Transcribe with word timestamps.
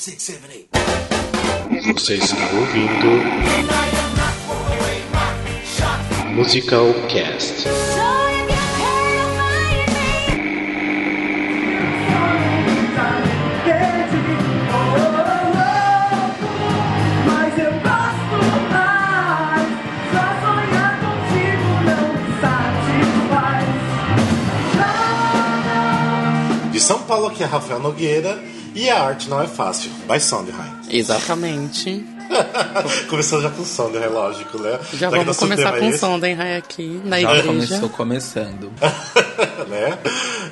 six, 0.00 0.22
seven, 0.22 0.50
eight. 0.50 0.68
Você 1.92 2.14
está 2.14 2.36
ouvindo 2.54 3.20
Musical 6.34 6.94
Cast. 7.10 7.66
Mas 17.26 17.58
eu 17.58 17.72
gosto 17.72 18.38
mais. 18.72 19.68
Só 20.12 20.24
sonhar 20.40 20.94
contigo 21.00 21.68
não 21.84 22.08
me 22.14 22.24
satisfaz. 22.40 23.68
De 26.72 26.80
São 26.80 27.00
Paulo, 27.02 27.26
aqui 27.26 27.42
é 27.42 27.46
Rafael 27.46 27.80
Nogueira. 27.80 28.42
E 28.74 28.88
a 28.88 29.02
arte 29.02 29.28
não 29.28 29.40
é 29.42 29.46
fácil. 29.46 29.90
Vai 30.06 30.20
Sondheim. 30.20 30.56
Exatamente. 30.88 32.04
Começando 33.08 33.42
já 33.42 33.50
com 33.50 33.64
Sondheim, 33.64 34.06
lógico, 34.06 34.58
né? 34.58 34.78
Já 34.94 35.10
vamos 35.10 35.36
começar 35.36 35.72
tema 35.72 35.78
com 35.78 35.94
é 35.94 35.98
Sondenhai 35.98 36.56
aqui 36.56 37.00
na 37.04 37.20
Já 37.20 37.28
igreja. 37.30 37.46
começou 37.48 37.88
começando. 37.90 38.72
né? 39.68 39.98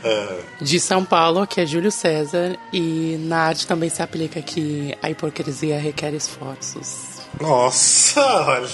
É, 0.05 0.39
De 0.61 0.81
São 0.81 1.05
Paulo, 1.05 1.47
que 1.47 1.61
é 1.61 1.67
Júlio 1.67 1.93
César. 1.93 2.57
E 2.73 3.17
na 3.21 3.39
arte 3.39 3.67
também 3.67 3.89
se 3.89 4.03
aplica 4.03 4.43
que 4.43 4.97
a 5.03 5.11
hipocrisia 5.11 5.79
requer 5.79 6.13
esforços. 6.15 7.19
Nossa, 7.41 8.21
olha. 8.21 8.69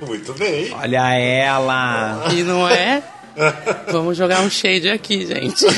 Muito 0.06 0.32
bem. 0.34 0.72
Olha 0.74 1.12
ela! 1.14 2.28
E 2.32 2.42
não 2.42 2.68
é? 2.68 3.02
Vamos 3.92 4.16
jogar 4.16 4.40
um 4.40 4.50
shade 4.50 4.88
aqui, 4.88 5.26
gente. 5.26 5.64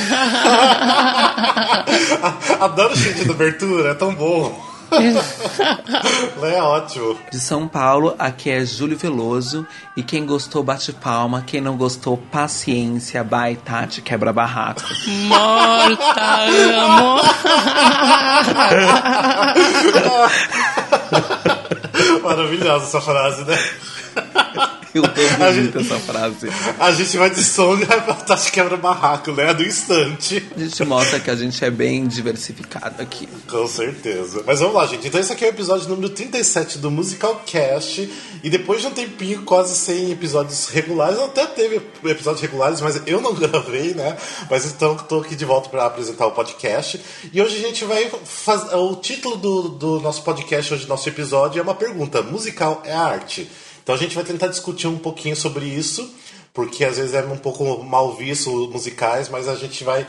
Adoro 2.61 2.93
o 2.93 2.97
cheio 2.97 3.15
de 3.15 3.31
abertura, 3.31 3.91
é 3.91 3.95
tão 3.95 4.15
bom. 4.15 4.71
é 6.43 6.61
ótimo. 6.61 7.17
De 7.31 7.39
São 7.39 7.69
Paulo, 7.69 8.17
aqui 8.19 8.51
é 8.51 8.65
Júlio 8.65 8.99
Veloso. 8.99 9.65
E 9.97 10.03
quem 10.03 10.27
gostou, 10.27 10.65
bate 10.65 10.93
palma. 10.93 11.45
Quem 11.47 11.61
não 11.61 11.77
gostou, 11.77 12.17
paciência. 12.17 13.23
Bye, 13.23 13.57
Tati, 13.57 14.03
quebra 14.03 14.33
barraco. 14.33 14.83
Morta, 15.29 16.45
amo. 16.85 17.21
Maravilhosa 22.23 22.85
essa 22.87 23.01
frase, 23.01 23.45
né? 23.45 23.59
Eu 24.93 25.03
tô 25.03 25.09
A 25.43 25.51
bonita 25.53 25.53
gente- 25.53 25.93
essa 25.93 25.99
frase. 26.01 26.49
A 26.79 26.91
gente 26.93 27.17
vai 27.17 27.31
de 27.31 27.43
som 27.45 27.75
e 27.77 27.85
vai 27.85 28.01
pra 28.05 28.15
Tati 28.15 28.51
quebra 28.51 28.77
barraco, 28.77 29.31
né? 29.33 29.55
Do 29.55 29.63
instante. 29.63 30.45
A 30.57 30.59
gente 30.59 30.85
mostra 30.85 31.21
que 31.21 31.31
a 31.31 31.37
gente 31.37 31.65
é 31.65 31.71
bem 31.71 32.07
diversificado 32.07 33.01
aqui. 33.01 33.29
Com 33.49 33.67
certeza. 33.69 34.43
Mas 34.47 34.61
vamos 34.61 34.75
lá, 34.75 34.87
gente. 34.87 35.07
Então 35.07 35.21
esse 35.21 35.33
aqui 35.33 35.45
é 35.45 35.49
o 35.49 35.51
episódio 35.51 35.89
número 35.89 36.09
37 36.09 36.79
do 36.79 36.91
Musical 36.91 37.43
Cast. 37.47 38.11
E 38.43 38.51
depois 38.51 38.81
de 38.81 38.87
um 38.89 38.91
tempinho 38.91 39.43
quase 39.43 39.77
sem 39.77 40.11
episódios 40.11 40.69
regulares, 40.69 41.19
até 41.19 41.47
teve 41.47 41.81
episódios 42.05 42.41
regulares, 42.43 42.81
mas 42.81 43.01
eu 43.07 43.21
não 43.21 43.35
gravei, 43.37 43.95
né? 43.95 44.17
Mas 44.51 44.65
então 44.67 44.97
tô 44.97 45.21
aqui 45.21 45.37
de 45.37 45.45
volta 45.45 45.69
para 45.69 45.87
apresentar 45.87 46.27
o 46.27 46.33
podcast. 46.33 47.01
E 47.33 47.41
hoje 47.41 47.57
a 47.57 47.61
gente 47.69 47.85
vai 47.85 48.11
fazer. 48.25 48.75
O 48.75 48.97
título 48.97 49.37
do, 49.37 49.69
do 49.69 50.01
nosso 50.01 50.23
podcast, 50.23 50.73
hoje, 50.75 50.89
nosso 50.89 51.09
episódio, 51.09 51.61
é 51.61 51.63
uma 51.63 51.75
pergunta: 51.75 52.23
musical 52.23 52.83
é 52.85 52.93
arte? 52.93 53.49
Então 53.91 53.99
a 53.99 54.03
gente 54.05 54.15
vai 54.15 54.23
tentar 54.23 54.47
discutir 54.47 54.87
um 54.87 54.97
pouquinho 54.97 55.35
sobre 55.35 55.65
isso, 55.65 56.09
porque 56.55 56.85
às 56.85 56.97
vezes 56.97 57.13
é 57.13 57.25
um 57.25 57.37
pouco 57.37 57.83
mal 57.83 58.15
visto 58.15 58.49
musicais, 58.73 59.29
mas 59.29 59.49
a 59.49 59.57
gente 59.57 59.83
vai 59.83 60.07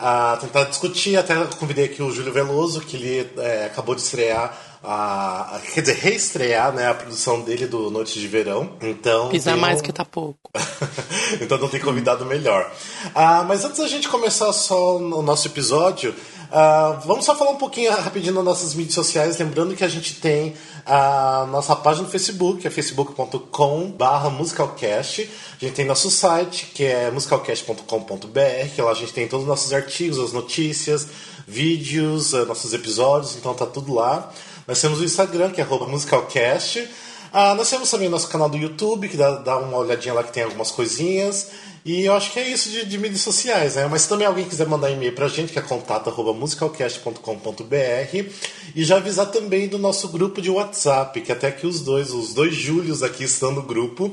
ah, 0.00 0.36
tentar 0.40 0.64
discutir. 0.64 1.16
Até 1.16 1.36
convidei 1.56 1.84
aqui 1.84 2.02
o 2.02 2.10
Júlio 2.10 2.32
Veloso, 2.32 2.80
que 2.80 2.96
ele 2.96 3.30
é, 3.36 3.66
acabou 3.66 3.94
de 3.94 4.00
estrear, 4.00 4.58
a, 4.82 5.60
quer 5.72 5.82
dizer, 5.82 5.94
reestrear 5.98 6.72
né, 6.72 6.88
a 6.88 6.94
produção 6.94 7.40
dele 7.42 7.68
do 7.68 7.88
Noite 7.88 8.18
de 8.18 8.26
Verão. 8.26 8.72
Então, 8.82 9.28
Pisa 9.28 9.52
tem 9.52 9.60
mais 9.60 9.80
que 9.80 9.92
tá 9.92 10.04
pouco. 10.04 10.50
então 11.40 11.56
não 11.56 11.68
tem 11.68 11.78
convidado 11.78 12.26
melhor. 12.26 12.68
Ah, 13.14 13.44
mas 13.46 13.64
antes 13.64 13.78
da 13.78 13.86
gente 13.86 14.08
começar 14.08 14.52
só 14.52 14.96
o 14.96 15.22
nosso 15.22 15.46
episódio, 15.46 16.12
ah, 16.52 17.00
vamos 17.04 17.24
só 17.24 17.36
falar 17.36 17.52
um 17.52 17.56
pouquinho 17.56 17.92
rapidinho 17.92 18.34
nas 18.34 18.44
nossas 18.44 18.74
mídias 18.74 18.94
sociais, 18.94 19.38
lembrando 19.38 19.76
que 19.76 19.84
a 19.84 19.88
gente 19.88 20.14
tem 20.14 20.54
a 20.84 21.46
nossa 21.50 21.76
página 21.76 22.04
no 22.04 22.10
Facebook, 22.10 22.66
é 22.66 22.70
facebook.com 22.70 23.94
musicalcast. 24.32 25.30
A 25.60 25.64
gente 25.64 25.74
tem 25.74 25.84
nosso 25.84 26.10
site, 26.10 26.66
que 26.74 26.84
é 26.84 27.10
musicalcast.com.br, 27.10 28.74
que 28.74 28.82
lá 28.82 28.90
a 28.90 28.94
gente 28.94 29.12
tem 29.12 29.28
todos 29.28 29.44
os 29.44 29.48
nossos 29.48 29.72
artigos, 29.72 30.18
as 30.18 30.32
notícias, 30.32 31.06
vídeos, 31.46 32.34
ah, 32.34 32.44
nossos 32.44 32.72
episódios, 32.72 33.36
então 33.36 33.54
tá 33.54 33.66
tudo 33.66 33.94
lá. 33.94 34.32
Nós 34.66 34.80
temos 34.80 35.00
o 35.00 35.04
Instagram, 35.04 35.50
que 35.50 35.60
é 35.60 35.64
musicalcast. 35.64 36.88
Ah, 37.32 37.54
nós 37.54 37.70
temos 37.70 37.88
também 37.88 38.08
nosso 38.08 38.28
canal 38.28 38.48
do 38.48 38.56
YouTube, 38.56 39.08
que 39.08 39.16
dá, 39.16 39.36
dá 39.36 39.56
uma 39.56 39.78
olhadinha 39.78 40.12
lá 40.12 40.24
que 40.24 40.32
tem 40.32 40.42
algumas 40.42 40.72
coisinhas. 40.72 41.48
E 41.84 42.04
eu 42.04 42.12
acho 42.14 42.32
que 42.32 42.38
é 42.38 42.48
isso 42.48 42.70
de, 42.70 42.84
de 42.84 42.98
mídias 42.98 43.22
sociais, 43.22 43.76
né? 43.76 43.86
Mas 43.90 44.02
se 44.02 44.08
também 44.08 44.26
alguém 44.26 44.44
quiser 44.44 44.66
mandar 44.66 44.90
e-mail 44.90 45.14
pra 45.14 45.28
gente, 45.28 45.52
que 45.52 45.58
é 45.58 45.62
contato.musicalcast.com.br 45.62 48.30
e 48.74 48.84
já 48.84 48.96
avisar 48.96 49.26
também 49.26 49.68
do 49.68 49.78
nosso 49.78 50.08
grupo 50.08 50.40
de 50.42 50.50
WhatsApp, 50.50 51.20
que 51.20 51.32
até 51.32 51.50
que 51.50 51.66
os 51.66 51.80
dois, 51.80 52.12
os 52.12 52.32
dois 52.34 52.54
Júlios 52.54 53.02
aqui 53.02 53.24
estão 53.24 53.50
no 53.50 53.62
grupo, 53.62 54.12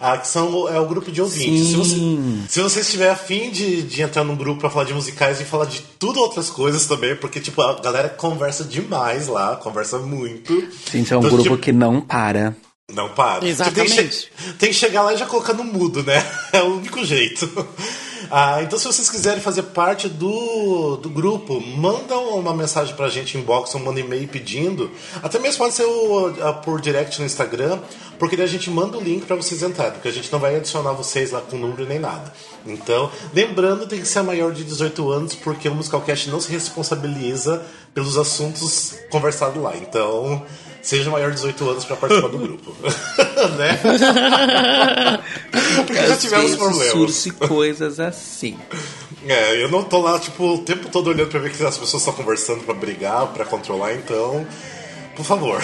ah, 0.00 0.16
que 0.16 0.28
são 0.28 0.68
é 0.68 0.78
o 0.80 0.86
grupo 0.86 1.10
de 1.10 1.20
ouvintes. 1.20 1.68
Se 1.68 1.74
você, 1.76 1.96
se 2.48 2.60
você 2.60 2.80
estiver 2.80 3.10
afim 3.10 3.50
de, 3.50 3.82
de 3.82 4.02
entrar 4.02 4.24
num 4.24 4.36
grupo 4.36 4.60
pra 4.60 4.70
falar 4.70 4.84
de 4.84 4.94
musicais 4.94 5.40
e 5.40 5.44
falar 5.44 5.64
de 5.66 5.80
tudo 5.98 6.20
outras 6.20 6.48
coisas 6.50 6.86
também, 6.86 7.16
porque 7.16 7.40
tipo, 7.40 7.60
a 7.62 7.80
galera 7.80 8.08
conversa 8.08 8.64
demais 8.64 9.26
lá, 9.28 9.56
conversa 9.56 9.98
muito. 9.98 10.54
Gente, 10.92 11.12
é 11.12 11.16
um 11.16 11.18
Então, 11.18 11.30
grupo 11.30 11.42
tipo, 11.42 11.58
que 11.58 11.72
não 11.72 12.00
para. 12.00 12.56
Não 12.92 13.08
para. 13.10 13.46
Exatamente. 13.46 13.94
Tem 13.94 14.08
que, 14.08 14.12
che- 14.14 14.28
tem 14.58 14.68
que 14.70 14.74
chegar 14.74 15.02
lá 15.02 15.12
e 15.12 15.16
já 15.18 15.26
colocar 15.26 15.52
no 15.52 15.64
mudo, 15.64 16.02
né? 16.02 16.24
É 16.52 16.62
o 16.62 16.76
único 16.76 17.04
jeito. 17.04 17.46
Ah, 18.30 18.62
então, 18.62 18.78
se 18.78 18.86
vocês 18.86 19.08
quiserem 19.10 19.40
fazer 19.40 19.62
parte 19.64 20.08
do, 20.08 20.96
do 20.96 21.08
grupo, 21.10 21.60
manda 21.60 22.16
uma 22.18 22.54
mensagem 22.54 22.94
pra 22.94 23.08
gente 23.08 23.36
em 23.36 23.40
inbox, 23.40 23.74
ou 23.74 23.80
manda 23.80 24.00
e-mail 24.00 24.26
pedindo. 24.28 24.90
Até 25.22 25.38
mesmo 25.38 25.58
pode 25.58 25.74
ser 25.74 25.84
o- 25.84 26.34
ah, 26.42 26.52
por 26.54 26.80
direct 26.80 27.18
no 27.20 27.26
Instagram, 27.26 27.78
porque 28.18 28.36
daí 28.36 28.46
a 28.46 28.48
gente 28.48 28.70
manda 28.70 28.96
o 28.96 29.00
link 29.02 29.24
pra 29.26 29.36
vocês 29.36 29.62
entrarem, 29.62 29.92
porque 29.92 30.08
a 30.08 30.12
gente 30.12 30.32
não 30.32 30.38
vai 30.38 30.56
adicionar 30.56 30.92
vocês 30.92 31.30
lá 31.30 31.40
com 31.42 31.56
número 31.58 31.86
nem 31.86 31.98
nada. 31.98 32.32
Então, 32.66 33.10
lembrando, 33.34 33.86
tem 33.86 34.00
que 34.00 34.08
ser 34.08 34.22
maior 34.22 34.52
de 34.52 34.64
18 34.64 35.10
anos, 35.10 35.34
porque 35.34 35.68
o 35.68 35.74
Musicalcast 35.74 36.28
não 36.30 36.40
se 36.40 36.50
responsabiliza 36.50 37.62
pelos 37.94 38.16
assuntos 38.18 38.94
conversados 39.10 39.62
lá. 39.62 39.74
Então, 39.76 40.44
seja 40.82 41.10
maior 41.10 41.30
de 41.30 41.36
18 41.36 41.70
anos 41.70 41.84
pra 41.84 41.96
participar 41.96 42.28
do 42.28 42.38
grupo. 42.38 42.74
né? 43.56 43.78
Porque 45.86 46.06
já 46.06 46.16
tivemos 46.16 46.56
problemas. 46.56 46.92
surge 47.14 47.30
coisas 47.32 48.00
assim. 48.00 48.58
É, 49.26 49.62
eu 49.62 49.68
não 49.68 49.82
tô 49.82 49.98
lá, 50.00 50.18
tipo, 50.18 50.44
o 50.54 50.58
tempo 50.58 50.88
todo 50.88 51.08
olhando 51.08 51.28
pra 51.28 51.40
ver 51.40 51.50
que 51.50 51.62
as 51.62 51.76
pessoas 51.76 52.02
estão 52.02 52.14
conversando 52.14 52.62
pra 52.64 52.72
brigar, 52.72 53.26
pra 53.26 53.44
controlar, 53.44 53.92
então. 53.94 54.46
Por 55.16 55.24
favor. 55.24 55.60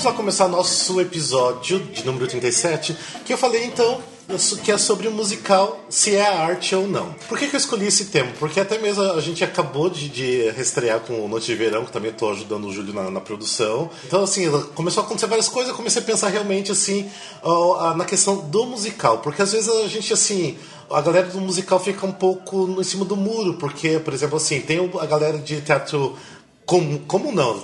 Vamos 0.00 0.12
lá 0.12 0.16
começar 0.16 0.48
nosso 0.48 0.98
episódio 0.98 1.78
de 1.78 2.06
número 2.06 2.26
37, 2.26 2.96
que 3.22 3.34
eu 3.34 3.36
falei 3.36 3.64
então 3.64 4.00
que 4.64 4.72
é 4.72 4.78
sobre 4.78 5.08
o 5.08 5.10
musical, 5.10 5.84
se 5.90 6.14
é 6.14 6.26
arte 6.26 6.74
ou 6.74 6.88
não. 6.88 7.14
Por 7.28 7.36
que, 7.36 7.48
que 7.48 7.54
eu 7.54 7.58
escolhi 7.58 7.86
esse 7.86 8.06
tema? 8.06 8.30
Porque 8.38 8.60
até 8.60 8.78
mesmo 8.78 9.02
a 9.02 9.20
gente 9.20 9.44
acabou 9.44 9.90
de, 9.90 10.08
de 10.08 10.48
reestrear 10.52 11.00
com 11.00 11.22
o 11.22 11.28
Noite 11.28 11.46
de 11.46 11.54
Verão, 11.54 11.84
que 11.84 11.92
também 11.92 12.12
estou 12.12 12.30
ajudando 12.30 12.66
o 12.66 12.72
Júlio 12.72 12.94
na, 12.94 13.10
na 13.10 13.20
produção. 13.20 13.90
Então, 14.06 14.22
assim, 14.22 14.48
começou 14.74 15.02
a 15.02 15.06
acontecer 15.06 15.26
várias 15.26 15.48
coisas, 15.48 15.70
eu 15.70 15.76
comecei 15.76 16.00
a 16.00 16.04
pensar 16.04 16.28
realmente, 16.28 16.72
assim, 16.72 17.10
na 17.94 18.04
questão 18.06 18.36
do 18.36 18.64
musical. 18.64 19.18
Porque 19.18 19.42
às 19.42 19.52
vezes 19.52 19.68
a 19.68 19.86
gente, 19.86 20.14
assim, 20.14 20.56
a 20.90 21.02
galera 21.02 21.26
do 21.26 21.40
musical 21.40 21.78
fica 21.78 22.06
um 22.06 22.12
pouco 22.12 22.76
em 22.80 22.84
cima 22.84 23.04
do 23.04 23.16
muro, 23.16 23.54
porque, 23.54 23.98
por 23.98 24.14
exemplo, 24.14 24.38
assim, 24.38 24.60
tem 24.62 24.78
a 24.98 25.06
galera 25.06 25.36
de 25.36 25.60
teatro 25.60 26.16
como, 26.70 27.00
como 27.00 27.32
não? 27.32 27.58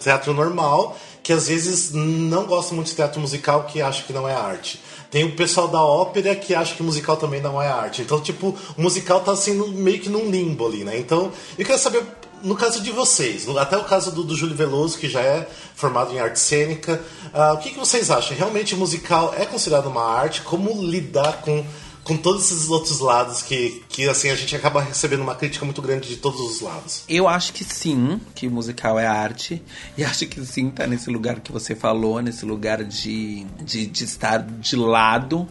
Teatro 0.00 0.32
normal, 0.32 0.96
que 1.26 1.32
às 1.32 1.48
vezes 1.48 1.90
não 1.92 2.46
gosta 2.46 2.72
muito 2.72 2.86
de 2.86 2.94
teatro 2.94 3.20
musical, 3.20 3.64
que 3.64 3.82
acha 3.82 4.04
que 4.04 4.12
não 4.12 4.28
é 4.28 4.32
arte. 4.32 4.80
Tem 5.10 5.24
o 5.24 5.34
pessoal 5.34 5.66
da 5.66 5.82
ópera 5.82 6.36
que 6.36 6.54
acha 6.54 6.72
que 6.76 6.84
musical 6.84 7.16
também 7.16 7.40
não 7.40 7.60
é 7.60 7.66
arte. 7.66 8.00
Então, 8.00 8.20
tipo, 8.20 8.56
o 8.78 8.80
musical 8.80 9.18
tá 9.18 9.32
no- 9.52 9.66
meio 9.72 9.98
que 9.98 10.08
num 10.08 10.30
limbo 10.30 10.64
ali, 10.68 10.84
né? 10.84 10.96
Então, 10.96 11.32
eu 11.58 11.66
quero 11.66 11.80
saber, 11.80 12.04
no 12.44 12.54
caso 12.54 12.80
de 12.80 12.92
vocês, 12.92 13.48
até 13.58 13.76
o 13.76 13.82
caso 13.82 14.12
do, 14.12 14.22
do 14.22 14.36
Júlio 14.36 14.54
Veloso, 14.54 14.98
que 14.98 15.08
já 15.08 15.20
é 15.20 15.48
formado 15.74 16.12
em 16.14 16.20
arte 16.20 16.38
cênica, 16.38 17.02
ah, 17.34 17.54
o 17.54 17.58
que, 17.58 17.70
que 17.70 17.78
vocês 17.80 18.08
acham? 18.08 18.36
Realmente 18.36 18.76
musical 18.76 19.34
é 19.36 19.44
considerado 19.44 19.86
uma 19.86 20.04
arte? 20.04 20.42
Como 20.42 20.80
lidar 20.80 21.40
com 21.40 21.64
com 22.06 22.16
todos 22.16 22.52
esses 22.52 22.70
outros 22.70 23.00
lados 23.00 23.42
que, 23.42 23.82
que 23.88 24.08
assim, 24.08 24.30
a 24.30 24.36
gente 24.36 24.54
acaba 24.54 24.80
recebendo 24.80 25.22
uma 25.22 25.34
crítica 25.34 25.64
muito 25.64 25.82
grande 25.82 26.08
de 26.08 26.16
todos 26.16 26.40
os 26.40 26.60
lados. 26.60 27.02
Eu 27.08 27.26
acho 27.26 27.52
que 27.52 27.64
sim, 27.64 28.20
que 28.32 28.48
musical 28.48 28.96
é 28.96 29.06
arte. 29.06 29.60
E 29.98 30.04
acho 30.06 30.24
que 30.26 30.44
sim, 30.46 30.70
tá 30.70 30.86
nesse 30.86 31.10
lugar 31.10 31.40
que 31.40 31.50
você 31.50 31.74
falou, 31.74 32.22
nesse 32.22 32.46
lugar 32.46 32.84
de, 32.84 33.44
de, 33.60 33.86
de 33.86 34.04
estar 34.04 34.38
de 34.38 34.76
lado. 34.76 35.48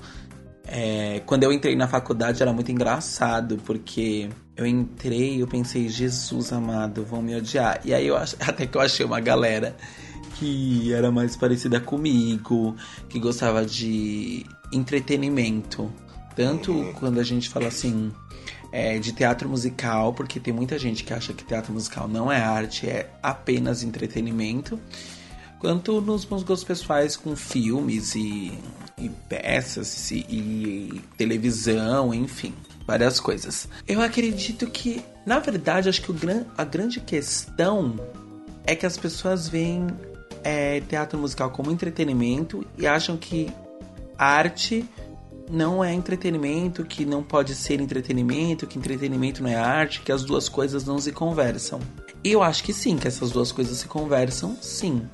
É, 0.65 1.21
quando 1.25 1.43
eu 1.43 1.51
entrei 1.51 1.75
na 1.75 1.89
faculdade 1.89 2.41
era 2.41 2.53
muito 2.53 2.71
engraçado, 2.71 3.61
porque 3.65 4.29
eu 4.55 4.65
entrei 4.65 5.35
e 5.35 5.39
eu 5.41 5.47
pensei, 5.47 5.89
Jesus 5.89 6.53
amado, 6.53 7.03
vão 7.03 7.21
me 7.21 7.35
odiar. 7.35 7.81
E 7.83 7.93
aí 7.93 8.07
eu 8.07 8.15
ach... 8.15 8.33
até 8.39 8.65
que 8.65 8.77
eu 8.77 8.81
achei 8.81 9.05
uma 9.05 9.19
galera 9.19 9.75
que 10.39 10.93
era 10.93 11.11
mais 11.11 11.35
parecida 11.35 11.81
comigo, 11.81 12.77
que 13.09 13.19
gostava 13.19 13.65
de 13.65 14.45
entretenimento. 14.71 15.91
Tanto 16.35 16.93
quando 16.99 17.19
a 17.19 17.23
gente 17.23 17.49
fala 17.49 17.67
assim 17.67 18.11
é, 18.71 18.99
de 18.99 19.13
teatro 19.13 19.47
musical, 19.47 20.13
porque 20.13 20.39
tem 20.39 20.53
muita 20.53 20.77
gente 20.77 21.03
que 21.03 21.13
acha 21.13 21.33
que 21.33 21.43
teatro 21.43 21.71
musical 21.73 22.07
não 22.07 22.31
é 22.31 22.41
arte, 22.41 22.87
é 22.87 23.09
apenas 23.23 23.83
entretenimento, 23.83 24.79
quanto 25.59 26.01
nos 26.01 26.25
meus 26.25 26.43
gostos 26.43 26.63
pessoais 26.63 27.15
com 27.15 27.35
filmes 27.35 28.15
e, 28.15 28.51
e 28.97 29.09
peças 29.29 30.11
e, 30.11 30.25
e 30.29 31.01
televisão, 31.17 32.13
enfim 32.13 32.53
várias 32.85 33.19
coisas. 33.19 33.67
Eu 33.87 34.01
acredito 34.01 34.67
que, 34.67 35.03
na 35.25 35.39
verdade, 35.39 35.89
acho 35.89 36.01
que 36.01 36.11
o, 36.11 36.15
a 36.57 36.63
grande 36.63 36.99
questão 36.99 37.99
é 38.65 38.75
que 38.75 38.85
as 38.85 38.97
pessoas 38.97 39.47
veem 39.47 39.87
é, 40.43 40.81
teatro 40.81 41.17
musical 41.17 41.49
como 41.49 41.71
entretenimento 41.71 42.65
e 42.77 42.85
acham 42.85 43.17
que 43.17 43.51
arte 44.17 44.87
não 45.49 45.83
é 45.83 45.93
entretenimento, 45.93 46.83
que 46.83 47.05
não 47.05 47.23
pode 47.23 47.55
ser 47.55 47.79
entretenimento, 47.79 48.67
que 48.67 48.77
entretenimento 48.77 49.43
não 49.43 49.49
é 49.49 49.55
arte, 49.55 50.01
que 50.01 50.11
as 50.11 50.23
duas 50.23 50.49
coisas 50.49 50.85
não 50.85 50.99
se 50.99 51.11
conversam. 51.11 51.79
Eu 52.23 52.41
acho 52.41 52.63
que 52.63 52.73
sim, 52.73 52.97
que 52.97 53.07
essas 53.07 53.31
duas 53.31 53.51
coisas 53.51 53.77
se 53.77 53.87
conversam, 53.87 54.57
sim. 54.61 55.07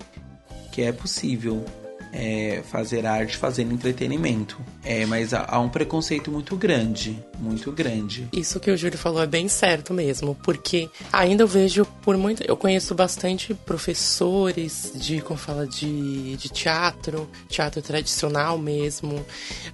Que 0.71 0.83
é 0.83 0.91
possível 0.91 1.65
é, 2.11 2.61
fazer 2.69 3.05
arte 3.05 3.37
fazendo 3.37 3.73
entretenimento. 3.73 4.59
É, 4.83 5.05
mas 5.05 5.33
há, 5.33 5.45
há, 5.47 5.59
um 5.59 5.69
preconceito 5.69 6.31
muito 6.31 6.55
grande, 6.55 7.23
muito 7.39 7.71
grande. 7.71 8.27
Isso 8.33 8.59
que 8.59 8.69
o 8.69 8.77
Júlio 8.77 8.97
falou 8.97 9.21
é 9.21 9.27
bem 9.27 9.47
certo 9.47 9.93
mesmo, 9.93 10.35
porque 10.43 10.89
ainda 11.11 11.43
eu 11.43 11.47
vejo 11.47 11.85
por 12.01 12.17
muito, 12.17 12.43
eu 12.43 12.57
conheço 12.57 12.93
bastante 12.93 13.53
professores 13.53 14.91
de, 14.95 15.21
como 15.21 15.39
fala, 15.39 15.65
de, 15.65 16.35
de 16.35 16.49
teatro, 16.49 17.29
teatro 17.47 17.81
tradicional 17.81 18.57
mesmo, 18.57 19.25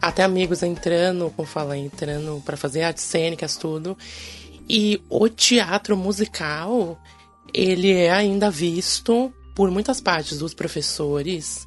até 0.01 0.23
amigos 0.23 0.61
entrando, 0.63 1.31
como 1.35 1.47
fala, 1.47 1.77
entrando 1.77 2.41
para 2.45 2.57
fazer 2.57 2.83
artes 2.83 3.03
cênicas 3.03 3.57
tudo. 3.57 3.97
E 4.69 5.01
o 5.09 5.29
teatro 5.29 5.95
musical, 5.95 7.01
ele 7.53 7.91
é 7.91 8.11
ainda 8.11 8.51
visto 8.51 9.33
por 9.55 9.71
muitas 9.71 9.99
partes 9.99 10.37
dos 10.37 10.53
professores 10.53 11.66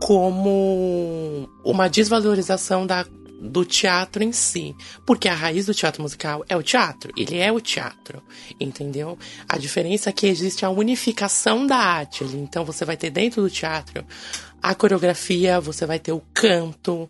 como 0.00 1.48
uma 1.62 1.88
desvalorização 1.88 2.86
da, 2.86 3.04
do 3.40 3.64
teatro 3.64 4.22
em 4.22 4.32
si. 4.32 4.74
Porque 5.06 5.28
a 5.28 5.34
raiz 5.34 5.66
do 5.66 5.74
teatro 5.74 6.02
musical 6.02 6.44
é 6.48 6.56
o 6.56 6.62
teatro. 6.62 7.12
Ele 7.16 7.38
é 7.38 7.52
o 7.52 7.60
teatro. 7.60 8.22
Entendeu? 8.58 9.18
A 9.48 9.58
diferença 9.58 10.10
é 10.10 10.12
que 10.12 10.26
existe 10.26 10.64
a 10.64 10.70
unificação 10.70 11.66
da 11.66 11.76
arte. 11.76 12.24
Então 12.24 12.64
você 12.64 12.84
vai 12.84 12.96
ter 12.96 13.10
dentro 13.10 13.42
do 13.42 13.50
teatro 13.50 14.04
a 14.62 14.74
coreografia, 14.74 15.60
você 15.60 15.86
vai 15.86 15.98
ter 15.98 16.12
o 16.12 16.22
canto, 16.34 17.08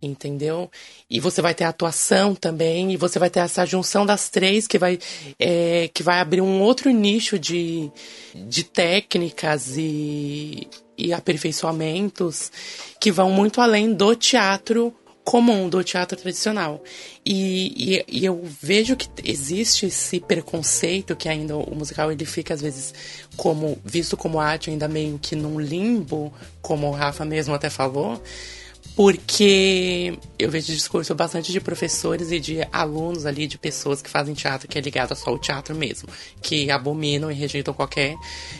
entendeu? 0.00 0.70
E 1.10 1.18
você 1.18 1.42
vai 1.42 1.54
ter 1.54 1.64
a 1.64 1.68
atuação 1.68 2.34
também, 2.34 2.92
e 2.92 2.96
você 2.96 3.18
vai 3.18 3.28
ter 3.28 3.40
essa 3.40 3.64
junção 3.66 4.06
das 4.06 4.28
três 4.28 4.66
que 4.66 4.78
vai, 4.78 4.98
é, 5.38 5.90
que 5.92 6.02
vai 6.02 6.20
abrir 6.20 6.40
um 6.40 6.60
outro 6.60 6.90
nicho 6.90 7.38
de, 7.38 7.90
de 8.34 8.64
técnicas 8.64 9.76
e, 9.76 10.68
e 11.02 11.12
aperfeiçoamentos 11.12 12.50
que 13.00 13.10
vão 13.10 13.30
muito 13.30 13.60
além 13.60 13.92
do 13.92 14.14
teatro 14.14 14.94
comum, 15.24 15.68
do 15.68 15.82
teatro 15.84 16.18
tradicional. 16.18 16.82
E, 17.24 17.94
e, 17.94 18.04
e, 18.08 18.24
eu 18.24 18.42
vejo 18.60 18.96
que 18.96 19.08
existe 19.24 19.86
esse 19.86 20.20
preconceito 20.20 21.14
que 21.14 21.28
ainda 21.28 21.56
o 21.56 21.74
musical 21.74 22.10
ele 22.10 22.24
fica 22.24 22.54
às 22.54 22.60
vezes 22.60 22.92
como 23.36 23.78
visto 23.84 24.16
como 24.16 24.40
arte 24.40 24.70
ainda 24.70 24.88
meio 24.88 25.18
que 25.20 25.36
num 25.36 25.60
limbo, 25.60 26.32
como 26.60 26.88
o 26.88 26.92
Rafa 26.92 27.24
mesmo 27.24 27.54
até 27.54 27.70
falou, 27.70 28.20
porque 28.94 30.18
eu 30.38 30.50
vejo 30.50 30.66
discurso 30.66 31.14
bastante 31.14 31.50
de 31.50 31.60
professores 31.60 32.30
e 32.30 32.38
de 32.38 32.66
alunos 32.72 33.24
ali, 33.24 33.46
de 33.46 33.56
pessoas 33.56 34.02
que 34.02 34.10
fazem 34.10 34.34
teatro 34.34 34.68
que 34.68 34.78
é 34.78 34.80
ligado 34.80 35.14
só 35.14 35.30
ao 35.30 35.38
teatro 35.38 35.74
mesmo, 35.74 36.08
que 36.42 36.70
abominam 36.70 37.30
e 37.30 37.34
rejeitam 37.34 37.72
qualquer 37.72 38.16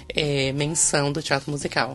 é, 0.09 0.53
menção 0.53 1.13
do 1.13 1.23
teatro 1.23 1.51
musical. 1.51 1.95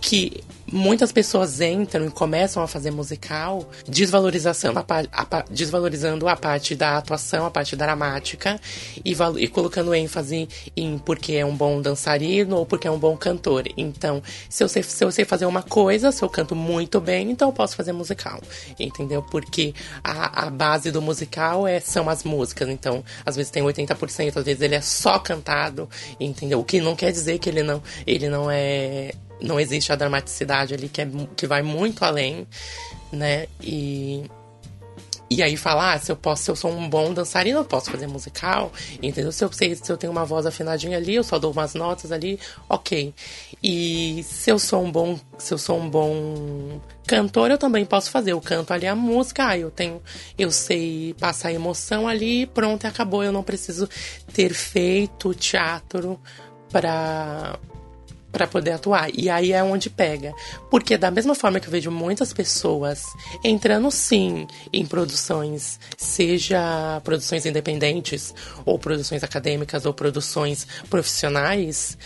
Que 0.00 0.42
muitas 0.72 1.12
pessoas 1.12 1.60
entram 1.60 2.06
e 2.06 2.10
começam 2.10 2.62
a 2.62 2.66
fazer 2.66 2.90
musical 2.90 3.68
desvalorização 3.86 4.72
a, 4.76 4.84
a, 5.12 5.44
desvalorizando 5.50 6.28
a 6.28 6.36
parte 6.36 6.74
da 6.74 6.98
atuação, 6.98 7.46
a 7.46 7.50
parte 7.50 7.76
dramática 7.76 8.60
e, 9.04 9.14
e 9.38 9.48
colocando 9.48 9.94
ênfase 9.94 10.48
em 10.76 10.98
porque 10.98 11.34
é 11.34 11.44
um 11.44 11.54
bom 11.54 11.80
dançarino 11.80 12.56
ou 12.56 12.66
porque 12.66 12.88
é 12.88 12.90
um 12.90 12.98
bom 12.98 13.16
cantor. 13.16 13.64
Então, 13.76 14.22
se 14.48 14.64
eu, 14.64 14.68
sei, 14.68 14.82
se 14.82 15.04
eu 15.04 15.12
sei 15.12 15.24
fazer 15.24 15.46
uma 15.46 15.62
coisa, 15.62 16.10
se 16.10 16.22
eu 16.22 16.28
canto 16.28 16.56
muito 16.56 17.00
bem, 17.00 17.30
então 17.30 17.48
eu 17.48 17.52
posso 17.62 17.76
fazer 17.76 17.92
musical, 17.92 18.40
entendeu? 18.78 19.22
Porque 19.22 19.72
a, 20.02 20.46
a 20.46 20.50
base 20.50 20.90
do 20.90 21.00
musical 21.00 21.64
é, 21.64 21.78
são 21.78 22.08
as 22.08 22.24
músicas, 22.24 22.68
então 22.68 23.04
às 23.24 23.36
vezes 23.36 23.52
tem 23.52 23.62
80%, 23.62 24.36
às 24.36 24.44
vezes 24.44 24.60
ele 24.60 24.74
é 24.74 24.80
só 24.80 25.16
cantado, 25.20 25.88
entendeu? 26.18 26.58
O 26.58 26.64
que 26.64 26.80
não 26.80 26.96
quer 26.96 27.12
dizer 27.12 27.38
que 27.38 27.48
ele 27.48 27.62
não, 27.62 27.80
ele 28.04 28.28
não 28.28 28.50
é. 28.50 29.12
Não 29.40 29.58
existe 29.58 29.92
a 29.92 29.96
dramaticidade 29.96 30.74
ali 30.74 30.88
que, 30.88 31.00
é, 31.02 31.08
que 31.36 31.46
vai 31.46 31.62
muito 31.62 32.04
além, 32.04 32.46
né? 33.12 33.46
E. 33.60 34.24
E 35.32 35.42
aí 35.42 35.56
falar, 35.56 35.94
ah, 35.94 35.98
se 35.98 36.12
eu 36.12 36.16
posso, 36.16 36.42
se 36.42 36.50
eu 36.50 36.56
sou 36.56 36.70
um 36.70 36.86
bom 36.86 37.14
dançarino, 37.14 37.60
eu 37.60 37.64
posso 37.64 37.90
fazer 37.90 38.06
musical, 38.06 38.70
entendeu? 39.02 39.32
Se 39.32 39.42
eu 39.42 39.50
sei, 39.50 39.74
se 39.74 39.90
eu 39.90 39.96
tenho 39.96 40.12
uma 40.12 40.26
voz 40.26 40.44
afinadinha 40.44 40.98
ali, 40.98 41.14
eu 41.14 41.24
só 41.24 41.38
dou 41.38 41.52
umas 41.52 41.72
notas 41.72 42.12
ali, 42.12 42.38
ok. 42.68 43.14
E 43.62 44.22
se 44.24 44.50
eu 44.50 44.58
sou 44.58 44.84
um 44.84 44.92
bom, 44.92 45.18
se 45.38 45.54
eu 45.54 45.56
sou 45.56 45.78
um 45.78 45.88
bom 45.88 46.78
cantor, 47.06 47.50
eu 47.50 47.56
também 47.56 47.82
posso 47.86 48.10
fazer. 48.10 48.32
Eu 48.32 48.42
canto 48.42 48.74
ali 48.74 48.86
a 48.86 48.94
música, 48.94 49.46
ah, 49.46 49.58
eu 49.58 49.70
tenho, 49.70 50.02
eu 50.38 50.50
sei 50.50 51.14
passar 51.18 51.50
emoção 51.50 52.06
ali, 52.06 52.44
pronto, 52.44 52.86
acabou. 52.86 53.24
Eu 53.24 53.32
não 53.32 53.42
preciso 53.42 53.88
ter 54.34 54.52
feito 54.52 55.32
teatro 55.32 56.20
para 56.70 57.58
para 58.32 58.46
poder 58.46 58.72
atuar. 58.72 59.10
E 59.14 59.28
aí 59.28 59.52
é 59.52 59.62
onde 59.62 59.90
pega. 59.90 60.32
Porque 60.70 60.96
da 60.96 61.10
mesma 61.10 61.34
forma 61.34 61.60
que 61.60 61.66
eu 61.68 61.70
vejo 61.70 61.90
muitas 61.90 62.32
pessoas 62.32 63.04
entrando 63.44 63.90
sim 63.90 64.48
em 64.72 64.86
produções, 64.86 65.78
seja 65.96 67.00
produções 67.04 67.44
independentes, 67.44 68.34
ou 68.64 68.78
produções 68.78 69.22
acadêmicas, 69.22 69.84
ou 69.84 69.92
produções 69.92 70.66
profissionais, 70.88 71.98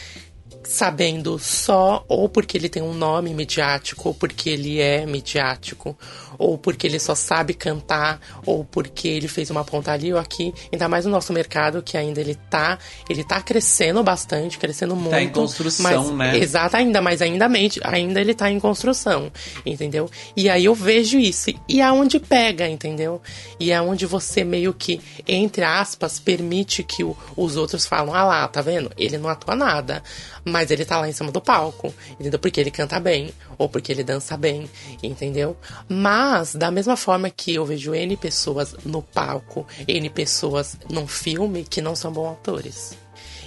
sabendo 0.65 1.39
só 1.39 2.05
ou 2.09 2.29
porque 2.29 2.57
ele 2.57 2.69
tem 2.69 2.83
um 2.83 2.93
nome 2.93 3.33
midiático, 3.33 4.09
ou 4.09 4.15
porque 4.15 4.51
ele 4.51 4.81
é 4.81 5.07
midiático, 5.07 5.97
ou 6.39 6.59
porque 6.59 6.87
ele 6.87 6.99
só 6.99 7.15
sabe 7.15 7.55
cantar, 7.55 8.21
ou 8.45 8.65
porque 8.65 9.09
ele 9.09 9.29
fez 9.29 9.51
uma 9.51 9.65
ponta 9.65 9.93
ali 9.93 10.13
ou 10.13 10.19
aqui. 10.19 10.53
Ainda 10.73 10.89
mais 10.89 11.05
no 11.05 11.11
nosso 11.11 11.33
mercado, 11.33 11.83
que 11.83 11.97
ainda 11.97 12.21
ele 12.21 12.35
tá, 12.35 12.79
ele 13.09 13.25
tá 13.25 13.41
crescendo 13.41 14.03
bastante, 14.03 14.59
crescendo 14.59 14.95
muito. 14.95 15.11
Tá 15.11 15.23
em 15.23 15.29
construção, 15.29 16.13
mas, 16.13 16.33
né? 16.35 16.39
Exato, 16.39 16.77
ainda, 16.77 17.01
mas 17.01 17.23
ainda, 17.23 17.49
ainda 17.85 18.21
ele 18.21 18.35
tá 18.35 18.51
em 18.51 18.61
construção, 18.61 19.31
entendeu? 19.65 20.11
E 20.37 20.49
aí 20.49 20.65
eu 20.65 20.75
vejo 20.75 21.19
isso. 21.19 21.51
E 21.69 21.81
é 21.81 21.91
onde 21.91 22.19
pega, 22.19 22.69
entendeu? 22.69 23.21
E 23.59 23.71
é 23.71 23.81
onde 23.81 24.07
você 24.07 24.45
meio 24.45 24.73
que, 24.73 25.01
entre 25.27 25.65
aspas, 25.65 26.19
permite 26.19 26.83
que 26.83 27.05
o, 27.05 27.17
os 27.37 27.57
outros 27.57 27.87
falam, 27.87 28.15
ah 28.15 28.25
lá, 28.25 28.49
tá 28.49 28.61
vendo? 28.61 28.91
Ele 28.97 29.19
não 29.19 29.29
atua 29.29 29.55
nada. 29.55 30.03
Mas 30.45 30.71
ele 30.71 30.85
tá 30.85 31.01
lá 31.01 31.09
em 31.09 31.13
cima 31.13 31.33
do 31.33 31.41
palco, 31.41 31.93
entendeu? 32.19 32.39
Porque 32.39 32.61
ele 32.61 32.71
canta 32.71 33.01
bem, 33.01 33.33
ou 33.59 33.69
porque 33.69 33.91
ele 33.91 34.05
dança 34.05 34.37
bem, 34.37 34.71
entendeu? 35.03 35.57
Mas, 35.89 36.26
da 36.55 36.71
mesma 36.71 36.97
forma 36.97 37.31
que 37.31 37.55
eu 37.55 37.65
vejo 37.65 37.95
N 37.95 38.17
pessoas 38.17 38.75
no 38.85 39.03
palco, 39.03 39.67
N 39.87 40.11
pessoas 40.11 40.77
num 40.91 41.07
filme 41.07 41.65
que 41.65 41.81
não 41.81 41.95
são 41.95 42.13
bons 42.13 42.33
atores. 42.33 42.97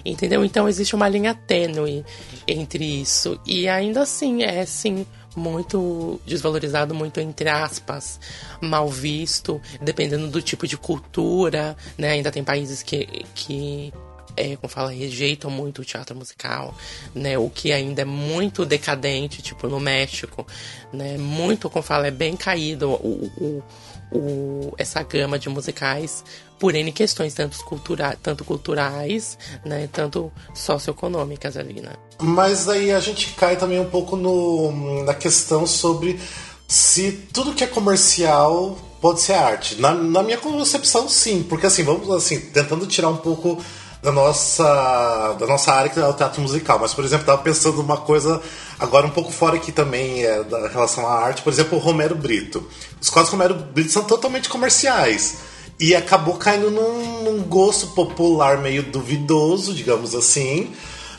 Entendeu? 0.06 0.46
Então 0.46 0.68
existe 0.68 0.96
uma 0.96 1.10
linha 1.10 1.34
tênue 1.34 2.06
entre 2.48 2.84
isso. 2.84 3.40
E 3.46 3.68
ainda 3.68 4.02
assim, 4.02 4.44
é 4.44 4.66
sim 4.66 5.06
muito 5.36 6.20
desvalorizado, 6.26 6.94
muito 6.96 7.20
entre 7.20 7.50
aspas, 7.50 8.20
mal 8.62 8.88
visto, 8.90 9.62
dependendo 9.82 10.28
do 10.28 10.42
tipo 10.42 10.68
de 10.68 10.78
cultura, 10.78 11.76
né? 11.98 12.12
Ainda 12.12 12.32
tem 12.32 12.44
países 12.44 12.82
que, 12.82 13.26
que 13.36 13.94
é, 14.40 14.56
como 14.56 14.72
fala, 14.72 14.92
rejeitam 14.92 15.52
muito 15.52 15.82
o 15.82 15.86
teatro 15.86 16.16
musical, 16.16 16.74
né? 17.14 17.38
O 17.38 17.50
que 17.50 17.74
ainda 17.74 18.04
é 18.04 18.06
muito 18.06 18.66
decadente, 18.66 19.42
tipo 19.42 19.68
no 19.68 19.80
México, 19.80 20.48
né? 20.94 21.18
Muito, 21.18 21.70
como 21.70 21.84
fala, 21.84 22.08
é 22.08 22.12
bem 22.12 22.38
caído 22.38 22.90
o, 22.90 23.30
o, 23.38 24.18
o, 24.18 24.74
essa 24.78 25.04
gama 25.04 25.38
de 25.38 25.50
musicais 25.50 26.24
por 26.58 26.74
N 26.74 26.92
questões, 26.92 27.34
tanto, 27.34 27.64
cultura, 27.66 28.18
tanto 28.24 28.46
culturais, 28.46 29.38
né? 29.66 29.90
Tanto 29.92 30.32
socioeconômicas 30.54 31.58
ali, 31.58 31.82
né? 31.82 31.94
Mas 32.22 32.70
aí 32.70 32.92
a 32.92 33.00
gente 33.00 33.34
cai 33.34 33.58
também 33.58 33.80
um 33.80 33.90
pouco 33.90 34.16
no, 34.16 35.04
na 35.04 35.14
questão 35.14 35.68
sobre 35.68 36.20
se 36.68 37.12
tudo 37.34 37.54
que 37.54 37.64
é 37.64 37.68
comercial 37.68 38.78
pode 39.02 39.22
ser 39.22 39.34
arte. 39.34 39.76
Na, 39.82 39.94
na 39.94 40.22
minha 40.22 40.38
concepção, 40.38 41.08
sim, 41.10 41.44
porque 41.44 41.66
assim, 41.66 41.84
vamos 41.84 42.10
assim, 42.12 42.40
tentando 42.40 42.86
tirar 42.86 43.10
um 43.10 43.18
pouco 43.18 43.64
da 44.02 44.12
nossa, 44.12 45.36
da 45.40 45.46
nossa 45.46 45.74
área 45.74 45.90
que 45.90 46.00
é 46.00 46.08
o 46.08 46.14
teatro 46.14 46.42
musical. 46.42 46.80
Mas, 46.80 46.94
por 46.94 47.04
exemplo, 47.04 47.24
estava 47.24 47.42
pensando 47.42 47.82
uma 47.82 47.98
coisa 47.98 48.42
agora 48.80 49.06
um 49.06 49.10
pouco 49.10 49.32
fora 49.32 49.58
aqui 49.58 49.72
também 49.72 50.24
é, 50.24 50.44
da 50.44 50.68
relação 50.68 51.08
à 51.08 51.14
arte. 51.14 51.42
Por 51.42 51.52
exemplo, 51.52 51.78
o 51.78 51.82
Romero 51.82 52.16
Brito. 52.16 52.66
Os 53.00 53.10
quadros 53.10 53.32
Romero 53.32 53.56
Brito 53.56 53.92
são 53.92 54.04
totalmente 54.04 54.50
comerciais. 54.50 55.38
E 55.80 55.96
acabou 55.96 56.36
caindo 56.36 56.70
num, 56.70 57.24
num 57.24 57.44
gosto 57.44 57.88
popular 57.88 58.58
meio 58.58 58.84
duvidoso, 58.84 59.74
digamos 59.74 60.14
assim, 60.14 60.74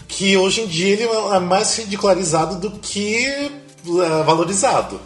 que 0.07 0.37
hoje 0.37 0.63
em 0.63 0.67
dia 0.67 0.93
ele 0.93 1.05
é 1.05 1.39
mais 1.39 1.79
ridicularizado 1.79 2.57
do 2.57 2.79
que 2.79 3.25
é, 3.27 3.51
valorizado. 4.25 5.01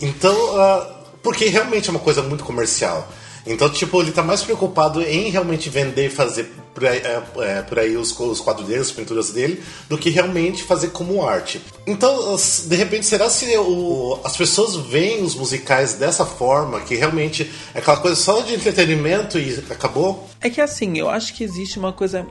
Então, 0.00 0.34
uh, 0.34 0.86
porque 1.22 1.46
realmente 1.46 1.88
é 1.88 1.90
uma 1.90 2.00
coisa 2.00 2.22
muito 2.22 2.44
comercial. 2.44 3.06
Então, 3.46 3.68
tipo, 3.70 4.00
ele 4.00 4.12
tá 4.12 4.22
mais 4.22 4.42
preocupado 4.42 5.02
em 5.02 5.30
realmente 5.30 5.70
vender 5.70 6.06
e 6.06 6.10
fazer 6.10 6.50
por 6.74 6.86
aí, 6.86 6.98
é, 6.98 7.22
é, 7.38 7.62
por 7.62 7.78
aí 7.78 7.96
os, 7.96 8.18
os, 8.18 8.40
quadros 8.40 8.66
dele, 8.66 8.80
as 8.80 8.90
pinturas 8.90 9.30
dele, 9.30 9.62
do 9.88 9.98
que 9.98 10.10
realmente 10.10 10.62
fazer 10.62 10.88
como 10.88 11.26
arte. 11.26 11.60
Então, 11.86 12.36
de 12.36 12.76
repente, 12.76 13.06
será 13.06 13.28
se 13.28 13.56
o, 13.58 14.18
as 14.24 14.36
pessoas 14.36 14.76
veem 14.76 15.22
os 15.22 15.34
musicais 15.34 15.94
dessa 15.94 16.24
forma, 16.24 16.80
que 16.80 16.94
realmente 16.94 17.50
é 17.74 17.78
aquela 17.78 17.96
coisa 17.96 18.16
só 18.16 18.40
de 18.40 18.54
entretenimento 18.54 19.38
e 19.38 19.62
acabou? 19.70 20.28
É 20.40 20.48
que 20.48 20.60
assim, 20.60 20.98
eu 20.98 21.08
acho 21.10 21.34
que 21.34 21.44
existe 21.44 21.78
uma 21.78 21.92
coisa. 21.92 22.26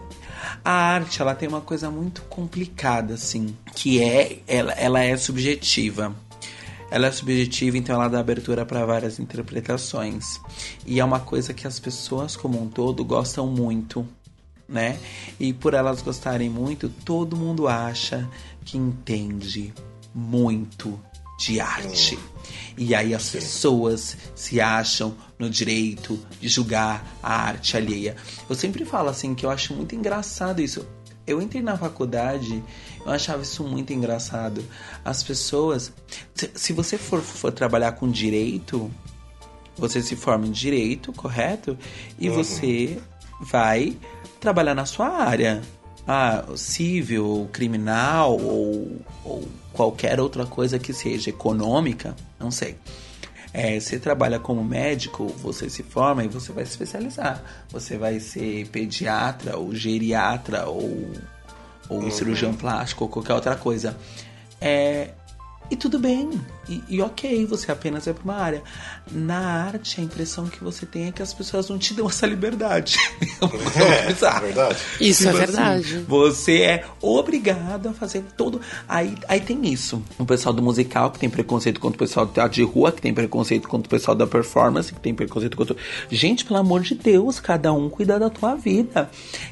A 0.63 0.71
arte, 0.71 1.21
ela 1.21 1.35
tem 1.35 1.47
uma 1.47 1.61
coisa 1.61 1.89
muito 1.89 2.21
complicada, 2.23 3.13
assim, 3.13 3.55
que 3.75 4.01
é. 4.03 4.39
Ela, 4.47 4.73
ela 4.73 5.03
é 5.03 5.15
subjetiva. 5.15 6.15
Ela 6.91 7.07
é 7.07 7.11
subjetiva, 7.11 7.77
então 7.77 7.95
ela 7.95 8.07
dá 8.07 8.19
abertura 8.19 8.65
para 8.65 8.85
várias 8.85 9.19
interpretações. 9.19 10.39
E 10.85 10.99
é 10.99 11.05
uma 11.05 11.19
coisa 11.19 11.53
que 11.53 11.67
as 11.67 11.79
pessoas 11.79 12.35
como 12.35 12.61
um 12.61 12.67
todo 12.67 13.03
gostam 13.05 13.47
muito, 13.47 14.07
né? 14.67 14.99
E 15.39 15.53
por 15.53 15.73
elas 15.73 16.01
gostarem 16.01 16.49
muito, 16.49 16.89
todo 16.89 17.37
mundo 17.37 17.67
acha 17.67 18.27
que 18.65 18.77
entende 18.77 19.73
muito 20.13 20.99
de 21.39 21.59
arte. 21.59 22.19
E 22.77 22.93
aí 22.93 23.13
as 23.13 23.29
pessoas 23.29 24.17
se 24.35 24.59
acham 24.59 25.15
no 25.37 25.49
direito 25.49 26.19
de 26.39 26.49
julgar 26.49 27.17
a 27.23 27.33
arte 27.33 27.77
alheia. 27.77 28.15
Eu 28.49 28.55
sempre 28.55 28.83
falo 28.83 29.09
assim 29.09 29.33
que 29.33 29.45
eu 29.45 29.49
acho 29.49 29.73
muito 29.73 29.95
engraçado 29.95 30.61
isso. 30.61 30.85
Eu 31.25 31.41
entrei 31.41 31.61
na 31.61 31.77
faculdade, 31.77 32.63
eu 33.05 33.11
achava 33.11 33.41
isso 33.41 33.63
muito 33.63 33.93
engraçado. 33.93 34.63
As 35.03 35.23
pessoas. 35.23 35.91
Se 36.55 36.73
você 36.73 36.97
for, 36.97 37.21
for 37.21 37.51
trabalhar 37.51 37.93
com 37.93 38.09
direito, 38.09 38.91
você 39.77 40.01
se 40.01 40.15
forma 40.15 40.47
em 40.47 40.51
direito, 40.51 41.11
correto? 41.13 41.77
E 42.17 42.29
uhum. 42.29 42.35
você 42.35 42.99
vai 43.41 43.97
trabalhar 44.39 44.75
na 44.75 44.85
sua 44.85 45.09
área. 45.09 45.61
Ah, 46.07 46.43
civil, 46.55 47.47
criminal 47.53 48.39
ou, 48.39 48.99
ou 49.23 49.47
qualquer 49.71 50.19
outra 50.19 50.43
coisa 50.45 50.79
que 50.79 50.91
seja 50.91 51.29
econômica, 51.29 52.15
não 52.39 52.49
sei. 52.49 52.77
É, 53.53 53.79
você 53.79 53.99
trabalha 53.99 54.39
como 54.39 54.63
médico, 54.63 55.27
você 55.27 55.69
se 55.69 55.83
forma 55.83 56.23
e 56.23 56.27
você 56.27 56.51
vai 56.51 56.65
se 56.65 56.71
especializar. 56.71 57.43
Você 57.69 57.97
vai 57.97 58.19
ser 58.19 58.67
pediatra 58.67 59.57
ou 59.57 59.73
geriatra 59.73 60.67
ou, 60.67 61.11
ou 61.89 62.03
uhum. 62.03 62.11
cirurgião 62.11 62.53
plástico 62.53 63.03
ou 63.03 63.09
qualquer 63.09 63.33
outra 63.33 63.55
coisa. 63.55 63.97
É, 64.61 65.09
e 65.69 65.75
tudo 65.75 65.99
bem. 65.99 66.29
E, 66.67 66.83
e, 66.87 67.01
ok, 67.01 67.45
você 67.47 67.71
apenas 67.71 68.07
é 68.07 68.13
para 68.13 68.23
uma 68.23 68.35
área. 68.35 68.63
Na 69.11 69.39
arte, 69.39 69.99
a 69.99 70.03
impressão 70.03 70.47
que 70.47 70.63
você 70.63 70.85
tem 70.85 71.07
é 71.07 71.11
que 71.11 71.21
as 71.21 71.33
pessoas 71.33 71.67
não 71.67 71.79
te 71.79 71.95
dão 71.95 72.07
essa 72.07 72.27
liberdade. 72.27 72.97
é, 73.75 74.11
é 74.11 74.39
verdade. 74.39 74.79
Isso 74.99 75.23
tipo 75.23 75.37
é 75.37 75.43
assim, 75.43 75.51
verdade. 75.51 76.05
Você 76.07 76.61
é 76.61 76.85
obrigado 77.01 77.89
a 77.89 77.93
fazer 77.93 78.23
todo. 78.37 78.61
Aí, 78.87 79.15
aí 79.27 79.39
tem 79.39 79.67
isso. 79.67 80.01
O 80.17 80.25
pessoal 80.25 80.53
do 80.53 80.61
musical 80.61 81.09
que 81.11 81.19
tem 81.19 81.29
preconceito 81.29 81.79
contra 81.79 81.95
o 81.95 81.99
pessoal 81.99 82.25
do 82.25 82.33
teatro 82.33 82.53
de 82.53 82.63
rua, 82.63 82.91
que 82.91 83.01
tem 83.01 83.13
preconceito 83.13 83.67
contra 83.67 83.87
o 83.87 83.89
pessoal 83.89 84.15
da 84.15 84.27
performance, 84.27 84.93
que 84.93 84.99
tem 84.99 85.13
preconceito 85.13 85.57
contra. 85.57 85.75
Gente, 86.11 86.45
pelo 86.45 86.59
amor 86.59 86.81
de 86.81 86.93
Deus, 86.93 87.39
cada 87.39 87.73
um 87.73 87.89
cuida 87.89 88.19
da 88.19 88.29
tua 88.29 88.55
vida. 88.55 89.09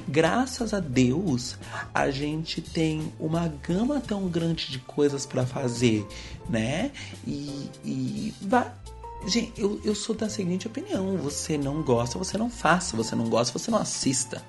Graças 0.07 0.73
a 0.73 0.79
Deus, 0.79 1.57
a 1.93 2.11
gente 2.11 2.61
tem 2.61 3.11
uma 3.19 3.51
gama 3.67 3.99
tão 3.99 4.27
grande 4.27 4.71
de 4.71 4.79
coisas 4.79 5.25
para 5.25 5.45
fazer 5.45 6.06
né? 6.49 6.91
E, 7.25 7.69
e 7.83 8.33
vai. 8.41 8.71
Gente, 9.27 9.59
eu, 9.59 9.79
eu 9.83 9.95
sou 9.95 10.15
da 10.15 10.29
seguinte 10.29 10.67
opinião: 10.67 11.17
você 11.17 11.57
não 11.57 11.81
gosta, 11.81 12.17
você 12.17 12.37
não 12.37 12.49
faça, 12.49 12.95
você 12.95 13.15
não 13.15 13.29
gosta, 13.29 13.57
você 13.57 13.71
não 13.71 13.79
assista. 13.79 14.41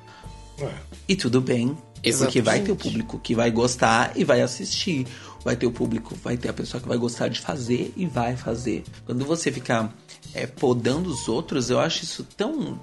É. 0.58 0.72
E 1.08 1.16
tudo 1.16 1.40
bem. 1.40 1.76
Exatamente. 2.02 2.18
Porque 2.24 2.42
vai 2.42 2.60
ter 2.60 2.72
o 2.72 2.76
público 2.76 3.18
que 3.18 3.34
vai 3.34 3.50
gostar 3.50 4.12
e 4.16 4.24
vai 4.24 4.40
assistir. 4.40 5.06
Vai 5.44 5.56
ter 5.56 5.66
o 5.66 5.72
público, 5.72 6.14
vai 6.16 6.36
ter 6.36 6.48
a 6.48 6.52
pessoa 6.52 6.80
que 6.80 6.88
vai 6.88 6.98
gostar 6.98 7.28
de 7.28 7.40
fazer 7.40 7.92
e 7.96 8.06
vai 8.06 8.36
fazer. 8.36 8.84
Quando 9.06 9.24
você 9.24 9.50
ficar 9.50 9.94
é, 10.34 10.46
podando 10.46 11.10
os 11.10 11.28
outros, 11.28 11.70
eu 11.70 11.80
acho 11.80 12.04
isso 12.04 12.24
tão 12.36 12.78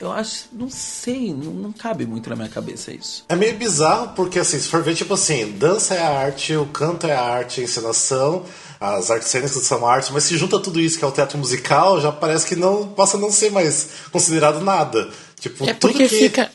eu 0.00 0.12
acho, 0.12 0.46
não 0.52 0.70
sei, 0.70 1.32
não, 1.32 1.52
não, 1.52 1.72
cabe 1.72 2.06
muito 2.06 2.28
na 2.30 2.36
minha 2.36 2.48
cabeça 2.48 2.92
isso. 2.92 3.24
É 3.28 3.36
meio 3.36 3.56
bizarro 3.56 4.12
porque, 4.14 4.38
assim, 4.38 4.58
se 4.58 4.68
for 4.68 4.82
ver, 4.82 4.94
tipo 4.94 5.14
assim, 5.14 5.52
dança 5.52 5.94
é 5.94 6.02
arte, 6.02 6.54
o 6.54 6.66
canto 6.66 7.06
é 7.06 7.14
arte, 7.14 7.60
a 7.60 7.64
encenação, 7.64 8.44
as 8.80 9.10
artes 9.10 9.28
cênicas 9.28 9.52
são 9.62 9.86
arte, 9.86 10.12
mas 10.12 10.24
se 10.24 10.36
junta 10.36 10.58
tudo 10.60 10.80
isso 10.80 10.98
que 10.98 11.04
é 11.04 11.08
o 11.08 11.12
teatro 11.12 11.38
musical, 11.38 12.00
já 12.00 12.12
parece 12.12 12.46
que 12.46 12.56
não 12.56 12.88
possa 12.88 13.18
não 13.18 13.30
ser 13.30 13.50
mais 13.50 13.90
considerado 14.12 14.60
nada. 14.60 15.08
Tipo, 15.40 15.68
é 15.68 15.74
porque 15.74 16.08
que... 16.08 16.16
fica. 16.16 16.50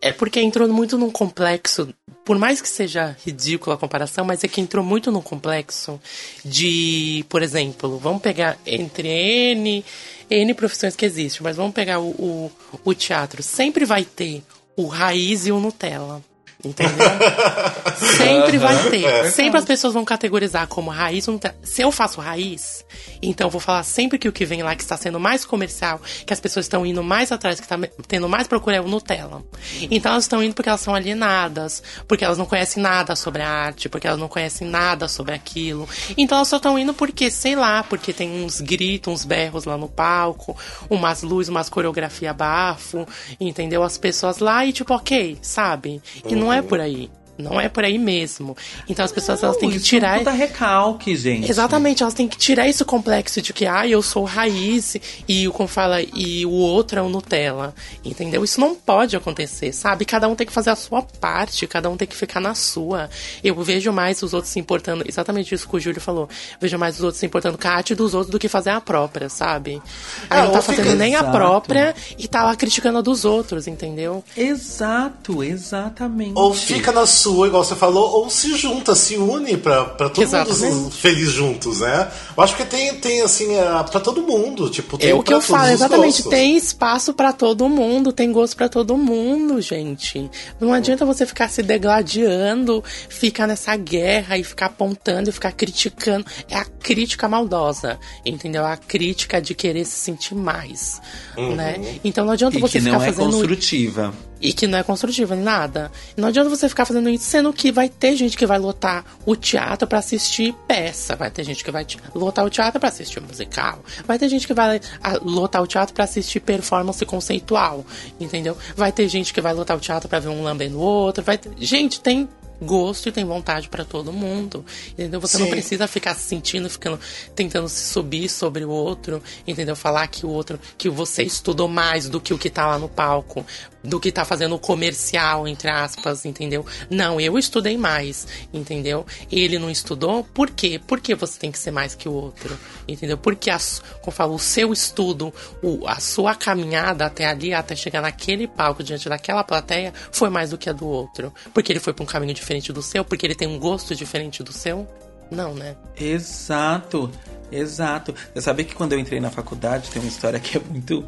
É 0.00 0.12
porque 0.12 0.38
entrou 0.40 0.68
muito 0.68 0.98
num 0.98 1.10
complexo, 1.10 1.88
por 2.24 2.38
mais 2.38 2.60
que 2.60 2.68
seja 2.68 3.16
ridícula 3.24 3.76
a 3.76 3.78
comparação, 3.78 4.24
mas 4.24 4.42
é 4.42 4.48
que 4.48 4.60
entrou 4.60 4.84
muito 4.84 5.12
num 5.12 5.20
complexo 5.20 6.00
de, 6.44 7.24
por 7.28 7.42
exemplo, 7.42 7.98
vamos 7.98 8.22
pegar 8.22 8.58
entre 8.66 9.08
N 9.08 9.84
N 10.30 10.54
profissões 10.54 10.96
que 10.96 11.04
existem, 11.04 11.42
mas 11.42 11.56
vamos 11.56 11.74
pegar 11.74 12.00
o, 12.00 12.08
o, 12.10 12.52
o 12.84 12.94
teatro. 12.94 13.42
Sempre 13.42 13.84
vai 13.84 14.04
ter 14.04 14.42
o 14.74 14.86
raiz 14.86 15.46
e 15.46 15.52
o 15.52 15.60
Nutella. 15.60 16.22
Entendeu? 16.64 17.06
Sempre 18.16 18.58
vai 18.58 18.90
ter. 18.90 19.04
É. 19.04 19.30
Sempre 19.30 19.58
as 19.58 19.64
pessoas 19.64 19.92
vão 19.92 20.04
categorizar 20.04 20.66
como 20.66 20.90
raiz. 20.90 21.26
Se 21.62 21.82
eu 21.82 21.92
faço 21.92 22.20
raiz, 22.20 22.84
então 23.22 23.48
vou 23.50 23.60
falar 23.60 23.82
sempre 23.82 24.18
que 24.18 24.28
o 24.28 24.32
que 24.32 24.44
vem 24.44 24.62
lá 24.62 24.74
que 24.74 24.82
está 24.82 24.96
sendo 24.96 25.20
mais 25.20 25.44
comercial, 25.44 26.00
que 26.26 26.32
as 26.32 26.40
pessoas 26.40 26.66
estão 26.66 26.84
indo 26.84 27.02
mais 27.02 27.30
atrás, 27.32 27.60
que 27.60 27.66
está 27.66 27.78
tendo 28.06 28.28
mais 28.28 28.46
procura 28.46 28.76
é 28.76 28.80
o 28.80 28.88
Nutella. 28.88 29.42
Então 29.90 30.12
elas 30.12 30.24
estão 30.24 30.42
indo 30.42 30.54
porque 30.54 30.68
elas 30.68 30.80
são 30.80 30.94
alienadas, 30.94 31.82
porque 32.08 32.24
elas 32.24 32.38
não 32.38 32.46
conhecem 32.46 32.82
nada 32.82 33.16
sobre 33.16 33.42
a 33.42 33.48
arte, 33.48 33.88
porque 33.88 34.06
elas 34.06 34.18
não 34.18 34.28
conhecem 34.28 34.66
nada 34.66 35.08
sobre 35.08 35.34
aquilo. 35.34 35.88
Então 36.16 36.38
elas 36.38 36.48
só 36.48 36.56
estão 36.56 36.78
indo 36.78 36.92
porque, 36.94 37.30
sei 37.30 37.54
lá, 37.54 37.82
porque 37.82 38.12
tem 38.12 38.44
uns 38.44 38.60
gritos, 38.60 39.12
uns 39.12 39.24
berros 39.24 39.64
lá 39.64 39.76
no 39.76 39.88
palco, 39.88 40.56
umas 40.90 41.22
luzes, 41.22 41.48
umas 41.48 41.68
coreografia 41.68 42.32
bafo, 42.32 43.06
entendeu? 43.40 43.82
As 43.82 43.98
pessoas 43.98 44.38
lá 44.38 44.64
e 44.64 44.72
tipo, 44.72 44.94
ok, 44.94 45.38
sabe? 45.40 46.02
E 46.26 46.34
não 46.34 46.52
é 46.52 46.53
por 46.62 46.80
aí. 46.80 47.10
Não 47.36 47.60
é 47.60 47.68
por 47.68 47.84
aí 47.84 47.98
mesmo. 47.98 48.56
Então 48.88 49.04
as 49.04 49.10
pessoas 49.10 49.40
não, 49.40 49.48
elas 49.48 49.60
têm 49.60 49.70
que 49.70 49.80
tirar. 49.80 50.20
Isso 50.20 50.28
é 50.28 50.32
recalque, 50.32 51.16
gente. 51.16 51.50
Exatamente, 51.50 52.02
elas 52.02 52.14
têm 52.14 52.28
que 52.28 52.36
tirar 52.36 52.68
esse 52.68 52.84
complexo 52.84 53.42
de 53.42 53.52
que, 53.52 53.66
ah, 53.66 53.86
eu 53.86 54.02
sou 54.02 54.24
raiz 54.24 54.96
e 55.28 55.48
o 55.48 55.52
como 55.52 55.68
fala, 55.68 56.00
e 56.00 56.46
o 56.46 56.52
outro 56.52 56.98
é 56.98 57.02
o 57.02 57.08
Nutella. 57.08 57.74
Entendeu? 58.04 58.44
Isso 58.44 58.60
não 58.60 58.74
pode 58.74 59.16
acontecer, 59.16 59.72
sabe? 59.72 60.04
Cada 60.04 60.28
um 60.28 60.36
tem 60.36 60.46
que 60.46 60.52
fazer 60.52 60.70
a 60.70 60.76
sua 60.76 61.02
parte, 61.02 61.66
cada 61.66 61.90
um 61.90 61.96
tem 61.96 62.06
que 62.06 62.16
ficar 62.16 62.40
na 62.40 62.54
sua. 62.54 63.10
Eu 63.42 63.60
vejo 63.62 63.92
mais 63.92 64.22
os 64.22 64.32
outros 64.32 64.52
se 64.52 64.60
importando, 64.60 65.04
exatamente 65.06 65.54
isso 65.54 65.68
que 65.68 65.76
o 65.76 65.80
Júlio 65.80 66.00
falou. 66.00 66.28
vejo 66.60 66.78
mais 66.78 66.96
os 66.96 67.02
outros 67.02 67.18
se 67.18 67.26
importando 67.26 67.58
com 67.58 67.66
a 67.66 67.72
arte 67.72 67.94
dos 67.94 68.14
outros 68.14 68.30
do 68.30 68.38
que 68.38 68.48
fazer 68.48 68.70
a 68.70 68.80
própria, 68.80 69.28
sabe? 69.28 69.82
Aí 70.30 70.38
ah, 70.38 70.44
não 70.44 70.52
tá 70.52 70.62
fazendo 70.62 70.84
fica... 70.84 70.96
nem 70.96 71.16
a 71.16 71.24
própria 71.24 71.94
e 72.16 72.28
tá 72.28 72.44
lá 72.44 72.54
criticando 72.54 72.98
a 72.98 73.02
dos 73.02 73.24
outros, 73.24 73.66
entendeu? 73.66 74.22
Exato, 74.36 75.42
exatamente. 75.42 76.34
Ou 76.36 76.54
fica 76.54 76.92
na 76.92 77.06
sua 77.06 77.23
sua, 77.24 77.46
igual 77.46 77.64
você 77.64 77.74
falou, 77.74 78.10
ou 78.10 78.28
se 78.28 78.54
junta, 78.54 78.94
se 78.94 79.16
une 79.16 79.56
pra, 79.56 79.84
pra 79.86 80.10
todo 80.10 80.22
Exatamente. 80.22 80.74
mundo 80.74 80.90
feliz 80.90 81.30
juntos, 81.30 81.80
né? 81.80 82.10
Eu 82.36 82.42
acho 82.42 82.54
que 82.54 82.64
tem, 82.66 82.94
tem 82.96 83.22
assim, 83.22 83.54
é, 83.54 83.64
pra 83.90 83.98
todo 83.98 84.22
mundo. 84.22 84.68
Tipo, 84.68 84.98
tem 84.98 85.10
É 85.10 85.14
o 85.14 85.22
que 85.22 85.32
eu 85.32 85.40
falo, 85.40 85.68
exatamente. 85.72 86.22
gostos. 86.22 86.30
Tem 86.30 86.54
espaço 86.56 87.14
pra 87.14 87.32
todo 87.32 87.66
mundo, 87.68 88.12
tem 88.12 88.30
gosto 88.30 88.56
pra 88.56 88.68
todo 88.68 88.96
mundo, 88.96 89.58
gente. 89.60 90.30
Não 90.60 90.72
adianta 90.72 91.06
você 91.06 91.24
ficar 91.24 91.48
se 91.48 91.62
degladiando, 91.62 92.84
ficar 93.08 93.46
nessa 93.46 93.74
guerra 93.76 94.36
e 94.36 94.44
ficar 94.44 94.66
apontando 94.66 95.30
e 95.30 95.32
ficar 95.32 95.52
criticando. 95.52 96.26
É 96.50 96.56
a 96.56 96.64
crítica 96.64 97.26
maldosa, 97.26 97.98
entendeu? 98.24 98.64
A 98.66 98.76
crítica 98.76 99.40
de 99.40 99.54
querer 99.54 99.86
se 99.86 99.96
sentir 99.98 100.34
mais, 100.34 101.00
né? 101.36 101.98
Então 102.04 102.26
não 102.26 102.32
adianta 102.32 102.58
E 102.58 102.60
você 102.60 102.78
que 102.78 102.84
ficar 102.84 102.98
não 102.98 103.02
é 103.02 103.06
fazendo 103.06 103.30
construtiva. 103.30 104.12
E 104.44 104.52
que 104.52 104.66
não 104.66 104.78
é 104.78 104.82
construtiva, 104.82 105.34
nada. 105.34 105.90
Não 106.18 106.28
adianta 106.28 106.50
você 106.50 106.68
ficar 106.68 106.84
fazendo 106.84 107.08
isso, 107.08 107.24
sendo 107.24 107.50
que 107.50 107.72
vai 107.72 107.88
ter 107.88 108.14
gente 108.14 108.36
que 108.36 108.44
vai 108.44 108.58
lotar 108.58 109.02
o 109.24 109.34
teatro 109.34 109.88
pra 109.88 110.00
assistir 110.00 110.54
peça, 110.68 111.16
vai 111.16 111.30
ter 111.30 111.42
gente 111.44 111.64
que 111.64 111.70
vai 111.70 111.86
lotar 112.14 112.44
o 112.44 112.50
teatro 112.50 112.78
pra 112.78 112.90
assistir 112.90 113.22
musical, 113.22 113.82
vai 114.06 114.18
ter 114.18 114.28
gente 114.28 114.46
que 114.46 114.52
vai 114.52 114.78
lotar 115.22 115.62
o 115.62 115.66
teatro 115.66 115.94
pra 115.94 116.04
assistir 116.04 116.40
performance 116.40 117.04
conceitual, 117.06 117.86
entendeu? 118.20 118.54
Vai 118.76 118.92
ter 118.92 119.08
gente 119.08 119.32
que 119.32 119.40
vai 119.40 119.54
lotar 119.54 119.78
o 119.78 119.80
teatro 119.80 120.10
pra 120.10 120.18
ver 120.18 120.28
um 120.28 120.42
lambendo 120.42 120.76
o 120.76 120.82
outro, 120.82 121.24
vai 121.24 121.38
ter... 121.38 121.50
Gente, 121.58 122.00
tem 122.00 122.28
gosto 122.60 123.08
e 123.08 123.12
tem 123.12 123.24
vontade 123.24 123.68
pra 123.68 123.84
todo 123.84 124.12
mundo, 124.12 124.64
entendeu? 124.92 125.20
Você 125.20 125.38
não 125.38 125.46
Sim. 125.46 125.50
precisa 125.50 125.86
ficar 125.86 126.14
se 126.14 126.22
sentindo, 126.22 126.68
ficando, 126.68 127.00
tentando 127.34 127.68
se 127.68 127.92
subir 127.92 128.28
sobre 128.28 128.64
o 128.64 128.70
outro, 128.70 129.22
entendeu? 129.46 129.74
Falar 129.74 130.06
que 130.06 130.24
o 130.24 130.28
outro, 130.28 130.58
que 130.76 130.88
você 130.88 131.22
estudou 131.22 131.68
mais 131.68 132.08
do 132.08 132.20
que 132.20 132.32
o 132.32 132.38
que 132.38 132.50
tá 132.50 132.66
lá 132.66 132.78
no 132.78 132.88
palco, 132.88 133.44
do 133.84 134.00
que 134.00 134.10
tá 134.10 134.24
fazendo 134.24 134.58
comercial, 134.58 135.46
entre 135.46 135.70
aspas, 135.70 136.24
entendeu? 136.24 136.64
Não, 136.88 137.20
eu 137.20 137.38
estudei 137.38 137.76
mais, 137.76 138.26
entendeu? 138.52 139.06
Ele 139.30 139.58
não 139.58 139.70
estudou, 139.70 140.24
por 140.24 140.50
quê? 140.50 140.80
Por 140.84 141.00
que 141.00 141.14
você 141.14 141.38
tem 141.38 141.52
que 141.52 141.58
ser 141.58 141.70
mais 141.70 141.94
que 141.94 142.08
o 142.08 142.12
outro, 142.12 142.58
entendeu? 142.88 143.18
Porque, 143.18 143.50
a, 143.50 143.58
como 143.58 144.08
eu 144.08 144.12
falo, 144.12 144.34
o 144.34 144.38
seu 144.38 144.72
estudo, 144.72 145.32
o, 145.62 145.86
a 145.86 146.00
sua 146.00 146.34
caminhada 146.34 147.06
até 147.06 147.26
ali, 147.26 147.52
até 147.52 147.76
chegar 147.76 148.00
naquele 148.00 148.48
palco, 148.48 148.82
diante 148.82 149.08
daquela 149.08 149.44
plateia, 149.44 149.92
foi 150.10 150.30
mais 150.30 150.50
do 150.50 150.58
que 150.58 150.70
a 150.70 150.72
do 150.72 150.86
outro. 150.86 151.32
Porque 151.52 151.70
ele 151.70 151.80
foi 151.80 151.92
pra 151.92 152.02
um 152.02 152.06
caminho 152.06 152.34
diferente 152.34 152.72
do 152.72 152.82
seu, 152.82 153.04
porque 153.04 153.26
ele 153.26 153.34
tem 153.34 153.46
um 153.46 153.58
gosto 153.58 153.94
diferente 153.94 154.42
do 154.42 154.52
seu. 154.52 154.88
Não, 155.30 155.54
né? 155.54 155.76
Exato, 155.96 157.10
exato. 157.50 158.14
Você 158.32 158.40
sabe 158.40 158.64
que 158.64 158.74
quando 158.74 158.92
eu 158.92 158.98
entrei 158.98 159.20
na 159.20 159.30
faculdade 159.30 159.90
tem 159.90 160.00
uma 160.00 160.08
história 160.08 160.38
que 160.38 160.56
é 160.56 160.60
muito, 160.60 161.04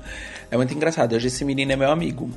é 0.51 0.57
muito 0.57 0.75
engraçada. 0.75 1.17
Hoje 1.17 1.29
esse 1.29 1.45
menino 1.45 1.73
é 1.73 1.77
meu 1.77 1.91
amigo. 1.91 2.31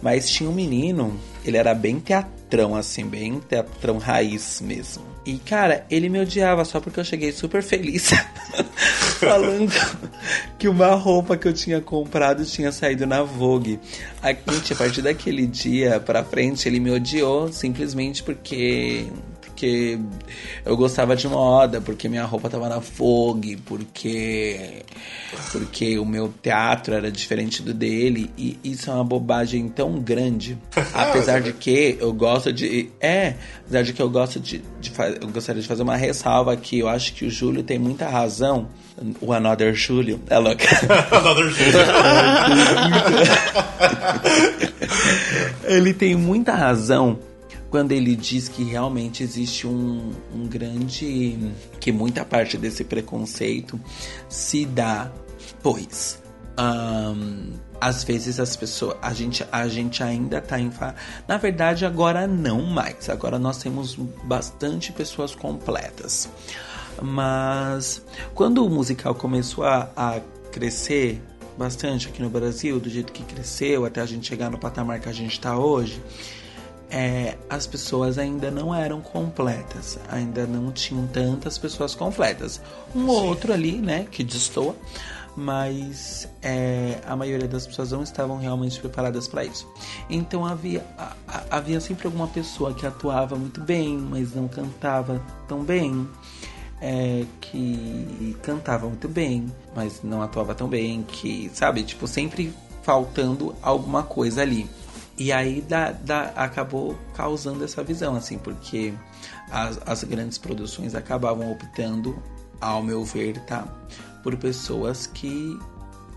Mas 0.00 0.28
tinha 0.28 0.50
um 0.50 0.52
menino, 0.52 1.16
ele 1.44 1.56
era 1.56 1.72
bem 1.74 2.00
teatrão, 2.00 2.74
assim, 2.74 3.06
bem 3.06 3.38
teatrão 3.38 3.98
raiz 3.98 4.60
mesmo. 4.60 5.04
E, 5.24 5.38
cara, 5.38 5.86
ele 5.88 6.08
me 6.08 6.18
odiava 6.20 6.64
só 6.64 6.80
porque 6.80 6.98
eu 6.98 7.04
cheguei 7.04 7.30
super 7.30 7.62
feliz. 7.62 8.10
falando 9.20 9.72
que 10.58 10.66
uma 10.66 10.94
roupa 10.96 11.36
que 11.36 11.46
eu 11.46 11.52
tinha 11.52 11.80
comprado 11.80 12.44
tinha 12.44 12.72
saído 12.72 13.06
na 13.06 13.22
Vogue. 13.22 13.78
A, 14.20 14.32
gente, 14.32 14.72
a 14.72 14.76
partir 14.76 15.02
daquele 15.02 15.46
dia 15.46 16.00
pra 16.00 16.24
frente, 16.24 16.68
ele 16.68 16.80
me 16.80 16.90
odiou 16.90 17.52
simplesmente 17.52 18.24
porque 18.24 19.06
porque 19.62 19.96
eu 20.64 20.76
gostava 20.76 21.14
de 21.14 21.28
moda, 21.28 21.80
porque 21.80 22.08
minha 22.08 22.24
roupa 22.24 22.50
tava 22.50 22.68
na 22.68 22.80
Vogue, 22.80 23.56
porque 23.58 24.82
porque 25.52 25.96
o 26.00 26.04
meu 26.04 26.34
teatro 26.42 26.94
era 26.94 27.12
diferente 27.12 27.62
do 27.62 27.72
dele 27.72 28.28
e 28.36 28.58
isso 28.64 28.90
é 28.90 28.94
uma 28.94 29.04
bobagem 29.04 29.68
tão 29.68 30.00
grande. 30.00 30.58
Apesar 30.92 31.40
de 31.40 31.52
que 31.52 31.96
eu 32.00 32.12
gosto 32.12 32.52
de 32.52 32.90
é, 33.00 33.36
apesar 33.64 33.82
de 33.82 33.92
que 33.92 34.02
eu 34.02 34.10
gosto 34.10 34.40
de, 34.40 34.60
de 34.80 34.92
eu 35.20 35.28
gostaria 35.28 35.62
de 35.62 35.68
fazer 35.68 35.84
uma 35.84 35.96
ressalva 35.96 36.52
aqui, 36.52 36.80
eu 36.80 36.88
acho 36.88 37.12
que 37.12 37.24
o 37.24 37.30
Júlio 37.30 37.62
tem 37.62 37.78
muita 37.78 38.08
razão. 38.08 38.68
O 39.20 39.32
Another 39.32 39.74
Júlio, 39.74 40.20
é 40.28 40.38
louca. 40.38 40.66
Another 41.12 41.48
Júlio. 41.48 41.72
ele 45.66 45.94
tem 45.94 46.14
muita 46.14 46.52
razão 46.52 47.18
quando 47.70 47.92
ele 47.92 48.14
diz 48.16 48.48
que 48.48 48.62
realmente 48.64 49.22
existe 49.22 49.66
um, 49.66 50.12
um 50.34 50.46
grande. 50.46 51.38
que 51.80 51.90
muita 51.92 52.24
parte 52.24 52.56
desse 52.58 52.84
preconceito 52.84 53.80
se 54.28 54.64
dá, 54.66 55.10
pois. 55.62 56.20
ahn, 56.56 57.52
às 57.80 58.04
vezes 58.04 58.38
as 58.38 58.54
pessoas. 58.56 58.96
A 59.02 59.12
gente, 59.12 59.44
a 59.50 59.66
gente 59.68 60.02
ainda 60.02 60.40
tá 60.40 60.60
em. 60.60 60.70
fa- 60.70 60.94
Na 61.26 61.36
verdade, 61.36 61.84
agora 61.84 62.26
não 62.26 62.62
mais. 62.62 63.08
Agora 63.08 63.38
nós 63.38 63.58
temos 63.58 63.94
bastante 64.24 64.92
pessoas 64.92 65.34
completas. 65.34 66.28
Mas 67.00 68.02
quando 68.34 68.64
o 68.64 68.70
musical 68.70 69.14
começou 69.14 69.64
a, 69.64 69.90
a 69.96 70.20
crescer 70.52 71.20
bastante 71.58 72.08
aqui 72.08 72.22
no 72.22 72.30
Brasil, 72.30 72.78
do 72.78 72.88
jeito 72.88 73.12
que 73.12 73.22
cresceu, 73.24 73.84
até 73.84 74.00
a 74.00 74.06
gente 74.06 74.26
chegar 74.28 74.50
no 74.50 74.58
patamar 74.58 75.00
que 75.00 75.08
a 75.08 75.12
gente 75.12 75.32
está 75.32 75.56
hoje, 75.58 76.00
é, 76.92 77.38
as 77.48 77.66
pessoas 77.66 78.18
ainda 78.18 78.50
não 78.50 78.74
eram 78.74 79.00
completas, 79.00 79.98
ainda 80.10 80.46
não 80.46 80.70
tinham 80.70 81.06
tantas 81.06 81.56
pessoas 81.56 81.94
completas. 81.94 82.60
Um 82.94 83.08
ou 83.08 83.24
outro 83.24 83.52
ali, 83.52 83.78
né, 83.78 84.06
que 84.10 84.22
destoa, 84.22 84.76
mas 85.34 86.28
é, 86.42 86.98
a 87.06 87.16
maioria 87.16 87.48
das 87.48 87.66
pessoas 87.66 87.90
não 87.92 88.02
estavam 88.02 88.38
realmente 88.38 88.78
preparadas 88.78 89.26
para 89.26 89.44
isso. 89.44 89.66
Então 90.10 90.44
havia, 90.44 90.84
a- 90.98 91.14
a- 91.26 91.42
havia 91.50 91.80
sempre 91.80 92.06
alguma 92.06 92.28
pessoa 92.28 92.74
que 92.74 92.86
atuava 92.86 93.34
muito 93.36 93.60
bem, 93.62 93.96
mas 93.96 94.34
não 94.34 94.46
cantava 94.48 95.20
tão 95.48 95.62
bem. 95.64 96.06
é, 96.84 97.24
que 97.40 98.36
cantava 98.42 98.88
muito 98.88 99.08
bem, 99.08 99.46
mas 99.72 100.00
não 100.02 100.20
atuava 100.20 100.52
tão 100.52 100.66
bem, 100.66 101.04
que, 101.04 101.48
sabe, 101.54 101.84
tipo, 101.84 102.08
sempre 102.08 102.52
faltando 102.82 103.54
alguma 103.62 104.02
coisa 104.02 104.42
ali. 104.42 104.68
E 105.18 105.30
aí 105.32 105.60
dá, 105.60 105.92
dá- 105.92 106.32
acabou 106.36 106.98
causando 107.14 107.62
essa 107.64 107.82
visão, 107.82 108.16
assim, 108.16 108.38
porque 108.38 108.92
as, 109.50 109.78
as 109.86 110.04
grandes 110.04 110.38
produções 110.38 110.94
acabavam 110.94 111.50
optando, 111.52 112.20
ao 112.60 112.82
meu 112.82 113.04
ver, 113.04 113.40
tá? 113.44 113.66
Por 114.22 114.36
pessoas 114.36 115.06
que 115.06 115.58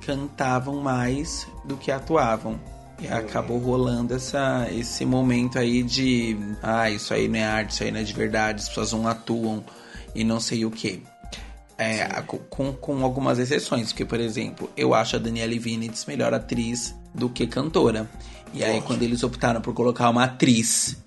cantavam 0.05 0.79
mais 0.81 1.47
do 1.65 1.75
que 1.75 1.91
atuavam. 1.91 2.59
E 2.99 3.07
acabou 3.07 3.57
rolando 3.57 4.13
essa, 4.13 4.67
esse 4.71 5.05
momento 5.05 5.59
aí 5.59 5.83
de 5.83 6.37
ah, 6.63 6.89
isso 6.89 7.13
aí 7.13 7.27
não 7.27 7.39
é 7.39 7.43
arte, 7.43 7.71
isso 7.71 7.83
aí 7.83 7.91
não 7.91 7.99
é 7.99 8.03
de 8.03 8.13
verdade, 8.13 8.61
as 8.61 8.69
pessoas 8.69 8.93
não 8.93 9.05
atuam 9.07 9.63
e 10.13 10.23
não 10.23 10.39
sei 10.39 10.63
o 10.63 10.71
que. 10.71 11.03
É, 11.77 12.07
com, 12.49 12.71
com 12.71 13.03
algumas 13.03 13.37
exceções, 13.37 13.87
porque, 13.91 14.05
por 14.05 14.19
exemplo, 14.21 14.69
eu 14.77 14.93
acho 14.93 15.17
a 15.17 15.19
Danielle 15.19 15.59
Vinitz 15.59 16.05
melhor 16.05 16.33
atriz 16.33 16.95
do 17.13 17.27
que 17.27 17.45
cantora. 17.47 18.09
E 18.53 18.63
aí, 18.63 18.81
quando 18.81 19.03
eles 19.03 19.23
optaram 19.23 19.61
por 19.61 19.73
colocar 19.73 20.09
uma 20.09 20.23
atriz 20.23 20.97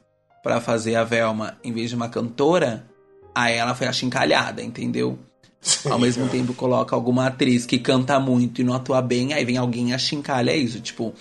pra 0.42 0.60
fazer 0.60 0.94
a 0.94 1.04
Velma 1.04 1.58
em 1.64 1.72
vez 1.72 1.90
de 1.90 1.96
uma 1.96 2.08
cantora, 2.08 2.86
aí 3.34 3.54
ela 3.54 3.74
foi 3.74 3.86
achincalhada, 3.86 4.62
entendeu? 4.62 5.18
Ao 5.90 5.98
mesmo 5.98 6.28
tempo, 6.28 6.54
coloca 6.54 6.94
alguma 6.94 7.26
atriz 7.26 7.66
que 7.66 7.78
canta 7.78 8.18
muito 8.20 8.60
e 8.60 8.64
não 8.64 8.74
atua 8.74 9.02
bem, 9.02 9.32
aí 9.32 9.44
vem 9.44 9.56
alguém 9.56 9.90
e 9.90 9.92
achincalha 9.92 10.54
isso. 10.54 10.80
Tipo, 10.80 11.12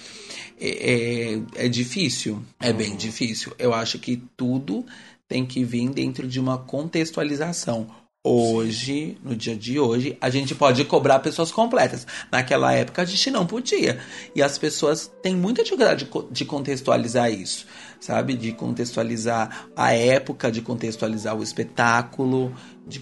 é, 0.59 1.33
é, 1.55 1.65
é 1.65 1.67
difícil. 1.67 2.43
É 2.59 2.71
bem 2.71 2.95
difícil. 2.95 3.53
Eu 3.57 3.73
acho 3.73 3.99
que 3.99 4.17
tudo 4.35 4.85
tem 5.27 5.45
que 5.45 5.63
vir 5.63 5.89
dentro 5.89 6.27
de 6.27 6.39
uma 6.39 6.57
contextualização. 6.57 7.87
Hoje, 8.27 9.17
no 9.23 9.33
dia 9.35 9.55
de 9.55 9.79
hoje, 9.79 10.17
a 10.19 10.29
gente 10.29 10.53
pode 10.53 10.83
cobrar 10.83 11.19
pessoas 11.19 11.49
completas. 11.49 12.05
Naquela 12.29 12.73
época 12.73 13.01
a 13.01 13.05
gente 13.05 13.31
não 13.31 13.45
podia. 13.47 13.99
E 14.35 14.41
as 14.43 14.57
pessoas 14.57 15.09
têm 15.23 15.33
muita 15.33 15.63
dificuldade 15.63 16.03
de 16.03 16.11
co- 16.11 16.27
de 16.29 16.43
contextualizar 16.43 17.31
isso, 17.31 17.65
sabe? 18.01 18.33
De 18.35 18.51
contextualizar 18.51 19.69
a 19.75 19.93
época, 19.93 20.51
de 20.51 20.61
contextualizar 20.61 21.37
o 21.37 21.41
espetáculo, 21.41 22.53
de 22.85 23.01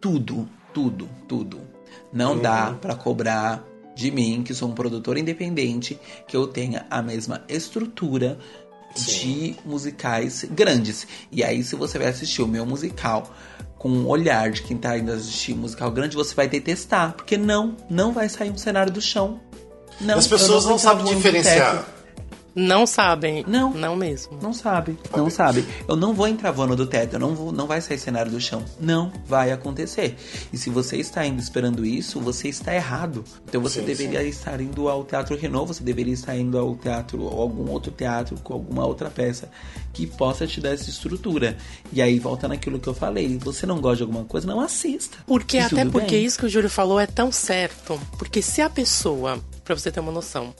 tudo, 0.00 0.48
tudo, 0.72 1.06
tudo. 1.28 1.60
Não 2.10 2.38
dá 2.38 2.72
pra 2.72 2.94
cobrar 2.94 3.62
de 3.94 4.10
mim, 4.10 4.42
que 4.42 4.54
sou 4.54 4.70
um 4.70 4.74
produtor 4.74 5.18
independente, 5.18 5.98
que 6.26 6.34
eu 6.34 6.46
tenha 6.46 6.86
a 6.88 7.02
mesma 7.02 7.44
estrutura 7.46 8.38
de 8.94 9.54
musicais 9.64 10.44
grandes. 10.50 11.06
E 11.30 11.42
aí, 11.44 11.62
se 11.62 11.76
você 11.76 11.98
vai 11.98 12.08
assistir 12.08 12.42
o 12.42 12.48
meu 12.48 12.64
musical 12.66 13.30
com 13.82 13.88
um 13.88 14.06
olhar 14.06 14.48
de 14.52 14.62
quem 14.62 14.76
tá 14.76 14.96
indo 14.96 15.10
assistir 15.10 15.56
musical 15.56 15.90
grande, 15.90 16.14
você 16.14 16.32
vai 16.32 16.46
detestar. 16.46 17.14
Porque 17.14 17.36
não, 17.36 17.76
não 17.90 18.12
vai 18.12 18.28
sair 18.28 18.48
um 18.48 18.56
cenário 18.56 18.92
do 18.92 19.00
chão. 19.00 19.40
Não, 20.00 20.16
As 20.16 20.28
pessoas 20.28 20.62
não, 20.62 20.70
vou 20.70 20.78
sabem 20.78 21.04
diferenciar. 21.04 21.84
Não 22.54 22.86
sabem. 22.86 23.44
Não. 23.46 23.72
Não 23.72 23.96
mesmo. 23.96 24.38
Não 24.42 24.52
sabe, 24.52 24.98
não 25.16 25.30
sabe. 25.30 25.64
Eu 25.88 25.96
não 25.96 26.12
vou 26.12 26.28
entrar 26.28 26.50
voando 26.50 26.76
do 26.76 26.86
teto, 26.86 27.14
eu 27.14 27.20
não, 27.20 27.34
vou, 27.34 27.50
não 27.52 27.66
vai 27.66 27.80
sair 27.80 27.98
cenário 27.98 28.30
do 28.30 28.40
chão. 28.40 28.62
Não 28.78 29.10
vai 29.26 29.50
acontecer. 29.52 30.16
E 30.52 30.58
se 30.58 30.68
você 30.68 30.96
está 30.98 31.24
indo 31.24 31.40
esperando 31.40 31.84
isso, 31.84 32.20
você 32.20 32.48
está 32.48 32.74
errado. 32.74 33.24
Então 33.48 33.60
você 33.60 33.80
Sim, 33.80 33.86
deveria 33.86 34.22
estar 34.24 34.60
indo 34.60 34.88
ao 34.88 35.04
Teatro 35.04 35.36
Renault, 35.36 35.68
você 35.68 35.82
deveria 35.82 36.12
estar 36.12 36.36
indo 36.36 36.58
ao 36.58 36.76
teatro, 36.76 37.22
ou 37.22 37.40
algum 37.40 37.70
outro 37.70 37.90
teatro, 37.90 38.36
com 38.42 38.52
alguma 38.54 38.84
outra 38.84 39.08
peça 39.10 39.48
que 39.92 40.06
possa 40.06 40.46
te 40.46 40.60
dar 40.60 40.70
essa 40.70 40.90
estrutura. 40.90 41.56
E 41.92 42.02
aí 42.02 42.18
volta 42.18 42.48
naquilo 42.48 42.78
que 42.78 42.88
eu 42.88 42.94
falei. 42.94 43.38
Você 43.38 43.66
não 43.66 43.80
gosta 43.80 43.98
de 43.98 44.02
alguma 44.02 44.24
coisa, 44.24 44.46
não 44.46 44.60
assista. 44.60 45.18
Porque 45.26 45.56
E 45.56 45.60
até 45.60 45.84
porque 45.84 46.16
bem. 46.16 46.24
isso 46.24 46.38
que 46.38 46.46
o 46.46 46.48
Júlio 46.48 46.70
falou 46.70 46.98
é 47.00 47.06
tão 47.06 47.32
certo. 47.32 48.00
Porque 48.18 48.42
se 48.42 48.60
a 48.60 48.68
pessoa, 48.70 49.38
pra 49.64 49.74
você 49.74 49.90
ter 49.90 50.00
uma 50.00 50.12
noção, 50.12 50.54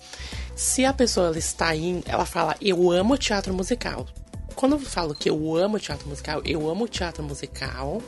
se 0.62 0.85
a 0.85 0.92
pessoa 0.92 1.27
ela 1.27 1.38
está 1.38 1.75
indo, 1.75 2.05
ela 2.07 2.25
fala, 2.25 2.55
eu 2.61 2.90
amo 2.92 3.18
teatro 3.18 3.53
musical. 3.53 4.07
Quando 4.55 4.77
eu 4.77 4.79
falo 4.79 5.12
que 5.12 5.29
eu 5.29 5.57
amo 5.57 5.81
teatro 5.81 6.09
musical, 6.09 6.40
eu 6.44 6.70
amo 6.70 6.87
teatro 6.87 7.22
musical. 7.25 8.01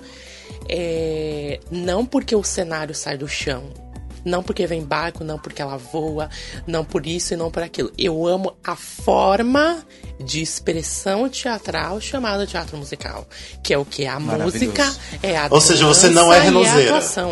é, 0.69 1.59
não 1.71 2.07
porque 2.07 2.37
o 2.37 2.45
cenário 2.45 2.95
sai 2.95 3.19
do 3.19 3.27
chão. 3.27 3.65
Não 4.25 4.43
porque 4.43 4.67
vem 4.67 4.83
barco, 4.83 5.23
não 5.23 5.39
porque 5.39 5.61
ela 5.61 5.77
voa, 5.77 6.31
não 6.67 6.83
por 6.83 7.07
isso 7.07 7.35
e 7.35 7.37
não 7.37 7.51
por 7.51 7.63
aquilo. 7.63 7.93
Eu 7.99 8.27
amo 8.27 8.57
a 8.65 8.75
forma 8.75 9.85
de 10.19 10.41
expressão 10.41 11.29
teatral 11.29 12.01
chamada 12.01 12.47
teatro 12.47 12.77
musical. 12.77 13.27
Que 13.63 13.75
é 13.75 13.79
o 13.79 13.85
que? 13.85 14.07
A 14.07 14.19
música, 14.19 14.91
é 15.23 15.37
a 15.37 15.49
Ou 15.51 15.61
seja, 15.61 15.87
você 15.87 16.09
não 16.09 16.33
é 16.33 16.51
dança 16.87 17.27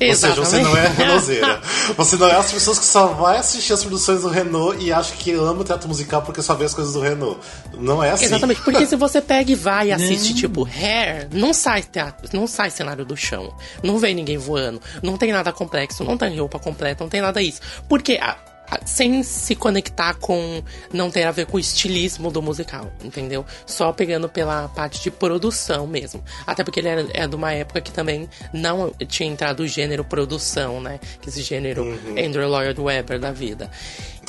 e 0.00 0.10
atuação. 0.10 0.30
Ou 0.30 0.44
seja, 0.44 0.44
você 0.44 0.58
não 0.62 0.76
é 0.76 0.88
renozeira. 0.88 1.60
Você 1.96 2.16
não 2.16 2.26
é 2.28 2.34
as 2.36 2.52
pessoas 2.52 2.78
que 2.78 2.84
só 2.84 3.06
vai 3.08 3.38
assistir 3.38 3.72
as 3.72 3.82
produções 3.82 4.22
do 4.22 4.28
Renault 4.28 4.82
e 4.84 4.92
acha 4.92 5.14
que 5.14 5.32
ama 5.32 5.60
o 5.60 5.64
teatro 5.64 5.88
musical 5.88 6.20
porque 6.22 6.42
só 6.42 6.54
vê 6.54 6.64
as 6.64 6.74
coisas 6.74 6.92
do 6.92 7.00
Renault. 7.00 7.38
Não 7.78 8.02
é 8.02 8.10
assim. 8.10 8.24
Exatamente, 8.26 8.60
porque 8.62 8.84
se 8.86 8.96
você 8.96 9.20
pega 9.20 9.50
e 9.52 9.54
vai 9.54 9.88
e 9.88 9.92
assiste, 9.92 10.34
tipo, 10.34 10.66
Hair, 10.66 11.28
não 11.32 11.54
sai 11.54 11.82
teatro, 11.82 12.28
não 12.32 12.46
sai 12.46 12.70
cenário 12.70 13.04
do 13.04 13.16
chão. 13.16 13.54
Não 13.82 13.98
vem 13.98 14.14
ninguém 14.14 14.36
voando. 14.36 14.80
Não 15.02 15.16
tem 15.16 15.32
nada 15.32 15.52
complexo, 15.52 16.02
não 16.04 16.18
tem 16.18 16.38
roupa 16.38 16.58
completa, 16.58 17.02
não 17.04 17.08
tem 17.08 17.20
nada 17.22 17.40
isso. 17.40 17.60
Porque 17.88 18.18
a- 18.20 18.36
sem 18.84 19.22
se 19.22 19.54
conectar 19.54 20.14
com. 20.14 20.62
Não 20.92 21.10
ter 21.10 21.24
a 21.24 21.30
ver 21.30 21.46
com 21.46 21.56
o 21.56 21.60
estilismo 21.60 22.30
do 22.30 22.42
musical, 22.42 22.92
entendeu? 23.02 23.44
Só 23.64 23.92
pegando 23.92 24.28
pela 24.28 24.68
parte 24.68 25.02
de 25.02 25.10
produção 25.10 25.86
mesmo. 25.86 26.22
Até 26.46 26.64
porque 26.64 26.80
ele 26.80 27.10
é 27.12 27.26
de 27.26 27.34
uma 27.36 27.52
época 27.52 27.80
que 27.80 27.92
também 27.92 28.28
não 28.52 28.92
tinha 29.08 29.28
entrado 29.28 29.60
o 29.60 29.68
gênero 29.68 30.04
produção, 30.04 30.80
né? 30.80 31.00
Que 31.20 31.28
esse 31.28 31.42
gênero 31.42 31.98
Andrew 32.10 32.48
Lloyd 32.48 32.80
Webber 32.80 33.18
da 33.18 33.32
vida. 33.32 33.70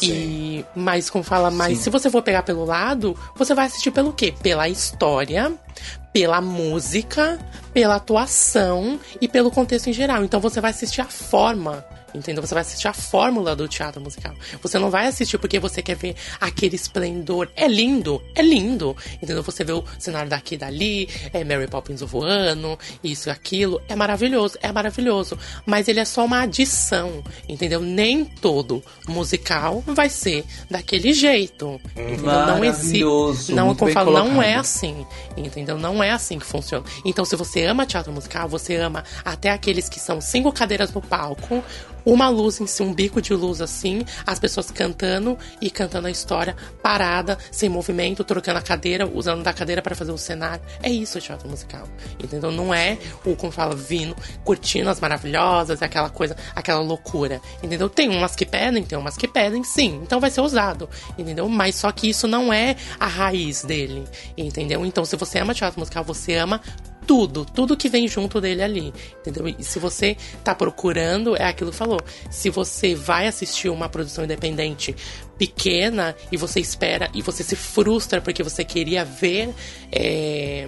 E, 0.02 0.64
mas 0.76 1.10
como 1.10 1.24
fala, 1.24 1.50
mas 1.50 1.78
Sim. 1.78 1.84
se 1.86 1.90
você 1.90 2.10
for 2.10 2.22
pegar 2.22 2.44
pelo 2.44 2.66
lado, 2.66 3.18
você 3.36 3.54
vai 3.56 3.66
assistir 3.66 3.92
pelo 3.92 4.14
quê? 4.14 4.34
Pela 4.44 4.70
história, 4.70 5.52
pela 6.14 6.40
música, 6.40 7.40
pela 7.74 7.96
atuação 7.96 9.00
e 9.20 9.28
pelo 9.28 9.50
contexto 9.50 9.90
em 9.90 9.94
geral. 9.94 10.24
Então 10.24 10.40
você 10.40 10.62
vai 10.62 10.72
assistir 10.72 11.02
a 11.02 11.06
forma. 11.06 11.84
Entendeu? 12.18 12.46
Você 12.46 12.54
vai 12.54 12.62
assistir 12.62 12.88
a 12.88 12.94
fórmula 12.94 13.56
do 13.56 13.68
teatro 13.68 14.02
musical. 14.02 14.34
Você 14.62 14.80
não 14.80 14.90
vai 14.90 15.08
assistir 15.08 15.38
porque 15.38 15.60
você 15.60 15.82
quer 15.82 15.96
ver 15.96 16.16
aquele 16.40 16.76
esplendor. 16.76 17.50
É 17.56 17.68
lindo, 17.68 18.22
é 18.36 18.42
lindo. 18.42 18.96
Entendeu? 19.22 19.44
Você 19.44 19.64
vê 19.64 19.72
o 19.72 19.84
cenário 20.00 20.30
daqui 20.30 20.56
e 20.56 20.58
dali, 20.58 21.10
é 21.34 21.44
Mary 21.44 21.68
Poppins 21.68 22.02
voando, 22.02 22.78
isso 23.04 23.30
e 23.30 23.32
aquilo. 23.32 23.82
É 23.88 23.96
maravilhoso, 23.96 24.58
é 24.62 24.72
maravilhoso. 24.72 25.38
Mas 25.66 25.88
ele 25.88 26.00
é 26.00 26.06
só 26.06 26.26
uma 26.26 26.42
adição, 26.42 27.24
entendeu? 27.48 27.82
Nem 27.82 28.26
todo 28.26 28.84
musical 29.08 29.84
vai 29.86 30.10
ser 30.10 30.44
daquele 30.70 31.14
jeito. 31.14 31.80
Entendeu? 31.96 32.26
Não 32.26 32.64
existe. 32.64 33.54
Não, 33.54 33.76
como 33.76 33.92
falo, 33.92 34.12
não 34.12 34.42
é 34.42 34.56
assim, 34.56 35.06
entendeu? 35.36 35.78
Não 35.78 36.04
é 36.04 36.12
assim 36.12 36.40
que 36.40 36.46
funciona. 36.46 36.86
Então, 37.06 37.26
se 37.26 37.36
você 37.36 37.66
ama 37.66 37.86
teatro 37.86 38.12
musical, 38.12 38.48
você 38.48 38.76
ama 38.76 39.04
até 39.24 39.50
aqueles 39.50 39.90
que 39.90 40.00
são 40.00 40.20
cinco 40.22 40.52
cadeiras 40.52 40.92
no 40.92 41.02
palco, 41.02 41.64
uma 42.08 42.30
luz 42.30 42.62
em 42.62 42.66
si, 42.66 42.82
um 42.82 42.94
bico 42.94 43.22
de 43.22 43.34
luz 43.34 43.62
assim, 43.62 44.06
as 44.26 44.40
pessoas 44.40 44.72
cantando 44.72 45.38
e 45.60 45.70
cantando 45.70 46.08
a 46.08 46.12
história 46.12 46.56
parada, 46.82 47.38
sem 47.52 47.68
movimento, 47.68 48.24
trocando 48.24 48.60
a 48.60 48.62
cadeira, 48.62 49.06
usando 49.06 49.44
da 49.44 49.52
cadeira 49.52 49.82
para 49.82 49.94
fazer 49.94 50.14
o 50.14 50.18
cenário. 50.18 50.64
É 50.82 50.90
isso 50.90 51.18
o 51.18 51.22
teatro 51.22 51.50
musical, 51.50 51.86
entendeu? 52.18 52.50
Não 52.50 52.74
é 52.74 52.98
o, 53.26 53.36
como 53.36 53.52
fala, 53.52 53.76
vindo, 53.76 54.16
curtindo 54.46 54.90
as 54.90 55.02
maravilhosas, 55.02 55.82
aquela 55.82 56.10
coisa, 56.10 56.38
aquela 56.56 56.80
loucura, 56.80 57.42
entendeu? 57.62 57.90
Tem 57.90 58.08
umas 58.08 58.36
que 58.36 58.46
pedem, 58.46 58.84
tem 58.84 58.98
umas 58.98 59.18
que 59.18 59.28
pedem, 59.28 59.64
sim, 59.66 60.00
então 60.02 60.22
vai 60.22 60.32
ser 60.32 60.40
usado, 60.40 60.90
entendeu? 61.18 61.50
Mas 61.50 61.76
só 61.76 61.92
que 61.92 62.10
isso 62.10 62.26
não 62.26 62.54
é 62.54 62.78
a 62.98 63.08
raiz 63.08 63.66
dele, 63.66 64.06
entendeu? 64.38 64.86
Então, 64.86 65.04
se 65.04 65.18
você 65.18 65.40
ama 65.40 65.54
teatro 65.54 65.80
musical, 65.80 66.06
você 66.06 66.36
ama 66.36 66.62
tudo, 67.08 67.46
tudo 67.46 67.78
que 67.78 67.88
vem 67.88 68.08
junto 68.08 68.42
dele 68.42 68.62
ali, 68.62 68.94
entendeu? 69.22 69.48
E 69.48 69.64
se 69.64 69.80
você 69.80 70.18
tá 70.44 70.54
procurando, 70.54 71.36
é 71.38 71.46
aquilo 71.46 71.72
que 71.72 71.78
falou. 71.78 72.02
Se 72.30 72.50
você 72.50 72.94
vai 72.94 73.28
assistir 73.28 73.70
uma 73.70 73.88
produção 73.88 74.26
independente 74.26 74.94
pequena 75.38 76.16
e 76.32 76.38
você 76.38 76.60
espera 76.60 77.10
e 77.14 77.22
você 77.22 77.44
se 77.44 77.56
frustra 77.56 78.20
porque 78.20 78.44
você 78.44 78.64
queria 78.64 79.06
ver. 79.06 79.54
é, 79.92 80.68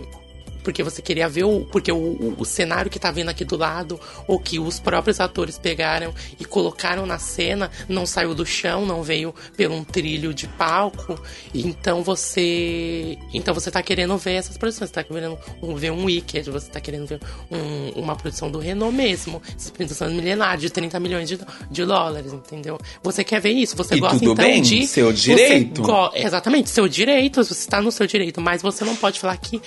porque 0.63 0.83
você 0.83 1.01
queria 1.01 1.27
ver 1.29 1.43
o. 1.45 1.61
Porque 1.71 1.91
o, 1.91 1.97
o- 1.97 2.35
o 2.39 2.45
cenário 2.45 2.89
que 2.91 2.99
tá 2.99 3.11
vindo 3.11 3.29
aqui 3.29 3.43
do 3.45 3.57
lado, 3.57 3.99
ou 4.27 4.39
que 4.39 4.59
os 4.59 4.79
próprios 4.79 5.19
atores 5.19 5.57
pegaram 5.57 6.13
e 6.39 6.45
colocaram 6.45 7.05
na 7.05 7.17
cena, 7.19 7.69
não 7.87 8.05
saiu 8.05 8.33
do 8.35 8.45
chão, 8.45 8.85
não 8.85 9.01
veio 9.03 9.33
por 9.55 9.71
um 9.71 9.83
trilho 9.83 10.33
de 10.33 10.47
palco. 10.47 11.19
Então 11.53 12.03
você. 12.03 13.17
Então 13.33 13.53
você 13.53 13.69
tá 13.71 13.81
querendo 13.81 14.17
ver 14.17 14.33
essas 14.33 14.57
produções, 14.57 14.89
você 14.89 14.93
tá 14.95 15.03
querendo 15.03 15.37
ver 15.75 15.91
um 15.91 16.05
Wicked, 16.05 16.49
você 16.49 16.69
tá 16.69 16.79
querendo 16.79 17.05
ver 17.07 17.19
um- 17.51 17.99
uma 18.01 18.15
produção 18.15 18.49
do 18.49 18.59
Renault 18.59 18.95
mesmo. 18.95 19.41
Essas 19.55 19.69
produções 19.71 20.11
milenares 20.13 20.61
de 20.61 20.69
30 20.69 20.99
milhões 20.99 21.27
de, 21.29 21.39
de 21.69 21.85
dólares, 21.85 22.33
entendeu? 22.33 22.77
Você 23.03 23.23
quer 23.23 23.39
ver 23.41 23.51
isso, 23.51 23.75
você 23.75 23.95
E 23.95 23.99
gosta 23.99 24.19
tudo 24.19 24.31
então 24.33 24.45
bem, 24.45 24.61
de. 24.61 24.85
seu 24.87 25.11
direito. 25.11 25.81
Exatamente, 26.15 26.69
seu 26.69 26.87
direito, 26.87 27.43
você 27.43 27.53
está 27.53 27.81
no 27.81 27.91
seu 27.91 28.05
direito, 28.07 28.41
mas 28.41 28.61
você 28.61 28.83
não 28.83 28.95
pode 28.95 29.19
falar 29.19 29.37
que 29.37 29.61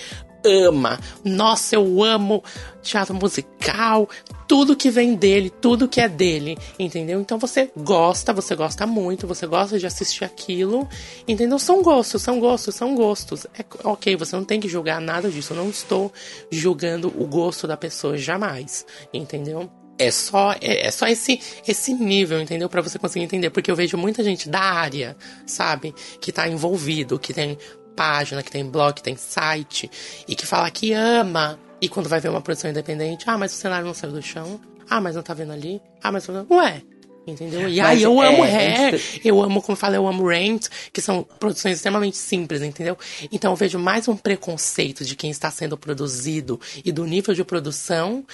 ama. 0.45 0.99
Nossa, 1.23 1.75
eu 1.75 2.03
amo 2.03 2.43
teatro 2.81 3.15
musical, 3.15 4.09
tudo 4.47 4.75
que 4.75 4.89
vem 4.89 5.15
dele, 5.15 5.49
tudo 5.49 5.87
que 5.87 6.01
é 6.01 6.09
dele, 6.09 6.57
entendeu? 6.77 7.19
Então 7.21 7.39
você 7.39 7.71
gosta, 7.77 8.33
você 8.33 8.55
gosta 8.55 8.85
muito, 8.85 9.25
você 9.25 9.47
gosta 9.47 9.79
de 9.79 9.87
assistir 9.87 10.25
aquilo, 10.25 10.87
entendeu? 11.27 11.57
São 11.57 11.81
gostos, 11.81 12.21
são 12.21 12.39
gostos, 12.39 12.75
são 12.75 12.93
gostos. 12.93 13.47
É 13.57 13.65
ok, 13.83 14.15
você 14.15 14.35
não 14.35 14.43
tem 14.43 14.59
que 14.59 14.67
julgar 14.67 14.99
nada 14.99 15.29
disso. 15.29 15.53
Eu 15.53 15.57
não 15.57 15.69
estou 15.69 16.11
julgando 16.51 17.07
o 17.07 17.25
gosto 17.25 17.65
da 17.65 17.77
pessoa 17.77 18.17
jamais, 18.17 18.85
entendeu? 19.13 19.69
É 19.97 20.09
só, 20.09 20.53
é, 20.59 20.87
é 20.87 20.91
só 20.91 21.07
esse, 21.07 21.39
esse 21.67 21.93
nível, 21.93 22.41
entendeu? 22.41 22.67
Pra 22.67 22.81
você 22.81 22.97
conseguir 22.97 23.25
entender. 23.25 23.49
Porque 23.51 23.69
eu 23.69 23.75
vejo 23.75 23.95
muita 23.97 24.23
gente 24.23 24.49
da 24.49 24.59
área, 24.59 25.15
sabe? 25.45 25.93
Que 26.19 26.31
tá 26.31 26.47
envolvido, 26.47 27.19
que 27.19 27.33
tem 27.33 27.57
página, 27.95 28.43
que 28.43 28.51
tem 28.51 28.65
blog, 28.65 28.95
que 28.95 29.03
tem 29.03 29.15
site, 29.15 29.89
e 30.27 30.35
que 30.35 30.45
fala 30.45 30.69
que 30.71 30.93
ama. 30.93 31.59
E 31.81 31.89
quando 31.89 32.07
vai 32.07 32.19
ver 32.19 32.29
uma 32.29 32.41
produção 32.41 32.69
independente, 32.69 33.25
ah, 33.27 33.37
mas 33.37 33.53
o 33.53 33.55
cenário 33.55 33.85
não 33.85 33.93
saiu 33.93 34.13
do 34.13 34.21
chão. 34.21 34.59
Ah, 34.89 35.01
mas 35.01 35.15
não 35.15 35.23
tá 35.23 35.33
vendo 35.33 35.53
ali. 35.53 35.81
Ah, 36.01 36.11
mas. 36.11 36.27
Ué. 36.29 36.81
Entendeu? 37.25 37.69
E 37.69 37.79
aí 37.79 38.03
eu 38.03 38.19
amo 38.21 38.43
é, 38.43 38.51
Hair, 38.51 39.01
eu 39.23 39.41
amo, 39.41 39.61
como 39.61 39.73
eu 39.73 39.79
falei, 39.79 39.97
eu 39.97 40.05
amo 40.07 40.27
Rent, 40.27 40.67
que 40.91 41.01
são 41.01 41.23
produções 41.39 41.77
extremamente 41.77 42.17
simples, 42.17 42.61
entendeu? 42.61 42.97
Então 43.31 43.51
eu 43.51 43.55
vejo 43.55 43.79
mais 43.79 44.07
um 44.09 44.17
preconceito 44.17 45.05
de 45.05 45.15
quem 45.15 45.31
está 45.31 45.49
sendo 45.49 45.77
produzido 45.77 46.59
e 46.83 46.91
do 46.91 47.05
nível 47.05 47.33
de 47.33 47.43
produção 47.43 48.25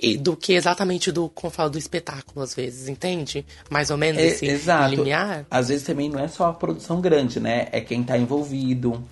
e 0.00 0.16
do 0.16 0.36
que 0.36 0.52
exatamente 0.52 1.10
do, 1.10 1.28
como 1.28 1.48
eu 1.48 1.54
falo, 1.54 1.70
do 1.70 1.78
espetáculo, 1.78 2.42
às 2.44 2.54
vezes, 2.54 2.88
entende? 2.88 3.44
Mais 3.68 3.90
ou 3.90 3.96
menos 3.96 4.22
É, 4.22 4.26
esse 4.26 4.46
exato. 4.46 4.94
limiar. 4.94 5.44
Às 5.50 5.68
vezes 5.68 5.84
também 5.84 6.08
não 6.08 6.20
é 6.20 6.28
só 6.28 6.46
a 6.46 6.52
produção 6.52 7.00
grande, 7.00 7.40
né? 7.40 7.68
É 7.72 7.80
quem 7.80 8.04
tá 8.04 8.16
envolvido. 8.16 9.02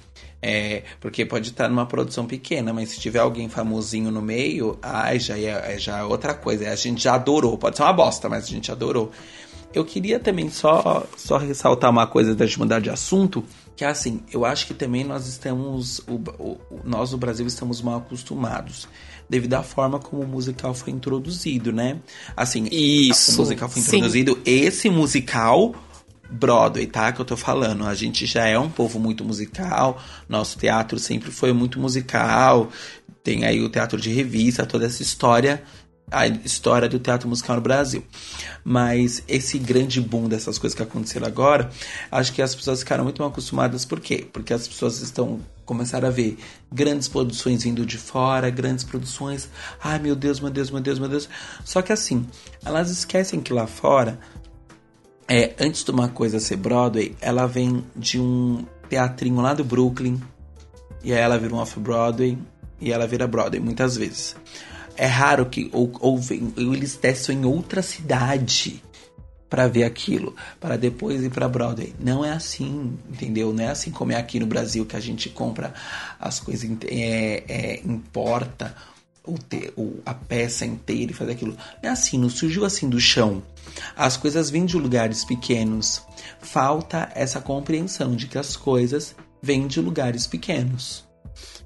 É, 0.42 0.84
porque 1.00 1.24
pode 1.24 1.50
estar 1.50 1.68
numa 1.68 1.86
produção 1.86 2.26
pequena, 2.26 2.72
mas 2.72 2.90
se 2.90 3.00
tiver 3.00 3.18
alguém 3.20 3.48
famosinho 3.48 4.10
no 4.10 4.20
meio, 4.22 4.78
ai, 4.82 5.18
já 5.18 5.36
é, 5.36 5.74
é 5.74 5.78
já 5.78 5.98
é 5.98 6.02
outra 6.04 6.34
coisa. 6.34 6.70
A 6.70 6.76
gente 6.76 7.02
já 7.02 7.14
adorou. 7.14 7.56
Pode 7.58 7.76
ser 7.76 7.82
uma 7.82 7.92
bosta, 7.92 8.28
mas 8.28 8.44
a 8.44 8.48
gente 8.48 8.70
adorou. 8.70 9.10
Eu 9.74 9.84
queria 9.84 10.18
também 10.20 10.48
só, 10.48 11.04
só 11.16 11.36
ressaltar 11.36 11.90
uma 11.90 12.06
coisa 12.06 12.34
da 12.34 12.46
gente 12.46 12.58
mudar 12.58 12.80
de 12.80 12.88
assunto, 12.88 13.44
que 13.74 13.84
é 13.84 13.88
assim, 13.88 14.20
eu 14.32 14.44
acho 14.44 14.66
que 14.66 14.72
também 14.74 15.04
nós 15.04 15.26
estamos, 15.26 15.98
o, 16.08 16.14
o- 16.42 16.58
nós 16.84 17.10
do 17.10 17.18
Brasil 17.18 17.46
estamos 17.46 17.82
mal 17.82 17.98
acostumados, 17.98 18.88
devido 19.28 19.52
à 19.54 19.62
forma 19.62 19.98
como 19.98 20.22
o 20.22 20.26
musical 20.26 20.72
foi 20.72 20.92
introduzido, 20.92 21.72
né? 21.72 21.98
Assim, 22.34 22.66
Isso, 22.70 23.32
o 23.32 23.36
musical 23.38 23.68
foi 23.68 23.82
sim. 23.82 23.96
introduzido, 23.96 24.38
esse 24.46 24.88
musical 24.88 25.74
Broadway, 26.36 26.86
tá? 26.86 27.12
Que 27.12 27.20
eu 27.20 27.24
tô 27.24 27.36
falando. 27.36 27.86
A 27.86 27.94
gente 27.94 28.26
já 28.26 28.46
é 28.46 28.58
um 28.58 28.70
povo 28.70 28.98
muito 28.98 29.24
musical. 29.24 30.02
Nosso 30.28 30.58
teatro 30.58 30.98
sempre 30.98 31.30
foi 31.30 31.52
muito 31.52 31.80
musical. 31.80 32.70
Tem 33.22 33.44
aí 33.44 33.62
o 33.62 33.68
teatro 33.68 34.00
de 34.00 34.10
revista, 34.10 34.64
toda 34.64 34.86
essa 34.86 35.02
história 35.02 35.62
a 36.10 36.26
história 36.26 36.88
do 36.88 36.98
teatro 36.98 37.28
musical 37.28 37.56
no 37.56 37.62
Brasil. 37.62 38.04
Mas 38.64 39.22
esse 39.26 39.58
grande 39.58 40.00
boom 40.00 40.28
dessas 40.28 40.58
coisas 40.58 40.76
que 40.76 40.82
aconteceram 40.82 41.26
agora, 41.26 41.70
acho 42.10 42.32
que 42.32 42.40
as 42.40 42.54
pessoas 42.54 42.80
ficaram 42.80 43.04
muito 43.04 43.20
mal 43.20 43.30
acostumadas. 43.30 43.84
Por 43.84 44.00
quê? 44.00 44.26
Porque 44.32 44.52
as 44.52 44.66
pessoas 44.68 45.00
estão 45.00 45.40
começaram 45.64 46.06
a 46.06 46.12
ver 46.12 46.38
grandes 46.70 47.08
produções 47.08 47.64
vindo 47.64 47.84
de 47.84 47.98
fora, 47.98 48.48
grandes 48.50 48.84
produções. 48.84 49.48
Ai 49.82 49.98
meu 49.98 50.14
Deus, 50.14 50.38
meu 50.38 50.50
Deus, 50.50 50.70
meu 50.70 50.80
Deus, 50.80 50.98
meu 50.98 51.08
Deus. 51.08 51.28
Só 51.64 51.82
que 51.82 51.92
assim, 51.92 52.24
elas 52.64 52.88
esquecem 52.88 53.40
que 53.40 53.52
lá 53.52 53.66
fora, 53.66 54.18
é, 55.28 55.54
antes 55.58 55.82
de 55.82 55.90
uma 55.90 56.08
coisa 56.08 56.38
ser 56.38 56.56
Broadway, 56.56 57.16
ela 57.20 57.46
vem 57.46 57.84
de 57.94 58.20
um 58.20 58.64
teatrinho 58.88 59.40
lá 59.40 59.54
do 59.54 59.64
Brooklyn. 59.64 60.20
E 61.02 61.12
aí 61.12 61.18
ela 61.18 61.38
vira 61.38 61.54
um 61.54 61.58
off-Broadway 61.58 62.38
e 62.80 62.92
ela 62.92 63.06
vira 63.06 63.26
Broadway 63.26 63.60
muitas 63.60 63.96
vezes. 63.96 64.36
É 64.96 65.06
raro 65.06 65.46
que 65.46 65.68
ou, 65.72 65.92
ou, 66.00 66.18
vem, 66.18 66.52
ou 66.56 66.74
eles 66.74 66.96
testam 66.96 67.34
em 67.34 67.44
outra 67.44 67.82
cidade 67.82 68.82
para 69.48 69.68
ver 69.68 69.84
aquilo, 69.84 70.34
para 70.60 70.76
depois 70.76 71.22
ir 71.22 71.30
para 71.30 71.48
Broadway. 71.48 71.94
Não 72.00 72.24
é 72.24 72.32
assim, 72.32 72.96
entendeu? 73.08 73.52
Não 73.52 73.62
é 73.62 73.68
assim 73.68 73.90
como 73.90 74.12
é 74.12 74.16
aqui 74.16 74.40
no 74.40 74.46
Brasil 74.46 74.84
que 74.86 74.96
a 74.96 75.00
gente 75.00 75.28
compra 75.28 75.74
as 76.18 76.40
coisas, 76.40 76.68
é, 76.88 77.44
é, 77.48 77.80
importa 77.84 78.74
o, 79.26 79.34
te, 79.38 79.72
o, 79.76 80.00
a 80.04 80.14
peça 80.14 80.64
inteira 80.64 81.12
e 81.12 81.14
faz 81.14 81.30
aquilo. 81.30 81.56
Não 81.82 81.90
é 81.90 81.92
assim, 81.92 82.18
não 82.18 82.30
surgiu 82.30 82.64
assim 82.64 82.88
do 82.88 83.00
chão. 83.00 83.42
As 83.96 84.16
coisas 84.16 84.50
vêm 84.50 84.64
de 84.64 84.76
lugares 84.76 85.24
pequenos. 85.24 86.02
Falta 86.40 87.10
essa 87.14 87.40
compreensão 87.40 88.14
de 88.14 88.26
que 88.26 88.38
as 88.38 88.56
coisas 88.56 89.14
vêm 89.42 89.66
de 89.66 89.80
lugares 89.80 90.26
pequenos. 90.26 91.04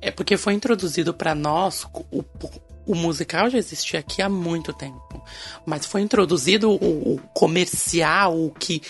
É 0.00 0.10
porque 0.10 0.36
foi 0.36 0.54
introduzido 0.54 1.12
para 1.12 1.34
nós 1.34 1.86
o, 2.10 2.24
o 2.86 2.94
musical 2.94 3.48
já 3.50 3.58
existia 3.58 4.00
aqui 4.00 4.22
há 4.22 4.28
muito 4.28 4.72
tempo, 4.72 5.22
mas 5.64 5.86
foi 5.86 6.00
introduzido 6.00 6.70
o, 6.70 7.14
o 7.14 7.20
comercial, 7.34 8.36
o 8.36 8.50
que 8.50 8.82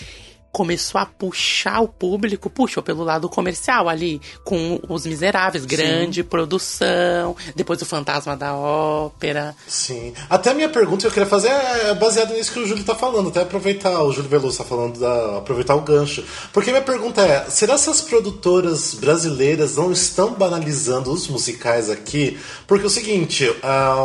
começou 0.51 0.99
a 0.99 1.05
puxar 1.05 1.79
o 1.81 1.87
público, 1.87 2.49
puxou 2.49 2.83
pelo 2.83 3.03
lado 3.03 3.29
comercial 3.29 3.87
ali, 3.87 4.21
com 4.43 4.79
Os 4.89 5.05
Miseráveis, 5.05 5.65
grande 5.65 6.21
Sim. 6.21 6.27
produção, 6.27 7.35
depois 7.55 7.81
o 7.81 7.85
Fantasma 7.85 8.35
da 8.35 8.55
Ópera. 8.55 9.55
Sim. 9.67 10.13
Até 10.29 10.51
a 10.51 10.53
minha 10.53 10.69
pergunta 10.69 11.01
que 11.01 11.07
eu 11.07 11.11
queria 11.11 11.29
fazer 11.29 11.49
é 11.49 11.93
baseada 11.93 12.33
nisso 12.33 12.51
que 12.51 12.59
o 12.59 12.67
Júlio 12.67 12.83
tá 12.83 12.95
falando, 12.95 13.29
até 13.29 13.41
aproveitar, 13.41 14.01
o 14.01 14.11
Júlio 14.11 14.29
Veloso 14.29 14.57
tá 14.57 14.63
falando 14.63 14.99
da 14.99 15.37
aproveitar 15.37 15.75
o 15.75 15.81
gancho. 15.81 16.23
Porque 16.51 16.71
minha 16.71 16.83
pergunta 16.83 17.21
é, 17.21 17.49
será 17.49 17.77
que 17.77 17.89
as 17.89 18.01
produtoras 18.01 18.95
brasileiras 18.95 19.77
não 19.77 19.91
estão 19.91 20.33
banalizando 20.33 21.11
os 21.11 21.27
musicais 21.27 21.89
aqui? 21.89 22.37
Porque 22.67 22.83
é 22.83 22.87
o 22.87 22.89
seguinte, 22.89 23.47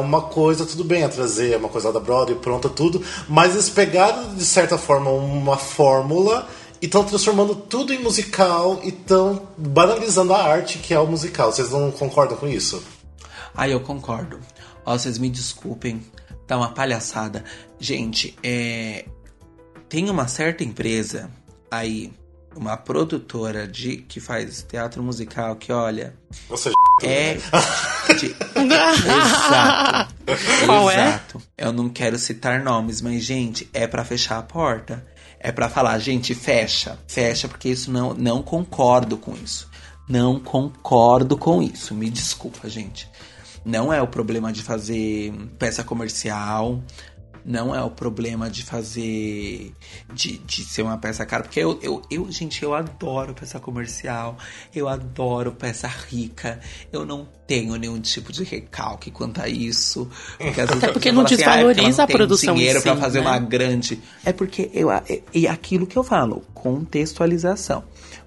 uma 0.00 0.22
coisa, 0.22 0.64
tudo 0.64 0.84
bem, 0.84 1.02
é 1.02 1.08
trazer 1.08 1.56
uma 1.56 1.68
coisa 1.68 1.92
da 1.92 2.00
Broadway, 2.00 2.38
pronta 2.38 2.68
tudo, 2.68 3.02
mas 3.28 3.54
eles 3.54 3.68
pegaram, 3.68 4.34
de 4.34 4.44
certa 4.44 4.78
forma, 4.78 5.10
uma 5.10 5.56
fórmula 5.56 6.35
e 6.80 6.86
estão 6.86 7.04
transformando 7.04 7.54
tudo 7.54 7.92
em 7.92 8.02
musical 8.02 8.80
e 8.82 8.88
estão 8.88 9.48
banalizando 9.56 10.34
a 10.34 10.42
arte 10.42 10.78
que 10.78 10.92
é 10.92 10.98
o 10.98 11.06
musical. 11.06 11.52
Vocês 11.52 11.70
não 11.70 11.90
concordam 11.90 12.36
com 12.36 12.46
isso? 12.46 12.82
Ah, 13.54 13.68
eu 13.68 13.80
concordo. 13.80 14.38
Ó, 14.84 14.96
vocês 14.96 15.18
me 15.18 15.30
desculpem, 15.30 16.04
tá 16.46 16.56
uma 16.56 16.72
palhaçada. 16.72 17.44
Gente, 17.78 18.36
é... 18.42 19.06
tem 19.88 20.10
uma 20.10 20.28
certa 20.28 20.62
empresa 20.62 21.30
aí, 21.70 22.12
uma 22.54 22.76
produtora 22.76 23.66
de 23.66 23.96
que 23.98 24.20
faz 24.20 24.62
teatro 24.62 25.02
musical 25.02 25.56
que, 25.56 25.72
olha. 25.72 26.14
Você 26.48 26.70
é. 27.02 27.36
De... 28.16 28.34
Exato. 28.56 30.14
Qual 30.64 30.90
é? 30.90 31.08
Exato. 31.08 31.42
Eu 31.58 31.72
não 31.72 31.88
quero 31.88 32.18
citar 32.18 32.62
nomes, 32.62 33.00
mas, 33.00 33.22
gente, 33.22 33.68
é 33.72 33.86
para 33.86 34.04
fechar 34.04 34.38
a 34.38 34.42
porta 34.42 35.04
é 35.40 35.52
para 35.52 35.68
falar, 35.68 35.98
gente, 35.98 36.34
fecha, 36.34 36.98
fecha, 37.06 37.48
porque 37.48 37.68
isso 37.68 37.90
não, 37.90 38.14
não 38.14 38.42
concordo 38.42 39.16
com 39.16 39.34
isso. 39.34 39.68
Não 40.08 40.38
concordo 40.38 41.36
com 41.36 41.62
isso. 41.62 41.94
Me 41.94 42.08
desculpa, 42.08 42.68
gente. 42.68 43.08
Não 43.64 43.92
é 43.92 44.00
o 44.00 44.06
problema 44.06 44.52
de 44.52 44.62
fazer 44.62 45.32
peça 45.58 45.82
comercial, 45.82 46.80
não 47.46 47.72
é 47.72 47.80
o 47.80 47.90
problema 47.90 48.50
de 48.50 48.64
fazer. 48.64 49.72
de, 50.12 50.38
de 50.38 50.64
ser 50.64 50.82
uma 50.82 50.98
peça 50.98 51.24
cara. 51.24 51.44
Porque 51.44 51.60
eu, 51.60 51.78
eu, 51.80 52.02
eu, 52.10 52.30
gente, 52.30 52.60
eu 52.62 52.74
adoro 52.74 53.32
peça 53.34 53.60
comercial, 53.60 54.36
eu 54.74 54.88
adoro 54.88 55.52
peça 55.52 55.86
rica. 55.86 56.58
Eu 56.92 57.06
não 57.06 57.26
tenho 57.46 57.76
nenhum 57.76 58.00
tipo 58.00 58.32
de 58.32 58.42
recalque 58.42 59.12
quanto 59.12 59.40
a 59.40 59.48
isso. 59.48 60.10
Porque 60.36 60.60
Até 60.60 60.88
porque 60.92 61.12
não 61.12 61.22
assim, 61.22 61.36
desvaloriza 61.36 62.02
ah, 62.02 62.04
a 62.04 62.08
produção. 62.08 62.54
dinheiro 62.54 62.82
para 62.82 62.96
fazer 62.96 63.20
né? 63.20 63.26
uma 63.28 63.38
grande. 63.38 64.02
É 64.24 64.32
porque 64.32 64.68
eu. 64.74 64.88
E 65.32 65.46
aquilo 65.46 65.86
que 65.86 65.96
eu 65.96 66.02
falo, 66.02 66.42
contextualização. 66.52 67.84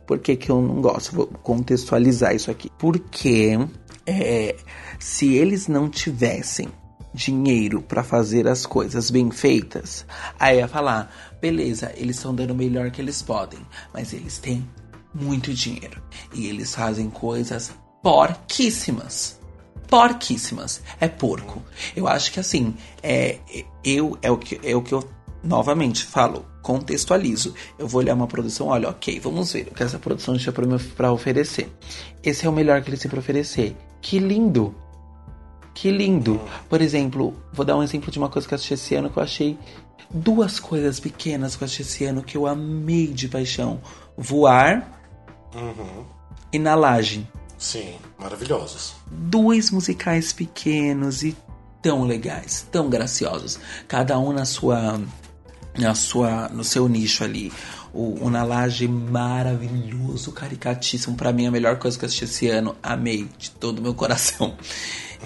Por 0.07 0.19
que, 0.19 0.37
que 0.37 0.49
eu 0.49 0.61
não 0.61 0.81
gosto? 0.81 1.13
Vou 1.13 1.27
contextualizar 1.27 2.33
isso 2.33 2.49
aqui. 2.49 2.71
Porque 2.79 3.59
é, 4.07 4.55
se 4.97 5.33
eles 5.35 5.67
não 5.67 5.89
tivessem 5.89 6.69
dinheiro 7.13 7.81
para 7.81 8.03
fazer 8.03 8.47
as 8.47 8.65
coisas 8.65 9.09
bem 9.09 9.31
feitas, 9.31 10.05
aí 10.39 10.57
ia 10.57 10.67
falar, 10.67 11.13
beleza, 11.41 11.91
eles 11.95 12.17
estão 12.17 12.33
dando 12.33 12.51
o 12.51 12.55
melhor 12.55 12.91
que 12.91 13.01
eles 13.01 13.21
podem, 13.21 13.59
mas 13.93 14.13
eles 14.13 14.37
têm 14.37 14.67
muito 15.13 15.53
dinheiro 15.53 16.01
e 16.33 16.47
eles 16.47 16.73
fazem 16.73 17.09
coisas 17.09 17.73
porquíssimas. 18.01 19.39
Porquíssimas. 19.87 20.83
É 20.99 21.07
porco. 21.07 21.63
Eu 21.95 22.07
acho 22.07 22.31
que 22.31 22.39
assim, 22.39 22.75
é, 23.01 23.39
eu 23.83 24.17
é 24.21 24.29
o 24.29 24.37
que 24.37 24.59
é 24.63 24.75
o 24.75 24.83
que 24.83 24.93
eu 24.93 25.03
novamente 25.43 26.05
falo, 26.05 26.45
contextualizo. 26.61 27.53
Eu 27.77 27.87
vou 27.87 27.99
olhar 27.99 28.13
uma 28.13 28.27
produção, 28.27 28.67
olha, 28.67 28.89
ok, 28.89 29.19
vamos 29.19 29.51
ver 29.53 29.67
o 29.71 29.73
que 29.73 29.81
essa 29.81 29.97
produção 29.97 30.37
tinha 30.37 30.53
para 30.95 31.11
oferecer. 31.11 31.71
Esse 32.23 32.45
é 32.45 32.49
o 32.49 32.53
melhor 32.53 32.81
que 32.81 32.89
eles 32.89 32.99
têm 32.99 33.09
para 33.09 33.19
oferecer. 33.19 33.75
Que 34.01 34.19
lindo! 34.19 34.75
Que 35.79 35.89
lindo! 35.91 36.41
Por 36.67 36.81
exemplo, 36.81 37.33
vou 37.53 37.65
dar 37.65 37.77
um 37.77 37.81
exemplo 37.81 38.11
de 38.11 38.19
uma 38.19 38.27
coisa 38.27 38.45
que 38.45 38.53
eu 38.53 38.57
assisti 38.57 38.73
esse 38.73 38.95
ano 38.95 39.09
que 39.09 39.15
eu 39.15 39.23
achei 39.23 39.57
duas 40.09 40.59
coisas 40.59 40.99
pequenas 40.99 41.55
que 41.55 41.63
eu 41.63 41.65
assisti 41.65 41.83
esse 41.83 42.03
ano 42.03 42.21
que 42.21 42.35
eu 42.35 42.45
amei 42.45 43.07
de 43.07 43.29
paixão: 43.29 43.79
voar 44.17 45.01
uhum. 45.55 46.03
e 46.51 46.59
na 46.59 46.75
laje. 46.75 47.25
Sim, 47.57 47.95
maravilhosos. 48.17 48.95
Dois 49.09 49.71
musicais 49.71 50.33
pequenos 50.33 51.23
e 51.23 51.33
tão 51.81 52.03
legais, 52.03 52.67
tão 52.69 52.89
graciosos, 52.89 53.57
cada 53.87 54.19
um 54.19 54.33
na 54.33 54.43
sua 54.43 54.99
na 55.77 55.95
sua 55.95 56.49
no 56.49 56.65
seu 56.65 56.89
nicho 56.89 57.23
ali. 57.23 57.53
O, 57.93 58.25
o 58.25 58.29
Na 58.29 58.43
Laje 58.43 58.87
maravilhoso, 58.87 60.31
caricatíssimo, 60.31 61.15
para 61.15 61.33
mim 61.33 61.47
a 61.47 61.51
melhor 61.51 61.79
coisa 61.79 61.97
que 61.97 62.05
eu 62.05 62.07
assisti 62.07 62.25
esse 62.25 62.47
ano, 62.47 62.75
amei 62.83 63.27
de 63.37 63.49
todo 63.49 63.79
o 63.79 63.81
meu 63.81 63.95
coração. 63.95 64.55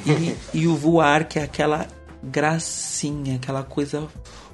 E, 0.05 0.59
e 0.59 0.67
o 0.67 0.75
voar, 0.75 1.27
que 1.27 1.39
é 1.39 1.43
aquela 1.43 1.87
gracinha, 2.23 3.35
aquela 3.35 3.63
coisa 3.63 4.07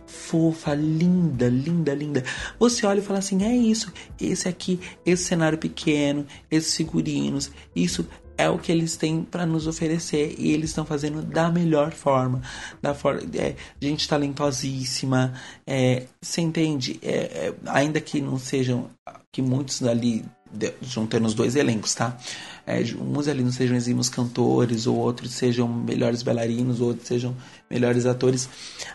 fofa, 0.06 0.74
linda, 0.76 1.48
linda, 1.48 1.94
linda. 1.94 2.24
Você 2.60 2.86
olha 2.86 3.00
e 3.00 3.04
fala 3.04 3.20
assim: 3.20 3.44
é 3.44 3.56
isso, 3.56 3.92
esse 4.20 4.48
aqui, 4.48 4.80
esse 5.06 5.24
cenário 5.24 5.58
pequeno, 5.58 6.26
esses 6.52 6.76
figurinos, 6.76 7.52
isso 7.76 8.08
é 8.38 8.50
o 8.50 8.58
que 8.58 8.72
eles 8.72 8.96
têm 8.96 9.22
para 9.22 9.46
nos 9.46 9.68
oferecer 9.68 10.34
e 10.38 10.54
eles 10.54 10.70
estão 10.70 10.86
fazendo 10.86 11.22
da 11.22 11.52
melhor 11.52 11.92
forma, 11.92 12.42
da 12.82 12.94
forma, 12.94 13.22
é, 13.36 13.56
gente 13.82 14.08
talentosíssima, 14.08 15.34
é, 15.68 16.06
você 16.22 16.40
entende? 16.40 16.98
É, 17.02 17.12
é, 17.12 17.54
ainda 17.66 18.00
que 18.00 18.22
não 18.22 18.40
sejam, 18.40 18.90
que 19.30 19.42
muitos 19.42 19.84
ali 19.84 20.24
juntando 20.82 21.28
os 21.28 21.34
dois 21.34 21.56
elencos, 21.56 21.94
tá? 21.94 22.18
É, 22.70 22.84
uns 23.02 23.28
ali 23.28 23.42
não 23.42 23.52
sejam 23.52 23.76
exímios 23.76 24.10
cantores, 24.10 24.86
ou 24.86 24.96
outros 24.96 25.32
sejam 25.32 25.68
melhores 25.68 26.22
bailarinos, 26.22 26.80
ou 26.80 26.90
outros 26.90 27.08
sejam 27.08 27.36
melhores 27.68 28.06
atores. 28.06 28.48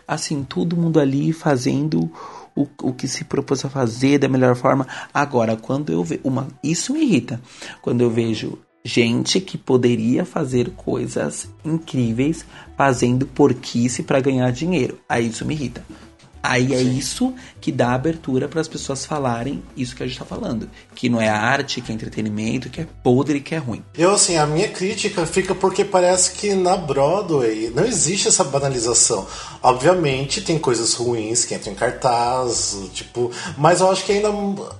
Assim, 0.07 0.45
todo 0.45 0.77
mundo 0.77 0.97
ali 0.97 1.33
fazendo 1.33 2.09
o, 2.55 2.65
o 2.81 2.93
que 2.93 3.05
se 3.05 3.25
propôs 3.25 3.65
a 3.65 3.69
fazer 3.69 4.17
da 4.17 4.29
melhor 4.29 4.55
forma. 4.55 4.87
Agora, 5.13 5.57
quando 5.57 5.91
eu 5.91 6.03
vejo. 6.05 6.21
Uma, 6.23 6.47
isso 6.63 6.93
me 6.93 7.01
irrita. 7.01 7.41
Quando 7.81 7.99
eu 7.99 8.09
vejo 8.09 8.57
gente 8.81 9.41
que 9.41 9.57
poderia 9.57 10.23
fazer 10.23 10.69
coisas 10.71 11.49
incríveis 11.65 12.45
fazendo 12.77 13.25
porquice 13.25 14.03
para 14.03 14.21
ganhar 14.21 14.49
dinheiro. 14.51 14.97
Aí 15.09 15.27
isso 15.27 15.43
me 15.43 15.53
irrita. 15.53 15.83
Aí 16.49 16.73
é 16.73 16.81
isso 16.81 17.33
que 17.59 17.71
dá 17.71 17.93
abertura 17.93 18.47
para 18.47 18.61
as 18.61 18.67
pessoas 18.67 19.05
falarem 19.05 19.63
isso 19.75 19.95
que 19.95 20.03
a 20.03 20.05
gente 20.05 20.15
está 20.15 20.25
falando. 20.25 20.69
Que 20.93 21.09
não 21.09 21.19
é 21.19 21.29
arte, 21.29 21.81
que 21.81 21.91
é 21.91 21.95
entretenimento, 21.95 22.69
que 22.69 22.81
é 22.81 22.87
podre, 23.03 23.39
que 23.39 23.55
é 23.55 23.57
ruim. 23.57 23.83
Eu, 23.97 24.11
assim, 24.11 24.37
a 24.37 24.45
minha 24.45 24.67
crítica 24.69 25.25
fica 25.25 25.55
porque 25.55 25.83
parece 25.83 26.31
que 26.33 26.53
na 26.53 26.77
Broadway 26.77 27.71
não 27.73 27.85
existe 27.85 28.27
essa 28.27 28.43
banalização. 28.43 29.25
Obviamente 29.61 30.41
tem 30.41 30.57
coisas 30.57 30.93
ruins 30.93 31.45
que 31.45 31.55
entram 31.55 31.73
em 31.73 31.75
cartaz, 31.75 32.77
tipo, 32.93 33.31
mas 33.57 33.81
eu 33.81 33.89
acho 33.89 34.05
que 34.05 34.11
ainda, 34.11 34.29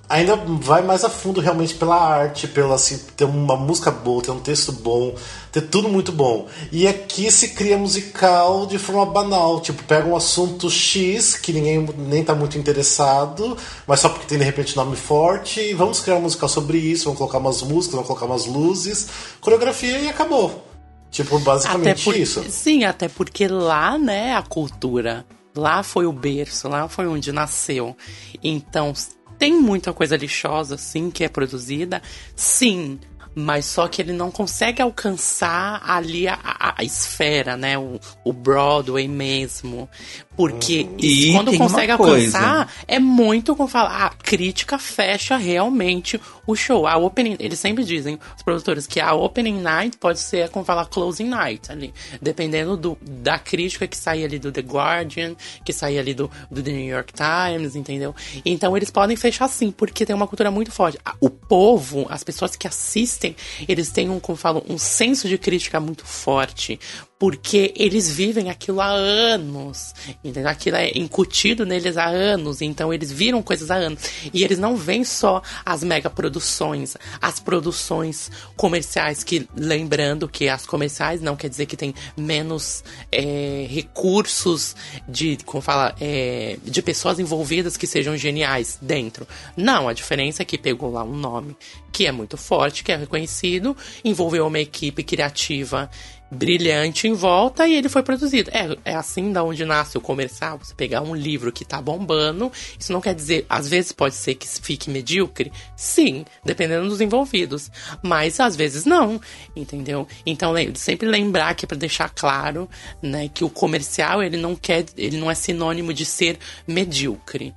ainda 0.07 0.35
vai 0.35 0.81
mais 0.81 1.03
a 1.03 1.09
fundo 1.09 1.41
realmente 1.41 1.73
pela 1.73 1.95
arte, 1.95 2.47
pela 2.47 2.75
assim, 2.75 2.99
ter 3.15 3.25
uma 3.25 3.55
música 3.55 3.89
boa, 3.91 4.21
ter 4.21 4.31
um 4.31 4.39
texto 4.39 4.71
bom, 4.71 5.15
ter 5.55 5.61
tudo 5.61 5.87
muito 5.87 6.11
bom. 6.11 6.47
E 6.69 6.85
aqui 6.85 7.31
se 7.31 7.49
cria 7.49 7.77
musical 7.77 8.65
de 8.65 8.77
forma 8.77 9.05
banal, 9.05 9.61
tipo, 9.61 9.81
pega 9.85 10.05
um 10.05 10.13
assunto 10.13 10.69
X 10.69 11.35
que 11.35 11.53
ninguém 11.53 11.87
nem 11.97 12.25
tá 12.25 12.35
muito 12.35 12.57
interessado, 12.57 13.57
mas 13.87 14.01
só 14.01 14.09
porque 14.09 14.27
tem 14.27 14.37
de 14.37 14.43
repente 14.43 14.75
nome 14.75 14.97
forte, 14.97 15.61
e 15.61 15.73
vamos 15.73 16.01
criar 16.01 16.17
um 16.17 16.21
musical 16.23 16.49
sobre 16.49 16.77
isso, 16.77 17.05
vamos 17.05 17.17
colocar 17.17 17.37
umas 17.37 17.61
músicas, 17.61 17.93
vamos 17.93 18.07
colocar 18.07 18.25
umas 18.25 18.45
luzes, 18.45 19.07
coreografia 19.39 19.97
e 19.99 20.09
acabou. 20.09 20.67
Tipo, 21.09 21.39
basicamente 21.39 22.03
por- 22.03 22.17
isso. 22.17 22.43
Sim, 22.49 22.83
até 22.83 23.07
porque 23.07 23.47
lá, 23.47 23.97
né, 23.97 24.35
a 24.35 24.41
cultura. 24.41 25.25
Lá 25.55 25.83
foi 25.83 26.05
o 26.05 26.11
berço, 26.11 26.67
lá 26.67 26.89
foi 26.89 27.07
onde 27.07 27.31
nasceu. 27.31 27.95
Então, 28.43 28.91
tem 29.39 29.57
muita 29.57 29.93
coisa 29.93 30.17
lixosa, 30.17 30.77
sim, 30.77 31.09
que 31.09 31.23
é 31.23 31.29
produzida, 31.29 32.01
sim. 32.35 32.99
Mas 33.37 33.65
só 33.65 33.85
que 33.89 34.01
ele 34.01 34.13
não 34.13 34.31
consegue 34.31 34.81
alcançar 34.81 35.81
ali 35.85 36.25
a, 36.25 36.39
a- 36.41 36.75
a 36.77 36.83
esfera, 36.85 37.57
né? 37.57 37.77
O, 37.77 37.99
o 38.23 38.31
Broadway 38.31 39.09
mesmo. 39.09 39.89
Porque 40.37 40.87
E 40.97 41.33
quando 41.33 41.57
consegue 41.57 41.95
coisa. 41.97 42.37
alcançar, 42.37 42.73
é 42.87 42.97
muito 42.97 43.53
como 43.55 43.67
falar, 43.67 44.05
a 44.05 44.09
crítica 44.09 44.77
fecha 44.79 45.35
realmente 45.35 46.19
o 46.45 46.55
show. 46.55 46.87
A 46.87 46.97
opening, 46.97 47.35
eles 47.39 47.59
sempre 47.59 47.83
dizem, 47.83 48.19
os 48.35 48.43
produtores, 48.43 48.87
que 48.87 48.99
a 48.99 49.13
opening 49.13 49.59
night 49.59 49.97
pode 49.97 50.19
ser 50.19 50.49
como 50.49 50.65
falar 50.65 50.85
closing 50.85 51.25
night 51.25 51.71
ali, 51.71 51.93
dependendo 52.21 52.77
do, 52.77 52.97
da 53.01 53.37
crítica 53.39 53.87
que 53.87 53.97
sai 53.97 54.23
ali 54.23 54.39
do 54.39 54.51
The 54.51 54.61
Guardian, 54.61 55.35
que 55.63 55.73
sai 55.73 55.97
ali 55.97 56.13
do, 56.13 56.29
do 56.49 56.61
The 56.61 56.71
New 56.71 56.87
York 56.87 57.13
Times, 57.13 57.75
entendeu? 57.75 58.15
Então 58.45 58.75
eles 58.75 58.91
podem 58.91 59.15
fechar 59.15 59.47
sim, 59.47 59.71
porque 59.71 60.05
tem 60.05 60.15
uma 60.15 60.27
cultura 60.27 60.51
muito 60.51 60.71
forte. 60.71 60.97
O 61.19 61.29
povo, 61.29 62.05
as 62.09 62.23
pessoas 62.23 62.55
que 62.55 62.67
assistem, 62.67 63.35
eles 63.67 63.91
têm 63.91 64.09
um, 64.09 64.19
como 64.19 64.37
falam, 64.37 64.63
um 64.67 64.77
senso 64.77 65.27
de 65.27 65.37
crítica 65.37 65.79
muito 65.79 66.05
forte. 66.05 66.79
Porque 67.25 67.73
eles 67.75 68.07
vivem 68.07 68.51
aquilo 68.51 68.79
há 68.79 68.85
anos, 68.85 69.95
entendeu? 70.23 70.47
Aquilo 70.47 70.77
é 70.77 70.91
incutido 70.95 71.65
neles 71.65 71.97
há 71.97 72.05
anos, 72.05 72.61
então 72.61 72.93
eles 72.93 73.11
viram 73.11 73.41
coisas 73.41 73.71
há 73.71 73.75
anos. 73.77 74.03
E 74.31 74.43
eles 74.43 74.59
não 74.59 74.75
veem 74.75 75.03
só 75.03 75.41
as 75.65 75.83
mega 75.83 76.07
produções, 76.07 76.95
as 77.19 77.39
produções 77.39 78.29
comerciais, 78.55 79.23
que 79.23 79.49
lembrando 79.55 80.27
que 80.27 80.47
as 80.47 80.67
comerciais 80.67 81.19
não 81.19 81.35
quer 81.35 81.49
dizer 81.49 81.65
que 81.65 81.75
tem 81.75 81.95
menos 82.15 82.83
é, 83.11 83.65
recursos 83.71 84.75
de, 85.09 85.39
como 85.45 85.63
fala, 85.63 85.95
é, 85.99 86.59
de 86.63 86.79
pessoas 86.83 87.17
envolvidas 87.17 87.75
que 87.75 87.87
sejam 87.87 88.15
geniais 88.15 88.77
dentro. 88.79 89.27
Não, 89.57 89.89
a 89.89 89.93
diferença 89.93 90.43
é 90.43 90.45
que 90.45 90.59
pegou 90.59 90.91
lá 90.91 91.03
um 91.03 91.15
nome 91.15 91.57
que 91.91 92.05
é 92.05 92.11
muito 92.11 92.35
forte, 92.35 92.83
que 92.83 92.91
é 92.91 92.97
reconhecido, 92.97 93.75
envolveu 94.03 94.45
uma 94.45 94.59
equipe 94.59 95.01
criativa 95.01 95.89
brilhante 96.29 97.07
em 97.07 97.13
volta 97.13 97.67
e 97.67 97.75
ele 97.75 97.89
foi 97.89 98.03
produzido. 98.03 98.49
É, 98.53 98.91
é 98.91 98.95
assim 98.95 99.31
da 99.31 99.43
onde 99.43 99.63
nasce 99.65 99.97
o 99.97 100.01
comercial. 100.01 100.57
Você 100.57 100.73
pegar 100.73 101.01
um 101.01 101.15
livro 101.15 101.51
que 101.51 101.65
tá 101.65 101.81
bombando, 101.81 102.51
isso 102.79 102.91
não 102.91 103.01
quer 103.01 103.13
dizer, 103.13 103.45
às 103.49 103.67
vezes 103.67 103.91
pode 103.91 104.15
ser 104.15 104.35
que 104.35 104.47
fique 104.47 104.89
medíocre, 104.89 105.51
sim, 105.75 106.25
dependendo 106.43 106.87
dos 106.89 107.01
envolvidos, 107.01 107.69
mas 108.01 108.39
às 108.39 108.55
vezes 108.55 108.85
não, 108.85 109.19
entendeu? 109.55 110.07
Então 110.25 110.53
sempre 110.75 111.07
lembrar 111.07 111.53
que 111.55 111.65
é 111.65 111.67
para 111.67 111.77
deixar 111.77 112.09
claro, 112.09 112.69
né, 113.01 113.29
que 113.33 113.43
o 113.43 113.49
comercial 113.49 114.23
ele 114.23 114.37
não 114.37 114.55
quer, 114.55 114.85
ele 114.97 115.17
não 115.17 115.29
é 115.29 115.35
sinônimo 115.35 115.93
de 115.93 116.05
ser 116.05 116.37
medíocre, 116.67 117.53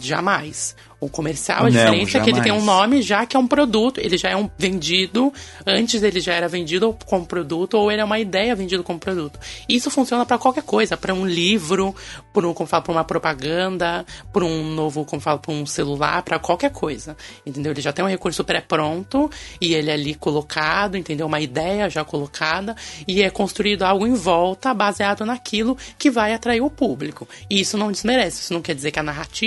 jamais. 0.00 0.74
O 1.00 1.08
comercial, 1.08 1.58
a 1.58 1.62
Não, 1.64 1.70
diferença 1.70 2.16
é 2.16 2.20
que 2.22 2.30
ele 2.30 2.40
tem 2.40 2.52
um 2.52 2.64
nome 2.64 3.02
já 3.02 3.26
que 3.26 3.36
é 3.36 3.38
um 3.38 3.46
produto, 3.46 4.00
ele 4.00 4.16
já 4.16 4.30
é 4.30 4.36
um 4.36 4.48
vendido, 4.56 5.30
antes 5.66 6.02
ele 6.02 6.18
já 6.18 6.32
era 6.32 6.48
vendido 6.48 6.96
como 7.04 7.26
produto, 7.26 7.74
ou 7.74 7.92
ele 7.92 8.00
é 8.00 8.04
uma 8.04 8.18
ideia 8.18 8.54
vendido 8.54 8.82
como 8.82 8.98
produto. 8.98 9.38
Isso 9.68 9.90
funciona 9.90 10.24
para 10.24 10.38
qualquer 10.38 10.62
coisa, 10.62 10.96
para 10.96 11.12
um 11.12 11.26
livro, 11.26 11.94
para 12.32 12.48
um, 12.48 12.54
como 12.54 12.66
pra 12.66 12.82
uma 12.88 13.04
propaganda, 13.04 14.06
para 14.32 14.46
um 14.46 14.72
novo, 14.72 15.04
como 15.04 15.20
fala, 15.20 15.38
para 15.38 15.52
um 15.52 15.66
celular, 15.66 16.22
para 16.22 16.38
qualquer 16.38 16.70
coisa. 16.70 17.14
Entendeu? 17.44 17.72
Ele 17.72 17.82
já 17.82 17.92
tem 17.92 18.02
um 18.02 18.08
recurso 18.08 18.42
pré-pronto 18.42 19.30
e 19.60 19.74
ele 19.74 19.90
é 19.90 19.94
ali 19.94 20.14
colocado, 20.14 20.96
entendeu? 20.96 21.26
Uma 21.26 21.40
ideia 21.40 21.90
já 21.90 22.02
colocada 22.02 22.74
e 23.06 23.22
é 23.22 23.28
construído 23.28 23.82
algo 23.82 24.06
em 24.06 24.14
volta 24.14 24.72
baseado 24.72 25.26
naquilo 25.26 25.76
que 25.98 26.10
vai 26.10 26.32
atrair 26.32 26.62
o 26.62 26.70
público. 26.70 27.28
E 27.50 27.60
isso 27.60 27.76
não 27.76 27.92
desmerece, 27.92 28.40
isso 28.40 28.54
não 28.54 28.62
quer 28.62 28.74
dizer 28.74 28.90
que 28.90 28.98
a 28.98 29.02
narrativa 29.02 29.43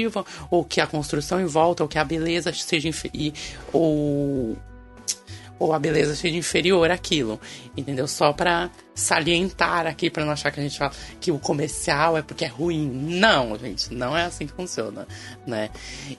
ou 0.51 0.63
que 0.63 0.79
a 0.81 0.87
construção 0.87 1.39
em 1.41 1.45
volta 1.45 1.83
ou 1.83 1.89
que 1.89 1.97
a 1.97 2.03
beleza 2.03 2.53
seja 2.53 2.87
infe- 2.87 3.09
e- 3.13 3.33
ou 3.73 4.55
ou 5.59 5.73
a 5.73 5.79
beleza 5.79 6.15
seja 6.15 6.37
inferior 6.37 6.91
àquilo, 6.91 7.41
entendeu? 7.75 8.07
Só 8.07 8.31
pra 8.31 8.69
salientar 8.93 9.87
aqui, 9.87 10.07
pra 10.07 10.23
não 10.23 10.31
achar 10.31 10.51
que 10.51 10.59
a 10.59 10.63
gente 10.63 10.77
fala 10.77 10.91
que 11.19 11.31
o 11.31 11.39
comercial 11.39 12.15
é 12.15 12.21
porque 12.21 12.45
é 12.45 12.47
ruim. 12.47 12.87
Não, 12.87 13.57
gente, 13.57 13.91
não 13.91 14.15
é 14.15 14.25
assim 14.25 14.45
que 14.45 14.53
funciona, 14.53 15.07
né? 15.47 15.71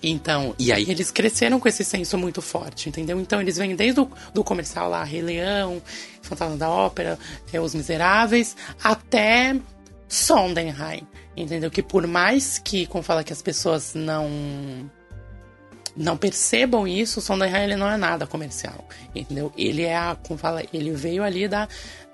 Então, 0.02 0.56
e 0.58 0.72
aí 0.72 0.90
eles 0.90 1.12
cresceram 1.12 1.60
com 1.60 1.68
esse 1.68 1.84
senso 1.84 2.18
muito 2.18 2.42
forte, 2.42 2.88
entendeu? 2.88 3.20
Então 3.20 3.40
eles 3.40 3.56
vêm 3.56 3.76
desde 3.76 4.00
o 4.00 4.10
do 4.34 4.42
comercial 4.42 4.90
lá, 4.90 5.04
Rei 5.04 5.22
Leão, 5.22 5.80
Fantasma 6.20 6.56
da 6.56 6.68
Ópera, 6.68 7.16
é, 7.52 7.60
Os 7.60 7.76
Miseráveis, 7.76 8.56
até 8.82 9.54
Sondheim, 10.08 10.74
entendeu? 11.42 11.70
Que 11.70 11.82
por 11.82 12.06
mais 12.06 12.58
que, 12.58 12.86
como 12.86 13.02
fala, 13.02 13.22
que 13.24 13.32
as 13.32 13.42
pessoas 13.42 13.94
não 13.94 14.90
não 15.96 16.16
percebam 16.16 16.86
isso, 16.86 17.18
o 17.18 17.22
Sondheim 17.22 17.56
ele 17.64 17.74
não 17.74 17.90
é 17.90 17.96
nada 17.96 18.24
comercial, 18.24 18.86
entendeu? 19.12 19.52
Ele 19.58 19.82
é 19.82 19.96
a, 19.96 20.16
como 20.22 20.38
fala, 20.38 20.62
ele 20.72 20.92
veio 20.92 21.24
ali 21.24 21.48
da, 21.48 21.66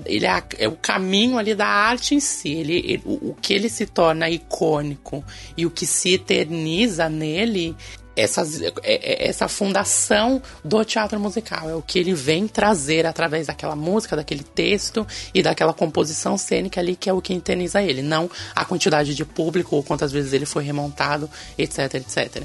ele 0.06 0.24
é, 0.24 0.30
a- 0.30 0.42
é 0.58 0.66
o 0.66 0.72
caminho 0.76 1.36
ali 1.36 1.54
da 1.54 1.66
arte 1.66 2.14
em 2.14 2.20
si. 2.20 2.48
Ele, 2.50 2.78
ele- 2.78 3.02
o, 3.04 3.30
o 3.30 3.36
que 3.42 3.52
ele 3.52 3.68
se 3.68 3.84
torna 3.84 4.30
icônico 4.30 5.22
e 5.54 5.66
o 5.66 5.70
que 5.70 5.84
se 5.84 6.14
eterniza 6.14 7.10
nele 7.10 7.76
essas, 8.16 8.60
é- 8.60 8.72
é- 8.82 9.28
essa 9.28 9.48
fundação 9.48 10.40
do 10.64 10.84
teatro 10.84 11.18
musical. 11.18 11.68
É 11.68 11.74
o 11.74 11.82
que 11.82 11.98
ele 11.98 12.14
vem 12.14 12.46
trazer 12.46 13.06
através 13.06 13.46
daquela 13.46 13.76
música, 13.76 14.16
daquele 14.16 14.42
texto 14.42 15.06
e 15.32 15.42
daquela 15.42 15.72
composição 15.72 16.36
cênica 16.38 16.80
ali, 16.80 16.96
que 16.96 17.08
é 17.08 17.12
o 17.12 17.20
que 17.20 17.34
eterniza 17.34 17.82
ele. 17.82 18.02
Não 18.02 18.30
a 18.54 18.64
quantidade 18.64 19.14
de 19.14 19.24
público 19.24 19.76
ou 19.76 19.82
quantas 19.82 20.12
vezes 20.12 20.32
ele 20.32 20.46
foi 20.46 20.64
remontado, 20.64 21.28
etc, 21.58 21.94
etc. 21.94 22.42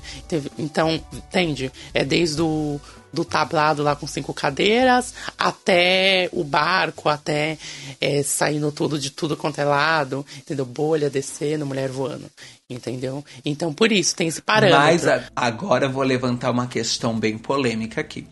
Então, 0.58 1.02
entende? 1.14 1.72
É 1.94 2.04
desde 2.04 2.42
o 2.42 2.80
do 3.12 3.26
tablado 3.26 3.84
lá 3.84 3.96
com 3.96 4.06
cinco 4.06 4.34
cadeiras 4.34 5.14
até 5.38 6.30
o 6.32 6.44
barco, 6.44 7.10
até 7.10 7.58
é, 8.00 8.24
saindo 8.24 8.72
tudo 8.72 9.00
de 9.00 9.10
tudo 9.10 9.36
quanto 9.36 9.60
é 9.60 9.66
lado, 9.66 10.26
entendeu? 10.38 10.66
Bolha 10.66 11.10
descendo, 11.10 11.66
mulher 11.66 11.90
voando, 11.90 12.30
entendeu? 12.70 13.26
Então, 13.44 13.74
por 13.74 13.92
isso, 13.92 14.16
tem 14.16 14.28
esse 14.28 14.42
parâmetro. 14.42 14.80
Mas 14.80 15.08
a- 15.08 15.24
agora 15.36 15.86
eu 15.88 15.92
vou 15.92 16.04
levantar 16.04 16.52
uma 16.52 16.68
questão 16.68 17.18
bem 17.20 17.38
polêmica 17.38 18.00
aqui. 18.02 18.28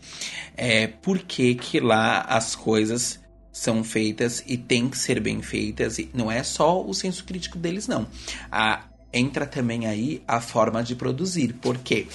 É 0.56 0.86
por 0.86 1.18
que 1.18 1.54
que 1.56 1.80
lá 1.80 2.20
as 2.20 2.54
coisas 2.54 3.18
são 3.50 3.82
feitas 3.82 4.42
e 4.46 4.56
tem 4.56 4.88
que 4.88 4.96
ser 4.96 5.18
bem 5.20 5.42
feitas 5.42 5.98
e 5.98 6.08
não 6.14 6.30
é 6.30 6.42
só 6.44 6.80
o 6.84 6.94
senso 6.94 7.24
crítico 7.24 7.58
deles 7.58 7.88
não. 7.88 8.06
A- 8.50 8.84
entra 9.12 9.46
também 9.46 9.86
aí 9.86 10.22
a 10.28 10.40
forma 10.40 10.82
de 10.84 10.94
produzir. 10.94 11.54
Por 11.54 11.78
quê? 11.78 12.06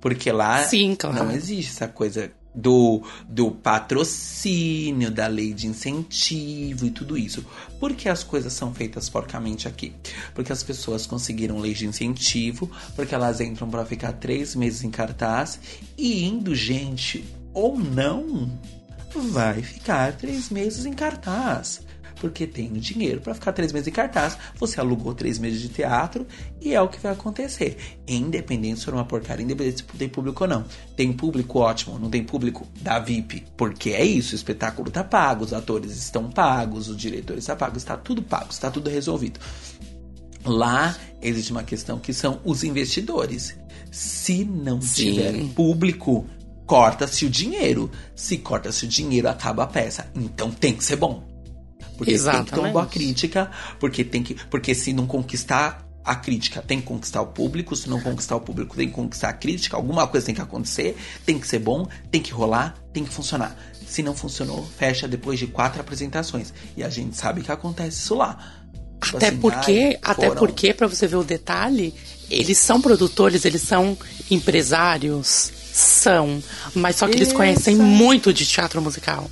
Porque 0.00 0.30
lá 0.32 0.62
Sim, 0.64 0.94
claro. 0.94 1.16
não 1.24 1.30
existe 1.32 1.72
essa 1.72 1.88
coisa 1.88 2.30
do, 2.56 3.02
do 3.28 3.50
patrocínio, 3.50 5.10
da 5.10 5.26
lei 5.26 5.52
de 5.52 5.66
incentivo 5.66 6.86
e 6.86 6.90
tudo 6.90 7.18
isso. 7.18 7.44
Por 7.78 7.92
que 7.94 8.08
as 8.08 8.24
coisas 8.24 8.54
são 8.54 8.72
feitas 8.72 9.10
porcamente 9.10 9.68
aqui? 9.68 9.92
Porque 10.34 10.52
as 10.52 10.62
pessoas 10.62 11.06
conseguiram 11.06 11.58
lei 11.58 11.74
de 11.74 11.86
incentivo, 11.86 12.70
porque 12.96 13.14
elas 13.14 13.40
entram 13.40 13.68
pra 13.68 13.84
ficar 13.84 14.12
três 14.14 14.56
meses 14.56 14.82
em 14.82 14.90
cartaz 14.90 15.60
e 15.98 16.24
indo 16.24 16.54
gente 16.54 17.24
ou 17.52 17.78
não, 17.78 18.50
vai 19.30 19.62
ficar 19.62 20.12
três 20.12 20.50
meses 20.50 20.86
em 20.86 20.92
cartaz. 20.92 21.85
Porque 22.20 22.46
tem 22.46 22.72
dinheiro 22.72 23.20
pra 23.20 23.34
ficar 23.34 23.52
três 23.52 23.72
meses 23.72 23.88
em 23.88 23.92
cartaz, 23.92 24.36
você 24.58 24.80
alugou 24.80 25.14
três 25.14 25.38
meses 25.38 25.60
de 25.60 25.68
teatro 25.68 26.26
e 26.60 26.74
é 26.74 26.80
o 26.80 26.88
que 26.88 26.98
vai 26.98 27.12
acontecer. 27.12 27.76
Independente 28.08 28.80
se 28.80 28.84
for 28.86 28.94
uma 28.94 29.04
porcaria, 29.04 29.44
independente 29.44 29.78
se 29.78 29.98
tem 29.98 30.08
público 30.08 30.44
ou 30.44 30.48
não. 30.48 30.64
Tem 30.96 31.12
público 31.12 31.58
ótimo, 31.58 31.98
não 31.98 32.10
tem 32.10 32.24
público 32.24 32.66
da 32.80 32.98
VIP. 32.98 33.44
Porque 33.56 33.90
é 33.90 34.04
isso, 34.04 34.32
o 34.32 34.36
espetáculo 34.36 34.90
tá 34.90 35.04
pago, 35.04 35.44
os 35.44 35.52
atores 35.52 35.96
estão 35.96 36.30
pagos, 36.30 36.88
os 36.88 36.96
diretores 36.96 37.44
estão 37.44 37.56
pagos, 37.56 37.82
está 37.82 37.96
tudo 37.96 38.22
pago, 38.22 38.50
está 38.50 38.70
tudo 38.70 38.88
resolvido. 38.88 39.38
Lá 40.44 40.96
existe 41.20 41.50
uma 41.50 41.64
questão 41.64 41.98
que 41.98 42.12
são 42.12 42.40
os 42.44 42.62
investidores. 42.62 43.56
Se 43.90 44.44
não 44.44 44.80
Sim. 44.80 45.12
tiver 45.12 45.44
público, 45.54 46.26
corta-se 46.66 47.24
o 47.26 47.30
dinheiro. 47.30 47.90
Se 48.14 48.38
corta-se 48.38 48.84
o 48.84 48.88
dinheiro, 48.88 49.28
acaba 49.28 49.64
a 49.64 49.66
peça. 49.66 50.10
Então 50.14 50.50
tem 50.50 50.74
que 50.74 50.84
ser 50.84 50.96
bom. 50.96 51.35
Porque 51.96 52.12
tem 52.12 52.20
que 52.20 52.30
boa 52.30 52.42
Exatamente. 52.42 52.88
crítica, 52.90 53.50
porque 53.80 54.04
tem 54.04 54.22
que. 54.22 54.34
Porque 54.34 54.74
se 54.74 54.92
não 54.92 55.06
conquistar 55.06 55.86
a 56.06 56.14
crítica 56.14 56.62
tem 56.62 56.80
que 56.80 56.86
conquistar 56.86 57.20
o 57.20 57.26
público, 57.26 57.74
se 57.74 57.90
não 57.90 58.00
conquistar 58.00 58.36
o 58.36 58.40
público, 58.40 58.76
tem 58.76 58.86
que 58.86 58.94
conquistar 58.94 59.30
a 59.30 59.32
crítica, 59.32 59.76
alguma 59.76 60.06
coisa 60.06 60.24
tem 60.24 60.34
que 60.36 60.40
acontecer, 60.40 60.96
tem 61.24 61.36
que 61.36 61.48
ser 61.48 61.58
bom, 61.58 61.88
tem 62.12 62.22
que 62.22 62.32
rolar, 62.32 62.76
tem 62.92 63.04
que 63.04 63.12
funcionar. 63.12 63.56
Se 63.84 64.02
não 64.04 64.14
funcionou, 64.14 64.64
fecha 64.78 65.08
depois 65.08 65.38
de 65.38 65.48
quatro 65.48 65.80
apresentações. 65.80 66.54
E 66.76 66.84
a 66.84 66.88
gente 66.88 67.16
sabe 67.16 67.42
que 67.42 67.50
acontece 67.50 67.98
isso 67.98 68.14
lá. 68.14 68.38
Tipo 69.02 69.16
Até 69.16 69.28
assim, 69.28 69.36
porque, 69.38 69.72
ai, 69.72 69.98
até 70.02 70.30
porque, 70.30 70.72
pra 70.72 70.86
você 70.86 71.06
ver 71.06 71.16
o 71.16 71.24
detalhe, 71.24 71.92
eles 72.30 72.58
são 72.58 72.80
produtores, 72.80 73.44
eles 73.44 73.62
são 73.62 73.96
empresários, 74.30 75.52
são, 75.72 76.42
mas 76.74 76.96
só 76.96 77.06
que 77.06 77.16
eles 77.16 77.32
conhecem 77.32 77.76
muito 77.76 78.32
de 78.32 78.46
teatro 78.46 78.80
musical. 78.80 79.30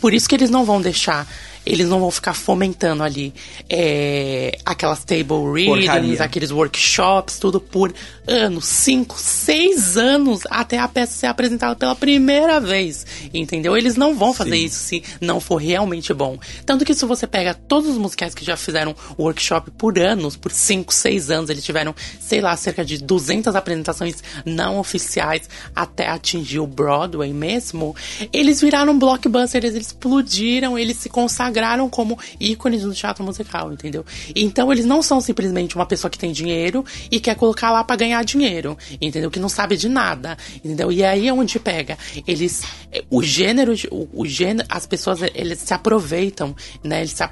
Por 0.00 0.12
isso 0.12 0.28
que 0.28 0.34
eles 0.34 0.50
não 0.50 0.64
vão 0.64 0.80
deixar, 0.80 1.26
eles 1.66 1.88
não 1.88 1.98
vão 1.98 2.10
ficar 2.12 2.32
fomentando 2.32 3.02
ali 3.02 3.34
é, 3.68 4.56
aquelas 4.64 5.04
table 5.04 5.52
readings, 5.52 5.86
Porcaria. 5.86 6.22
aqueles 6.22 6.50
workshops, 6.52 7.40
tudo 7.40 7.60
por 7.60 7.92
anos, 8.26 8.64
cinco, 8.66 9.16
seis 9.18 9.96
anos 9.96 10.42
até 10.48 10.78
a 10.78 10.86
peça 10.86 11.12
ser 11.12 11.26
apresentada 11.26 11.74
pela 11.74 11.96
primeira 11.96 12.60
vez, 12.60 13.04
entendeu? 13.34 13.76
Eles 13.76 13.96
não 13.96 14.14
vão 14.14 14.32
fazer 14.32 14.56
Sim. 14.56 14.64
isso 14.64 14.78
se 14.78 15.02
não 15.20 15.40
for 15.40 15.56
realmente 15.56 16.14
bom. 16.14 16.38
Tanto 16.64 16.84
que 16.84 16.94
se 16.94 17.04
você 17.04 17.26
pega 17.26 17.52
todos 17.52 17.90
os 17.90 17.98
musicais 17.98 18.34
que 18.34 18.44
já 18.44 18.56
fizeram 18.56 18.94
workshop 19.18 19.72
por 19.72 19.98
anos, 19.98 20.36
por 20.36 20.52
5, 20.52 20.94
6 20.94 21.30
anos, 21.30 21.50
eles 21.50 21.64
tiveram, 21.64 21.94
sei 22.20 22.40
lá, 22.40 22.56
cerca 22.56 22.84
de 22.84 22.98
200 22.98 23.56
apresentações 23.56 24.22
não 24.44 24.78
oficiais 24.78 25.48
até 25.74 26.08
atingir 26.08 26.60
o 26.60 26.66
Broadway 26.66 27.32
mesmo, 27.32 27.96
eles 28.32 28.60
viraram 28.60 28.96
blockbusters, 28.96 29.64
eles 29.64 29.86
explodiram, 29.88 30.78
eles 30.78 30.96
se 30.96 31.08
consagraram 31.08 31.55
como 31.88 32.18
ícones 32.40 32.82
do 32.82 32.92
teatro 32.94 33.24
musical, 33.24 33.72
entendeu? 33.72 34.04
Então 34.34 34.72
eles 34.72 34.84
não 34.84 35.02
são 35.02 35.20
simplesmente 35.20 35.74
uma 35.76 35.86
pessoa 35.86 36.10
que 36.10 36.18
tem 36.18 36.32
dinheiro 36.32 36.84
e 37.10 37.20
quer 37.20 37.34
colocar 37.34 37.70
lá 37.70 37.82
pra 37.84 37.96
ganhar 37.96 38.24
dinheiro, 38.24 38.76
entendeu? 39.00 39.30
Que 39.30 39.40
não 39.40 39.48
sabe 39.48 39.76
de 39.76 39.88
nada, 39.88 40.36
entendeu? 40.64 40.92
E 40.92 41.04
aí 41.04 41.28
é 41.28 41.32
onde 41.32 41.58
pega. 41.58 41.98
Eles, 42.26 42.62
eh, 42.92 43.04
o 43.10 43.22
gênero, 43.22 43.74
o, 43.90 44.22
o 44.22 44.26
gênero, 44.26 44.66
as 44.68 44.86
pessoas, 44.86 45.20
eles 45.34 45.58
se 45.60 45.72
aproveitam, 45.72 46.54
né? 46.82 47.00
Eles 47.00 47.12
se, 47.12 47.24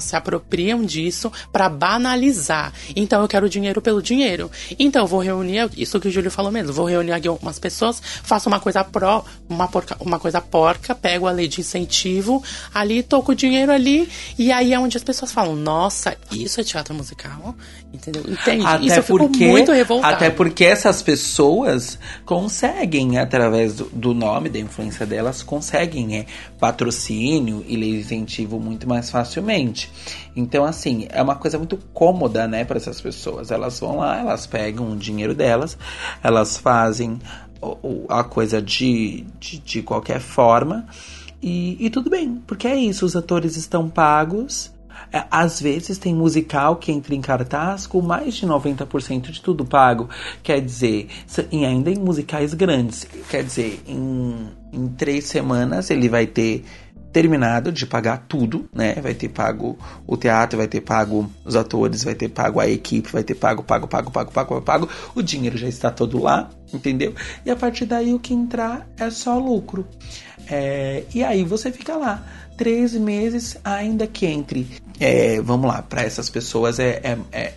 se 0.00 0.16
apropriam 0.16 0.84
disso 0.84 1.30
pra 1.52 1.68
banalizar. 1.68 2.72
Então 2.94 3.22
eu 3.22 3.28
quero 3.28 3.48
dinheiro 3.48 3.80
pelo 3.80 4.02
dinheiro. 4.02 4.50
Então 4.78 5.02
eu 5.02 5.06
vou 5.06 5.20
reunir, 5.20 5.70
isso 5.76 5.98
que 6.00 6.08
o 6.08 6.10
Júlio 6.10 6.30
falou 6.30 6.52
mesmo, 6.52 6.72
vou 6.72 6.86
reunir 6.86 7.12
aqui 7.12 7.28
algumas 7.28 7.58
pessoas, 7.58 8.00
faço 8.22 8.48
uma 8.48 8.60
coisa 8.60 8.84
pró, 8.84 9.24
uma, 9.48 9.68
porca, 9.68 9.96
uma 10.00 10.18
coisa 10.18 10.40
porca, 10.40 10.94
pego 10.94 11.26
a 11.26 11.32
lei 11.32 11.48
de 11.48 11.60
incentivo, 11.60 12.42
ali 12.72 13.02
tô 13.02 13.22
com 13.22 13.32
o 13.32 13.34
dinheiro 13.34 13.71
ali, 13.72 14.08
e 14.38 14.52
aí 14.52 14.72
é 14.72 14.78
onde 14.78 14.96
as 14.96 15.04
pessoas 15.04 15.32
falam, 15.32 15.56
nossa, 15.56 16.16
isso 16.30 16.60
é 16.60 16.64
teatro 16.64 16.94
musical? 16.94 17.54
Entendeu? 17.92 18.22
Entende? 18.26 18.64
Até 18.64 18.84
isso 18.84 19.02
porque, 19.04 19.46
muito 19.46 19.72
revoltada. 19.72 20.14
até 20.14 20.30
porque 20.30 20.64
essas 20.64 21.02
pessoas 21.02 21.98
conseguem, 22.24 23.18
através 23.18 23.74
do, 23.74 23.84
do 23.86 24.14
nome, 24.14 24.48
da 24.48 24.58
influência 24.58 25.04
delas, 25.04 25.42
conseguem 25.42 26.18
é, 26.18 26.26
patrocínio 26.58 27.64
e 27.68 27.76
lei 27.76 28.00
incentivo 28.00 28.58
muito 28.58 28.88
mais 28.88 29.10
facilmente. 29.10 29.90
Então, 30.34 30.64
assim, 30.64 31.06
é 31.10 31.22
uma 31.22 31.36
coisa 31.36 31.58
muito 31.58 31.76
cômoda, 31.92 32.46
né, 32.46 32.64
para 32.64 32.76
essas 32.76 33.00
pessoas. 33.00 33.50
Elas 33.50 33.78
vão 33.78 33.98
lá, 33.98 34.18
elas 34.18 34.46
pegam 34.46 34.92
o 34.92 34.96
dinheiro 34.96 35.34
delas, 35.34 35.76
elas 36.22 36.56
fazem 36.56 37.18
a 38.08 38.24
coisa 38.24 38.60
de, 38.60 39.24
de, 39.38 39.58
de 39.58 39.82
qualquer 39.82 40.20
forma. 40.20 40.86
E, 41.42 41.76
e 41.84 41.90
tudo 41.90 42.08
bem, 42.08 42.40
porque 42.46 42.68
é 42.68 42.76
isso, 42.76 43.04
os 43.04 43.16
atores 43.16 43.56
estão 43.56 43.88
pagos. 43.88 44.72
É, 45.12 45.24
Às 45.30 45.60
vezes 45.60 45.98
tem 45.98 46.14
musical 46.14 46.76
que 46.76 46.92
entra 46.92 47.14
em 47.14 47.20
cartaz 47.20 47.86
com 47.86 48.00
mais 48.00 48.34
de 48.34 48.46
90% 48.46 49.30
de 49.30 49.42
tudo 49.42 49.64
pago. 49.64 50.08
Quer 50.42 50.60
dizer, 50.60 51.08
e 51.50 51.64
ainda 51.64 51.90
em 51.90 51.98
musicais 51.98 52.54
grandes. 52.54 53.06
Quer 53.28 53.42
dizer, 53.42 53.82
em, 53.86 54.48
em 54.72 54.88
três 54.88 55.24
semanas 55.24 55.90
ele 55.90 56.08
vai 56.08 56.26
ter 56.26 56.64
terminado 57.12 57.70
de 57.70 57.86
pagar 57.86 58.24
tudo, 58.26 58.68
né? 58.74 58.94
Vai 58.94 59.14
ter 59.14 59.28
pago 59.28 59.78
o 60.06 60.16
teatro, 60.16 60.56
vai 60.56 60.66
ter 60.66 60.80
pago 60.80 61.30
os 61.44 61.54
atores, 61.54 62.02
vai 62.02 62.14
ter 62.14 62.28
pago 62.30 62.58
a 62.58 62.66
equipe, 62.66 63.12
vai 63.12 63.22
ter 63.22 63.34
pago, 63.34 63.62
pago, 63.62 63.86
pago, 63.86 64.10
pago, 64.10 64.32
pago, 64.32 64.62
pago. 64.62 64.88
O 65.14 65.22
dinheiro 65.22 65.58
já 65.58 65.68
está 65.68 65.90
todo 65.90 66.18
lá, 66.18 66.48
entendeu? 66.72 67.14
E 67.44 67.50
a 67.50 67.56
partir 67.56 67.84
daí 67.84 68.14
o 68.14 68.18
que 68.18 68.32
entrar 68.32 68.88
é 68.96 69.10
só 69.10 69.38
lucro. 69.38 69.86
É, 70.50 71.04
e 71.14 71.22
aí 71.24 71.44
você 71.44 71.70
fica 71.72 71.96
lá 71.96 72.22
três 72.56 72.92
meses, 72.94 73.56
ainda 73.64 74.06
que 74.06 74.26
entre. 74.26 74.66
é, 75.00 75.40
vamos 75.40 75.66
lá, 75.66 75.82
para 75.82 76.02
essas 76.02 76.28
pessoas 76.30 76.78
é, 76.78 77.00
é- 77.02 77.18
é- 77.32 77.54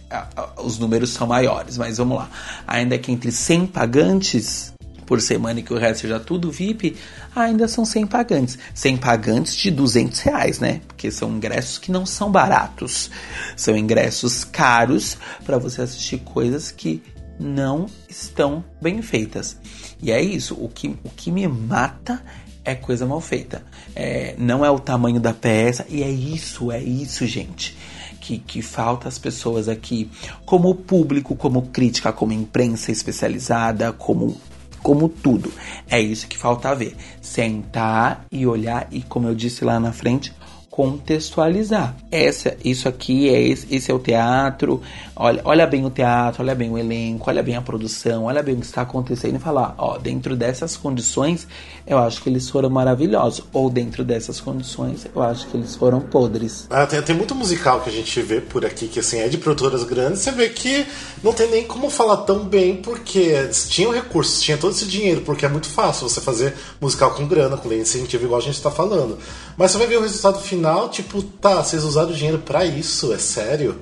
os 0.58 0.80
números 0.80 1.12
são 1.12 1.28
maiores, 1.28 1.78
mas 1.78 1.98
vamos 1.98 2.18
lá. 2.18 2.30
Ainda 2.66 2.98
que 2.98 3.12
entre 3.12 3.32
100 3.32 3.68
pagantes 3.68 4.74
por 5.06 5.22
semana 5.22 5.60
e 5.60 5.64
que 5.64 5.72
o 5.74 5.78
resto 5.78 6.02
seja 6.02 6.20
tudo 6.20 6.52
VIP, 6.52 6.96
ainda 7.36 7.68
são 7.68 7.86
100 7.86 8.08
pagantes. 8.08 8.58
100 8.74 8.98
pagantes 8.98 9.56
de 9.56 9.70
200 9.70 10.20
reais, 10.22 10.60
né? 10.60 10.82
Porque 10.88 11.12
são 11.12 11.30
ingressos 11.30 11.78
que 11.78 11.92
não 11.92 12.06
são 12.06 12.32
baratos. 12.32 13.12
São 13.56 13.78
ingressos 13.78 14.44
caros 14.44 15.16
para 15.46 15.60
você 15.60 15.84
assistir 15.84 16.18
coisas 16.20 16.72
que 16.72 17.04
não 17.40 17.86
estão 18.10 18.64
bem 18.82 19.02
feitas. 19.04 19.58
E 20.02 20.12
é 20.12 20.22
isso, 20.22 20.56
o 20.56 20.70
que, 20.70 20.88
o 21.04 21.10
que 21.16 21.32
me 21.32 21.48
mata 21.48 22.24
é 22.24 22.45
coisa 22.74 23.06
mal 23.06 23.22
feita. 23.22 23.64
É, 23.96 24.34
não 24.38 24.66
é 24.66 24.72
o 24.72 24.80
tamanho 24.80 25.20
da 25.20 25.34
peça, 25.34 25.86
e 25.90 26.02
é 26.02 26.10
isso, 26.10 26.72
é 26.72 26.82
isso, 26.82 27.28
gente. 27.28 27.78
Que, 28.20 28.40
que 28.40 28.62
falta 28.64 29.08
às 29.08 29.20
pessoas 29.20 29.70
aqui, 29.70 30.10
como 30.46 30.74
público, 30.74 31.36
como 31.36 31.64
crítica, 31.64 32.12
como 32.12 32.34
imprensa 32.34 32.92
especializada, 32.92 33.94
como, 33.94 34.36
como 34.82 35.08
tudo. 35.08 35.54
É 35.88 36.00
isso 36.00 36.28
que 36.28 36.38
falta 36.38 36.74
ver. 36.74 36.96
Sentar 37.22 38.26
e 38.32 38.48
olhar, 38.48 38.88
e 38.90 39.04
como 39.04 39.28
eu 39.28 39.36
disse 39.36 39.64
lá 39.64 39.80
na 39.80 39.92
frente, 39.92 40.34
contextualizar. 40.76 41.96
Essa, 42.12 42.58
isso 42.62 42.90
aqui 42.90 43.30
é 43.30 43.42
esse, 43.42 43.74
esse 43.74 43.90
é 43.90 43.94
o 43.94 44.00
teatro. 44.00 44.82
Olha, 45.16 45.42
olha 45.46 45.66
bem 45.66 45.86
o 45.86 45.90
teatro, 45.90 46.44
olha 46.44 46.54
bem 46.54 46.70
o 46.70 46.78
elenco, 46.78 47.30
olha 47.30 47.42
bem 47.42 47.56
a 47.56 47.62
produção, 47.62 48.26
olha 48.26 48.44
bem 48.44 48.56
o 48.56 48.60
que 48.60 48.66
está 48.66 48.82
acontecendo 48.82 49.38
e 49.38 49.40
falar, 49.40 49.74
ó, 49.78 49.98
dentro 49.98 50.36
dessas 50.36 50.76
condições, 50.76 51.48
eu 51.88 52.00
acho 52.00 52.22
que 52.22 52.30
eles 52.30 52.50
foram 52.50 52.70
maravilhosos, 52.70 53.46
ou 53.54 53.70
dentro 53.70 54.04
dessas 54.04 54.40
condições, 54.40 55.06
eu 55.14 55.22
acho 55.22 55.48
que 55.48 55.56
eles 55.56 55.76
foram 55.76 56.02
podres. 56.02 56.66
Ah, 56.70 56.86
tem, 56.88 57.02
tem 57.02 57.16
muito 57.16 57.36
musical 57.36 57.82
que 57.82 57.90
a 57.90 57.94
gente 57.94 58.22
vê 58.22 58.42
por 58.42 58.66
aqui 58.66 58.88
que 58.88 59.00
assim 59.00 59.20
é 59.20 59.28
de 59.28 59.38
produtoras 59.38 59.84
grandes. 59.84 60.22
Você 60.22 60.32
vê 60.32 60.50
que 60.50 60.86
não 61.24 61.32
tem 61.32 61.50
nem 61.50 61.64
como 61.64 61.90
falar 61.90 62.18
tão 62.18 62.40
bem 62.44 62.78
porque 62.78 63.48
tinham 63.70 63.92
recursos, 63.92 64.42
tinha 64.42 64.58
todo 64.58 64.72
esse 64.72 64.86
dinheiro, 64.86 65.22
porque 65.22 65.46
é 65.46 65.50
muito 65.50 65.68
fácil 65.68 66.10
você 66.10 66.20
fazer 66.20 66.56
musical 66.82 67.14
com 67.14 67.28
grana, 67.28 67.58
com 67.58 67.70
lei 67.70 67.82
incentivo, 67.82 68.26
igual 68.26 68.40
a 68.40 68.44
gente 68.44 68.62
tá 68.62 68.72
falando. 68.72 69.20
Mas 69.56 69.72
você 69.72 69.78
vai 69.78 69.88
ver 69.88 69.98
o 69.98 70.02
resultado 70.02 70.40
final, 70.40 70.90
tipo, 70.90 71.22
tá, 71.22 71.64
vocês 71.64 71.84
usaram 71.84 72.10
o 72.10 72.16
dinheiro 72.16 72.40
pra 72.40 72.66
isso, 72.66 73.14
é 73.14 73.20
sério? 73.20 73.78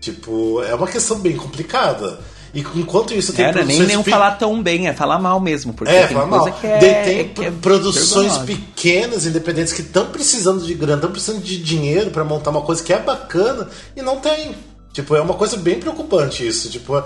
Tipo, 0.00 0.62
é 0.62 0.74
uma 0.74 0.86
questão 0.86 1.18
bem 1.18 1.36
complicada. 1.36 2.20
E 2.54 2.60
enquanto 2.60 3.12
isso 3.14 3.32
tem 3.32 3.44
É, 3.44 3.52
não 3.52 3.60
é 3.60 3.64
nem, 3.64 3.76
produções 3.76 3.96
nem 3.96 4.04
pe- 4.04 4.10
falar 4.10 4.32
tão 4.32 4.62
bem, 4.62 4.88
é 4.88 4.92
falar 4.94 5.18
mal 5.18 5.38
mesmo, 5.38 5.72
porque 5.74 5.92
é, 5.92 6.06
tem 6.06 6.16
fala 6.16 6.28
coisa 6.28 6.50
mal. 6.50 6.60
que 6.60 6.66
é, 6.66 6.78
tem 7.04 7.28
que 7.28 7.44
é 7.44 7.50
produções 7.50 8.38
pequenas, 8.38 9.26
independentes, 9.26 9.72
que 9.72 9.82
estão 9.82 10.06
precisando 10.06 10.64
de 10.64 10.74
grana, 10.74 10.94
estão 10.96 11.10
precisando 11.12 11.42
de 11.42 11.58
dinheiro 11.62 12.10
pra 12.10 12.24
montar 12.24 12.50
uma 12.50 12.62
coisa 12.62 12.82
que 12.82 12.92
é 12.92 12.98
bacana 12.98 13.68
e 13.96 14.02
não 14.02 14.18
tem. 14.18 14.54
Tipo, 14.90 15.14
é 15.14 15.20
uma 15.20 15.34
coisa 15.34 15.56
bem 15.56 15.78
preocupante 15.78 16.44
isso. 16.44 16.68
Tipo, 16.70 16.96
é, 16.98 17.04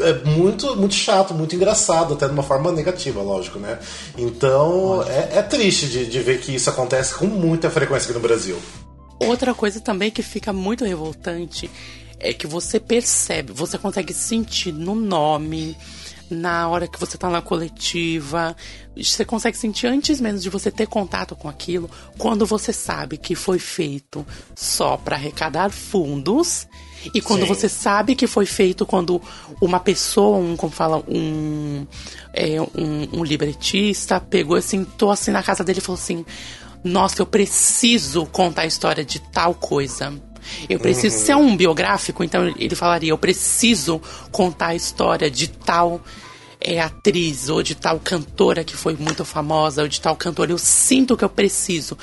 é 0.00 0.12
muito, 0.24 0.76
muito 0.76 0.94
chato, 0.94 1.34
muito 1.34 1.56
engraçado, 1.56 2.14
até 2.14 2.26
de 2.26 2.32
uma 2.32 2.42
forma 2.44 2.70
negativa, 2.70 3.20
lógico, 3.22 3.58
né? 3.58 3.78
Então, 4.16 5.02
é, 5.08 5.38
é 5.38 5.42
triste 5.42 5.86
de, 5.88 6.06
de 6.06 6.20
ver 6.20 6.38
que 6.40 6.54
isso 6.54 6.68
acontece 6.70 7.14
com 7.14 7.26
muita 7.26 7.70
frequência 7.70 8.04
aqui 8.04 8.14
no 8.14 8.20
Brasil. 8.20 8.56
Outra 9.18 9.52
coisa 9.52 9.80
também 9.80 10.10
que 10.12 10.22
fica 10.22 10.52
muito 10.52 10.84
revoltante 10.84 11.68
é 12.20 12.32
que 12.32 12.46
você 12.46 12.80
percebe, 12.80 13.52
você 13.52 13.78
consegue 13.78 14.12
sentir 14.12 14.72
no 14.72 14.94
nome, 14.94 15.76
na 16.30 16.68
hora 16.68 16.86
que 16.86 16.98
você 16.98 17.16
tá 17.16 17.28
na 17.30 17.40
coletiva, 17.40 18.54
você 18.96 19.24
consegue 19.24 19.56
sentir 19.56 19.86
antes 19.86 20.20
mesmo 20.20 20.40
de 20.40 20.50
você 20.50 20.70
ter 20.70 20.86
contato 20.86 21.34
com 21.34 21.48
aquilo, 21.48 21.90
quando 22.16 22.44
você 22.44 22.72
sabe 22.72 23.16
que 23.16 23.34
foi 23.34 23.58
feito 23.58 24.26
só 24.54 24.96
para 24.96 25.16
arrecadar 25.16 25.70
fundos. 25.70 26.66
E 27.14 27.20
quando 27.20 27.42
Sim. 27.42 27.46
você 27.46 27.68
sabe 27.68 28.16
que 28.16 28.26
foi 28.26 28.44
feito 28.44 28.84
quando 28.84 29.22
uma 29.60 29.78
pessoa, 29.78 30.36
um, 30.36 30.56
como 30.56 30.72
fala, 30.72 31.02
um, 31.08 31.86
é, 32.34 32.60
um, 32.60 33.20
um 33.20 33.24
libretista, 33.24 34.18
pegou 34.20 34.56
assim, 34.56 34.84
tô 34.84 35.08
assim 35.08 35.30
na 35.30 35.42
casa 35.42 35.62
dele 35.62 35.78
e 35.78 35.80
falou 35.80 35.98
assim: 35.98 36.26
Nossa, 36.82 37.22
eu 37.22 37.26
preciso 37.26 38.26
contar 38.26 38.62
a 38.62 38.66
história 38.66 39.04
de 39.04 39.20
tal 39.20 39.54
coisa. 39.54 40.12
Eu 40.68 40.78
preciso. 40.78 41.16
Se 41.16 41.32
é 41.32 41.36
um 41.36 41.56
biográfico, 41.56 42.24
então 42.24 42.46
ele 42.56 42.74
falaria: 42.74 43.10
Eu 43.10 43.18
preciso 43.18 44.00
contar 44.30 44.68
a 44.68 44.74
história 44.74 45.30
de 45.30 45.48
tal 45.48 46.00
é, 46.60 46.80
atriz 46.80 47.48
ou 47.48 47.62
de 47.62 47.74
tal 47.74 48.00
cantora 48.00 48.64
que 48.64 48.76
foi 48.76 48.96
muito 48.96 49.24
famosa 49.24 49.82
ou 49.82 49.88
de 49.88 50.00
tal 50.00 50.16
cantor. 50.16 50.50
Eu 50.50 50.58
sinto 50.58 51.16
que 51.16 51.24
eu 51.24 51.28
preciso. 51.28 51.96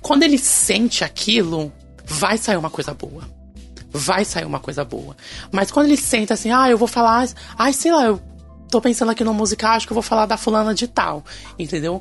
Quando 0.00 0.22
ele 0.22 0.38
sente 0.38 1.04
aquilo, 1.04 1.72
vai 2.04 2.38
sair 2.38 2.56
uma 2.56 2.70
coisa 2.70 2.94
boa 2.94 3.40
vai 3.92 4.24
sair 4.24 4.44
uma 4.44 4.60
coisa 4.60 4.84
boa. 4.84 5.16
Mas 5.50 5.70
quando 5.70 5.86
ele 5.86 5.96
senta 5.96 6.34
assim, 6.34 6.50
ah, 6.50 6.70
eu 6.70 6.78
vou 6.78 6.88
falar, 6.88 7.28
ai, 7.58 7.72
sei 7.72 7.92
lá, 7.92 8.04
eu 8.04 8.20
tô 8.70 8.80
pensando 8.80 9.10
aqui 9.10 9.24
no 9.24 9.34
musical, 9.34 9.72
acho 9.72 9.86
que 9.86 9.92
eu 9.92 9.96
vou 9.96 10.02
falar 10.02 10.26
da 10.26 10.36
fulana 10.36 10.72
de 10.72 10.86
tal, 10.86 11.24
entendeu? 11.58 12.00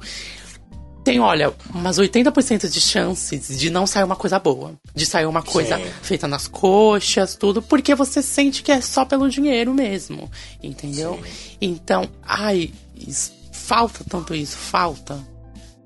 Tem, 1.11 1.19
olha, 1.19 1.53
umas 1.73 1.97
80% 1.97 2.69
de 2.69 2.79
chances 2.81 3.57
de 3.59 3.69
não 3.69 3.85
sair 3.87 4.03
uma 4.03 4.15
coisa 4.15 4.37
boa. 4.39 4.73
De 4.95 5.05
sair 5.05 5.25
uma 5.25 5.41
coisa 5.41 5.77
Sim. 5.77 5.83
feita 6.01 6.27
nas 6.27 6.47
coxas, 6.47 7.35
tudo, 7.35 7.61
porque 7.61 7.95
você 7.95 8.21
sente 8.21 8.61
que 8.63 8.71
é 8.71 8.81
só 8.81 9.05
pelo 9.05 9.29
dinheiro 9.29 9.73
mesmo, 9.73 10.29
entendeu? 10.61 11.19
Então, 11.61 12.07
ai, 12.23 12.71
isso- 12.95 13.31
falta 13.51 14.03
tanto 14.09 14.33
isso, 14.35 14.57
falta. 14.57 15.19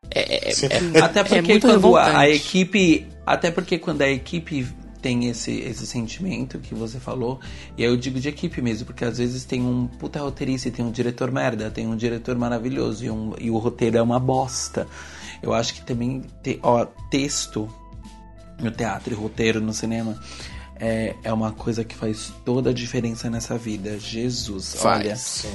É, 0.09 0.49
é- 0.49 0.53
Sim. 0.53 0.67
é- 0.93 0.99
Até 0.99 1.21
é 1.21 1.23
porque 1.23 1.41
muito 1.41 1.67
quando 1.67 1.97
a, 1.97 2.01
a 2.01 2.05
revoltante. 2.05 2.35
equipe. 2.35 3.07
Até 3.25 3.51
porque 3.51 3.77
quando 3.79 4.01
a 4.01 4.09
equipe 4.09 4.67
tem 5.03 5.27
esse, 5.27 5.51
esse 5.59 5.85
sentimento 5.85 6.57
que 6.59 6.73
você 6.73 6.97
falou, 6.97 7.39
e 7.77 7.83
aí 7.83 7.89
eu 7.89 7.97
digo 7.97 8.19
de 8.21 8.29
equipe 8.29 8.61
mesmo, 8.61 8.85
porque 8.87 9.03
às 9.03 9.17
vezes 9.17 9.43
tem 9.43 9.61
um 9.61 9.85
puta 9.85 10.19
roteirista 10.21 10.69
e 10.69 10.71
tem 10.71 10.83
um 10.85 10.91
diretor 10.91 11.29
merda, 11.29 11.69
tem 11.69 11.85
um 11.85 11.95
diretor 11.97 12.37
maravilhoso 12.37 13.03
e, 13.05 13.11
um- 13.11 13.33
e 13.39 13.51
o 13.51 13.57
roteiro 13.57 13.97
é 13.97 14.01
uma 14.01 14.17
bosta. 14.19 14.87
Eu 15.41 15.53
acho 15.53 15.73
que 15.73 15.81
também, 15.81 16.23
te, 16.41 16.57
ó, 16.63 16.85
texto 17.11 17.69
no 18.59 18.71
teatro 18.71 19.13
e 19.13 19.17
roteiro 19.17 19.59
no 19.59 19.73
cinema 19.73 20.17
é, 20.79 21.15
é 21.21 21.33
uma 21.33 21.51
coisa 21.51 21.83
que 21.83 21.95
faz 21.95 22.31
toda 22.45 22.69
a 22.69 22.73
diferença 22.73 23.29
nessa 23.29 23.57
vida. 23.57 23.99
Jesus, 23.99 24.75
Faz. 24.75 25.01
olha 25.01 25.15
Sim. 25.17 25.49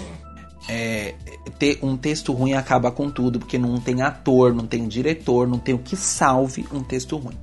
é, 0.69 1.15
ter 1.59 1.79
um 1.83 1.97
texto 1.97 2.33
ruim 2.35 2.53
acaba 2.53 2.91
com 2.91 3.11
tudo, 3.11 3.39
porque 3.39 3.57
não 3.57 3.81
tem 3.81 4.03
ator, 4.03 4.53
não 4.55 4.67
tem 4.67 4.87
diretor, 4.87 5.49
não 5.49 5.59
tem 5.59 5.75
o 5.75 5.79
que 5.79 5.97
salve 5.97 6.67
um 6.71 6.83
texto 6.83 7.17
ruim. 7.17 7.37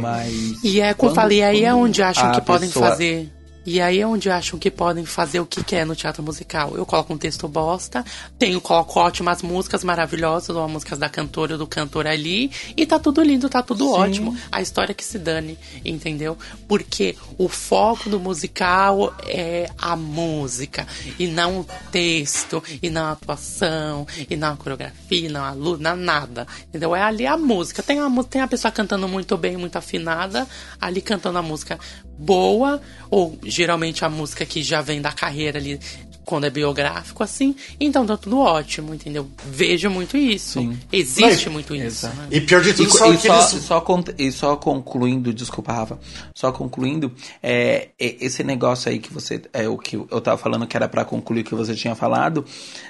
Mas. 0.00 0.62
E 0.62 0.80
é 0.80 0.94
como 0.94 1.10
eu 1.10 1.14
falei, 1.14 1.42
aí 1.42 1.64
é 1.64 1.74
onde 1.74 2.02
acham 2.02 2.30
que 2.32 2.40
podem 2.40 2.68
pessoa- 2.68 2.88
fazer. 2.90 3.30
E 3.66 3.80
aí 3.80 4.00
é 4.00 4.06
onde 4.06 4.30
acham 4.30 4.58
que 4.58 4.70
podem 4.70 5.04
fazer 5.06 5.40
o 5.40 5.46
que 5.46 5.64
quer 5.64 5.86
no 5.86 5.96
teatro 5.96 6.22
musical. 6.22 6.76
Eu 6.76 6.84
coloco 6.84 7.12
um 7.12 7.18
texto 7.18 7.48
bosta, 7.48 8.04
tenho, 8.38 8.60
coloco 8.60 9.00
ótimas 9.00 9.42
músicas 9.42 9.82
maravilhosas, 9.82 10.54
ou 10.54 10.68
músicas 10.68 10.98
da 10.98 11.08
cantora 11.08 11.52
ou 11.52 11.58
do 11.58 11.66
cantor 11.66 12.06
ali, 12.06 12.50
e 12.76 12.84
tá 12.84 12.98
tudo 12.98 13.22
lindo, 13.22 13.48
tá 13.48 13.62
tudo 13.62 13.90
ótimo. 13.90 14.36
A 14.52 14.60
história 14.60 14.94
que 14.94 15.04
se 15.04 15.18
dane, 15.18 15.58
entendeu? 15.84 16.36
Porque 16.68 17.16
o 17.38 17.48
foco 17.48 18.10
do 18.10 18.20
musical 18.20 19.14
é 19.26 19.70
a 19.78 19.96
música, 19.96 20.86
e 21.18 21.26
não 21.26 21.60
o 21.60 21.66
texto, 21.90 22.62
e 22.82 22.90
não 22.90 23.06
a 23.06 23.12
atuação, 23.12 24.06
e 24.28 24.36
não 24.36 24.52
a 24.52 24.56
coreografia, 24.56 25.26
e 25.26 25.28
não 25.28 25.44
a 25.44 25.52
luz, 25.52 25.80
não 25.80 25.96
nada. 25.96 26.46
Entendeu? 26.68 26.94
É 26.94 27.02
ali 27.02 27.26
a 27.26 27.36
música. 27.36 27.82
Tem 27.82 28.00
a, 28.00 28.10
tem 28.24 28.42
a 28.42 28.48
pessoa 28.48 28.70
cantando 28.70 29.08
muito 29.08 29.36
bem, 29.36 29.56
muito 29.56 29.76
afinada, 29.76 30.46
ali 30.80 31.00
cantando 31.00 31.38
a 31.38 31.42
música 31.42 31.78
boa, 32.18 32.80
ou 33.10 33.38
geralmente 33.44 34.04
a 34.04 34.08
música 34.08 34.44
que 34.46 34.62
já 34.62 34.80
vem 34.80 35.00
da 35.00 35.12
carreira 35.12 35.58
ali, 35.58 35.78
quando 36.24 36.44
é 36.44 36.50
biográfico, 36.50 37.22
assim. 37.22 37.54
Então 37.78 38.06
tá 38.06 38.16
tudo 38.16 38.38
ótimo, 38.38 38.94
entendeu? 38.94 39.28
Vejo 39.46 39.90
muito 39.90 40.16
isso. 40.16 40.58
Sim. 40.58 40.78
Existe 40.90 41.20
Mas- 41.22 41.46
muito 41.48 41.74
isso. 41.74 42.06
Né? 42.06 42.28
E 42.30 42.40
pior 42.40 42.62
de 42.62 42.70
E, 42.70 42.74
tudo, 42.74 42.88
co- 42.88 42.96
são 42.96 43.12
e 43.12 43.18
só, 43.18 43.32
aqueles. 43.40 43.64
só 43.64 43.80
con- 43.82 44.04
e 44.16 44.32
só 44.32 44.56
concluindo, 44.56 45.34
desculpa, 45.34 45.72
Rafa, 45.74 45.98
só 46.34 46.50
concluindo, 46.50 47.12
é, 47.42 47.88
é, 48.00 48.16
esse 48.24 48.42
negócio 48.42 48.90
aí 48.90 48.98
que 48.98 49.12
você, 49.12 49.42
é 49.52 49.68
o 49.68 49.76
que 49.76 49.96
eu 49.96 50.20
tava 50.20 50.38
falando 50.38 50.66
que 50.66 50.74
era 50.76 50.88
pra 50.88 51.04
concluir 51.04 51.42
o 51.42 51.44
que 51.44 51.54
você 51.54 51.74
tinha 51.74 51.94
falado, 51.94 52.42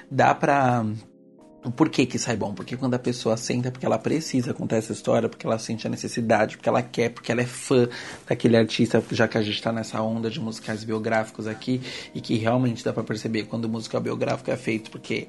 dá 0.08 0.32
pra. 0.32 0.84
Por 1.72 1.88
que 1.88 2.04
que 2.04 2.18
sai 2.18 2.36
bom? 2.36 2.52
Porque 2.52 2.76
quando 2.76 2.94
a 2.94 2.98
pessoa 2.98 3.36
senta, 3.36 3.70
porque 3.70 3.86
ela 3.86 3.98
precisa 3.98 4.52
contar 4.52 4.76
essa 4.76 4.92
história, 4.92 5.28
porque 5.28 5.46
ela 5.46 5.58
sente 5.58 5.86
a 5.86 5.90
necessidade, 5.90 6.56
porque 6.56 6.68
ela 6.68 6.82
quer, 6.82 7.10
porque 7.10 7.32
ela 7.32 7.40
é 7.40 7.46
fã 7.46 7.88
daquele 8.26 8.56
artista, 8.56 9.02
já 9.10 9.26
que 9.26 9.38
a 9.38 9.42
gente 9.42 9.62
tá 9.62 9.72
nessa 9.72 10.00
onda 10.02 10.30
de 10.30 10.40
musicais 10.40 10.84
biográficos 10.84 11.46
aqui, 11.46 11.80
e 12.14 12.20
que 12.20 12.36
realmente 12.36 12.84
dá 12.84 12.92
pra 12.92 13.02
perceber 13.02 13.44
quando 13.44 13.64
o 13.64 13.68
musical 13.68 14.00
biográfico 14.00 14.50
é 14.50 14.56
feito, 14.56 14.90
porque 14.90 15.26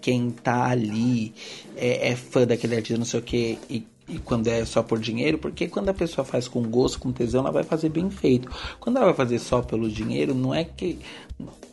quem 0.00 0.30
tá 0.30 0.66
ali 0.66 1.34
é, 1.76 2.10
é 2.10 2.16
fã 2.16 2.46
daquele 2.46 2.76
artista, 2.76 2.98
não 2.98 3.06
sei 3.06 3.20
o 3.20 3.22
que, 3.22 3.58
e 3.70 3.86
e 4.08 4.18
quando 4.18 4.48
é 4.48 4.64
só 4.64 4.82
por 4.82 4.98
dinheiro, 4.98 5.36
porque 5.36 5.68
quando 5.68 5.90
a 5.90 5.94
pessoa 5.94 6.24
faz 6.24 6.48
com 6.48 6.62
gosto, 6.62 6.98
com 6.98 7.12
tesão, 7.12 7.42
ela 7.42 7.52
vai 7.52 7.62
fazer 7.62 7.90
bem 7.90 8.10
feito. 8.10 8.50
Quando 8.80 8.96
ela 8.96 9.06
vai 9.06 9.14
fazer 9.14 9.38
só 9.38 9.60
pelo 9.60 9.88
dinheiro, 9.90 10.34
não 10.34 10.54
é 10.54 10.64
que 10.64 10.98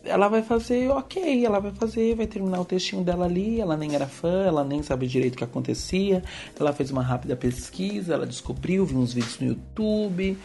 ela 0.04 0.28
vai 0.28 0.44
fazer 0.44 0.90
ok, 0.90 1.46
ela 1.46 1.60
vai 1.60 1.72
fazer, 1.72 2.16
vai 2.16 2.28
terminar 2.28 2.62
o 2.62 2.66
textinho 2.66 3.04
dela 3.04 3.26
ali, 3.26 3.60
ela 3.60 3.76
nem 3.76 3.96
era 3.96 4.06
fã, 4.06 4.46
ela 4.46 4.64
nem 4.64 4.84
sabe 4.84 5.08
direito 5.08 5.34
o 5.34 5.38
que 5.38 5.44
acontecia, 5.44 6.24
ela 6.60 6.72
fez 6.72 6.92
uma 6.92 7.02
rápida 7.02 7.36
pesquisa, 7.36 8.14
ela 8.14 8.26
descobriu, 8.26 8.86
viu 8.86 9.00
uns 9.00 9.14
vídeos 9.14 9.40
no 9.40 9.48
YouTube, 9.48 10.38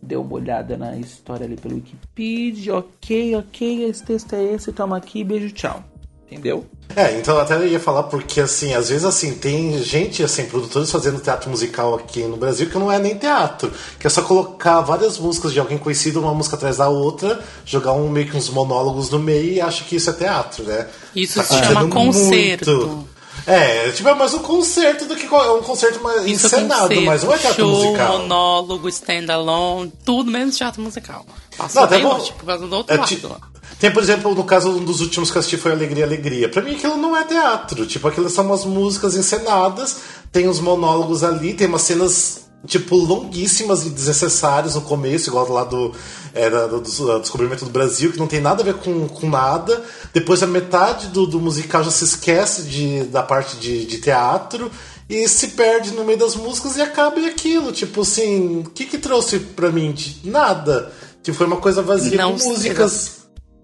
deu 0.00 0.22
uma 0.22 0.34
olhada 0.34 0.76
na 0.76 0.96
história 0.96 1.44
ali 1.44 1.56
pelo 1.56 1.74
Wikipedia, 1.74 2.76
ok, 2.76 3.36
ok, 3.36 3.84
esse 3.84 4.04
texto 4.04 4.34
é 4.34 4.44
esse, 4.54 4.72
toma 4.72 4.96
aqui, 4.96 5.24
beijo, 5.24 5.50
tchau. 5.50 5.97
Entendeu? 6.30 6.66
É, 6.94 7.18
então 7.18 7.36
eu 7.36 7.40
até 7.42 7.66
ia 7.66 7.80
falar 7.80 8.02
porque, 8.04 8.40
assim, 8.40 8.74
às 8.74 8.88
vezes, 8.90 9.04
assim, 9.04 9.34
tem 9.34 9.82
gente, 9.82 10.22
assim, 10.22 10.44
produtores 10.46 10.90
fazendo 10.90 11.20
teatro 11.20 11.48
musical 11.48 11.94
aqui 11.94 12.22
no 12.24 12.36
Brasil 12.36 12.68
que 12.68 12.76
não 12.78 12.90
é 12.92 12.98
nem 12.98 13.16
teatro, 13.16 13.72
que 13.98 14.06
é 14.06 14.10
só 14.10 14.20
colocar 14.22 14.80
várias 14.80 15.18
músicas 15.18 15.52
de 15.52 15.60
alguém 15.60 15.78
conhecido, 15.78 16.20
uma 16.20 16.34
música 16.34 16.56
atrás 16.56 16.76
da 16.78 16.88
outra, 16.88 17.40
jogar 17.64 17.92
um, 17.92 18.08
meio 18.10 18.28
que 18.30 18.36
uns 18.36 18.50
monólogos 18.50 19.08
no 19.10 19.18
meio 19.18 19.52
e 19.54 19.60
acha 19.60 19.84
que 19.84 19.96
isso 19.96 20.10
é 20.10 20.12
teatro, 20.12 20.64
né? 20.64 20.86
Isso 21.14 21.34
se 21.34 21.40
acontecendo 21.40 21.74
chama 21.74 21.88
concerto. 21.88 23.08
É, 23.46 23.90
tipo, 23.92 24.08
é 24.08 24.14
mais 24.14 24.34
um 24.34 24.40
concerto 24.40 25.06
do 25.06 25.14
que 25.16 25.24
é 25.26 25.50
um 25.52 25.62
concerto 25.62 26.02
mais 26.02 26.26
Isso 26.26 26.46
é 26.46 26.48
encenado, 26.48 26.80
concerto, 26.88 27.02
mas 27.06 27.22
não 27.24 27.32
é 27.32 27.38
teatro 27.38 27.64
show, 27.64 27.84
musical. 27.86 28.18
monólogo, 28.18 28.88
stand-alone, 28.88 29.92
tudo 30.04 30.30
menos 30.30 30.56
teatro 30.56 30.82
musical. 30.82 31.24
Passou 31.56 31.80
Não, 31.82 31.86
até 31.86 31.96
bem 31.96 32.04
bom- 32.06 32.18
longe, 32.18 32.32
por 32.32 32.44
causa 32.44 32.66
do 32.66 32.76
outro 32.76 32.94
É, 32.94 32.98
lado. 32.98 33.40
Tem, 33.78 33.92
por 33.92 34.02
exemplo, 34.02 34.34
no 34.34 34.42
caso, 34.42 34.70
um 34.70 34.84
dos 34.84 35.00
últimos 35.00 35.30
que 35.30 35.36
eu 35.36 35.40
assisti 35.40 35.56
foi 35.56 35.70
Alegria, 35.70 36.04
Alegria. 36.04 36.48
Pra 36.48 36.62
mim 36.62 36.74
aquilo 36.74 36.96
não 36.96 37.16
é 37.16 37.24
teatro. 37.24 37.86
Tipo, 37.86 38.08
aquilo 38.08 38.28
são 38.28 38.44
umas 38.44 38.64
músicas 38.64 39.16
encenadas, 39.16 39.98
tem 40.32 40.48
os 40.48 40.58
monólogos 40.58 41.22
ali, 41.22 41.54
tem 41.54 41.68
umas 41.68 41.82
cenas, 41.82 42.48
tipo, 42.66 42.96
longuíssimas 42.96 43.86
e 43.86 43.90
desnecessárias 43.90 44.74
no 44.74 44.80
começo, 44.80 45.30
igual 45.30 45.48
lá 45.52 45.62
do, 45.62 45.92
é, 46.34 46.50
do, 46.50 46.80
do 46.80 47.20
Descobrimento 47.20 47.64
do 47.64 47.70
Brasil, 47.70 48.10
que 48.10 48.18
não 48.18 48.26
tem 48.26 48.40
nada 48.40 48.62
a 48.62 48.64
ver 48.64 48.74
com, 48.74 49.06
com 49.06 49.30
nada. 49.30 49.80
Depois 50.12 50.42
a 50.42 50.46
metade 50.46 51.06
do, 51.08 51.24
do 51.24 51.38
musical 51.38 51.84
já 51.84 51.92
se 51.92 52.02
esquece 52.02 52.62
de, 52.62 53.04
da 53.04 53.22
parte 53.22 53.56
de, 53.58 53.86
de 53.86 53.98
teatro. 53.98 54.70
E 55.08 55.26
se 55.26 55.48
perde 55.48 55.92
no 55.92 56.04
meio 56.04 56.18
das 56.18 56.36
músicas 56.36 56.76
e 56.76 56.82
acaba 56.82 57.18
e 57.18 57.26
aquilo. 57.26 57.72
Tipo 57.72 58.02
assim, 58.02 58.58
o 58.58 58.64
que 58.70 58.84
que 58.84 58.98
trouxe 58.98 59.38
pra 59.38 59.70
mim? 59.70 59.90
De 59.92 60.28
nada. 60.28 60.92
Tipo, 61.22 61.38
foi 61.38 61.46
uma 61.46 61.56
coisa 61.56 61.80
vazia 61.80 62.18
Não, 62.18 62.36
com 62.36 62.44
músicas. 62.44 63.17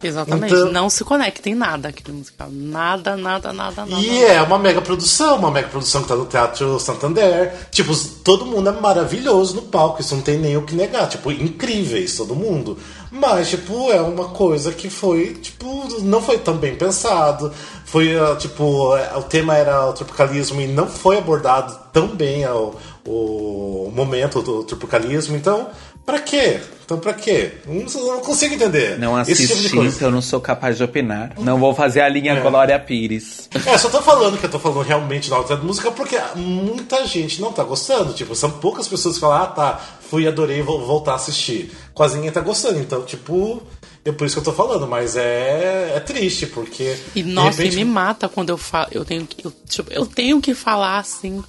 Exatamente, 0.07 0.55
Então- 0.55 0.73
não 0.73 0.91
se 0.91 1.03
conecta 1.05 1.49
em 1.49 1.55
nada 1.55 1.89
aquele 1.89 2.17
musical. 2.17 2.49
Nada, 2.51 3.17
nada, 3.17 3.53
nada, 3.53 3.87
nada. 3.87 4.03
E 4.03 4.23
é 4.23 4.43
uma 4.43 4.59
mega 4.59 4.81
produção, 4.83 5.37
uma 5.37 5.51
mega 5.51 5.69
produção 5.69 6.03
que 6.03 6.09
tá 6.09 6.15
no 6.17 6.27
Teatro 6.27 6.79
Santander. 6.79 7.53
Tipo, 7.71 7.95
todo 8.23 8.45
mundo 8.47 8.69
é 8.69 8.73
maravilhoso 8.73 9.55
no 9.57 9.63
palco, 9.63 10.01
isso 10.01 10.15
não 10.15 10.23
tem 10.23 10.39
nem 10.39 10.57
o 10.57 10.63
que 10.63 10.75
negar. 10.75 11.09
Tipo, 11.09 11.33
incríveis, 11.33 12.17
todo 12.17 12.35
mundo. 12.35 12.79
Mas, 13.11 13.49
tipo, 13.51 13.91
é 13.93 14.01
uma 14.01 14.31
coisa 14.31 14.73
que 14.73 14.91
foi, 14.91 15.35
tipo, 15.35 15.87
não 16.03 16.21
foi 16.21 16.37
tão 16.39 16.57
bem 16.57 16.75
pensado. 16.75 17.53
Foi, 17.85 18.19
ah, 18.19 18.35
tipo, 18.37 18.97
é, 18.97 19.17
o 19.17 19.23
tema 19.23 19.57
era 19.57 19.87
o 19.89 19.93
tropicalismo 19.93 20.61
e 20.61 20.67
não 20.67 20.87
foi 20.89 21.19
abordado 21.19 21.79
tão 21.93 22.09
bem 22.09 22.45
o, 22.47 22.75
o 23.07 23.93
momento 23.95 24.43
do 24.43 24.65
tropicalismo. 24.65 25.37
Então, 25.37 25.69
pra 26.05 26.21
quê? 26.21 26.61
Então, 26.85 26.99
pra 26.99 27.15
quê? 27.15 27.53
Não, 27.67 27.85
não 28.15 28.21
consigo 28.21 28.55
entender. 28.55 28.99
Não 28.99 29.19
Esse 29.23 29.33
assisti, 29.33 29.69
tipo 29.69 29.83
então 29.85 30.09
eu 30.09 30.13
não 30.13 30.21
sou 30.21 30.39
capaz 30.39 30.77
de 30.77 30.85
opinar. 30.85 31.33
Não 31.39 31.59
vou 31.59 31.75
fazer 31.75 32.03
a 32.03 32.09
linha 32.11 32.39
Glória 32.41 32.79
Pires. 32.79 33.49
É, 33.67 33.79
só 33.79 33.89
tô 33.89 34.03
falando 34.03 34.37
que 34.37 34.45
eu 34.45 34.51
tô 34.51 34.59
falando 34.59 34.83
realmente 34.83 35.31
da 35.31 35.37
alta 35.37 35.57
música 35.57 35.91
porque 35.91 36.21
muita 36.37 37.07
gente 37.07 37.41
não 37.41 37.53
tá 37.53 37.65
gostando. 37.65 38.13
Tipo, 38.13 38.35
são 38.35 38.51
poucas 38.51 38.87
pessoas 38.87 39.15
que 39.15 39.21
falam, 39.23 39.43
ah, 39.45 39.47
tá, 39.47 39.81
fui, 40.11 40.29
adorei, 40.29 40.61
vou 40.61 40.85
voltar 40.85 41.13
a 41.13 41.17
assistir. 41.17 41.73
Quase 41.95 42.17
ninguém 42.17 42.31
tá 42.31 42.43
gostando. 42.43 42.79
Então, 42.79 43.03
tipo, 43.03 43.63
é 44.05 44.13
por 44.13 44.27
isso 44.27 44.35
que 44.37 44.41
eu 44.41 44.45
tô 44.45 44.53
falando, 44.53 44.87
mas 44.87 45.17
é, 45.17 45.93
é 45.97 46.01
triste, 46.01 46.47
porque. 46.47 46.95
E 47.15 47.23
nossa, 47.23 47.63
repente- 47.63 47.81
e 47.81 47.85
me 47.85 47.91
mata 47.91 48.29
quando 48.29 48.51
eu 48.51 48.59
falo. 48.59 48.89
Eu 48.93 49.07
tenho 49.07 49.27
que. 49.27 49.47
Eu, 49.47 49.51
tipo, 49.67 49.91
eu 49.91 50.05
tenho 50.05 50.39
que 50.39 50.55
falar 50.55 50.99
assim. 50.99 51.43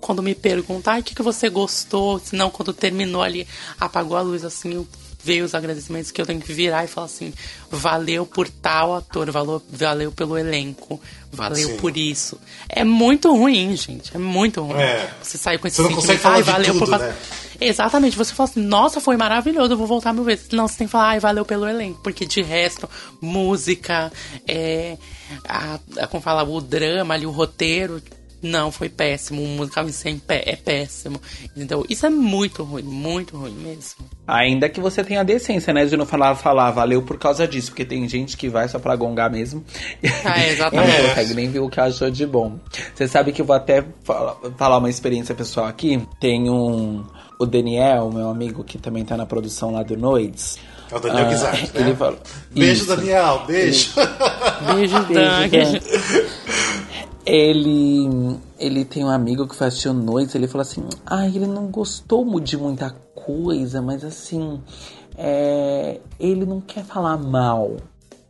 Quando 0.00 0.22
me 0.22 0.34
perguntar 0.34 0.98
o 1.00 1.02
que, 1.02 1.14
que 1.14 1.22
você 1.22 1.48
gostou, 1.48 2.18
senão 2.18 2.50
quando 2.50 2.72
terminou 2.72 3.22
ali, 3.22 3.46
apagou 3.78 4.16
a 4.16 4.22
luz 4.22 4.44
assim, 4.44 4.86
veio 5.22 5.44
os 5.44 5.54
agradecimentos 5.54 6.10
que 6.10 6.20
eu 6.20 6.24
tenho 6.24 6.40
que 6.40 6.52
virar 6.52 6.82
e 6.84 6.88
falar 6.88 7.04
assim, 7.06 7.32
valeu 7.70 8.24
por 8.24 8.48
tal 8.48 8.94
ator, 8.94 9.30
valeu, 9.30 9.62
valeu 9.70 10.10
pelo 10.10 10.38
elenco, 10.38 10.98
valeu 11.30 11.68
Sim. 11.68 11.76
por 11.76 11.94
isso. 11.96 12.40
É 12.68 12.82
muito 12.84 13.30
ruim, 13.36 13.76
gente. 13.76 14.10
É 14.14 14.18
muito 14.18 14.62
ruim. 14.62 14.80
É. 14.80 15.10
Você 15.22 15.36
sair 15.36 15.58
com 15.58 15.66
esse 15.66 15.76
Você 15.76 15.82
não 15.82 15.88
sentimento, 15.90 16.06
consegue 16.06 16.22
falar 16.22 16.34
ai, 16.36 16.42
valeu 16.42 16.72
por 16.72 16.78
tudo, 16.86 16.90
causa- 16.90 17.06
né? 17.08 17.16
Exatamente, 17.62 18.16
você 18.16 18.32
fala 18.32 18.48
assim, 18.48 18.62
nossa, 18.62 19.02
foi 19.02 19.18
maravilhoso, 19.18 19.74
eu 19.74 19.76
vou 19.76 19.86
voltar 19.86 20.14
mil 20.14 20.24
vezes. 20.24 20.48
Não, 20.50 20.66
você 20.66 20.78
tem 20.78 20.86
que 20.86 20.90
falar, 20.92 21.08
ai, 21.10 21.20
valeu 21.20 21.44
pelo 21.44 21.68
elenco, 21.68 22.00
porque 22.02 22.24
de 22.24 22.40
resto, 22.40 22.88
música, 23.20 24.10
é, 24.48 24.96
a, 25.46 25.78
a- 25.98 26.06
como 26.06 26.22
fala, 26.22 26.42
o 26.42 26.58
drama 26.60 27.12
ali, 27.12 27.26
o 27.26 27.30
roteiro, 27.30 28.00
Não, 28.42 28.70
foi 28.72 28.88
péssimo. 28.88 29.42
O 29.42 29.46
musical 29.48 29.86
em 29.86 29.92
si 29.92 30.08
é 30.08 30.14
pé- 30.26 30.42
é 30.46 30.56
péssimo. 30.56 31.20
Entendeu? 31.56 31.84
Isso 31.88 32.06
é 32.06 32.10
muito 32.10 32.62
ruim, 32.62 32.82
muito 32.82 33.36
ruim 33.36 33.52
mesmo. 33.52 34.04
Ainda 34.26 34.68
que 34.68 34.80
você 34.80 35.04
tenha 35.04 35.20
a 35.20 35.24
decência, 35.24 35.72
né? 35.74 35.84
De 35.84 35.96
não 35.96 36.06
falar, 36.06 36.34
falar, 36.36 36.70
valeu 36.70 37.02
por 37.02 37.18
causa 37.18 37.46
disso. 37.46 37.68
Porque 37.70 37.84
tem 37.84 38.08
gente 38.08 38.36
que 38.36 38.48
vai 38.48 38.66
só 38.68 38.78
pra 38.78 38.96
gongar 38.96 39.30
mesmo. 39.30 39.62
Ah, 40.24 40.40
é, 40.42 40.48
e 40.48 40.52
exatamente. 40.54 40.90
não 41.02 41.08
consegue 41.08 41.34
nem 41.34 41.50
ver 41.50 41.58
o 41.60 41.68
que 41.68 41.80
achou 41.80 42.10
de 42.10 42.26
bom. 42.26 42.58
Você 42.94 43.06
sabe 43.06 43.30
que 43.32 43.42
eu 43.42 43.46
vou 43.46 43.56
até 43.56 43.84
fala- 44.04 44.38
falar 44.56 44.78
uma 44.78 44.88
experiência 44.90 45.34
pessoal 45.34 45.66
aqui. 45.66 46.00
Tem 46.20 46.48
um. 46.48 47.04
O 47.38 47.46
Daniel, 47.46 48.10
meu 48.12 48.28
amigo, 48.28 48.62
que 48.64 48.76
também 48.78 49.04
tá 49.04 49.16
na 49.16 49.24
produção 49.26 49.70
lá 49.72 49.82
do 49.82 49.96
Noites. 49.96 50.58
É 50.92 50.96
o 50.96 51.00
Daniel 51.00 51.24
Ah, 51.26 51.28
Guizard, 51.28 51.62
né? 51.62 51.68
Ele 51.74 51.94
fala. 51.94 52.18
Beijo, 52.50 52.72
Isso. 52.84 52.96
Daniel. 52.96 53.42
Beijo. 53.46 53.90
Beijo. 54.74 54.98
Dan. 55.12 55.48
Ele, 57.32 58.38
ele 58.58 58.84
tem 58.84 59.04
um 59.04 59.08
amigo 59.08 59.46
que 59.46 59.54
o 59.54 59.92
Noites, 59.92 60.34
ele 60.34 60.48
falou 60.48 60.62
assim, 60.62 60.82
ah, 61.06 61.26
ele 61.26 61.46
não 61.46 61.68
gostou 61.68 62.40
de 62.40 62.56
muita 62.56 62.90
coisa, 63.14 63.80
mas 63.80 64.04
assim, 64.04 64.60
é, 65.16 66.00
ele 66.18 66.44
não 66.44 66.60
quer 66.60 66.82
falar 66.82 67.16
mal 67.16 67.76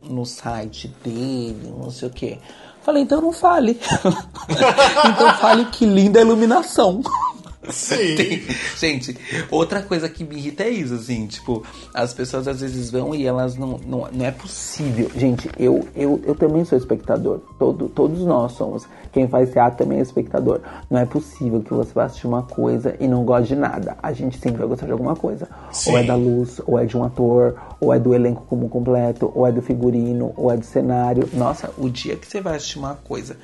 no 0.03 0.23
site 0.23 0.87
dele, 1.03 1.73
não 1.75 1.89
sei 1.89 2.09
o 2.09 2.11
quê. 2.11 2.37
Falei, 2.83 3.01
então 3.03 3.21
não 3.21 3.31
fale. 3.31 3.79
então 5.09 5.33
fale 5.39 5.65
que 5.65 5.85
linda 5.85 6.19
a 6.19 6.23
iluminação. 6.23 7.01
Sim. 7.69 8.15
Tem- 8.15 8.41
Gente, 8.77 9.17
outra 9.51 9.81
coisa 9.81 10.09
que 10.09 10.23
me 10.23 10.35
irrita 10.37 10.63
é 10.63 10.69
isso, 10.69 10.93
assim, 10.95 11.27
tipo, 11.27 11.63
as 11.93 12.13
pessoas 12.13 12.47
às 12.47 12.61
vezes 12.61 12.89
vão 12.89 13.13
e 13.13 13.25
elas 13.25 13.55
não. 13.55 13.79
Não, 13.85 14.07
não 14.11 14.25
é 14.25 14.31
possível. 14.31 15.09
Gente, 15.15 15.49
eu, 15.59 15.87
eu, 15.95 16.19
eu 16.25 16.33
também 16.35 16.65
sou 16.65 16.77
espectador. 16.77 17.39
Todo, 17.59 17.87
todos 17.89 18.21
nós 18.21 18.53
somos. 18.53 18.87
Quem 19.11 19.27
faz 19.27 19.51
teatro 19.51 19.77
também 19.79 19.99
é 19.99 20.01
espectador. 20.01 20.61
Não 20.89 20.99
é 20.99 21.05
possível 21.05 21.61
que 21.61 21.73
você 21.73 21.91
vá 21.93 22.05
assistir 22.05 22.27
uma 22.27 22.43
coisa 22.43 22.95
e 22.99 23.07
não 23.07 23.23
goste 23.23 23.49
de 23.49 23.55
nada. 23.59 23.97
A 24.01 24.11
gente 24.13 24.37
sempre 24.39 24.59
vai 24.59 24.67
gostar 24.67 24.85
de 24.85 24.91
alguma 24.93 25.15
coisa. 25.15 25.47
Sim. 25.71 25.91
Ou 25.91 25.97
é 25.97 26.03
da 26.03 26.15
luz, 26.15 26.61
ou 26.65 26.79
é 26.79 26.85
de 26.85 26.97
um 26.97 27.03
ator, 27.03 27.55
ou 27.79 27.93
é 27.93 27.99
do 27.99 28.13
elenco 28.15 28.45
como 28.47 28.69
completo, 28.69 29.31
ou 29.35 29.45
é 29.45 29.51
do 29.51 29.61
figurino, 29.61 30.33
ou 30.35 30.51
é 30.51 30.57
do 30.57 30.65
cenário. 30.65 31.29
Nossa, 31.33 31.71
o 31.77 31.89
dia 31.89 32.15
que 32.15 32.25
você 32.25 32.41
vai 32.41 32.55
assistir 32.55 32.79
uma 32.79 32.95
coisa 32.95 33.37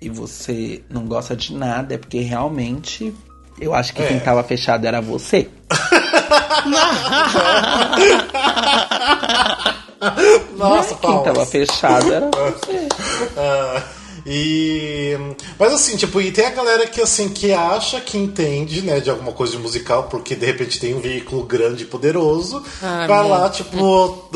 e 0.00 0.08
você 0.08 0.82
não 0.88 1.04
gosta 1.06 1.36
de 1.36 1.54
nada 1.54 1.94
é 1.94 1.98
porque 1.98 2.20
realmente 2.20 3.14
eu 3.60 3.74
acho 3.74 3.94
que 3.94 4.04
quem 4.06 4.18
tava 4.20 4.42
fechado 4.42 4.86
era 4.86 5.00
você. 5.00 5.48
Nossa, 10.56 10.94
quem 10.96 11.10
Paulo. 11.10 11.24
tava 11.24 11.46
fechado 11.46 12.12
era 12.12 12.28
você. 12.34 12.88
Ah, 13.36 13.82
e 14.26 15.16
mas 15.58 15.72
assim 15.72 15.96
tipo 15.96 16.20
e 16.20 16.30
tem 16.30 16.46
a 16.46 16.50
galera 16.50 16.86
que 16.86 17.00
assim 17.00 17.28
que 17.28 17.52
acha 17.52 18.00
que 18.00 18.16
entende 18.16 18.80
né 18.82 19.00
de 19.00 19.10
alguma 19.10 19.32
coisa 19.32 19.56
de 19.56 19.62
musical 19.62 20.04
porque 20.04 20.36
de 20.36 20.46
repente 20.46 20.78
tem 20.78 20.94
um 20.94 21.00
veículo 21.00 21.42
grande 21.44 21.82
e 21.82 21.86
poderoso 21.86 22.62
Ah, 22.80 23.06
vai 23.08 23.18
meu. 23.20 23.28
lá 23.28 23.50
tipo 23.50 24.28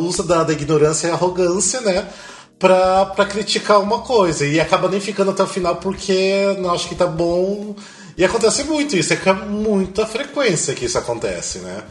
usa 0.00 0.22
da, 0.22 0.44
da 0.44 0.52
ignorância 0.54 1.08
e 1.08 1.10
arrogância 1.10 1.82
né 1.82 2.06
pra, 2.58 3.04
pra 3.06 3.26
criticar 3.26 3.80
uma 3.80 3.98
coisa 3.98 4.46
e 4.46 4.58
acaba 4.58 4.88
nem 4.88 5.00
ficando 5.00 5.32
até 5.32 5.42
o 5.42 5.46
final 5.46 5.76
porque 5.76 6.56
não 6.58 6.72
acha 6.72 6.88
que 6.88 6.94
tá 6.94 7.06
bom 7.06 7.74
e 8.16 8.24
acontece 8.24 8.64
muito 8.64 8.96
isso 8.96 9.12
é 9.12 9.16
com 9.16 9.34
muita 9.34 10.06
frequência 10.06 10.74
que 10.74 10.84
isso 10.84 10.98
acontece 10.98 11.58
né 11.58 11.82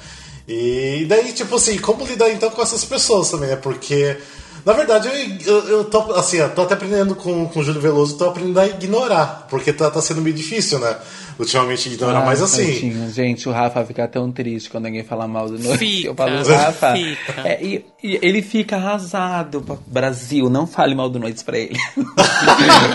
e 0.48 1.06
daí, 1.08 1.32
tipo 1.32 1.56
assim, 1.56 1.78
como 1.78 2.06
lidar 2.06 2.30
então 2.30 2.50
com 2.50 2.62
essas 2.62 2.84
pessoas 2.84 3.30
também, 3.30 3.50
né? 3.50 3.56
Porque, 3.56 4.18
na 4.66 4.74
verdade, 4.74 5.08
eu, 5.08 5.54
eu, 5.54 5.68
eu 5.70 5.84
tô, 5.86 6.12
assim, 6.14 6.38
eu 6.38 6.50
tô 6.50 6.64
até 6.64 6.74
aprendendo 6.74 7.16
com, 7.16 7.48
com 7.48 7.60
o 7.60 7.64
Júlio 7.64 7.80
Veloso, 7.80 8.18
tô 8.18 8.26
aprendendo 8.26 8.60
a 8.60 8.68
ignorar, 8.68 9.48
porque 9.50 9.72
tá, 9.72 9.90
tá 9.90 10.02
sendo 10.02 10.22
meio 10.22 10.36
difícil, 10.36 10.80
né? 10.80 10.98
Ultimamente 11.40 11.90
ignorar, 11.90 12.20
Ai, 12.20 12.26
mas 12.26 12.42
assim. 12.42 12.74
tadinho, 12.74 13.12
gente, 13.12 13.48
o 13.50 13.52
Rafa 13.52 13.84
fica 13.86 14.08
tão 14.08 14.32
triste 14.32 14.70
quando 14.70 14.86
alguém 14.86 15.04
fala 15.04 15.28
mal 15.28 15.48
do 15.48 15.58
noite. 15.60 15.78
Fica, 15.78 16.08
Eu 16.10 16.16
falo, 16.16 16.44
Rafa, 16.44 16.94
fica. 16.94 17.48
é, 17.48 17.64
e, 17.64 17.86
e 18.04 18.20
ele 18.22 18.42
fica 18.42 18.76
arrasado. 18.76 19.64
Brasil, 19.88 20.50
não 20.50 20.68
fale 20.68 20.94
mal 20.96 21.10
do 21.10 21.20
Noites 21.20 21.44
pra 21.44 21.58
ele. 21.58 21.78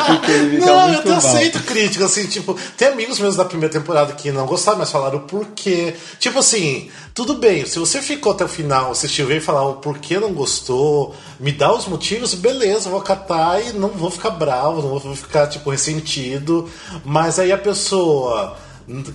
Porque 0.06 0.30
ele 0.30 0.58
Não, 0.58 0.92
eu 0.92 0.98
até 1.00 1.14
aceito 1.14 1.62
crítica, 1.64 2.04
assim, 2.04 2.26
tipo, 2.26 2.56
tem 2.76 2.88
amigos 2.88 3.18
meus 3.18 3.36
da 3.36 3.44
primeira 3.44 3.72
temporada 3.72 4.12
que 4.12 4.30
não 4.30 4.46
gostaram, 4.46 4.78
mas 4.78 4.90
falaram 4.90 5.18
o 5.18 5.22
porquê. 5.22 5.94
Tipo 6.18 6.38
assim, 6.40 6.88
tudo 7.14 7.34
bem, 7.36 7.66
se 7.66 7.78
você 7.78 8.00
ficou 8.00 8.32
até 8.32 8.44
o 8.44 8.48
final, 8.48 8.90
assistiu 8.92 9.26
veio 9.26 9.40
falar 9.42 9.66
o 9.68 9.74
porquê 9.74 10.18
não 10.18 10.32
gostou, 10.32 11.14
me 11.38 11.52
dá 11.52 11.72
os 11.72 11.86
motivos, 11.86 12.34
beleza, 12.34 12.90
vou 12.90 13.00
catar 13.00 13.60
e 13.60 13.72
não 13.72 13.88
vou 13.88 14.10
ficar 14.10 14.30
bravo, 14.30 14.82
não 14.82 14.98
vou 14.98 15.16
ficar, 15.16 15.46
tipo, 15.46 15.70
ressentido. 15.70 16.68
Mas 17.04 17.38
aí 17.38 17.52
a 17.52 17.58
pessoa 17.58 18.27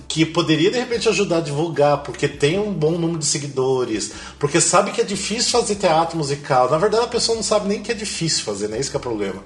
que 0.06 0.24
poderia 0.24 0.70
de 0.70 0.78
repente 0.78 1.08
ajudar 1.08 1.38
a 1.38 1.40
divulgar, 1.40 1.98
porque 1.98 2.28
tem 2.28 2.58
um 2.58 2.72
bom 2.72 2.92
número 2.92 3.18
de 3.18 3.26
seguidores, 3.26 4.12
porque 4.38 4.60
sabe 4.60 4.92
que 4.92 5.00
é 5.00 5.04
difícil 5.04 5.50
fazer 5.50 5.74
teatro 5.74 6.16
musical. 6.16 6.70
Na 6.70 6.78
verdade, 6.78 7.04
a 7.04 7.08
pessoa 7.08 7.34
não 7.34 7.42
sabe 7.42 7.68
nem 7.68 7.82
que 7.82 7.90
é 7.90 7.94
difícil 7.94 8.44
fazer, 8.44 8.68
né? 8.68 8.78
Esse 8.78 8.88
que 8.88 8.96
é 8.96 8.98
o 8.98 9.02
problema. 9.02 9.42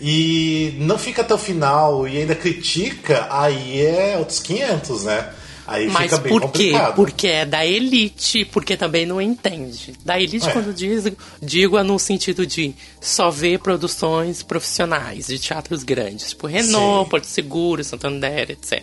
E 0.00 0.76
não 0.80 0.98
fica 0.98 1.22
até 1.22 1.32
o 1.32 1.38
final 1.38 2.08
e 2.08 2.18
ainda 2.18 2.34
critica, 2.34 3.28
aí 3.30 3.80
é 3.80 4.16
outros 4.18 4.40
500, 4.40 5.04
né? 5.04 5.30
Aí 5.68 5.86
Mas 5.88 6.04
fica 6.04 6.18
bem 6.18 6.32
por 6.32 6.40
quê? 6.50 6.70
complicado. 6.70 6.94
Porque 6.96 7.26
é 7.26 7.44
da 7.44 7.64
elite, 7.66 8.44
porque 8.46 8.76
também 8.76 9.04
não 9.04 9.20
entende. 9.20 9.92
Da 10.04 10.18
elite, 10.18 10.48
É. 10.48 10.52
quando 10.52 10.72
diz, 10.72 11.04
digo, 11.42 11.76
é 11.76 11.82
no 11.82 11.98
sentido 11.98 12.46
de 12.46 12.74
só 13.00 13.30
ver 13.30 13.58
produções 13.58 14.42
profissionais 14.42 15.26
de 15.26 15.38
teatros 15.38 15.82
grandes, 15.82 16.30
tipo 16.30 16.46
Renault, 16.46 17.04
Sim. 17.04 17.10
Porto 17.10 17.24
Seguro, 17.24 17.84
Santander, 17.84 18.50
etc. 18.50 18.82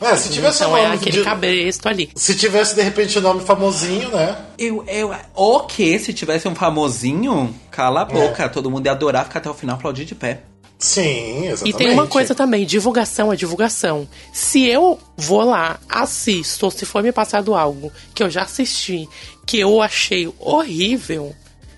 É, 0.00 0.16
se 0.16 0.30
tivesse 0.30 0.58
então 0.62 0.72
o 0.72 0.76
é 0.76 0.82
nome 0.84 0.94
aquele 0.96 1.18
de- 1.18 1.24
cabresto 1.24 1.88
ali. 1.88 2.10
Se 2.14 2.34
tivesse 2.36 2.74
de 2.74 2.82
repente 2.82 3.18
o 3.18 3.20
nome 3.20 3.40
famosinho, 3.44 4.10
né? 4.10 4.36
Eu, 4.58 4.84
eu, 4.86 5.14
o 5.34 5.60
que? 5.60 5.98
Se 5.98 6.12
tivesse 6.12 6.46
um 6.46 6.54
famosinho, 6.54 7.54
cala 7.70 8.00
a 8.00 8.08
É. 8.08 8.12
boca. 8.12 8.48
Todo 8.48 8.70
mundo 8.70 8.86
ia 8.86 8.92
adorar 8.92 9.24
ficar 9.24 9.40
até 9.40 9.50
o 9.50 9.54
final 9.54 9.76
aplaudir 9.76 10.04
de 10.04 10.14
pé. 10.14 10.42
Sim, 10.78 11.46
exatamente. 11.46 11.74
E 11.74 11.78
tem 11.78 11.90
uma 11.90 12.06
coisa 12.06 12.34
também, 12.34 12.66
divulgação 12.66 13.32
é 13.32 13.36
divulgação. 13.36 14.06
Se 14.32 14.66
eu 14.66 14.98
vou 15.16 15.42
lá, 15.42 15.78
assisto, 15.88 16.66
ou 16.66 16.70
se 16.70 16.84
for 16.84 17.02
me 17.02 17.12
passado 17.12 17.54
algo 17.54 17.92
que 18.14 18.22
eu 18.22 18.28
já 18.28 18.42
assisti, 18.42 19.08
que 19.46 19.58
eu 19.58 19.80
achei 19.80 20.30
horrível, 20.38 21.34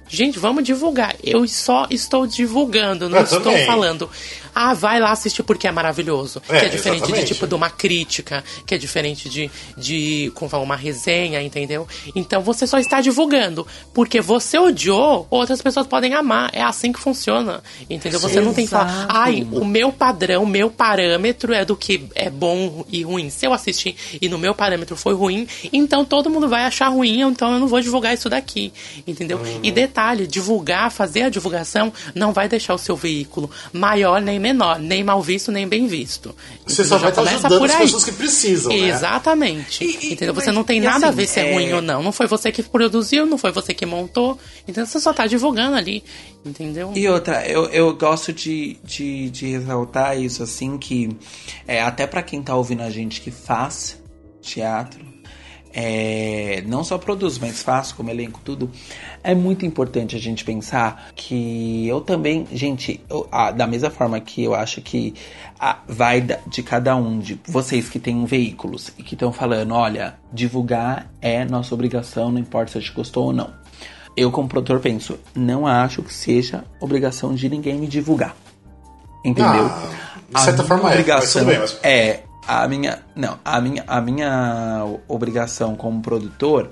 gente, 0.09 0.39
vamos 0.39 0.65
divulgar. 0.65 1.15
Eu 1.23 1.47
só 1.47 1.87
estou 1.91 2.27
divulgando, 2.27 3.09
não 3.09 3.19
Eu 3.19 3.25
estou 3.25 3.41
também. 3.41 3.67
falando. 3.67 4.11
Ah, 4.59 4.73
vai 4.73 4.99
lá 4.99 5.11
assistir 5.11 5.43
porque 5.43 5.69
é 5.69 5.71
maravilhoso. 5.71 6.41
É, 6.49 6.61
que 6.61 6.65
é 6.65 6.69
diferente 6.71 7.03
exatamente. 7.03 7.27
de 7.27 7.35
tipo 7.35 7.47
de 7.47 7.55
uma 7.55 7.69
crítica, 7.69 8.43
que 8.65 8.75
é 8.75 8.79
diferente 8.79 9.29
de, 9.29 9.51
de 9.77 10.33
como 10.35 10.51
fala, 10.51 10.63
uma 10.63 10.77
resenha, 10.77 11.43
entendeu? 11.43 11.87
Então 12.15 12.41
você 12.41 12.67
só 12.67 12.79
está 12.79 13.03
divulgando. 13.03 13.67
Porque 13.93 14.19
você 14.19 14.59
odiou, 14.59 15.27
outras 15.29 15.61
pessoas 15.61 15.87
podem 15.87 16.15
amar. 16.15 16.49
É 16.55 16.63
assim 16.63 16.91
que 16.91 16.99
funciona. 16.99 17.63
Entendeu? 17.91 18.19
Você 18.19 18.41
não 18.41 18.55
tem 18.55 18.65
que 18.65 18.71
falar, 18.71 19.07
ai, 19.11 19.47
o 19.53 19.63
meu 19.63 19.93
padrão, 19.93 20.45
o 20.45 20.47
meu 20.47 20.71
parâmetro 20.71 21.53
é 21.53 21.63
do 21.63 21.77
que 21.77 22.07
é 22.15 22.31
bom 22.31 22.83
e 22.89 23.03
ruim. 23.03 23.29
Se 23.29 23.47
eu 23.47 23.53
assistir 23.53 23.95
e 24.23 24.27
no 24.27 24.39
meu 24.39 24.55
parâmetro 24.55 24.97
foi 24.97 25.13
ruim, 25.13 25.47
então 25.71 26.03
todo 26.03 26.31
mundo 26.31 26.49
vai 26.49 26.65
achar 26.65 26.89
ruim, 26.89 27.21
então 27.21 27.53
eu 27.53 27.61
não 27.61 27.69
vou 27.69 27.83
divulgar 27.83 28.15
isso 28.15 28.31
daqui. 28.31 28.73
Entendeu? 29.07 29.37
Uhum. 29.37 29.61
E 29.63 29.71
detalhe, 29.71 30.27
divulgar, 30.27 30.91
fazer 30.91 31.25
a 31.25 31.29
divulgação 31.29 31.93
não 32.15 32.33
vai 32.33 32.49
deixar 32.49 32.73
o 32.73 32.79
seu 32.79 32.97
veículo 32.97 33.51
maior 33.71 34.23
nem 34.23 34.46
menor, 34.47 34.79
nem 34.79 35.03
mal 35.03 35.21
visto, 35.23 35.51
nem 35.51 35.67
bem 35.67 35.87
visto. 35.87 36.35
Você 36.67 36.83
Entendeu? 36.83 36.87
só 36.87 36.99
vai 36.99 37.11
estar 37.11 37.23
começa 37.23 37.37
ajudando 37.47 37.59
por 37.59 37.71
as 37.71 37.77
pessoas 37.77 38.05
que 38.05 38.13
precisam, 38.13 38.73
né? 38.73 38.89
Exatamente. 38.89 39.85
E- 39.85 39.87
e- 40.09 40.13
entendeu? 40.13 40.35
Você 40.35 40.53
não 40.53 40.63
tem 40.65 40.81
nada 40.81 41.07
a 41.07 41.09
assim, 41.09 41.17
ver 41.17 41.27
se 41.27 41.41
é, 41.41 41.51
é- 41.51 41.55
ruim 41.55 41.73
ou 41.73 41.83
não. 41.83 42.03
Não 42.03 42.13
foi 42.13 42.27
você 42.27 42.53
que 42.53 42.63
produziu, 42.63 43.27
não 43.27 43.37
foi 43.39 43.51
você 43.53 43.75
que 43.75 43.85
montou. 43.85 44.39
Então 44.69 44.85
você 44.87 45.01
só 45.01 45.13
tá 45.13 45.27
divulgando 45.27 45.77
ali. 45.77 46.03
Entendeu? 46.45 46.93
E 46.95 47.09
outra, 47.09 47.45
eu, 47.47 47.65
eu 47.71 47.95
gosto 47.97 48.33
de, 48.33 48.77
de, 48.85 49.31
de 49.31 49.47
ressaltar 49.59 50.17
isso, 50.21 50.43
assim, 50.43 50.79
que 50.79 51.09
é, 51.67 51.83
até 51.83 52.07
pra 52.07 52.23
quem 52.23 52.41
tá 52.41 52.55
ouvindo 52.55 52.83
a 52.83 52.91
gente 52.91 53.21
que 53.21 53.31
faz 53.33 54.01
teatro, 54.41 55.05
é, 55.79 56.63
não 56.67 56.83
só 56.83 56.97
produz, 56.97 57.39
mas 57.39 57.63
faz 57.63 57.93
como 57.93 58.09
elenco, 58.11 58.41
tudo, 58.43 58.71
é 59.23 59.35
muito 59.35 59.67
importante 59.67 60.17
a 60.17 60.19
gente 60.19 60.43
pensar 60.43 61.09
que 61.15 61.87
eu 61.87 62.01
também, 62.01 62.47
gente, 62.51 62.99
eu- 63.11 63.29
ah, 63.31 63.51
da 63.51 63.67
mesma 63.67 63.91
forma 63.91 64.19
que 64.19 64.43
eu 64.43 64.55
acho 64.55 64.81
que 64.81 65.13
ah, 65.61 65.79
vai 65.87 66.23
de 66.47 66.63
cada 66.63 66.97
um, 66.97 67.19
de 67.19 67.39
vocês 67.47 67.91
que 67.91 67.99
têm 67.99 68.25
veículos 68.25 68.91
e 68.99 69.03
que 69.03 69.15
estão 69.15 69.31
falando, 69.33 69.75
olha, 69.75 70.15
divulgar 70.33 71.11
é 71.21 71.45
nossa 71.45 71.75
obrigação, 71.75 72.33
não 72.33 72.41
importa 72.41 72.73
se 72.73 72.79
a 72.79 72.81
gente 72.81 72.95
gostou 72.95 73.27
ou 73.27 73.33
não. 73.35 73.51
Eu, 74.17 74.31
como 74.31 74.49
produtor, 74.49 74.81
penso, 74.81 75.19
não 75.35 75.67
acho 75.67 76.03
que 76.03 76.13
seja 76.15 76.65
obrigação 76.81 77.35
de 77.35 77.51
ninguém 77.51 77.79
me 77.79 77.87
divulgar. 77.87 78.35
Entendeu? 79.23 79.67
Ah, 80.33 80.39
de 80.39 80.41
certa 80.41 80.63
forma 80.65 80.91
é, 80.91 81.05
mas 81.05 81.33
tudo 81.33 81.45
bem, 81.47 81.59
mas- 81.59 81.79
é 81.83 82.23
a 82.47 82.67
minha, 82.69 83.03
não, 83.15 83.39
a 83.45 83.61
minha, 83.61 83.85
a 83.87 84.01
minha 84.01 84.85
obrigação 85.09 85.75
como 85.75 86.01
produtor 86.01 86.71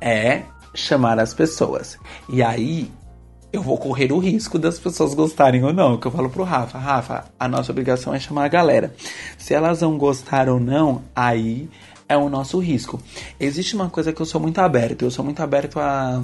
é 0.00 0.42
chamar 0.74 1.18
as 1.18 1.34
pessoas. 1.34 1.98
E 2.28 2.42
aí 2.42 2.90
eu 3.52 3.62
vou 3.62 3.76
correr 3.76 4.12
o 4.12 4.18
risco 4.18 4.58
das 4.58 4.78
pessoas 4.78 5.14
gostarem 5.14 5.62
ou 5.64 5.72
não. 5.72 5.98
Que 5.98 6.06
eu 6.06 6.10
falo 6.10 6.30
pro 6.30 6.44
Rafa, 6.44 6.78
Rafa, 6.78 7.24
a 7.38 7.48
nossa 7.48 7.72
obrigação 7.72 8.14
é 8.14 8.20
chamar 8.20 8.44
a 8.44 8.48
galera. 8.48 8.94
Se 9.36 9.52
elas 9.52 9.80
vão 9.80 9.98
gostar 9.98 10.48
ou 10.48 10.58
não, 10.58 11.02
aí 11.14 11.68
é 12.08 12.16
o 12.16 12.28
nosso 12.28 12.58
risco. 12.58 13.00
Existe 13.38 13.74
uma 13.74 13.90
coisa 13.90 14.12
que 14.12 14.22
eu 14.22 14.26
sou 14.26 14.40
muito 14.40 14.58
aberto, 14.60 15.02
eu 15.02 15.10
sou 15.10 15.24
muito 15.24 15.42
aberto 15.42 15.78
a 15.78 16.22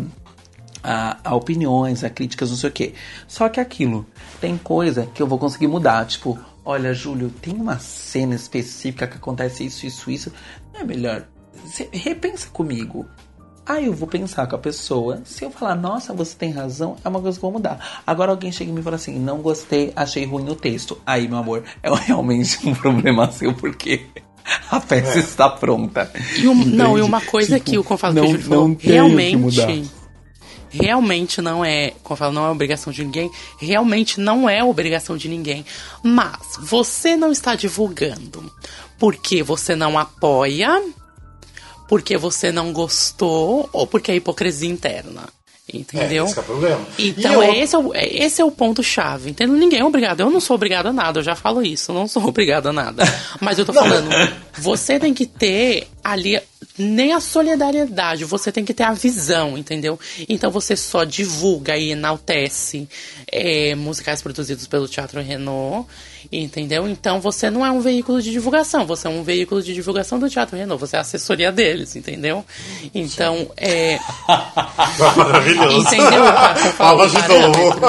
a, 0.83 1.19
a, 1.25 1.35
opiniões, 1.35 2.05
a 2.05 2.11
críticas, 2.11 2.51
não 2.51 2.57
sei 2.57 2.71
o 2.71 2.73
que. 2.73 2.95
Só 3.27 3.49
que 3.49 3.61
aquilo, 3.61 4.07
tem 4.41 4.57
coisa 4.57 5.07
que 5.07 5.21
eu 5.23 5.27
vou 5.27 5.39
conseguir 5.39 5.67
mudar. 5.67 6.07
Tipo, 6.07 6.39
olha, 6.69 6.93
Júlio, 6.93 7.31
tem 7.31 7.55
uma 7.55 7.79
cena 7.79 8.35
específica 8.35 9.07
que 9.07 9.17
acontece 9.17 9.65
isso, 9.65 9.87
isso, 9.87 10.11
isso. 10.11 10.33
Não 10.75 10.83
é 10.83 10.85
melhor. 10.85 11.25
Você 11.65 11.89
repensa 11.91 12.51
comigo. 12.51 13.07
Aí 13.65 13.87
eu 13.87 13.95
vou 13.95 14.07
pensar 14.07 14.47
com 14.47 14.55
a 14.55 14.59
pessoa. 14.59 15.23
Se 15.25 15.45
eu 15.45 15.51
falar, 15.51 15.75
nossa, 15.75 16.13
você 16.13 16.37
tem 16.37 16.51
razão, 16.51 16.97
é 17.03 17.09
uma 17.09 17.23
coisa 17.23 17.39
que 17.39 17.45
eu 17.45 17.51
vou 17.51 17.59
mudar. 17.59 18.03
Agora 18.07 18.33
alguém 18.33 18.53
chega 18.53 18.71
e 18.71 18.75
me 18.75 18.83
fala 18.83 18.97
assim, 18.97 19.19
não 19.19 19.39
gostei, 19.39 19.93
achei 19.97 20.27
ruim 20.27 20.47
o 20.51 20.55
texto. 20.55 21.01
Aí, 21.07 21.27
meu 21.27 21.39
amor, 21.39 21.65
é 21.83 21.91
realmente 22.05 22.59
um 22.69 22.75
problema 22.75 23.33
seu, 23.33 23.55
porque 23.55 24.07
a 24.71 24.79
peça 24.79 25.19
é. 25.19 25.21
está 25.21 25.49
pronta. 25.49 26.13
E 26.37 26.47
um, 26.47 26.55
não, 26.55 26.99
e 26.99 27.03
uma 27.03 27.23
coisa 27.23 27.59
tipo, 27.59 27.71
que 27.71 27.79
o 27.79 27.85
Confalo 27.85 28.15
não, 28.15 28.39
falou, 28.39 28.69
não 28.69 28.77
realmente 28.79 29.91
realmente 30.71 31.41
não 31.41 31.65
é, 31.65 31.91
como 32.03 32.15
eu 32.15 32.17
falo, 32.17 32.33
não 32.33 32.47
é 32.47 32.51
obrigação 32.51 32.93
de 32.93 33.05
ninguém, 33.05 33.31
realmente 33.59 34.21
não 34.21 34.49
é 34.49 34.63
obrigação 34.63 35.17
de 35.17 35.29
ninguém. 35.29 35.65
Mas 36.03 36.57
você 36.61 37.17
não 37.17 37.33
está 37.33 37.55
divulgando 37.55 38.51
porque 38.99 39.43
você 39.43 39.77
não 39.77 39.99
apoia, 39.99 40.83
porque 41.89 42.17
você 42.17 42.53
não 42.53 42.73
gostou 42.73 43.69
ou 43.73 43.87
porque 43.87 44.13
é 44.13 44.17
hipocrisia 44.17 44.69
interna. 44.69 45.29
Entendeu? 45.73 46.25
É, 46.25 46.29
esse 46.31 46.39
é 46.39 46.41
o 46.41 46.45
problema. 46.45 46.87
Então, 46.99 47.43
eu... 47.43 47.55
esse, 47.55 47.75
é 47.75 47.79
o, 47.79 47.95
é, 47.95 48.07
esse 48.07 48.41
é 48.41 48.45
o 48.45 48.51
ponto-chave. 48.51 49.31
Entendeu? 49.31 49.55
Ninguém 49.55 49.81
é 49.81 49.85
obrigado. 49.85 50.21
Eu 50.21 50.31
não 50.31 50.41
sou 50.41 50.55
obrigado 50.55 50.87
a 50.87 50.93
nada, 50.93 51.19
eu 51.19 51.23
já 51.23 51.35
falo 51.35 51.63
isso. 51.63 51.91
Eu 51.91 51.95
não 51.95 52.09
sou 52.09 52.25
obrigado 52.27 52.69
a 52.69 52.73
nada. 52.73 53.05
Mas 53.39 53.59
eu 53.59 53.67
tô 53.67 53.73
falando, 53.75 54.09
você 54.59 54.99
tem 54.99 55.13
que 55.13 55.27
ter 55.27 55.87
ali 56.11 56.41
nem 56.79 57.13
a 57.13 57.21
solidariedade, 57.21 58.25
você 58.25 58.53
tem 58.53 58.65
que 58.65 58.73
ter 58.73 58.85
a 58.85 58.93
visão, 58.93 59.59
entendeu? 59.59 59.99
Então 60.29 60.51
você 60.51 60.77
só 60.77 61.03
divulga 61.03 61.77
e 61.77 61.91
enaltece 61.91 62.89
é, 63.31 63.75
musicais 63.75 64.23
produzidos 64.23 64.67
pelo 64.69 64.87
Teatro 64.87 65.21
Renault, 65.21 65.89
entendeu? 66.31 66.89
Então 66.89 67.21
você 67.21 67.51
não 67.51 67.67
é 67.67 67.71
um 67.71 67.81
veículo 67.81 68.23
de 68.23 68.31
divulgação, 68.31 68.87
você 68.87 69.09
é 69.09 69.11
um 69.11 69.25
veículo 69.25 69.61
de 69.61 69.75
divulgação 69.75 70.21
do 70.21 70.31
Teatro 70.31 70.57
Renault, 70.57 70.81
você 70.81 70.95
é 70.97 70.99
a 71.01 71.03
assessoria 71.03 71.51
deles, 71.51 71.97
entendeu? 71.97 72.45
Então, 72.95 73.51
é. 73.57 73.99
Maravilhoso. 75.17 75.79
Entendeu? 75.79 76.25
Fala 76.77 77.09
de 77.09 77.17
novo. 77.29 77.81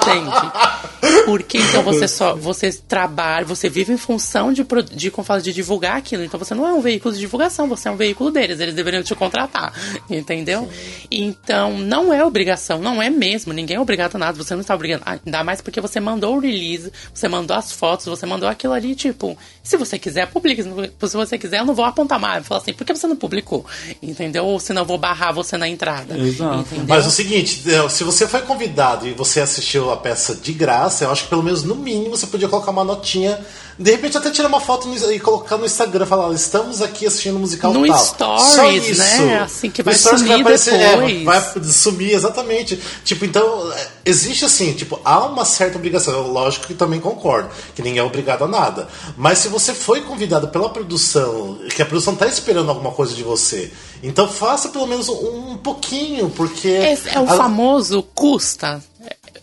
Entende? 0.00 0.93
Porque 1.24 1.58
então 1.58 1.82
você 1.82 2.06
só 2.08 2.34
você 2.34 2.72
trabalha, 2.72 3.44
você 3.44 3.68
vive 3.68 3.92
em 3.92 3.96
função 3.96 4.52
de, 4.52 4.66
de 4.92 5.10
como 5.10 5.24
fala, 5.24 5.40
de 5.40 5.52
divulgar 5.52 5.96
aquilo. 5.96 6.24
Então 6.24 6.38
você 6.38 6.54
não 6.54 6.66
é 6.66 6.72
um 6.72 6.80
veículo 6.80 7.14
de 7.14 7.20
divulgação, 7.20 7.68
você 7.68 7.88
é 7.88 7.90
um 7.90 7.96
veículo 7.96 8.30
deles, 8.30 8.60
eles 8.60 8.74
deveriam 8.74 9.02
te 9.02 9.14
contratar, 9.14 9.72
entendeu? 10.08 10.62
Sim. 10.62 11.08
Então 11.10 11.78
não 11.78 12.12
é 12.12 12.24
obrigação, 12.24 12.78
não 12.78 13.02
é 13.02 13.10
mesmo, 13.10 13.52
ninguém 13.52 13.76
é 13.76 13.80
obrigado 13.80 14.16
a 14.16 14.18
nada, 14.18 14.36
você 14.36 14.54
não 14.54 14.60
está 14.60 14.74
obrigado, 14.74 15.02
ainda 15.04 15.44
mais 15.44 15.60
porque 15.60 15.80
você 15.80 16.00
mandou 16.00 16.36
o 16.36 16.40
release, 16.40 16.92
você 17.12 17.28
mandou 17.28 17.56
as 17.56 17.72
fotos, 17.72 18.06
você 18.06 18.26
mandou 18.26 18.48
aquilo 18.48 18.72
ali, 18.72 18.94
tipo, 18.94 19.36
se 19.62 19.76
você 19.76 19.98
quiser, 19.98 20.26
publique, 20.28 20.62
se 20.62 21.16
você 21.16 21.38
quiser, 21.38 21.60
eu 21.60 21.64
não 21.64 21.74
vou 21.74 21.84
apontar 21.84 22.18
mais, 22.18 22.38
vou 22.38 22.48
falar 22.48 22.60
assim, 22.60 22.72
por 22.72 22.84
que 22.84 22.94
você 22.94 23.06
não 23.06 23.16
publicou? 23.16 23.64
Entendeu? 24.02 24.44
Ou 24.44 24.60
senão 24.60 24.82
eu 24.82 24.86
vou 24.86 24.98
barrar 24.98 25.32
você 25.32 25.56
na 25.56 25.68
entrada. 25.68 26.16
Exato. 26.16 26.66
Mas 26.86 27.04
é 27.04 27.08
o 27.08 27.10
seguinte, 27.10 27.62
é, 27.70 27.88
se 27.88 28.04
você 28.04 28.26
foi 28.26 28.42
convidado 28.42 29.06
e 29.06 29.12
você 29.12 29.40
assistiu 29.40 29.90
a 29.90 29.96
peça 29.96 30.34
de 30.34 30.52
graça, 30.52 31.04
eu 31.04 31.10
acho 31.14 31.24
que 31.24 31.30
pelo 31.30 31.42
menos 31.42 31.62
no 31.62 31.74
mínimo 31.74 32.16
você 32.16 32.26
podia 32.26 32.48
colocar 32.48 32.70
uma 32.70 32.84
notinha 32.84 33.40
de 33.78 33.90
repente 33.90 34.16
até 34.16 34.30
tirar 34.30 34.48
uma 34.48 34.60
foto 34.60 34.86
no, 34.86 35.12
e 35.12 35.18
colocar 35.18 35.56
no 35.56 35.66
Instagram, 35.66 36.06
falar, 36.06 36.32
estamos 36.32 36.80
aqui 36.80 37.06
assistindo 37.06 37.36
o 37.36 37.40
musical 37.40 37.72
no 37.72 37.84
tal. 37.86 38.38
Stories, 38.38 38.54
Só 38.54 38.70
isso. 38.70 39.22
né? 39.22 39.40
Assim 39.40 39.70
que 39.70 39.82
vai 39.82 39.94
sumir 39.94 40.28
vai 40.28 40.40
aparecer, 40.40 40.78
depois. 40.78 41.20
É, 41.20 41.24
vai 41.24 41.64
sumir, 41.64 42.12
exatamente. 42.12 42.80
Tipo, 43.04 43.24
então, 43.24 43.72
é, 43.72 43.88
existe 44.04 44.44
assim, 44.44 44.72
tipo, 44.74 45.00
há 45.04 45.24
uma 45.24 45.44
certa 45.44 45.76
obrigação. 45.76 46.30
Lógico 46.30 46.68
que 46.68 46.74
também 46.74 47.00
concordo, 47.00 47.50
que 47.74 47.82
ninguém 47.82 47.98
é 47.98 48.04
obrigado 48.04 48.44
a 48.44 48.48
nada. 48.48 48.88
Mas 49.16 49.38
se 49.38 49.48
você 49.48 49.74
foi 49.74 50.02
convidado 50.02 50.48
pela 50.48 50.68
produção, 50.68 51.58
que 51.74 51.82
a 51.82 51.86
produção 51.86 52.14
tá 52.14 52.28
esperando 52.28 52.68
alguma 52.68 52.92
coisa 52.92 53.12
de 53.12 53.24
você, 53.24 53.72
então 54.04 54.28
faça 54.28 54.68
pelo 54.68 54.86
menos 54.86 55.08
um, 55.08 55.52
um 55.52 55.56
pouquinho, 55.56 56.30
porque... 56.30 56.68
É, 56.68 56.98
é 57.14 57.20
o 57.20 57.24
a... 57.24 57.36
famoso 57.36 58.04
custa. 58.14 58.80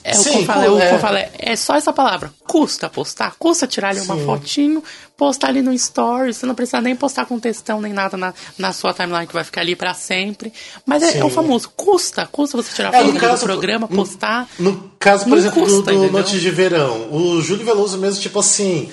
É 0.03 0.13
Sim, 0.13 0.43
o 0.43 0.45
que 0.45 0.51
eu 0.51 0.79
é. 0.79 0.85
o 0.85 0.89
que 0.89 0.95
eu 0.95 0.99
falei, 0.99 1.27
é 1.37 1.55
só 1.55 1.75
essa 1.75 1.93
palavra. 1.93 2.33
Custa 2.47 2.89
postar, 2.89 3.35
custa 3.37 3.67
tirar 3.67 3.89
ali 3.89 3.99
uma 4.01 4.17
fotinho, 4.17 4.83
postar 5.15 5.49
ali 5.49 5.61
no 5.61 5.71
story. 5.73 6.33
Você 6.33 6.45
não 6.45 6.55
precisa 6.55 6.81
nem 6.81 6.95
postar 6.95 7.25
com 7.25 7.39
textão 7.39 7.79
nem 7.79 7.93
nada 7.93 8.17
na, 8.17 8.33
na 8.57 8.73
sua 8.73 8.93
timeline 8.93 9.27
que 9.27 9.33
vai 9.33 9.43
ficar 9.43 9.61
ali 9.61 9.75
para 9.75 9.93
sempre. 9.93 10.51
Mas 10.85 11.03
é, 11.03 11.19
é, 11.19 11.23
o 11.23 11.29
famoso, 11.29 11.69
custa, 11.75 12.27
custa 12.31 12.57
você 12.57 12.73
tirar 12.73 12.93
é, 12.93 13.03
foto 13.03 13.19
caso, 13.19 13.41
do 13.41 13.45
programa, 13.45 13.87
postar. 13.87 14.47
No, 14.57 14.91
caso, 14.97 15.25
por 15.25 15.37
exemplo, 15.37 15.63
custa, 15.63 15.93
do, 15.93 16.07
do 16.07 16.11
Noites 16.11 16.41
de 16.41 16.49
Verão, 16.49 17.07
o 17.11 17.41
Júlio 17.41 17.65
Veloso 17.65 17.97
mesmo, 17.97 18.21
tipo 18.21 18.39
assim 18.39 18.89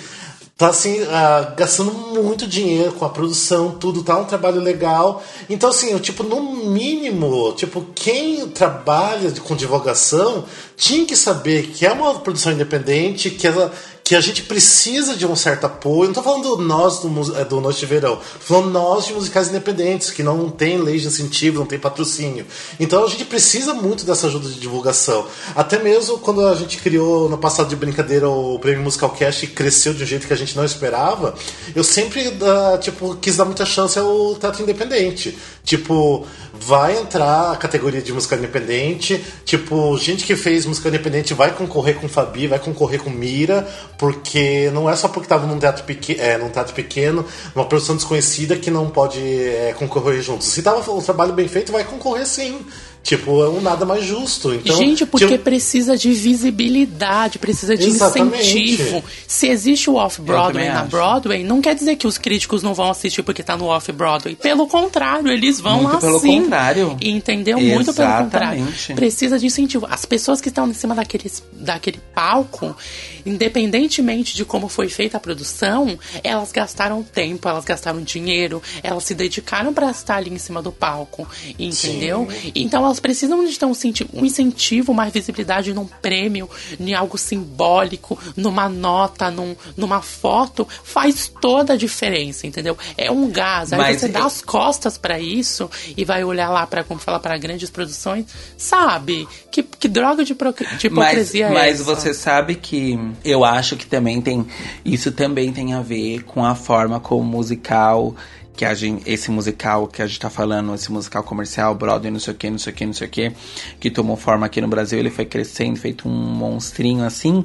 tá 0.59 0.71
assim, 0.71 1.01
uh, 1.03 1.55
gastando 1.57 1.93
muito 1.93 2.45
dinheiro 2.45 2.91
com 2.91 3.05
a 3.05 3.09
produção, 3.09 3.71
tudo, 3.71 4.03
tá 4.03 4.19
um 4.19 4.25
trabalho 4.25 4.61
legal. 4.61 5.23
Então, 5.49 5.71
assim, 5.71 5.93
eu, 5.93 6.01
tipo, 6.01 6.25
no 6.25 6.43
mínimo, 6.43 7.53
tipo, 7.53 7.87
quem 7.95 8.49
trabalha 8.49 9.31
com 9.41 9.55
divulgação 9.55 10.45
tinha 10.77 11.07
que 11.07 11.15
saber 11.15 11.69
que 11.69 11.87
é 11.87 11.93
uma 11.93 12.19
produção 12.19 12.51
independente, 12.51 13.31
que 13.31 13.47
ela 13.47 13.73
que 14.09 14.17
a 14.17 14.23
gente 14.23 14.45
precisa 14.45 15.15
de 15.15 15.27
um 15.27 15.37
certo 15.37 15.67
apoio. 15.67 16.07
Não 16.07 16.15
tô 16.15 16.23
falando 16.23 16.57
nós 16.57 17.01
do, 17.01 17.37
é, 17.39 17.45
do 17.45 17.61
Noite 17.61 17.81
de 17.81 17.85
Verão, 17.85 18.17
tô 18.17 18.55
falando 18.55 18.71
nós 18.71 19.05
de 19.05 19.13
musicais 19.13 19.51
independentes, 19.51 20.11
que 20.11 20.23
não 20.23 20.49
tem 20.49 20.79
lei 20.79 20.99
de 20.99 21.07
incentivo, 21.07 21.59
não 21.59 21.67
tem 21.67 21.79
patrocínio. 21.79 22.47
Então 22.81 23.05
a 23.05 23.07
gente 23.07 23.27
precisa 23.27 23.75
muito 23.75 24.07
dessa 24.07 24.29
ajuda 24.29 24.49
de 24.49 24.59
divulgação. 24.59 25.27
Até 25.55 25.79
mesmo 25.79 26.19
quando 26.21 26.47
a 26.47 26.55
gente 26.55 26.79
criou 26.79 27.29
no 27.29 27.37
passado 27.37 27.69
de 27.69 27.77
brincadeira 27.77 28.27
o 28.27 28.59
Prêmio 28.59 28.83
Musical 28.83 29.11
Cast 29.11 29.45
e 29.45 29.49
cresceu 29.49 29.93
de 29.93 30.03
um 30.03 30.07
jeito 30.07 30.27
que 30.27 30.33
a 30.33 30.37
gente 30.37 30.57
não 30.57 30.65
esperava, 30.65 31.35
eu 31.77 31.85
sempre 31.85 32.29
uh, 32.29 32.79
tipo, 32.81 33.15
quis 33.17 33.37
dar 33.37 33.45
muita 33.45 33.67
chance 33.67 33.99
ao 33.99 34.35
teatro 34.37 34.63
independente. 34.63 35.37
Tipo, 35.63 36.27
vai 36.61 36.99
entrar 36.99 37.53
a 37.53 37.57
categoria 37.57 38.03
de 38.03 38.13
música 38.13 38.37
independente. 38.37 39.25
Tipo, 39.45 39.97
gente 39.99 40.25
que 40.25 40.37
fez 40.37 40.67
música 40.67 40.89
independente 40.89 41.35
vai 41.35 41.55
concorrer 41.55 41.97
com 41.97 42.09
Fabi, 42.09 42.47
vai 42.47 42.59
concorrer 42.59 43.03
com 43.03 43.11
Mira, 43.11 43.67
porque 43.97 44.71
não 44.73 44.89
é 44.89 44.97
só 44.97 45.09
porque 45.09 45.27
estava 45.27 45.47
num 45.47 45.59
teatro, 45.59 45.85
pequ 45.85 46.17
é, 46.19 46.39
num 46.39 46.51
teatro 46.51 46.75
pequeno, 46.75 47.25
uma 47.55 47.65
produção 47.65 47.97
desconhecida 47.97 48.57
que 48.57 48.71
não 48.71 48.91
pode 48.91 49.21
é, 49.21 49.75
concorrer 49.79 50.21
juntos. 50.21 50.49
Se 50.49 50.63
tava 50.63 50.91
um 50.91 51.01
trabalho 51.01 51.33
bem 51.33 51.49
feito, 51.49 51.73
vai 51.73 51.85
concorrer 51.85 52.27
sim. 52.27 52.65
Tipo, 53.09 53.43
é 53.43 53.49
um 53.49 53.63
nada 53.63 53.87
mais 53.87 54.05
justo. 54.05 54.53
Então, 54.53 54.77
Gente, 54.77 55.07
porque 55.07 55.27
tipo... 55.27 55.45
precisa 55.45 55.97
de 55.97 56.13
visibilidade, 56.13 57.39
precisa 57.39 57.75
de 57.75 57.87
Exatamente. 57.87 58.51
incentivo. 58.51 59.03
Se 59.27 59.49
existe 59.49 59.89
o 59.89 59.95
Off-Broadway 59.95 60.69
na 60.69 60.83
acho. 60.83 60.91
Broadway, 60.91 61.43
não 61.43 61.63
quer 61.63 61.75
dizer 61.75 61.97
que 61.97 62.07
os 62.07 62.19
críticos 62.19 62.63
não 62.63 62.75
vão 62.75 62.91
assistir 62.91 63.23
porque 63.23 63.43
tá 63.43 63.57
no 63.57 63.65
Off-Broadway. 63.65 64.37
Pelo 64.37 64.67
contrário, 64.67 65.33
eles 65.33 65.59
vão 65.59 65.85
Muito 65.85 65.95
lá 65.95 66.01
pelo 66.01 66.21
sim. 66.21 66.43
contrário. 66.43 66.99
Entendeu? 67.01 67.57
Exatamente. 67.57 67.75
Muito 67.75 67.95
pelo 67.95 68.25
contrário. 68.25 68.69
Precisa 68.95 69.39
de 69.39 69.47
incentivo. 69.47 69.87
As 69.91 70.05
pessoas 70.05 70.39
que 70.43 70.51
estão 70.51 70.69
em 70.69 70.75
cima 70.75 70.95
daquele, 70.95 71.33
daquele 71.53 72.01
palco, 72.15 72.77
independentemente 73.25 74.37
de 74.37 74.45
como 74.45 74.69
foi 74.69 74.91
feita 74.91 75.17
a 75.17 75.21
produção, 75.21 75.99
elas 76.23 76.53
gastaram 76.53 77.03
tempo, 77.03 77.49
elas 77.49 77.65
gastaram 77.65 78.03
dinheiro, 78.03 78.63
elas 78.83 79.05
se 79.05 79.15
dedicaram 79.15 79.73
para 79.73 79.91
estar 79.91 80.17
ali 80.17 80.31
em 80.31 80.39
cima 80.39 80.61
do 80.61 80.73
palco. 80.73 81.27
Entendeu? 81.59 82.29
Sim. 82.31 82.53
Então 82.55 82.85
elas 82.85 82.98
precisam 83.01 83.45
de 83.45 83.59
ter 83.59 83.67
um 83.67 83.71
incentivo, 83.71 84.11
um 84.15 84.25
incentivo, 84.25 84.93
uma 84.93 85.09
visibilidade 85.09 85.73
num 85.73 85.87
prêmio, 85.87 86.49
em 86.79 86.95
algo 86.95 87.19
simbólico, 87.19 88.19
numa 88.37 88.69
nota, 88.69 89.31
num, 89.31 89.55
numa 89.77 90.01
foto, 90.01 90.67
faz 90.83 91.31
toda 91.41 91.75
a 91.75 91.77
diferença, 91.77 92.47
entendeu? 92.47 92.77
É 92.97 93.11
um 93.11 93.31
gás. 93.31 93.73
Aí 93.73 93.79
Mas 93.79 94.01
você 94.01 94.09
dá 94.09 94.25
as 94.25 94.41
costas 94.41 94.97
para 94.99 95.19
isso 95.19 95.71
e 95.97 96.05
vai 96.05 96.25
olhar 96.25 96.51
lá 96.51 96.67
para 96.67 96.85
como 96.85 97.01
fala 97.01 97.21
para 97.21 97.37
grandes 97.39 97.71
produções, 97.71 98.27
sabe? 98.57 99.29
Que, 99.51 99.63
que 99.63 99.89
droga 99.89 100.25
de, 100.25 100.35
pro, 100.35 100.55
de 100.79 100.87
hipocrisia 100.87 101.49
mas, 101.49 101.57
é 101.57 101.61
mas 101.61 101.81
essa? 101.81 101.91
Mas 101.91 101.99
você 101.99 102.15
sabe 102.15 102.55
que 102.55 102.99
eu 103.25 103.45
acho 103.45 103.77
que 103.77 103.87
também 103.87 104.21
tem 104.21 104.47
isso 104.85 105.13
também 105.13 105.53
tem 105.53 105.75
a 105.75 105.81
ver 105.81 106.23
com 106.25 106.45
a 106.45 106.55
forma 106.55 107.01
como 107.01 107.19
o 107.19 107.25
musical 107.25 108.15
que 108.59 108.65
a 108.65 108.75
gente, 108.75 109.09
esse 109.09 109.31
musical 109.31 109.87
que 109.87 110.03
a 110.03 110.07
gente 110.09 110.19
tá 110.19 110.29
falando, 110.29 110.75
esse 110.75 110.91
musical 110.91 111.23
comercial, 111.23 111.77
Broadway, 111.77 112.11
não 112.11 112.19
sei 112.19 112.35
o 112.35 112.37
que, 112.37 112.51
não 112.51 112.59
sei 112.59 112.73
o 112.73 112.77
que, 112.77 112.87
não 112.87 112.93
sei 112.93 113.07
o 113.07 113.11
que, 113.11 113.33
que 113.79 113.89
tomou 113.89 114.17
forma 114.17 114.45
aqui 114.47 114.61
no 114.61 114.67
Brasil, 114.67 114.99
ele 114.99 115.11
foi 115.11 115.25
crescendo, 115.25 115.79
feito 115.79 116.09
um 116.09 116.13
monstrinho 116.13 117.05
assim. 117.05 117.45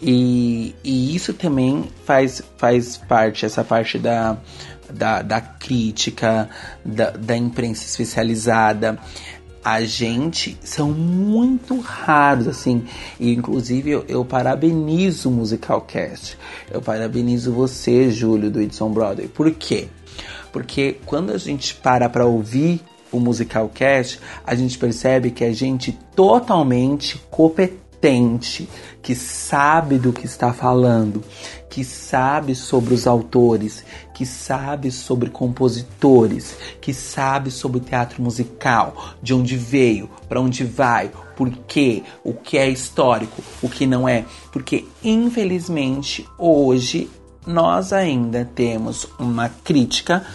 E, 0.00 0.72
e 0.84 1.16
isso 1.16 1.34
também 1.34 1.90
faz, 2.04 2.40
faz 2.56 2.96
parte, 2.96 3.44
essa 3.44 3.64
parte 3.64 3.98
da, 3.98 4.36
da, 4.88 5.20
da 5.20 5.40
crítica, 5.40 6.48
da, 6.84 7.10
da 7.10 7.36
imprensa 7.36 7.84
especializada. 7.84 9.00
a 9.64 9.82
gente 9.82 10.56
são 10.62 10.92
muito 10.92 11.80
raros, 11.80 12.46
assim. 12.46 12.84
E, 13.18 13.34
inclusive, 13.34 13.90
eu, 13.90 14.04
eu 14.06 14.24
parabenizo 14.24 15.28
o 15.28 15.32
Musicalcast. 15.32 16.38
Eu 16.70 16.80
parabenizo 16.80 17.52
você, 17.52 18.12
Júlio, 18.12 18.48
do 18.48 18.60
Edson 18.60 18.90
Broadway. 18.90 19.26
Por 19.26 19.50
quê? 19.50 19.88
Porque 20.56 20.98
quando 21.04 21.32
a 21.32 21.36
gente 21.36 21.74
para 21.74 22.08
para 22.08 22.24
ouvir 22.24 22.80
o 23.12 23.20
Musicalcast, 23.20 24.18
a 24.42 24.54
gente 24.54 24.78
percebe 24.78 25.30
que 25.30 25.44
a 25.44 25.52
gente 25.52 25.92
totalmente 26.14 27.20
competente, 27.30 28.66
que 29.02 29.14
sabe 29.14 29.98
do 29.98 30.14
que 30.14 30.24
está 30.24 30.54
falando, 30.54 31.22
que 31.68 31.84
sabe 31.84 32.54
sobre 32.54 32.94
os 32.94 33.06
autores, 33.06 33.84
que 34.14 34.24
sabe 34.24 34.90
sobre 34.90 35.28
compositores, 35.28 36.56
que 36.80 36.94
sabe 36.94 37.50
sobre 37.50 37.80
teatro 37.80 38.22
musical, 38.22 39.14
de 39.22 39.34
onde 39.34 39.58
veio, 39.58 40.08
para 40.26 40.40
onde 40.40 40.64
vai, 40.64 41.10
por 41.36 41.50
quê, 41.68 42.02
o 42.24 42.32
que 42.32 42.56
é 42.56 42.66
histórico, 42.66 43.42
o 43.60 43.68
que 43.68 43.86
não 43.86 44.08
é. 44.08 44.24
Porque, 44.50 44.86
infelizmente, 45.04 46.26
hoje 46.38 47.10
nós 47.46 47.92
ainda 47.92 48.44
temos 48.44 49.06
uma 49.18 49.48
crítica 49.48 50.26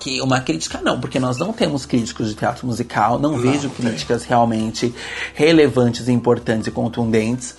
que 0.00 0.20
uma 0.20 0.40
crítica 0.40 0.80
não, 0.82 1.00
porque 1.00 1.20
nós 1.20 1.38
não 1.38 1.52
temos 1.52 1.86
críticos 1.86 2.28
de 2.28 2.34
teatro 2.34 2.66
musical, 2.66 3.18
não, 3.18 3.32
não 3.32 3.38
vejo 3.38 3.70
críticas 3.70 4.22
tem. 4.22 4.30
realmente 4.30 4.94
relevantes, 5.34 6.08
importantes 6.08 6.66
e 6.66 6.70
contundentes. 6.70 7.54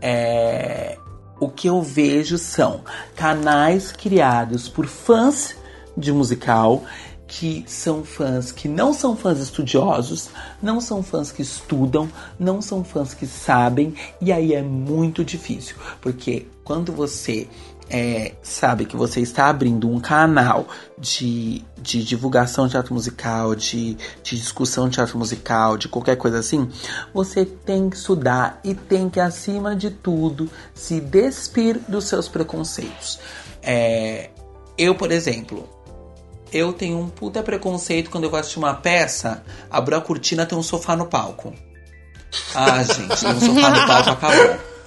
É, 0.00 0.98
o 1.38 1.48
que 1.48 1.68
eu 1.68 1.82
vejo 1.82 2.38
são 2.38 2.82
canais 3.16 3.92
criados 3.92 4.68
por 4.68 4.86
fãs 4.86 5.56
de 5.96 6.12
musical 6.12 6.84
que 7.26 7.64
são 7.66 8.02
fãs 8.04 8.50
que 8.50 8.66
não 8.66 8.92
são 8.92 9.16
fãs 9.16 9.38
estudiosos, 9.38 10.30
não 10.60 10.80
são 10.80 11.00
fãs 11.00 11.30
que 11.30 11.42
estudam, 11.42 12.10
não 12.38 12.60
são 12.60 12.82
fãs 12.82 13.14
que 13.14 13.24
sabem, 13.24 13.94
e 14.20 14.32
aí 14.32 14.52
é 14.52 14.62
muito 14.62 15.24
difícil, 15.24 15.76
porque 16.00 16.48
quando 16.64 16.92
você 16.92 17.46
é, 17.90 18.34
sabe 18.40 18.86
que 18.86 18.96
você 18.96 19.20
está 19.20 19.48
abrindo 19.48 19.90
um 19.90 19.98
canal 19.98 20.68
de, 20.96 21.64
de 21.76 22.04
divulgação 22.04 22.66
de 22.66 22.72
teatro 22.72 22.94
musical, 22.94 23.54
de, 23.56 23.96
de 24.22 24.36
discussão 24.36 24.88
de 24.88 24.94
teatro 24.94 25.18
musical, 25.18 25.76
de 25.76 25.88
qualquer 25.88 26.16
coisa 26.16 26.38
assim, 26.38 26.70
você 27.12 27.44
tem 27.44 27.90
que 27.90 27.96
estudar 27.96 28.60
e 28.62 28.74
tem 28.74 29.10
que, 29.10 29.18
acima 29.18 29.74
de 29.74 29.90
tudo, 29.90 30.48
se 30.72 31.00
despir 31.00 31.80
dos 31.88 32.04
seus 32.04 32.28
preconceitos. 32.28 33.18
É, 33.60 34.30
eu, 34.78 34.94
por 34.94 35.10
exemplo, 35.10 35.68
eu 36.52 36.72
tenho 36.72 36.98
um 36.98 37.08
puta 37.08 37.42
preconceito 37.42 38.08
quando 38.08 38.24
eu 38.24 38.30
vou 38.30 38.38
assistir 38.38 38.60
uma 38.60 38.74
peça, 38.74 39.42
abro 39.68 39.96
a 39.96 40.00
cortina 40.00 40.46
tem 40.46 40.56
um 40.56 40.62
sofá 40.62 40.94
no 40.94 41.06
palco. 41.06 41.52
Ah, 42.54 42.82
gente, 42.84 43.26
um 43.26 43.40
sofá 43.40 43.70
no 43.70 43.86
palco, 43.86 44.10
acabou. 44.10 44.70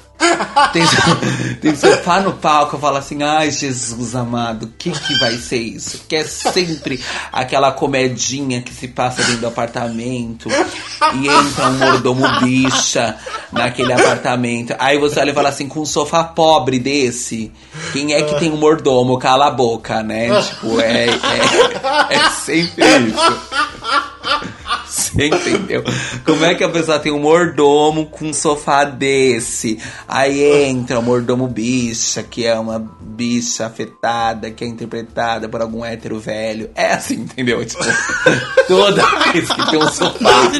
Tem, 0.71 0.83
tem 1.61 1.75
sofá 1.75 2.19
no 2.19 2.33
palco, 2.33 2.75
eu 2.75 2.79
falo 2.79 2.97
assim, 2.97 3.21
ai 3.23 3.51
Jesus 3.51 4.15
amado, 4.15 4.63
o 4.63 4.69
que 4.77 4.91
que 4.91 5.19
vai 5.19 5.37
ser 5.37 5.57
isso? 5.57 6.05
Que 6.07 6.17
é 6.17 6.23
sempre 6.23 7.03
aquela 7.31 7.71
comedinha 7.71 8.61
que 8.61 8.73
se 8.73 8.87
passa 8.87 9.23
dentro 9.23 9.41
do 9.41 9.47
apartamento 9.47 10.49
e 10.49 11.27
entra 11.27 11.67
um 11.67 11.77
mordomo 11.77 12.23
bicha 12.39 13.17
naquele 13.51 13.93
apartamento. 13.93 14.75
Aí 14.79 14.97
você 14.97 15.19
olha 15.19 15.31
e 15.31 15.33
fala 15.33 15.49
assim, 15.49 15.67
com 15.67 15.81
um 15.81 15.85
sofá 15.85 16.23
pobre 16.23 16.79
desse, 16.79 17.51
quem 17.91 18.13
é 18.13 18.21
que 18.21 18.39
tem 18.39 18.51
um 18.51 18.57
mordomo? 18.57 19.17
Cala 19.17 19.47
a 19.47 19.51
boca, 19.51 20.01
né? 20.03 20.29
Tipo, 20.41 20.79
é, 20.79 21.05
é, 21.07 22.15
é 22.15 22.29
sempre 22.29 22.83
isso. 23.07 24.12
Você 24.87 25.27
entendeu? 25.27 25.83
Como 26.25 26.45
é 26.45 26.53
que 26.53 26.63
a 26.63 26.69
pessoa 26.69 26.99
tem 26.99 27.11
um 27.11 27.19
mordomo 27.19 28.05
com 28.05 28.25
um 28.25 28.33
sofá 28.33 28.83
desse? 28.83 29.79
Aí 30.07 30.43
entra 30.65 30.99
o 30.99 31.03
mordomo 31.03 31.47
bicha, 31.47 32.21
que 32.21 32.45
é 32.45 32.57
uma 32.57 32.79
bicha 33.01 33.65
afetada, 33.65 34.51
que 34.51 34.63
é 34.63 34.67
interpretada 34.67 35.49
por 35.49 35.61
algum 35.61 35.83
hétero 35.83 36.19
velho. 36.19 36.69
É 36.75 36.93
assim, 36.93 37.15
entendeu? 37.15 37.65
Tipo, 37.65 37.83
toda 38.67 39.03
vez 39.31 39.49
que 39.49 39.71
tem 39.71 39.79
um 39.79 39.91
sofá, 39.91 40.51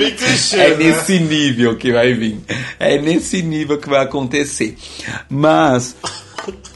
é 0.53 0.69
né? 0.69 0.75
nesse 0.77 1.19
nível 1.19 1.77
que 1.77 1.91
vai 1.91 2.13
vir. 2.13 2.39
É 2.79 2.97
nesse 2.99 3.41
nível 3.43 3.77
que 3.77 3.89
vai 3.89 4.03
acontecer. 4.03 4.75
Mas. 5.29 5.95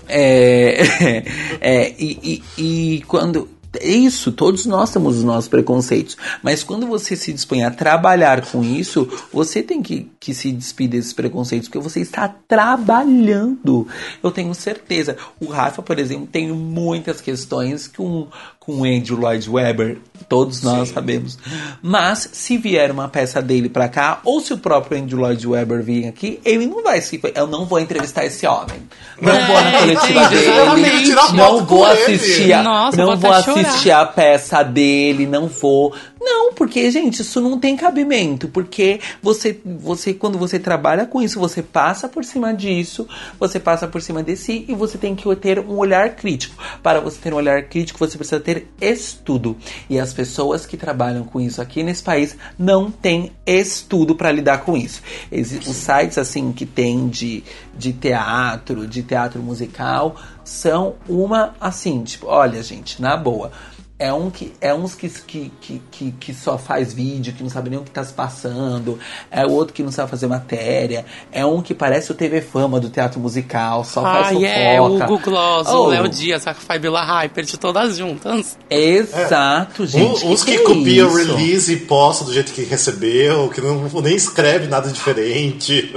É, 0.08 1.24
é, 1.60 1.94
e, 1.98 2.42
e, 2.58 2.96
e 2.96 3.02
quando 3.02 3.57
é 3.82 3.91
isso, 3.91 4.32
todos 4.32 4.65
nós 4.65 4.91
temos 4.91 5.17
os 5.17 5.23
nossos 5.23 5.47
preconceitos. 5.47 6.17
Mas 6.41 6.63
quando 6.63 6.88
você 6.88 7.15
se 7.15 7.32
dispõe 7.32 7.63
a 7.63 7.71
trabalhar 7.71 8.45
com 8.45 8.63
isso, 8.63 9.07
você 9.32 9.61
tem 9.61 9.82
que, 9.82 10.11
que 10.19 10.34
se 10.34 10.51
despedir 10.51 10.97
desses 10.97 11.13
preconceitos, 11.13 11.67
porque 11.67 11.84
você 11.84 11.99
está 11.99 12.28
trabalhando. 12.28 13.88
Eu 14.23 14.32
tenho 14.32 14.53
certeza. 14.53 15.17
O 15.39 15.47
Rafa, 15.47 15.82
por 15.82 15.99
exemplo, 15.99 16.28
tem 16.28 16.51
muitas 16.51 17.21
questões 17.21 17.88
que 17.88 18.01
um, 18.01 18.28
com 18.68 18.84
Andrew 18.84 19.18
Lloyd 19.18 19.49
Webber, 19.49 19.97
todos 20.28 20.61
nós 20.61 20.89
Sim. 20.89 20.93
sabemos. 20.95 21.39
Mas 21.82 22.28
se 22.34 22.57
vier 22.57 22.91
uma 22.91 23.07
peça 23.07 23.41
dele 23.41 23.70
para 23.70 23.88
cá, 23.88 24.20
ou 24.26 24.41
se 24.41 24.51
o 24.51 24.57
próprio 24.57 25.01
Andrew 25.01 25.18
Lloyd 25.22 25.47
Webber 25.47 25.82
vir 25.82 26.05
aqui, 26.05 26.38
ele 26.43 26.68
não 26.68 26.84
vai 26.84 26.99
se. 26.99 27.18
Eu 27.34 27.47
não 27.47 27.65
vou 27.65 27.80
entrevistar 27.80 28.26
esse 28.26 28.45
homem. 28.45 28.82
Não 29.22 29.32
é, 29.32 29.45
vou 29.45 29.61
na 29.61 29.72
coletiva 29.80 30.28
dele. 30.28 31.15
Não 31.34 31.65
vou 31.65 31.86
assistir. 31.86 32.51
A, 32.51 32.61
Nossa, 32.61 32.97
não 32.97 33.15
vou 33.15 33.32
assistir 33.32 33.91
a 33.91 34.05
peça 34.05 34.61
dele. 34.63 35.26
Não 35.26 35.47
vou. 35.47 35.95
Não, 36.20 36.53
porque, 36.53 36.89
gente, 36.91 37.22
isso 37.22 37.39
não 37.39 37.59
tem 37.59 37.76
cabimento. 37.76 38.47
Porque 38.47 38.99
você, 39.22 39.59
você, 39.63 40.13
quando 40.13 40.38
você 40.38 40.59
trabalha 40.59 41.05
com 41.05 41.22
isso, 41.22 41.39
você 41.39 41.61
passa 41.61 42.07
por 42.07 42.24
cima 42.24 42.53
disso, 42.53 43.07
você 43.39 43.59
passa 43.59 43.88
por 43.88 44.01
cima 44.01 44.24
de 44.24 44.36
si 44.36 44.65
e 44.68 44.74
você 44.74 44.97
tem 44.97 45.15
que 45.15 45.36
ter 45.36 45.59
um 45.59 45.78
olhar 45.78 46.15
crítico. 46.15 46.55
Para 46.82 46.99
você 46.99 47.20
ter 47.20 47.34
um 47.34 47.38
olhar 47.38 47.63
crítico, 47.63 47.99
você 47.99 48.18
precisa 48.18 48.39
ter 48.39 48.68
estudo. 48.82 49.55
E 49.89 49.99
as 49.99 50.13
pessoas 50.13 50.65
que 50.65 50.78
trabalham 50.78 51.24
com 51.24 51.39
isso 51.39 51.61
aqui 51.61 51.84
nesse 51.84 52.03
país 52.03 52.36
não 52.57 52.89
têm 52.91 53.32
estudo 53.45 54.15
para 54.15 54.32
lidar 54.32 54.59
com 54.59 54.76
isso. 54.76 55.01
Os 55.32 55.76
sites, 55.76 56.18
assim, 56.18 56.51
que 56.51 56.65
tem 56.65 57.07
de, 57.07 57.43
de 57.78 57.93
teatro, 57.93 58.88
de 58.88 59.03
teatro 59.03 59.41
musical, 59.41 60.15
são 60.43 60.95
uma, 61.07 61.55
assim, 61.59 62.03
tipo, 62.03 62.28
olha, 62.28 62.61
gente, 62.63 63.01
na 63.01 63.15
boa 63.15 63.51
é 64.00 64.14
um 64.14 64.30
que 64.30 64.54
é 64.62 64.72
uns 64.74 64.93
que, 64.93 65.10
que, 65.10 65.82
que, 65.89 66.12
que, 66.12 66.34
só 66.34 66.56
faz 66.58 66.93
vídeo, 66.93 67.34
que 67.34 67.41
não 67.41 67.50
sabe 67.50 67.70
nem 67.70 67.80
o 67.80 67.84
que 67.84 67.89
tá 67.89 68.04
se 68.04 68.14
passando, 68.14 69.00
é 69.32 69.43
o 69.43 69.52
outro 69.52 69.74
que 69.74 69.82
não 69.82 69.91
sabe 69.91 70.10
fazer 70.12 70.28
matéria, 70.28 71.04
é 71.32 71.43
um 71.43 71.64
que 71.64 71.74
parece 71.74 72.12
o 72.12 72.16
TV 72.16 72.41
Fama 72.41 72.80
do 72.80 72.89
teatro 72.89 73.20
musical, 73.20 73.84
só 73.84 74.02
ah, 74.02 74.14
faz 74.14 74.28
fofoca. 74.28 74.48
é, 74.48 74.80
o 74.80 74.95
Hugo 74.95 75.20
Gloss, 75.20 75.68
oh. 75.68 75.86
o 75.86 75.88
Léo 75.88 76.08
Dias, 76.08 76.45
a 76.45 76.54
Fabiola 76.54 77.04
Hyper, 77.04 77.43
de 77.43 77.58
todas 77.58 77.98
juntas. 77.98 78.58
Exato, 78.70 79.84
é. 79.84 79.88
gente. 79.88 80.26
Uns 80.26 80.43
que, 80.43 80.52
que, 80.52 80.58
que 80.60 80.64
copia 80.64 81.08
o 81.08 81.16
release 81.16 81.74
e 81.74 81.78
posta 81.78 82.24
do 82.24 82.32
jeito 82.32 82.54
que 82.54 82.64
recebeu, 82.64 83.50
que 83.50 83.62
não 83.62 83.89
nem 84.02 84.16
escreve 84.16 84.68
nada 84.68 84.91
diferente. 84.91 85.95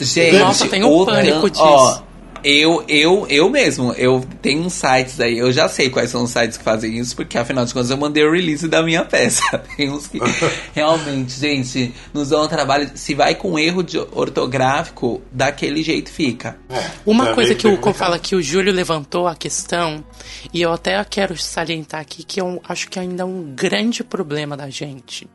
Gente, 0.00 0.38
Nossa, 0.38 0.68
tem 0.68 0.84
um 0.84 1.04
pânico 1.04 1.50
disso. 1.50 1.64
Ó, 1.64 2.09
eu, 2.44 2.84
eu, 2.88 3.26
eu 3.28 3.48
mesmo, 3.48 3.92
eu 3.94 4.24
tenho 4.40 4.62
uns 4.62 4.74
sites 4.74 5.20
aí, 5.20 5.38
eu 5.38 5.52
já 5.52 5.68
sei 5.68 5.90
quais 5.90 6.10
são 6.10 6.24
os 6.24 6.30
sites 6.30 6.56
que 6.56 6.64
fazem 6.64 6.98
isso, 6.98 7.14
porque 7.14 7.36
afinal 7.36 7.64
de 7.64 7.72
contas 7.72 7.90
eu 7.90 7.96
mandei 7.96 8.24
o 8.24 8.32
release 8.32 8.66
da 8.68 8.82
minha 8.82 9.04
peça. 9.04 9.42
Tem 9.76 9.90
uns 9.90 10.06
que 10.06 10.18
realmente, 10.74 11.32
gente, 11.32 11.94
nos 12.12 12.30
dão 12.30 12.44
um 12.44 12.48
trabalho. 12.48 12.90
Se 12.94 13.14
vai 13.14 13.34
com 13.34 13.58
erro 13.58 13.82
de 13.82 13.98
ortográfico, 13.98 15.20
daquele 15.30 15.82
jeito 15.82 16.10
fica. 16.10 16.58
É, 16.68 16.90
Uma 17.06 17.34
coisa 17.34 17.54
que 17.54 17.66
o 17.66 17.94
fala 17.94 18.18
que 18.18 18.34
o 18.34 18.42
Júlio 18.42 18.72
levantou 18.72 19.26
a 19.26 19.34
questão, 19.34 20.04
e 20.52 20.62
eu 20.62 20.72
até 20.72 21.02
quero 21.04 21.36
salientar 21.36 22.00
aqui 22.00 22.22
que 22.22 22.40
eu 22.40 22.60
acho 22.68 22.88
que 22.88 22.98
ainda 22.98 23.22
é 23.22 23.26
um 23.26 23.54
grande 23.54 24.02
problema 24.04 24.56
da 24.56 24.70
gente. 24.70 25.28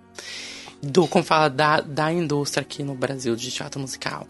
Do, 0.81 1.07
como 1.07 1.23
fala, 1.23 1.49
da, 1.49 1.81
da 1.81 2.11
indústria 2.11 2.61
aqui 2.61 2.83
no 2.83 2.95
Brasil 2.95 3.35
de 3.35 3.49
teatro 3.51 3.79
musical. 3.79 4.27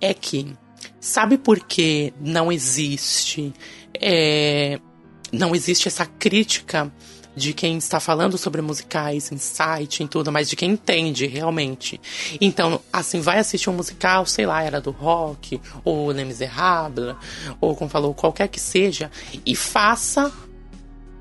É 0.00 0.14
que 0.14 0.54
Sabe 1.00 1.38
por 1.38 1.60
que 1.60 2.12
não 2.20 2.50
existe 2.50 3.52
é, 4.00 4.78
não 5.32 5.54
existe 5.54 5.88
essa 5.88 6.06
crítica 6.06 6.92
de 7.34 7.52
quem 7.52 7.78
está 7.78 8.00
falando 8.00 8.36
sobre 8.36 8.60
musicais 8.60 9.30
site, 9.38 10.02
em 10.02 10.06
tudo, 10.06 10.32
mas 10.32 10.48
de 10.48 10.56
quem 10.56 10.72
entende 10.72 11.26
realmente. 11.26 12.00
Então, 12.40 12.80
assim, 12.92 13.20
vai 13.20 13.38
assistir 13.38 13.70
um 13.70 13.74
musical, 13.74 14.26
sei 14.26 14.44
lá, 14.44 14.62
era 14.62 14.80
do 14.80 14.90
rock, 14.90 15.60
ou 15.84 16.10
Le 16.10 16.24
Miserable, 16.24 17.14
ou 17.60 17.76
como 17.76 17.88
falou, 17.88 18.12
qualquer 18.12 18.48
que 18.48 18.58
seja, 18.58 19.10
e 19.46 19.54
faça 19.54 20.32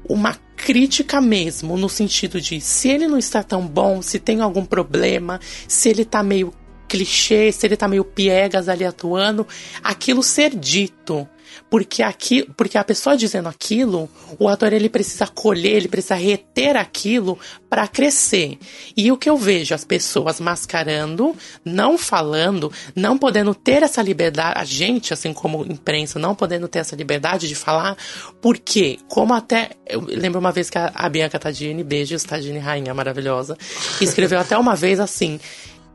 uma 0.10 0.36
crítica 0.55 1.22
mesmo, 1.22 1.78
no 1.78 1.88
sentido 1.88 2.41
de 2.41 2.60
se 2.60 2.89
ele 2.89 3.08
não 3.08 3.20
está 3.20 3.43
tão 3.43 3.68
bom, 3.68 4.01
se 4.01 4.18
tem 4.18 4.41
algum 4.41 4.66
problema, 4.66 5.39
se 5.68 5.89
ele 5.89 6.01
está 6.01 6.24
meio 6.24 6.51
clichê, 6.88 7.51
se 7.51 7.65
ele 7.65 7.77
tá 7.77 7.88
meio 7.88 8.03
piegas 8.03 8.69
ali 8.69 8.85
atuando, 8.85 9.45
aquilo 9.83 10.23
ser 10.23 10.55
dito. 10.55 11.27
Porque 11.69 12.01
aqui, 12.01 12.43
porque 12.55 12.77
a 12.77 12.83
pessoa 12.83 13.17
dizendo 13.17 13.49
aquilo, 13.49 14.09
o 14.39 14.47
ator 14.47 14.71
ele 14.71 14.89
precisa 14.89 15.27
colher, 15.27 15.77
ele 15.77 15.88
precisa 15.88 16.15
reter 16.15 16.77
aquilo 16.77 17.38
para 17.69 17.88
crescer. 17.88 18.57
E 18.95 19.11
o 19.11 19.17
que 19.17 19.29
eu 19.29 19.38
vejo 19.38 19.75
as 19.75 19.83
pessoas 19.83 20.39
mascarando, 20.39 21.35
não 21.65 21.97
falando, 21.97 22.71
não 22.95 23.17
podendo 23.17 23.53
ter 23.53 23.83
essa 23.83 24.01
liberdade, 24.01 24.59
a 24.59 24.63
gente, 24.63 25.13
assim 25.13 25.33
como 25.33 25.65
imprensa, 25.65 26.17
não 26.17 26.33
podendo 26.33 26.67
ter 26.67 26.79
essa 26.79 26.95
liberdade 26.95 27.47
de 27.47 27.55
falar, 27.55 27.97
porque, 28.41 28.99
como 29.09 29.33
até, 29.33 29.71
eu 29.85 30.01
lembro 30.01 30.39
uma 30.39 30.51
vez 30.51 30.69
que 30.69 30.77
a, 30.77 30.91
a 30.93 31.09
Bianca 31.09 31.38
Tadini, 31.38 31.83
beijos, 31.83 32.23
Tadini 32.23 32.59
Rainha 32.59 32.93
maravilhosa, 32.93 33.57
escreveu 33.99 34.39
até 34.39 34.57
uma 34.57 34.75
vez 34.75 34.99
assim, 34.99 35.39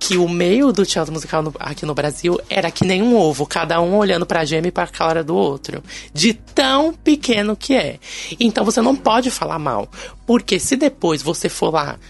que 0.03 0.17
o 0.17 0.29
meio 0.29 0.73
do 0.73 0.85
teatro 0.85 1.13
musical 1.13 1.45
no, 1.45 1.55
aqui 1.61 1.87
no 1.87 1.95
Brasil 1.95 2.37
era 2.51 2.73
que 2.73 2.85
nem 2.85 3.01
um 3.01 3.17
ovo, 3.17 3.47
cada 3.47 3.81
um 3.81 3.97
olhando 3.97 4.27
pra 4.27 4.45
gema 4.45 4.67
e 4.67 4.73
pra 4.73 4.85
cara 4.89 5.23
do 5.23 5.37
outro. 5.37 5.81
De 6.13 6.35
tão 6.35 6.93
pequeno 6.93 7.55
que 7.55 7.73
é. 7.75 8.01
Então 8.41 8.65
você 8.65 8.83
não 8.83 8.97
pode 8.97 9.31
falar 9.31 9.61
mal. 9.61 9.89
Porque 10.27 10.59
se 10.59 10.75
depois 10.75 11.23
você 11.23 11.49
for 11.49 11.73
lá 11.73 12.01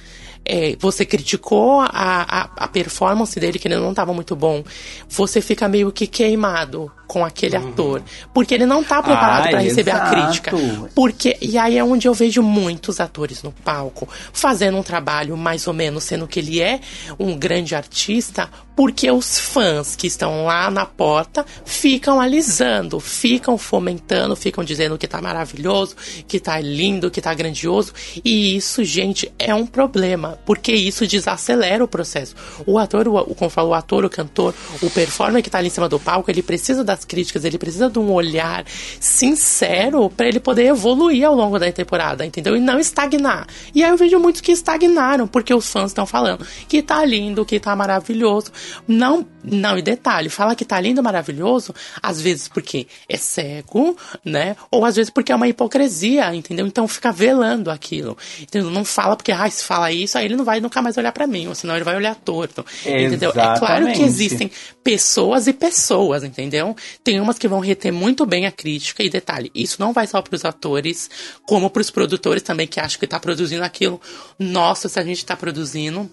é, 0.45 0.77
você 0.79 1.05
criticou 1.05 1.81
a, 1.81 1.89
a, 1.93 2.51
a, 2.65 2.69
performance 2.69 3.39
dele, 3.39 3.59
que 3.59 3.69
ele 3.69 3.77
não 3.77 3.91
estava 3.91 4.13
muito 4.13 4.35
bom, 4.35 4.65
você 5.09 5.41
fica 5.41 5.69
meio 5.69 5.93
que 5.93 6.07
queimado 6.07 6.91
com 7.07 7.25
aquele 7.25 7.59
uhum. 7.59 7.69
ator. 7.69 8.03
Porque 8.33 8.55
ele 8.55 8.65
não 8.65 8.83
tá 8.83 9.03
preparado 9.03 9.51
para 9.51 9.61
receber 9.61 9.91
exato. 9.91 10.07
a 10.07 10.25
crítica. 10.25 10.53
Porque, 10.95 11.37
e 11.43 11.59
aí 11.59 11.77
é 11.77 11.85
onde 11.85 12.09
eu 12.09 12.15
vejo 12.15 12.43
muitos 12.43 13.01
atores 13.01 13.43
no 13.43 13.53
palco 13.53 14.09
fazendo 14.33 14.79
um 14.79 14.83
trabalho 14.83 15.37
mais 15.37 15.67
ou 15.67 15.75
menos, 15.75 16.05
sendo 16.05 16.27
que 16.27 16.41
ele 16.41 16.61
é 16.61 16.81
um 17.19 17.37
grande 17.39 17.75
artista, 17.75 18.49
porque 18.75 19.11
os 19.11 19.39
fãs 19.39 19.95
que 19.95 20.07
estão 20.07 20.47
lá 20.47 20.71
na 20.71 20.87
porta 20.87 21.45
ficam 21.65 22.19
alisando, 22.19 22.99
ficam 22.99 23.59
fomentando, 23.59 24.35
ficam 24.35 24.65
dizendo 24.65 24.97
que 24.97 25.07
tá 25.07 25.21
maravilhoso, 25.21 25.95
que 26.27 26.41
tá 26.41 26.59
lindo, 26.61 27.11
que 27.11 27.21
tá 27.21 27.35
grandioso. 27.35 27.93
E 28.25 28.57
isso, 28.57 28.83
gente, 28.85 29.31
é 29.39 29.55
um 29.55 29.67
problema, 29.67 30.32
porque 30.45 30.73
isso 30.73 31.07
desacelera 31.07 31.83
o 31.85 31.89
processo. 31.89 32.35
O 32.67 32.79
ator, 32.79 33.09
o, 33.09 33.35
como 33.35 33.51
falou, 33.51 33.73
o 33.73 33.75
ator, 33.75 34.05
o 34.05 34.11
cantor, 34.11 34.55
o 34.81 34.91
performer 34.91 35.43
que 35.43 35.51
tá 35.51 35.59
ali 35.59 35.69
em 35.69 35.71
cima 35.71 35.89
do 35.89 35.99
palco, 35.99 36.31
ele 36.31 36.43
precisa 36.43 36.85
das 36.85 37.05
críticas, 37.05 37.45
ele 37.45 37.59
precisa 37.59 37.89
de 37.89 37.99
um 37.99 38.13
olhar 38.13 38.65
sincero 39.01 40.11
para 40.11 40.27
ele 40.27 40.41
poder 40.41 40.67
evoluir 40.67 41.27
ao 41.27 41.35
longo 41.35 41.59
da 41.59 41.71
temporada, 41.73 42.25
entendeu? 42.25 42.57
E 42.57 42.61
não 42.61 42.79
estagnar. 42.79 43.47
E 43.75 43.83
aí 43.83 43.91
eu 43.91 43.97
vejo 43.97 44.19
muitos 44.19 44.41
que 44.41 44.53
estagnaram, 44.53 45.27
porque 45.27 45.55
os 45.55 45.71
fãs 45.71 45.91
estão 45.91 46.07
falando 46.07 46.47
que 46.69 46.83
tá 46.83 47.05
lindo, 47.05 47.45
que 47.45 47.59
tá 47.59 47.75
maravilhoso. 47.75 48.53
Não, 48.87 49.27
não, 49.43 49.79
e 49.79 49.83
detalhe, 49.83 50.29
fala 50.29 50.55
que 50.55 50.65
tá 50.65 50.81
lindo, 50.81 51.03
maravilhoso, 51.03 51.75
às 52.03 52.21
vezes 52.21 52.49
porque 52.49 52.87
é 53.09 53.17
cego, 53.17 53.97
né? 54.25 54.57
Ou 54.71 54.85
às 54.85 54.97
vezes 54.97 55.11
porque 55.11 55.33
é 55.33 55.35
uma 55.35 55.49
hipocrisia, 55.49 56.35
entendeu? 56.35 56.67
Então 56.67 56.87
fica 56.87 57.11
velando 57.13 57.71
aquilo. 57.71 58.17
Entendeu? 58.41 58.71
Não 58.71 58.85
fala 58.85 59.17
porque, 59.17 59.33
ah, 59.33 59.49
se 59.49 59.65
fala 59.65 59.93
isso, 59.93 60.19
ele 60.25 60.37
não 60.37 60.45
vai 60.45 60.61
nunca 60.61 60.81
mais 60.81 60.97
olhar 60.97 61.13
para 61.13 61.27
mim, 61.27 61.47
ou 61.49 61.55
senão 61.55 61.75
ele 61.75 61.85
vai 61.85 61.97
olhar 61.97 62.15
torto. 62.15 62.65
Exatamente. 62.85 63.07
Entendeu? 63.07 63.31
É 63.31 63.59
claro 63.59 63.93
que 63.93 64.03
existem 64.03 64.51
pessoas 64.83 65.47
e 65.47 65.53
pessoas, 65.53 66.25
entendeu? 66.25 66.77
Tem 67.03 67.21
umas 67.21 67.39
que 67.39 67.49
vão 67.49 67.61
reter 67.61 67.93
muito 67.93 68.25
bem 68.27 68.47
a 68.47 68.53
crítica, 68.53 69.03
e 69.03 69.11
detalhe, 69.11 69.51
isso 69.55 69.77
não 69.81 69.93
vai 69.93 70.07
só 70.07 70.21
pros 70.23 70.45
atores, 70.45 71.11
como 71.47 71.71
pros 71.71 71.91
produtores 71.91 72.43
também, 72.43 72.67
que 72.67 72.81
acham 72.81 72.99
que 72.99 73.07
tá 73.07 73.19
produzindo 73.21 73.65
aquilo. 73.65 74.01
Nossa, 74.39 74.89
se 74.89 74.99
a 74.99 75.05
gente 75.05 75.25
tá 75.25 75.37
produzindo, 75.37 76.11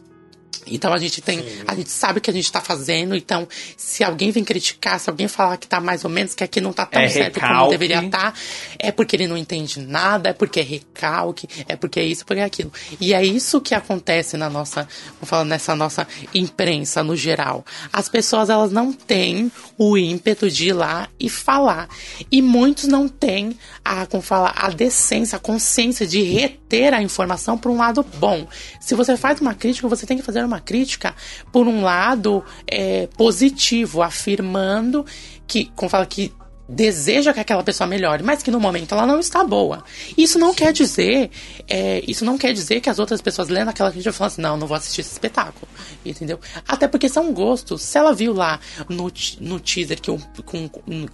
então 0.68 0.94
a 0.94 0.98
gente 0.98 1.22
tem, 1.22 1.40
Sim. 1.40 1.64
a 1.68 1.76
gente 1.76 1.90
sabe 1.90 2.20
o 2.20 2.22
que 2.22 2.30
a 2.30 2.34
gente 2.34 2.46
está 2.46 2.62
fazendo. 2.62 3.16
Então, 3.16 3.48
se 3.78 4.04
alguém 4.04 4.32
vem 4.32 4.44
criticar, 4.44 5.00
se 5.00 5.10
alguém 5.10 5.28
falar 5.28 5.58
que 5.58 5.68
tá 5.68 5.80
mais 5.80 6.04
ou 6.04 6.10
menos, 6.10 6.34
que 6.34 6.44
aqui 6.44 6.62
não 6.62 6.74
tá 6.74 6.86
tão 6.86 7.02
é 7.02 7.10
certo 7.10 7.36
recalque. 7.36 7.58
como 7.58 7.70
deveria 7.70 8.06
estar, 8.06 8.32
tá, 8.32 8.34
é 8.78 8.92
porque 8.92 9.16
ele 9.16 9.28
não 9.28 9.38
entende 9.38 9.80
nada, 9.80 10.30
é 10.30 10.34
porque 10.34 10.60
é 10.60 10.64
recalque, 10.64 11.48
é 11.68 11.76
porque 11.76 12.00
é 12.00 12.04
isso, 12.04 12.26
porque 12.26 12.42
é 12.42 12.46
aquilo. 12.46 12.72
E 13.00 13.14
é 13.14 13.24
isso 13.24 13.62
que 13.62 13.74
acontece 13.74 14.38
na 14.38 14.50
nossa, 14.50 14.88
vamos 15.14 15.30
falar 15.30 15.46
nessa 15.46 15.76
nossa 15.76 16.08
imprensa 16.34 17.04
no 17.04 17.16
geral. 17.16 17.66
As 17.92 18.10
pessoas 18.10 18.50
elas 18.50 18.72
não 18.72 18.92
têm 18.92 19.52
o 19.78 19.98
ímpeto 19.98 20.50
de 20.50 20.70
ir 20.70 20.74
lá 20.74 21.08
e 21.20 21.30
falar. 21.30 21.88
E 22.32 22.42
muitos 22.42 22.86
não 22.86 23.08
têm 23.08 23.58
a, 23.84 24.06
como 24.06 24.22
fala, 24.22 24.54
a 24.56 24.70
decência, 24.70 25.36
a 25.36 25.40
consciência 25.40 26.06
de 26.06 26.22
reter 26.22 26.94
a 26.94 27.02
informação 27.02 27.58
para 27.58 27.72
um 27.72 27.78
lado 27.78 28.06
bom. 28.18 28.48
Se 28.80 28.96
você 28.96 29.18
faz 29.18 29.40
uma 29.42 29.54
crítica, 29.54 29.88
você 29.88 30.06
tem 30.06 30.18
que 30.18 30.24
fazer 30.24 30.44
uma 30.44 30.49
crítica 30.58 31.14
por 31.52 31.68
um 31.68 31.82
lado 31.82 32.42
é, 32.66 33.08
positivo, 33.18 34.02
afirmando 34.02 35.06
que, 35.46 35.66
como 35.76 35.90
fala 35.90 36.06
que 36.06 36.32
deseja 36.70 37.34
que 37.34 37.40
aquela 37.40 37.64
pessoa 37.64 37.88
melhore, 37.88 38.22
mas 38.22 38.44
que 38.44 38.52
no 38.52 38.60
momento 38.60 38.94
ela 38.94 39.06
não 39.06 39.20
está 39.20 39.44
boa. 39.44 39.84
Isso 40.16 40.38
não 40.38 40.54
quer 40.54 40.72
dizer, 40.72 41.32
é, 41.68 42.02
isso 42.08 42.24
não 42.24 42.38
quer 42.38 42.54
dizer 42.54 42.80
que 42.80 42.90
as 42.90 43.00
outras 43.00 43.22
pessoas 43.22 43.50
lendo 43.50 43.70
aquela 43.70 43.92
crítica 43.92 44.14
falam 44.14 44.28
assim, 44.28 44.42
não, 44.42 44.56
não 44.56 44.68
vou 44.68 44.78
assistir 44.78 45.02
esse 45.02 45.12
espetáculo, 45.12 45.68
entendeu? 46.06 46.40
Até 46.68 46.88
porque 46.88 47.10
são 47.10 47.34
gostos. 47.34 47.82
Se 47.82 47.98
ela 47.98 48.14
viu 48.14 48.34
lá 48.34 48.60
no, 48.88 49.12
no 49.42 49.60
teaser 49.60 50.00
que 50.00 50.12
um, 50.12 50.20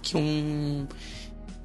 que 0.02 0.16
um 0.16 0.86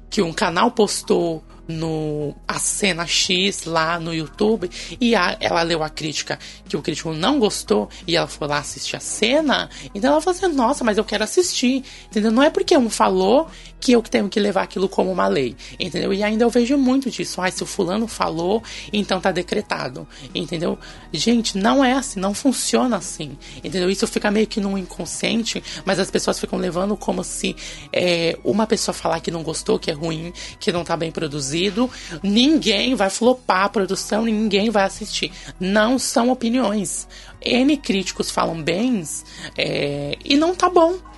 que 0.08 0.20
um 0.20 0.32
canal 0.32 0.70
postou 0.70 1.42
no 1.68 2.34
a 2.46 2.58
cena 2.58 3.06
X 3.06 3.64
lá 3.64 3.98
no 3.98 4.14
YouTube 4.14 4.70
e 5.00 5.14
a, 5.14 5.36
ela 5.40 5.62
leu 5.62 5.82
a 5.82 5.88
crítica 5.88 6.38
que 6.68 6.76
o 6.76 6.82
crítico 6.82 7.12
não 7.12 7.38
gostou 7.38 7.88
e 8.06 8.16
ela 8.16 8.26
foi 8.26 8.48
lá 8.48 8.58
assistir 8.58 8.96
a 8.96 9.00
cena, 9.00 9.70
então 9.94 10.12
ela 10.12 10.20
falou 10.20 10.38
assim: 10.38 10.54
"Nossa, 10.54 10.84
mas 10.84 10.98
eu 10.98 11.04
quero 11.04 11.24
assistir". 11.24 11.84
Entendeu? 12.06 12.30
Não 12.30 12.42
é 12.42 12.50
porque 12.50 12.76
um 12.76 12.90
falou 12.90 13.48
que 13.82 13.90
eu 13.90 14.00
tenho 14.00 14.28
que 14.28 14.38
levar 14.38 14.62
aquilo 14.62 14.88
como 14.88 15.10
uma 15.10 15.26
lei, 15.26 15.56
entendeu? 15.78 16.14
E 16.14 16.22
ainda 16.22 16.44
eu 16.44 16.50
vejo 16.50 16.78
muito 16.78 17.10
disso. 17.10 17.40
Ai, 17.40 17.50
se 17.50 17.64
o 17.64 17.66
fulano 17.66 18.06
falou, 18.06 18.62
então 18.92 19.20
tá 19.20 19.32
decretado, 19.32 20.06
entendeu? 20.32 20.78
Gente, 21.12 21.58
não 21.58 21.84
é 21.84 21.94
assim, 21.94 22.20
não 22.20 22.32
funciona 22.32 22.96
assim, 22.96 23.36
entendeu? 23.56 23.90
Isso 23.90 24.06
fica 24.06 24.30
meio 24.30 24.46
que 24.46 24.60
num 24.60 24.78
inconsciente, 24.78 25.60
mas 25.84 25.98
as 25.98 26.12
pessoas 26.12 26.38
ficam 26.38 26.60
levando 26.60 26.96
como 26.96 27.24
se 27.24 27.56
é, 27.92 28.38
uma 28.44 28.68
pessoa 28.68 28.94
falar 28.94 29.18
que 29.18 29.32
não 29.32 29.42
gostou, 29.42 29.80
que 29.80 29.90
é 29.90 29.94
ruim, 29.94 30.32
que 30.60 30.70
não 30.70 30.84
tá 30.84 30.96
bem 30.96 31.10
produzido, 31.10 31.90
ninguém 32.22 32.94
vai 32.94 33.10
flopar 33.10 33.64
a 33.64 33.68
produção, 33.68 34.24
ninguém 34.24 34.70
vai 34.70 34.84
assistir. 34.84 35.32
Não 35.58 35.98
são 35.98 36.30
opiniões. 36.30 37.08
N 37.44 37.76
críticos 37.76 38.30
falam 38.30 38.62
bens 38.62 39.24
é, 39.58 40.16
e 40.24 40.36
não 40.36 40.54
tá 40.54 40.70
bom 40.70 41.11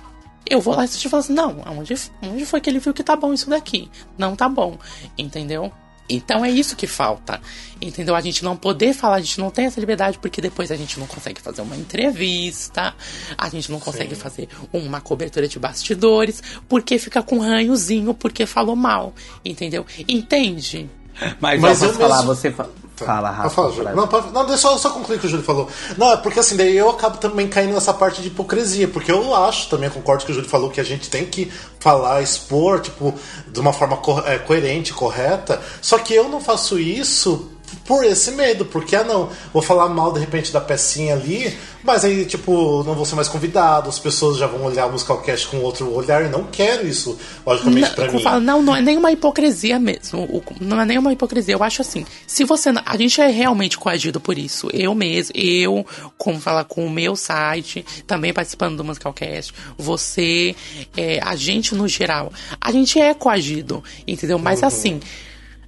eu 0.49 0.61
vou 0.61 0.75
lá 0.75 0.83
assistir 0.83 1.07
e 1.07 1.09
falo 1.09 1.21
assim, 1.21 1.33
não, 1.33 1.61
onde, 1.67 1.93
onde 2.21 2.45
foi 2.45 2.61
que 2.61 2.69
ele 2.69 2.79
viu 2.79 2.93
que 2.93 3.03
tá 3.03 3.15
bom 3.15 3.33
isso 3.33 3.49
daqui? 3.49 3.89
Não 4.17 4.35
tá 4.35 4.47
bom, 4.47 4.77
entendeu? 5.17 5.71
Então 6.07 6.45
é 6.45 6.51
isso 6.51 6.75
que 6.75 6.85
falta, 6.85 7.41
entendeu? 7.81 8.15
A 8.15 8.21
gente 8.21 8.43
não 8.43 8.55
poder 8.55 8.93
falar, 8.93 9.15
a 9.15 9.21
gente 9.21 9.39
não 9.39 9.49
tem 9.49 9.65
essa 9.65 9.79
liberdade 9.79 10.19
porque 10.19 10.39
depois 10.39 10.71
a 10.71 10.75
gente 10.75 10.99
não 10.99 11.07
consegue 11.07 11.41
fazer 11.41 11.61
uma 11.63 11.75
entrevista, 11.75 12.93
a 13.35 13.49
gente 13.49 13.71
não 13.71 13.79
consegue 13.79 14.13
Sim. 14.13 14.21
fazer 14.21 14.49
uma 14.71 15.01
cobertura 15.01 15.47
de 15.47 15.57
bastidores, 15.57 16.43
porque 16.69 16.99
fica 16.99 17.23
com 17.23 17.39
ranhozinho 17.39 18.13
porque 18.13 18.45
falou 18.45 18.75
mal, 18.75 19.15
entendeu? 19.43 19.83
Entende? 20.07 20.87
Mas, 21.41 21.59
Mas 21.59 21.81
eu 21.81 21.87
posso 21.87 21.99
falar, 21.99 22.17
mesmo... 22.17 22.35
você 22.35 22.51
fala. 22.95 23.13
Fala, 23.13 23.29
Rafa. 23.31 23.49
Fala, 23.49 23.71
Júlio. 23.71 23.95
Não, 23.95 24.07
não, 24.31 24.45
deixa 24.45 24.67
eu 24.67 24.77
só 24.77 24.89
concluir 24.89 25.17
o 25.17 25.19
que 25.19 25.27
o 25.27 25.29
Júlio 25.29 25.45
falou. 25.45 25.69
Não, 25.97 26.13
é 26.13 26.17
porque 26.17 26.39
assim, 26.39 26.55
daí 26.55 26.75
eu 26.75 26.89
acabo 26.89 27.17
também 27.17 27.47
caindo 27.47 27.73
nessa 27.73 27.93
parte 27.93 28.21
de 28.21 28.27
hipocrisia, 28.27 28.87
porque 28.87 29.11
eu 29.11 29.33
acho, 29.35 29.69
também 29.69 29.89
concordo 29.89 30.19
com 30.19 30.23
o 30.23 30.25
que 30.27 30.31
o 30.31 30.35
Júlio 30.35 30.49
falou, 30.49 30.69
que 30.69 30.79
a 30.79 30.83
gente 30.83 31.09
tem 31.09 31.25
que 31.25 31.51
falar, 31.79 32.21
expor, 32.21 32.79
tipo, 32.79 33.13
de 33.47 33.59
uma 33.59 33.73
forma 33.73 33.97
co 33.97 34.19
é, 34.25 34.37
coerente, 34.37 34.93
correta, 34.93 35.61
só 35.81 35.97
que 35.97 36.13
eu 36.13 36.29
não 36.29 36.39
faço 36.39 36.79
isso 36.79 37.51
por 37.85 38.03
esse 38.03 38.31
medo, 38.31 38.65
porque, 38.65 38.95
ah 38.95 39.03
não, 39.03 39.29
vou 39.53 39.61
falar 39.61 39.89
mal 39.89 40.11
de 40.11 40.19
repente 40.19 40.51
da 40.51 40.61
pecinha 40.61 41.13
ali, 41.13 41.55
mas 41.83 42.03
aí, 42.03 42.25
tipo, 42.25 42.83
não 42.83 42.95
vou 42.95 43.05
ser 43.05 43.15
mais 43.15 43.27
convidado, 43.27 43.89
as 43.89 43.99
pessoas 43.99 44.37
já 44.37 44.47
vão 44.47 44.63
olhar 44.63 44.87
o 44.87 44.91
Musicalcast 44.91 45.47
com 45.47 45.57
outro 45.57 45.93
olhar 45.93 46.25
e 46.25 46.29
não 46.29 46.43
quero 46.43 46.87
isso, 46.87 47.17
logicamente, 47.45 47.89
não, 47.89 47.95
pra 47.95 48.11
mim. 48.11 48.23
Falo, 48.23 48.41
não, 48.41 48.61
não 48.61 48.75
é 48.75 48.81
nenhuma 48.81 49.11
hipocrisia 49.11 49.77
mesmo, 49.77 50.43
não 50.59 50.81
é 50.81 50.85
nenhuma 50.85 51.13
hipocrisia, 51.13 51.53
eu 51.53 51.63
acho 51.63 51.81
assim, 51.81 52.05
se 52.25 52.43
você, 52.43 52.71
a 52.83 52.97
gente 52.97 53.21
é 53.21 53.27
realmente 53.27 53.77
coagido 53.77 54.19
por 54.19 54.37
isso, 54.37 54.67
eu 54.73 54.95
mesmo, 54.95 55.33
eu, 55.35 55.85
como 56.17 56.39
falar 56.39 56.63
com 56.63 56.85
o 56.87 56.89
meu 56.89 57.15
site, 57.15 57.85
também 58.07 58.33
participando 58.33 58.77
do 58.77 58.83
Musicalcast, 58.83 59.53
você, 59.77 60.55
é, 60.97 61.19
a 61.21 61.35
gente 61.35 61.75
no 61.75 61.87
geral, 61.87 62.33
a 62.59 62.71
gente 62.71 62.99
é 62.99 63.13
coagido, 63.13 63.83
entendeu? 64.07 64.39
Mas 64.39 64.61
uhum. 64.61 64.67
assim 64.67 64.99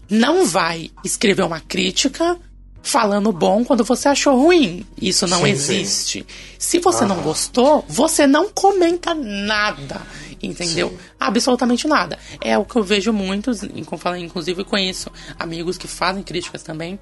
não 0.09 0.45
vai 0.45 0.91
escrever 1.03 1.43
uma 1.43 1.59
crítica 1.59 2.37
falando 2.81 3.31
bom 3.33 3.65
quando 3.65 3.83
você 3.83 4.07
achou 4.07 4.39
ruim. 4.41 4.85
Isso 5.01 5.27
não 5.27 5.41
sim, 5.41 5.49
existe. 5.49 6.19
Sim. 6.19 6.25
Se 6.57 6.79
você 6.79 7.05
não 7.05 7.21
gostou, 7.21 7.83
você 7.87 8.25
não 8.25 8.49
comenta 8.49 9.13
nada. 9.13 10.01
Entendeu? 10.41 10.89
Sim. 10.89 10.97
Absolutamente 11.19 11.87
nada. 11.87 12.17
É 12.39 12.57
o 12.57 12.63
que 12.63 12.75
eu 12.75 12.83
vejo 12.83 13.11
muitos, 13.11 13.63
inclusive 13.63 14.63
conheço 14.63 15.11
amigos 15.37 15.77
que 15.77 15.87
fazem 15.87 16.23
críticas 16.23 16.63
também. 16.63 16.99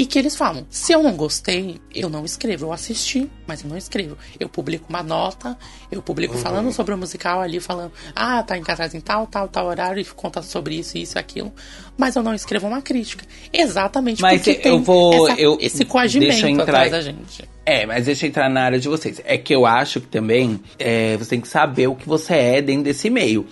E 0.00 0.06
que 0.06 0.18
eles 0.18 0.34
falam: 0.34 0.66
se 0.70 0.92
eu 0.92 1.02
não 1.02 1.14
gostei, 1.14 1.78
eu 1.94 2.08
não 2.08 2.24
escrevo. 2.24 2.64
Eu 2.66 2.72
assisti, 2.72 3.28
mas 3.46 3.62
eu 3.62 3.68
não 3.68 3.76
escrevo. 3.76 4.16
Eu 4.38 4.48
publico 4.48 4.86
uma 4.88 5.02
nota, 5.02 5.58
eu 5.92 6.00
publico 6.00 6.34
Uhum. 6.36 6.40
falando 6.40 6.72
sobre 6.72 6.94
o 6.94 6.96
musical 6.96 7.40
ali, 7.42 7.60
falando: 7.60 7.92
ah, 8.16 8.42
tá 8.42 8.56
em 8.56 8.62
cartaz 8.62 8.94
em 8.94 9.00
tal, 9.00 9.26
tal, 9.26 9.46
tal 9.46 9.66
horário, 9.66 10.00
e 10.00 10.04
conta 10.06 10.40
sobre 10.40 10.76
isso, 10.76 10.96
isso, 10.96 11.18
aquilo. 11.18 11.52
Mas 11.98 12.16
eu 12.16 12.22
não 12.22 12.32
escrevo 12.34 12.66
uma 12.66 12.80
crítica. 12.80 13.26
Exatamente 13.52 14.22
Mas 14.22 14.40
porque 14.42 14.66
eu 14.66 14.80
vou- 14.80 15.28
essa- 15.28 15.38
eu- 15.40 15.58
esse 15.60 15.84
coagimento 15.84 16.46
entrar- 16.46 16.62
atrás 16.62 16.90
da 16.92 17.00
gente. 17.02 17.44
É, 17.66 17.84
mas 17.84 18.06
deixa 18.06 18.24
eu 18.24 18.28
entrar 18.30 18.48
na 18.48 18.62
área 18.62 18.80
de 18.80 18.88
vocês. 18.88 19.20
É 19.24 19.36
que 19.36 19.54
eu 19.54 19.66
acho 19.66 20.00
que 20.00 20.06
também 20.06 20.58
é, 20.78 21.16
você 21.18 21.30
tem 21.30 21.40
que 21.42 21.48
saber 21.48 21.88
o 21.88 21.94
que 21.94 22.08
você 22.08 22.32
é 22.34 22.62
dentro 22.62 22.84
desse 22.84 23.10
meio. 23.10 23.46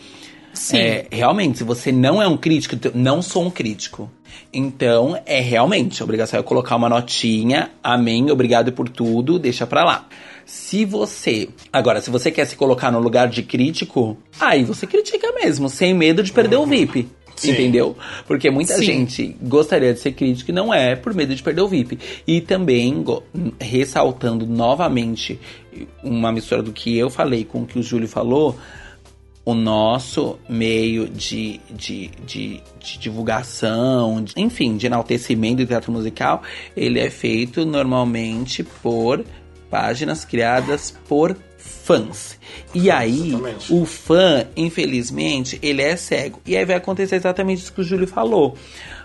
Sim. 0.53 0.79
É, 0.79 1.07
realmente, 1.11 1.59
se 1.59 1.65
você 1.65 1.93
não 1.93 2.21
é 2.21 2.27
um 2.27 2.37
crítico, 2.37 2.77
não 2.95 3.23
sou 3.23 3.45
um 3.45 3.51
crítico. 3.51 4.11
Então, 4.53 5.21
é 5.27 5.41
realmente, 5.41 6.03
a 6.03 6.05
obrigação 6.05 6.41
é 6.41 6.43
colocar 6.43 6.77
uma 6.77 6.89
notinha, 6.89 7.71
amém, 7.83 8.31
obrigado 8.31 8.73
por 8.73 8.89
tudo, 8.89 9.39
deixa 9.39 9.67
pra 9.67 9.85
lá. 9.85 10.07
Se 10.47 10.85
você. 10.85 11.49
Agora, 11.73 12.01
se 12.01 12.11
você 12.11 12.31
quer 12.31 12.47
se 12.47 12.57
colocar 12.57 12.91
no 12.91 12.99
lugar 12.99 13.29
de 13.29 13.43
crítico, 13.43 14.17
aí 14.41 14.65
você 14.65 14.87
critica 14.87 15.33
mesmo, 15.33 15.69
sem 15.69 15.93
medo 15.93 16.23
de 16.23 16.33
perder 16.33 16.57
o 16.57 16.67
VIP. 16.67 17.07
Sim. 17.39 17.53
Entendeu? 17.53 17.97
Porque 18.27 18.51
muita 18.51 18.75
Sim. 18.75 18.83
gente 18.83 19.37
gostaria 19.41 19.95
de 19.95 20.01
ser 20.01 20.13
crítico 20.13 20.51
e 20.51 20.55
não 20.55 20.75
é 20.75 20.97
por 20.97 21.15
medo 21.15 21.35
de 21.35 21.43
perder 21.43 21.63
o 21.63 21.69
VIP. 21.69 21.99
E 22.27 22.41
também, 22.41 23.05
ressaltando 23.61 24.45
novamente 24.45 25.39
uma 26.03 26.33
mistura 26.33 26.63
do 26.63 26.73
que 26.73 26.99
eu 26.99 27.09
falei 27.09 27.45
com 27.45 27.63
o 27.63 27.67
que 27.67 27.79
o 27.79 27.83
Júlio 27.83 28.09
falou, 28.09 28.59
o 29.49 29.55
nosso 29.55 30.39
meio 30.47 31.09
de, 31.09 31.59
de, 31.71 32.11
de, 32.27 32.61
de 32.79 32.99
divulgação, 32.99 34.23
de- 34.23 34.35
enfim, 34.37 34.77
de 34.77 34.85
enaltecimento 34.85 35.57
do 35.63 35.67
teatro 35.67 35.91
musical, 35.91 36.43
ele 36.77 37.01
é 37.01 37.09
feito 37.09 37.65
normalmente 37.65 38.63
por 38.63 39.25
páginas 39.71 40.23
criadas 40.23 40.95
por 41.09 41.35
fãs. 41.57 42.39
E 42.75 42.91
aí, 42.91 43.29
Exatamente. 43.29 43.73
o 43.73 43.87
fã, 43.87 44.47
infelizmente, 44.55 45.59
ele 45.63 45.81
é 45.81 45.97
cego. 45.97 46.41
E 46.45 46.55
aí 46.55 46.67
vai 46.67 46.77
acontecer 46.77 47.17
exatamente 47.17 47.63
isso 47.63 47.73
que 47.73 47.81
o 47.81 47.85
Júlio 47.85 48.07
falou. 48.07 48.55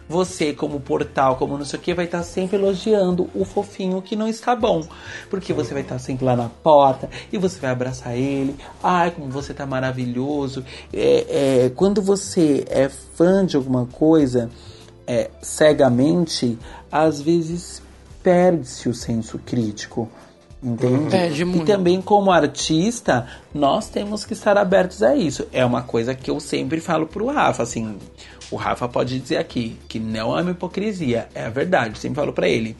Você, 0.08 0.54
como 0.54 0.80
portal, 0.80 1.38
como 1.38 1.58
não 1.58 1.66
sei 1.66 1.80
o 1.80 1.82
que, 1.82 1.93
vai 1.93 2.06
estar 2.06 2.24
sempre 2.24 2.58
elogiando 2.58 3.30
o 3.34 3.45
fofinho 3.45 4.01
que 4.01 4.16
não 4.16 4.28
está 4.28 4.56
bom. 4.56 4.86
Porque 5.30 5.54
você 5.54 5.74
vai 5.74 5.84
estar 5.84 5.99
sempre 5.99 6.26
lá 6.26 6.36
na 6.36 6.49
porta 6.49 7.10
e 7.32 7.38
você 7.38 7.60
vai 7.60 7.72
abraçar 7.72 8.16
ele. 8.16 8.56
Ai, 8.84 9.12
como 9.12 9.30
você 9.30 9.54
tá 9.54 9.66
maravilhoso. 9.66 10.64
É, 10.93 11.66
é, 11.66 11.70
quando 11.70 12.01
você 12.01 12.66
é 12.70 12.89
fã 12.89 13.45
de 13.45 13.56
alguma 13.56 13.86
coisa 13.86 14.49
é, 15.08 15.30
cegamente, 15.41 16.58
às 16.91 17.22
vezes 17.22 17.82
perde-se 18.22 18.88
o 18.88 18.93
senso 18.93 19.38
crítico. 19.39 20.10
Entende? 20.64 21.41
E 21.41 21.45
muito. 21.45 21.66
também, 21.66 22.01
como 22.01 22.32
artista, 22.32 23.28
nós 23.53 23.89
temos 23.89 24.24
que 24.24 24.32
estar 24.32 24.57
abertos 24.57 25.03
a 25.03 25.14
isso. 25.14 25.45
É 25.51 25.66
uma 25.66 25.84
coisa 25.84 26.16
que 26.16 26.32
eu 26.32 26.39
sempre 26.39 26.80
falo 26.80 27.05
pro 27.05 27.28
Rafa, 27.28 27.64
assim. 27.64 27.97
O 28.49 28.55
Rafa 28.55 28.88
pode 28.88 29.20
dizer 29.20 29.38
aqui 29.38 29.78
que 29.89 29.99
não 29.99 30.38
é 30.38 30.41
uma 30.41 30.51
hipocrisia, 30.51 31.28
é 31.36 31.45
a 31.45 31.49
verdade. 31.49 31.99
Sempre 31.99 32.16
falo 32.16 32.32
pra 32.32 32.47
ele. 32.47 32.78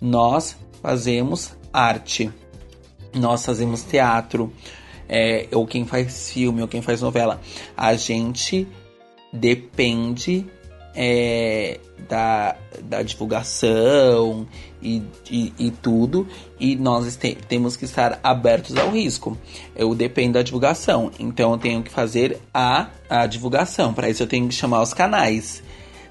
Nós 0.00 0.56
fazemos 0.82 1.54
arte. 1.70 2.30
Nós 3.14 3.44
fazemos 3.44 3.82
teatro. 3.82 4.50
É, 5.08 5.46
ou 5.52 5.66
quem 5.66 5.84
faz 5.84 6.30
filme, 6.30 6.62
ou 6.62 6.68
quem 6.68 6.80
faz 6.80 7.02
novela. 7.02 7.40
A 7.76 7.94
gente 7.94 8.66
depende 9.32 10.46
é, 10.94 11.78
da, 12.08 12.56
da 12.82 13.02
divulgação 13.02 14.46
e, 14.86 15.02
e, 15.30 15.52
e 15.58 15.70
tudo, 15.70 16.26
e 16.60 16.76
nós 16.76 17.06
este- 17.06 17.36
temos 17.48 17.76
que 17.76 17.84
estar 17.84 18.20
abertos 18.22 18.76
ao 18.76 18.90
risco. 18.90 19.36
Eu 19.74 19.94
dependo 19.94 20.34
da 20.34 20.42
divulgação, 20.42 21.10
então 21.18 21.52
eu 21.52 21.58
tenho 21.58 21.82
que 21.82 21.90
fazer 21.90 22.40
a, 22.54 22.88
a 23.10 23.26
divulgação. 23.26 23.92
Para 23.92 24.08
isso 24.08 24.22
eu 24.22 24.26
tenho 24.28 24.46
que 24.46 24.54
chamar 24.54 24.82
os 24.82 24.94
canais, 24.94 25.62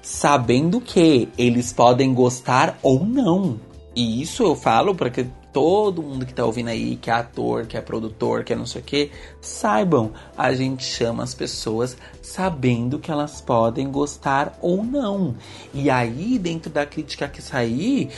sabendo 0.02 0.80
que 0.80 1.28
eles 1.38 1.72
podem 1.72 2.12
gostar 2.12 2.78
ou 2.82 3.04
não. 3.04 3.58
E 3.94 4.20
isso 4.20 4.42
eu 4.42 4.54
falo 4.54 4.94
para 4.94 5.08
que 5.08 5.26
todo 5.56 6.02
mundo 6.02 6.26
que 6.26 6.34
tá 6.34 6.44
ouvindo 6.44 6.68
aí, 6.68 6.96
que 6.96 7.08
é 7.08 7.14
ator, 7.14 7.64
que 7.64 7.78
é 7.78 7.80
produtor, 7.80 8.44
que 8.44 8.52
é 8.52 8.56
não 8.56 8.66
sei 8.66 8.82
o 8.82 8.84
que, 8.84 9.10
saibam, 9.40 10.12
a 10.36 10.52
gente 10.52 10.84
chama 10.84 11.22
as 11.22 11.32
pessoas 11.32 11.96
sabendo 12.20 12.98
que 12.98 13.10
elas 13.10 13.40
podem 13.40 13.90
gostar 13.90 14.58
ou 14.60 14.84
não. 14.84 15.34
E 15.72 15.88
aí, 15.88 16.38
dentro 16.38 16.70
da 16.70 16.84
crítica 16.84 17.26
que 17.26 17.40
sair, 17.40 18.10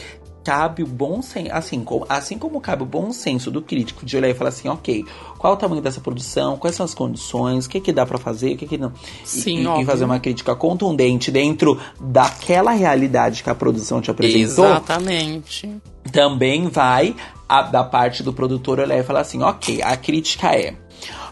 cabe 0.44 0.82
o 0.82 0.86
bom 0.86 1.20
senso, 1.20 1.50
assim, 1.52 1.84
como, 1.84 2.06
assim 2.08 2.38
como 2.38 2.60
cabe 2.60 2.82
o 2.82 2.86
bom 2.86 3.12
senso 3.12 3.50
do 3.50 3.60
crítico 3.60 4.06
de 4.06 4.16
olhar 4.16 4.28
e 4.30 4.34
falar 4.34 4.48
assim, 4.48 4.68
ok, 4.68 5.04
qual 5.36 5.52
é 5.52 5.56
o 5.56 5.58
tamanho 5.58 5.82
dessa 5.82 6.00
produção, 6.00 6.56
quais 6.56 6.74
são 6.74 6.84
as 6.84 6.94
condições, 6.94 7.66
o 7.66 7.68
que 7.68 7.80
que 7.80 7.92
dá 7.92 8.06
pra 8.06 8.16
fazer, 8.18 8.54
o 8.54 8.56
que 8.56 8.66
que 8.66 8.78
não. 8.78 8.92
Sim, 9.24 9.66
e, 9.78 9.82
e 9.82 9.84
fazer 9.84 10.04
uma 10.04 10.18
crítica 10.18 10.54
contundente 10.54 11.30
dentro 11.30 11.78
daquela 12.00 12.70
realidade 12.70 13.42
que 13.42 13.50
a 13.50 13.54
produção 13.54 14.00
te 14.00 14.10
apresentou 14.10 14.64
Exatamente. 14.64 15.76
também 16.10 16.68
vai 16.68 17.14
a- 17.48 17.62
da 17.62 17.84
parte 17.84 18.22
do 18.22 18.32
produtor 18.32 18.80
olhar 18.80 18.98
e 18.98 19.02
falar 19.02 19.20
assim, 19.20 19.42
ok, 19.42 19.82
a 19.82 19.96
crítica 19.96 20.54
é 20.54 20.74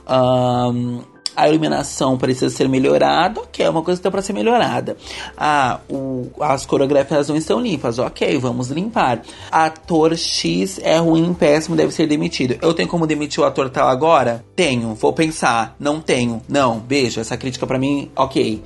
ahn, 0.06 1.00
a 1.36 1.48
iluminação 1.48 2.16
precisa 2.16 2.48
ser 2.48 2.68
melhorada, 2.68 3.40
ok, 3.40 3.64
é 3.64 3.70
uma 3.70 3.82
coisa 3.82 4.00
que 4.00 4.04
dá 4.04 4.10
pra 4.10 4.22
ser 4.22 4.32
melhorada. 4.32 4.96
Ah, 5.36 5.80
o- 5.88 6.28
as 6.40 6.64
coreografias 6.64 7.28
não 7.28 7.36
estão 7.36 7.60
limpas, 7.60 7.98
ok, 7.98 8.38
vamos 8.38 8.70
limpar. 8.70 9.20
Ator 9.50 10.16
X 10.16 10.80
é 10.82 10.96
ruim, 10.98 11.34
péssimo, 11.34 11.76
deve 11.76 11.92
ser 11.92 12.06
demitido. 12.06 12.56
Eu 12.62 12.72
tenho 12.72 12.88
como 12.88 13.06
demitir 13.06 13.40
o 13.42 13.46
ator 13.46 13.68
tal 13.70 13.88
agora? 13.88 14.44
Tenho, 14.56 14.94
vou 14.94 15.12
pensar. 15.12 15.76
Não 15.78 16.00
tenho, 16.00 16.40
não, 16.48 16.78
beijo, 16.78 17.20
essa 17.20 17.36
crítica 17.36 17.66
pra 17.66 17.78
mim, 17.78 18.10
ok. 18.16 18.62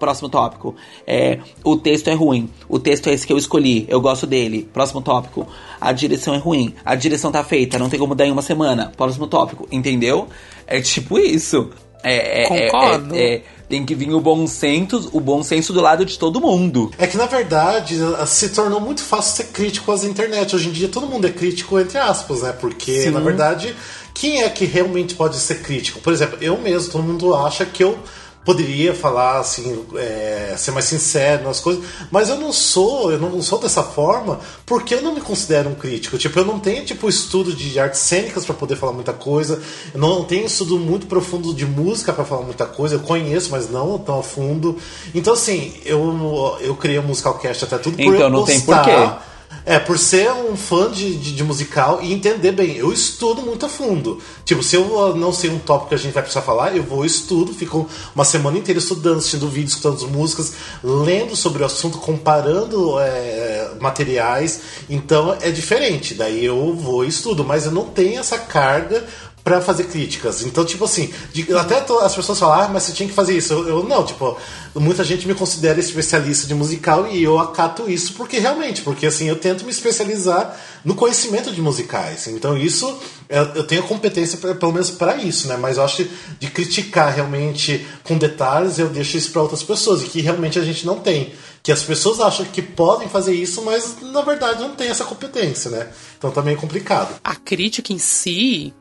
Próximo 0.00 0.28
tópico. 0.28 0.74
É, 1.06 1.38
o 1.62 1.76
texto 1.76 2.08
é 2.08 2.12
ruim. 2.12 2.50
O 2.68 2.80
texto 2.80 3.06
é 3.08 3.12
esse 3.12 3.24
que 3.24 3.32
eu 3.32 3.38
escolhi. 3.38 3.86
Eu 3.88 4.00
gosto 4.00 4.26
dele. 4.26 4.68
Próximo 4.72 5.00
tópico. 5.00 5.46
A 5.80 5.92
direção 5.92 6.34
é 6.34 6.38
ruim. 6.38 6.74
A 6.84 6.96
direção 6.96 7.30
tá 7.30 7.44
feita. 7.44 7.78
Não 7.78 7.88
tem 7.88 7.96
como 7.96 8.16
dar 8.16 8.26
em 8.26 8.32
uma 8.32 8.42
semana. 8.42 8.90
Próximo 8.96 9.28
tópico. 9.28 9.68
Entendeu? 9.70 10.26
É 10.66 10.80
tipo 10.80 11.20
isso. 11.20 11.70
É, 12.02 12.42
é- 12.42 12.44
é- 12.44 12.48
Concordo. 12.48 13.14
é- 13.14 13.34
é- 13.34 13.42
tem 13.68 13.86
que 13.86 13.94
vir 13.94 14.12
o 14.12 14.20
bom 14.20 14.46
senso, 14.48 15.08
o 15.12 15.20
bom 15.20 15.42
senso 15.44 15.72
do 15.72 15.80
lado 15.80 16.04
de 16.04 16.18
todo 16.18 16.40
mundo. 16.40 16.90
É 16.98 17.06
que 17.06 17.16
na 17.16 17.26
verdade 17.26 17.96
se 18.26 18.48
tornou 18.48 18.80
muito 18.80 19.00
fácil 19.00 19.36
ser 19.36 19.52
crítico 19.52 19.92
às 19.92 20.02
internet. 20.02 20.56
Hoje 20.56 20.68
em 20.68 20.72
dia 20.72 20.88
todo 20.88 21.06
mundo 21.06 21.26
é 21.26 21.30
crítico, 21.30 21.78
entre 21.78 21.96
aspas, 21.98 22.42
né? 22.42 22.52
Porque 22.52 23.04
Sim. 23.04 23.10
na 23.10 23.20
verdade, 23.20 23.74
quem 24.12 24.42
é 24.42 24.48
que 24.48 24.64
realmente 24.64 25.14
pode 25.14 25.36
ser 25.36 25.62
crítico? 25.62 26.00
Por 26.00 26.12
exemplo, 26.12 26.36
eu 26.40 26.58
mesmo, 26.58 26.90
todo 26.90 27.04
mundo 27.04 27.32
acha 27.34 27.64
que 27.64 27.84
eu 27.84 27.96
poderia 28.44 28.94
falar 28.94 29.38
assim, 29.38 29.84
é, 29.96 30.54
ser 30.56 30.70
mais 30.70 30.86
sincero 30.86 31.44
nas 31.44 31.60
coisas, 31.60 31.84
mas 32.10 32.28
eu 32.28 32.36
não 32.36 32.52
sou, 32.52 33.12
eu 33.12 33.18
não 33.18 33.40
sou 33.42 33.58
dessa 33.58 33.82
forma 33.82 34.40
porque 34.64 34.94
eu 34.94 35.02
não 35.02 35.14
me 35.14 35.20
considero 35.20 35.68
um 35.68 35.74
crítico. 35.74 36.16
Tipo, 36.16 36.38
eu 36.38 36.44
não 36.44 36.58
tenho 36.58 36.84
tipo 36.84 37.08
estudo 37.08 37.52
de 37.52 37.78
artes 37.78 38.00
cênicas 38.00 38.44
para 38.44 38.54
poder 38.54 38.76
falar 38.76 38.92
muita 38.92 39.12
coisa, 39.12 39.62
eu 39.92 40.00
não 40.00 40.24
tenho 40.24 40.46
estudo 40.46 40.78
muito 40.78 41.06
profundo 41.06 41.52
de 41.52 41.66
música 41.66 42.12
para 42.12 42.24
falar 42.24 42.42
muita 42.42 42.66
coisa, 42.66 42.94
eu 42.94 43.00
conheço, 43.00 43.50
mas 43.50 43.70
não 43.70 43.98
tão 43.98 44.18
a 44.18 44.22
fundo. 44.22 44.78
Então 45.14 45.34
assim, 45.34 45.74
eu 45.84 46.58
eu 46.60 46.74
criei 46.74 46.98
o 46.98 47.02
Musicalcast 47.02 47.64
até 47.64 47.78
tudo 47.78 47.96
por 47.96 48.14
Então 48.14 48.26
eu 48.26 48.30
não 48.30 48.44
tem 48.44 48.60
gostar. 48.60 48.84
porquê. 48.84 49.29
É, 49.64 49.78
por 49.78 49.98
ser 49.98 50.30
um 50.32 50.56
fã 50.56 50.90
de, 50.90 51.16
de, 51.16 51.32
de 51.34 51.44
musical 51.44 52.00
e 52.02 52.12
entender 52.12 52.52
bem, 52.52 52.76
eu 52.76 52.92
estudo 52.92 53.42
muito 53.42 53.66
a 53.66 53.68
fundo. 53.68 54.18
Tipo, 54.44 54.62
se 54.62 54.76
eu 54.76 55.14
não 55.16 55.32
sei 55.32 55.50
um 55.50 55.58
tópico 55.58 55.90
que 55.90 55.94
a 55.94 55.98
gente 55.98 56.12
vai 56.12 56.22
precisar 56.22 56.42
falar, 56.42 56.76
eu 56.76 56.82
vou 56.82 57.04
estudo, 57.04 57.52
fico 57.52 57.88
uma 58.14 58.24
semana 58.24 58.58
inteira 58.58 58.78
estudando, 58.78 59.18
assistindo 59.18 59.48
vídeos, 59.48 59.72
escutando 59.72 60.04
as 60.04 60.10
músicas, 60.10 60.54
lendo 60.82 61.36
sobre 61.36 61.62
o 61.62 61.66
assunto, 61.66 61.98
comparando 61.98 62.98
é, 62.98 63.72
materiais. 63.80 64.60
Então 64.88 65.36
é 65.40 65.50
diferente. 65.50 66.14
Daí 66.14 66.44
eu 66.44 66.74
vou 66.74 67.04
e 67.04 67.08
estudo, 67.08 67.44
mas 67.44 67.66
eu 67.66 67.72
não 67.72 67.84
tenho 67.84 68.18
essa 68.18 68.38
carga 68.38 69.04
pra 69.42 69.60
fazer 69.60 69.84
críticas. 69.84 70.42
Então, 70.42 70.64
tipo 70.64 70.84
assim, 70.84 71.12
de- 71.32 71.52
até 71.54 71.78
as 72.02 72.14
pessoas 72.14 72.38
falam, 72.38 72.60
ah, 72.62 72.68
mas 72.68 72.82
você 72.84 72.92
tinha 72.92 73.08
que 73.08 73.14
fazer 73.14 73.36
isso. 73.36 73.52
Eu, 73.52 73.68
eu 73.68 73.82
não, 73.84 74.04
tipo, 74.04 74.36
muita 74.74 75.02
gente 75.02 75.26
me 75.26 75.34
considera 75.34 75.80
especialista 75.80 76.46
de 76.46 76.54
musical 76.54 77.06
e 77.10 77.22
eu 77.22 77.38
acato 77.38 77.90
isso 77.90 78.12
porque 78.14 78.38
realmente, 78.38 78.82
porque 78.82 79.06
assim, 79.06 79.26
eu 79.28 79.36
tento 79.36 79.64
me 79.64 79.70
especializar 79.70 80.56
no 80.84 80.94
conhecimento 80.94 81.52
de 81.52 81.60
musicais. 81.62 82.26
Então, 82.28 82.56
isso, 82.56 82.98
eu, 83.28 83.42
eu 83.54 83.64
tenho 83.64 83.82
competência 83.84 84.38
pra, 84.38 84.54
pelo 84.54 84.72
menos 84.72 84.90
pra 84.90 85.16
isso, 85.16 85.48
né? 85.48 85.56
Mas 85.56 85.76
eu 85.78 85.84
acho 85.84 85.96
que 86.04 86.10
de 86.38 86.50
criticar 86.50 87.12
realmente 87.14 87.86
com 88.04 88.16
detalhes, 88.18 88.78
eu 88.78 88.88
deixo 88.88 89.16
isso 89.16 89.30
pra 89.32 89.42
outras 89.42 89.62
pessoas 89.62 90.02
e 90.02 90.06
que 90.06 90.20
realmente 90.20 90.58
a 90.58 90.62
gente 90.64 90.84
não 90.86 90.98
tem. 91.00 91.32
Que 91.62 91.70
as 91.72 91.82
pessoas 91.82 92.20
acham 92.20 92.46
que 92.46 92.62
podem 92.62 93.06
fazer 93.06 93.34
isso, 93.34 93.60
mas 93.62 93.96
na 94.00 94.22
verdade 94.22 94.60
não 94.62 94.74
tem 94.74 94.88
essa 94.88 95.04
competência, 95.04 95.70
né? 95.70 95.88
Então 96.16 96.30
também 96.30 96.54
é 96.54 96.56
complicado. 96.56 97.14
A 97.22 97.34
crítica 97.34 97.92
em 97.92 97.98
si, 97.98 98.72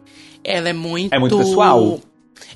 ela 0.43 0.69
é 0.69 0.73
muito. 0.73 1.13
É 1.13 1.19
muito 1.19 1.37
pessoal. 1.37 1.99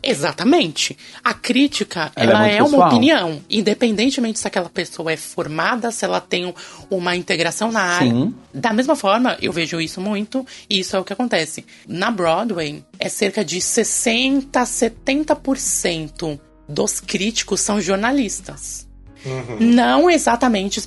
Exatamente. 0.02 0.98
A 1.24 1.34
crítica, 1.34 2.12
Ela 2.16 2.48
é 2.48 2.56
ela, 2.56 2.62
muito 2.62 2.76
é, 2.76 2.78
uma 2.78 2.88
opinião. 2.88 3.42
Independentemente 3.50 4.40
se 4.40 4.48
aquela 4.48 4.70
pessoa 4.70 5.12
é 5.12 5.18
formada, 5.18 5.92
se 5.92 6.06
ela 6.06 6.22
tem 6.22 6.46
um- 6.46 6.54
uma 6.90 7.16
integração 7.16 7.72
na 7.72 7.82
área. 7.82 8.10
Sim. 8.10 8.34
Da 8.54 8.72
mesma 8.74 8.96
forma, 8.96 9.38
eu 9.42 9.52
vejo 9.52 9.80
isso 9.82 10.00
muito, 10.02 10.46
e 10.70 10.80
isso 10.80 10.96
é 10.96 11.00
o 11.00 11.04
que 11.04 11.14
acontece. 11.14 11.66
Na 11.88 12.10
Broadway, 12.12 12.84
é 13.00 13.10
cerca 13.10 13.44
de 13.44 13.60
60% 13.60 14.56
a 14.58 14.66
70% 14.66 16.40
dos 16.68 17.00
críticos 17.00 17.62
são 17.62 17.80
jornalistas. 17.82 18.88
Não 19.60 20.10
exatamente 20.10 20.82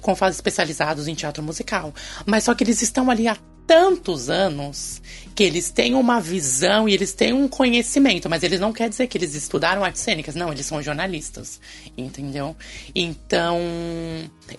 com 0.00 0.14
fases 0.16 0.38
especializados 0.38 1.08
em 1.08 1.14
teatro 1.14 1.42
musical, 1.42 1.92
mas 2.24 2.44
só 2.44 2.54
que 2.54 2.64
eles 2.64 2.80
estão 2.80 3.10
ali 3.10 3.28
há 3.28 3.36
tantos 3.66 4.30
anos 4.30 5.00
que 5.34 5.42
eles 5.42 5.70
têm 5.70 5.94
uma 5.94 6.20
visão 6.20 6.88
e 6.88 6.94
eles 6.94 7.12
têm 7.12 7.32
um 7.32 7.48
conhecimento, 7.48 8.28
mas 8.28 8.42
eles 8.42 8.60
não 8.60 8.72
quer 8.72 8.88
dizer 8.88 9.06
que 9.06 9.16
eles 9.16 9.34
estudaram 9.34 9.84
artes 9.84 10.02
cênicas, 10.02 10.34
não, 10.34 10.52
eles 10.52 10.66
são 10.66 10.82
jornalistas, 10.82 11.60
entendeu? 11.96 12.54
Então, 12.94 13.58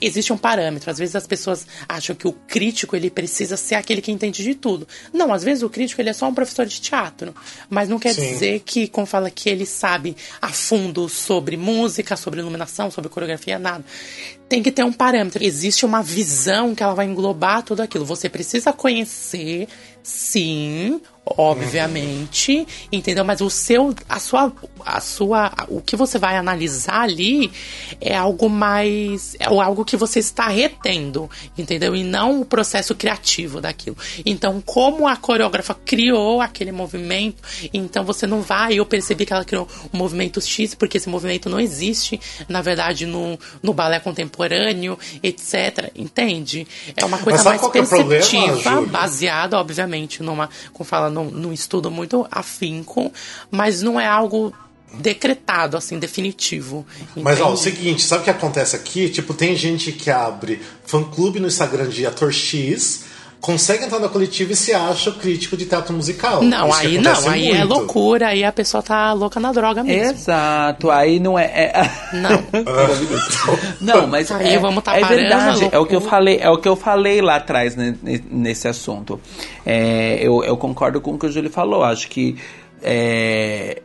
existe 0.02 0.32
um 0.34 0.38
parâmetro. 0.38 0.90
Às 0.90 0.98
vezes 0.98 1.16
as 1.16 1.28
pessoas 1.28 1.66
acham 1.88 2.16
que 2.16 2.28
o 2.28 2.34
crítico 2.34 2.96
ele 2.96 3.10
precisa 3.10 3.58
ser 3.58 3.76
aquele 3.76 4.02
que 4.02 4.12
entende 4.12 4.44
de 4.44 4.56
tudo. 4.56 4.88
Não, 5.12 5.34
às 5.34 5.44
vezes 5.44 5.64
o 5.64 5.70
crítico 5.70 6.02
ele 6.02 6.10
é 6.10 6.14
só 6.14 6.28
um 6.28 6.34
professor 6.34 6.66
de 6.66 6.80
teatro, 6.80 7.34
mas 7.70 7.90
não 7.90 8.00
quer 8.00 8.14
Sim. 8.14 8.22
dizer 8.22 8.62
que, 8.66 8.88
como 8.88 9.06
fala 9.06 9.30
que 9.30 9.50
ele 9.50 9.66
sabe 9.66 10.16
a 10.42 10.50
fundo 10.50 11.08
sobre 11.10 11.58
música, 11.58 12.16
sobre 12.16 12.40
iluminação, 12.40 12.92
sobre 12.92 13.10
coreografia, 13.10 13.60
nada. 13.60 13.84
Tem 14.48 14.62
que 14.62 14.72
ter 14.72 14.84
um 14.84 14.94
parâmetro. 14.94 15.44
Existe 15.44 15.86
uma 15.86 16.04
visão 16.04 16.76
que 16.76 16.84
ela 16.84 16.94
vai 16.94 17.06
englobar 17.06 17.64
tudo 17.64 17.82
aquilo. 17.82 18.06
Você 18.06 18.30
precisa 18.30 18.72
conhecer, 18.72 19.68
sim, 20.04 21.02
obviamente, 21.26 22.68
entendeu? 22.92 23.24
Mas 23.24 23.42
o 23.42 23.50
seu, 23.50 23.94
a 24.10 24.20
sua, 24.20 24.52
a 24.86 25.00
sua, 25.00 25.52
o 25.70 25.82
que 25.82 25.96
você 25.96 26.20
vai 26.20 26.36
analisar 26.36 27.02
ali 27.02 27.52
é 28.02 28.16
algo 28.16 28.50
mais, 28.50 29.36
é 29.40 29.46
algo 29.46 29.86
que 29.86 29.96
você 29.96 30.20
está 30.20 30.48
retendo, 30.48 31.30
entendeu? 31.58 31.96
E 31.96 32.04
não 32.04 32.42
o 32.42 32.46
processo 32.46 32.94
criativo 32.94 33.62
daquilo. 33.62 33.96
Então, 34.26 34.62
como 34.62 35.08
a 35.08 35.16
coreógrafa 35.16 35.74
criou 35.74 36.42
aquele 36.42 36.72
movimento, 36.72 37.42
então 37.74 38.04
você 38.04 38.28
não 38.28 38.42
vai, 38.42 38.76
eu 38.76 38.86
percebi 38.86 39.26
que 39.26 39.34
ela 39.34 39.46
criou 39.46 39.68
um 39.94 39.98
movimento 39.98 40.42
X, 40.42 40.76
porque 40.76 40.98
esse 40.98 41.10
movimento 41.10 41.50
não 41.50 41.60
existe, 41.60 42.20
na 42.50 42.62
verdade, 42.62 43.06
no, 43.06 43.40
no 43.62 43.74
balé 43.74 44.00
contemporâneo, 44.00 45.00
etc. 45.22 45.92
Entende? 45.96 46.68
É 46.98 47.06
uma 47.06 47.18
coisa 47.18 47.44
mais 47.44 47.62
é 47.64 47.64
problema, 47.64 47.88
perceptiva, 47.88 48.58
Júlia? 48.58 48.88
baseada, 48.88 49.58
obviamente, 49.58 50.22
numa, 50.22 50.50
como 50.74 50.88
fala, 50.88 51.13
num, 51.14 51.30
num 51.30 51.54
estudo 51.54 51.90
muito 51.92 52.28
afinco, 52.32 53.12
mas 53.52 53.82
não 53.82 54.00
é 54.00 54.08
algo 54.08 54.54
decretado, 54.94 55.76
assim, 55.76 55.98
definitivo. 55.98 56.86
Mas 57.16 57.40
ó, 57.40 57.46
o 57.50 57.54
entende? 57.54 57.62
seguinte, 57.62 58.04
sabe 58.04 58.22
o 58.22 58.24
que 58.26 58.30
acontece 58.30 58.76
aqui? 58.76 59.10
Tipo, 59.10 59.34
tem 59.34 59.56
gente 59.56 59.92
que 59.92 60.12
abre 60.12 60.62
fã-clube 60.86 61.40
no 61.40 61.48
Instagram 61.48 61.90
de 61.90 62.06
ator 62.06 62.32
X, 62.32 63.06
consegue 63.44 63.84
entrar 63.84 64.00
na 64.00 64.08
coletiva 64.08 64.54
e 64.54 64.56
se 64.56 64.74
acha 64.74 65.12
crítico 65.12 65.58
de 65.58 65.66
teatro 65.66 65.94
musical. 65.94 66.42
Não, 66.42 66.70
Isso 66.70 66.80
aí 66.80 66.98
não, 66.98 67.30
aí 67.30 67.52
é 67.52 67.64
loucura, 67.66 68.30
aí 68.30 68.42
a 68.42 68.54
pessoa 68.54 68.82
tá 68.82 69.12
louca 69.12 69.38
na 69.38 69.52
droga 69.52 69.84
mesmo. 69.84 70.14
Exato, 70.14 70.90
aí 70.90 71.20
não 71.20 71.38
é. 71.38 71.44
é- 71.44 71.92
Não. 72.14 72.42
Não, 73.82 74.08
mas 74.08 74.32
Aí 74.32 74.54
é, 74.54 74.60
vamos 74.60 74.82
tá 74.82 74.96
é 74.96 75.02
parando, 75.02 75.20
verdade. 75.22 75.70
É 75.74 75.78
o 75.78 75.86
que 75.86 75.94
eu 75.94 76.00
falei, 76.00 76.40
é 76.40 76.50
o 76.50 76.58
que 76.58 76.70
eu 76.70 76.76
falei 76.78 77.22
lá 77.22 77.36
atrás 77.36 77.76
né, 77.76 77.94
ne- 78.02 78.24
nesse 78.32 78.66
assunto. 78.70 79.20
É, 79.66 80.20
eu, 80.22 80.42
eu 80.46 80.56
concordo 80.56 81.02
com 81.02 81.16
o 81.16 81.20
que 81.20 81.26
o 81.26 81.32
Júlio 81.32 81.50
falou. 81.50 81.84
Acho 81.84 82.08
que 82.08 82.38
é, 82.82 83.82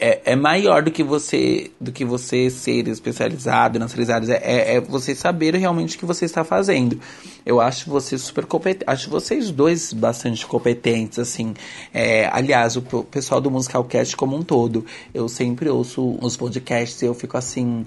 é, 0.00 0.32
é 0.32 0.36
maior 0.36 0.82
do 0.82 0.90
que 0.90 1.04
você 1.04 1.70
do 1.78 1.92
que 1.92 2.04
você 2.04 2.48
ser 2.48 2.88
especializado 2.88 3.78
nas. 3.78 3.94
É, 3.96 4.40
é, 4.42 4.74
é 4.76 4.80
você 4.80 5.14
saber 5.14 5.54
realmente 5.54 5.96
o 5.96 5.98
que 5.98 6.06
você 6.06 6.24
está 6.24 6.42
fazendo. 6.42 6.98
Eu 7.44 7.60
acho 7.60 7.90
você 7.90 8.16
super 8.16 8.46
competente. 8.46 8.84
Acho 8.86 9.10
vocês 9.10 9.50
dois 9.50 9.92
bastante 9.92 10.46
competentes, 10.46 11.18
assim. 11.18 11.52
É, 11.92 12.28
aliás, 12.32 12.76
o 12.76 12.82
pessoal 12.82 13.40
do 13.40 13.50
Musicalcast 13.50 14.16
como 14.16 14.36
um 14.36 14.42
todo. 14.42 14.86
Eu 15.12 15.28
sempre 15.28 15.68
ouço 15.68 16.18
os 16.22 16.36
podcasts 16.36 17.02
e 17.02 17.06
eu 17.06 17.14
fico 17.14 17.36
assim 17.36 17.84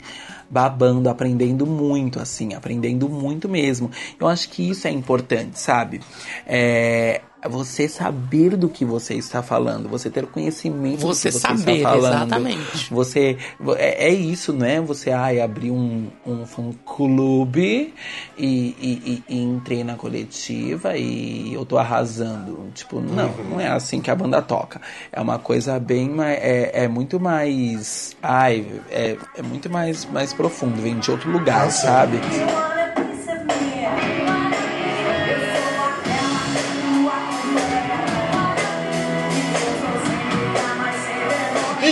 babando, 0.50 1.10
aprendendo 1.10 1.66
muito, 1.66 2.20
assim, 2.20 2.54
aprendendo 2.54 3.10
muito 3.10 3.50
mesmo. 3.50 3.90
Eu 4.20 4.28
acho 4.28 4.50
que 4.50 4.70
isso 4.70 4.88
é 4.88 4.92
importante, 4.92 5.60
sabe? 5.60 6.00
É 6.46 7.22
você 7.48 7.88
saber 7.88 8.56
do 8.56 8.70
que 8.70 8.86
você 8.86 9.16
está 9.16 9.42
falando, 9.44 9.90
você 9.90 10.10
ter 10.10 10.26
conhecimento 10.28 11.02
Você 11.02 11.30
do 11.30 11.34
que 11.36 11.40
você 11.42 11.48
saber, 11.58 11.78
está 11.78 11.90
falando. 11.90 12.14
exatamente. 12.16 12.94
Você 12.94 13.38
é, 13.78 14.08
é 14.08 14.14
isso, 14.14 14.54
né? 14.54 14.80
Você 14.82 15.12
ai, 15.12 15.40
abrir 15.42 15.72
um, 15.72 16.08
um 16.26 16.46
fã 16.46 16.72
clube 16.86 17.94
e, 18.38 18.46
e, 18.46 19.24
e- 19.30 19.36
e 19.36 19.42
entrei 19.42 19.84
na 19.84 19.96
coletiva 19.96 20.98
e 20.98 21.54
eu 21.54 21.66
tô 21.66 21.78
arrasando. 21.78 22.68
Tipo, 22.74 23.00
não, 23.02 23.30
não 23.50 23.60
é 23.60 23.68
assim 23.68 24.02
que 24.02 24.10
a 24.12 24.16
banda 24.16 24.42
toca. 24.42 24.82
É 25.12 25.20
uma 25.22 25.38
coisa 25.40 25.80
bem 25.80 26.10
mais. 26.10 26.38
É, 26.42 26.84
é 26.84 26.88
muito 26.88 27.20
mais. 27.20 28.16
Ai, 28.22 28.66
é, 28.90 29.18
é 29.38 29.42
muito 29.42 29.70
mais, 29.70 30.06
mais 30.06 30.34
profundo, 30.34 30.82
vem 30.82 31.00
de 31.00 31.12
outro 31.12 31.30
lugar, 31.32 31.72
sabe? 31.72 32.18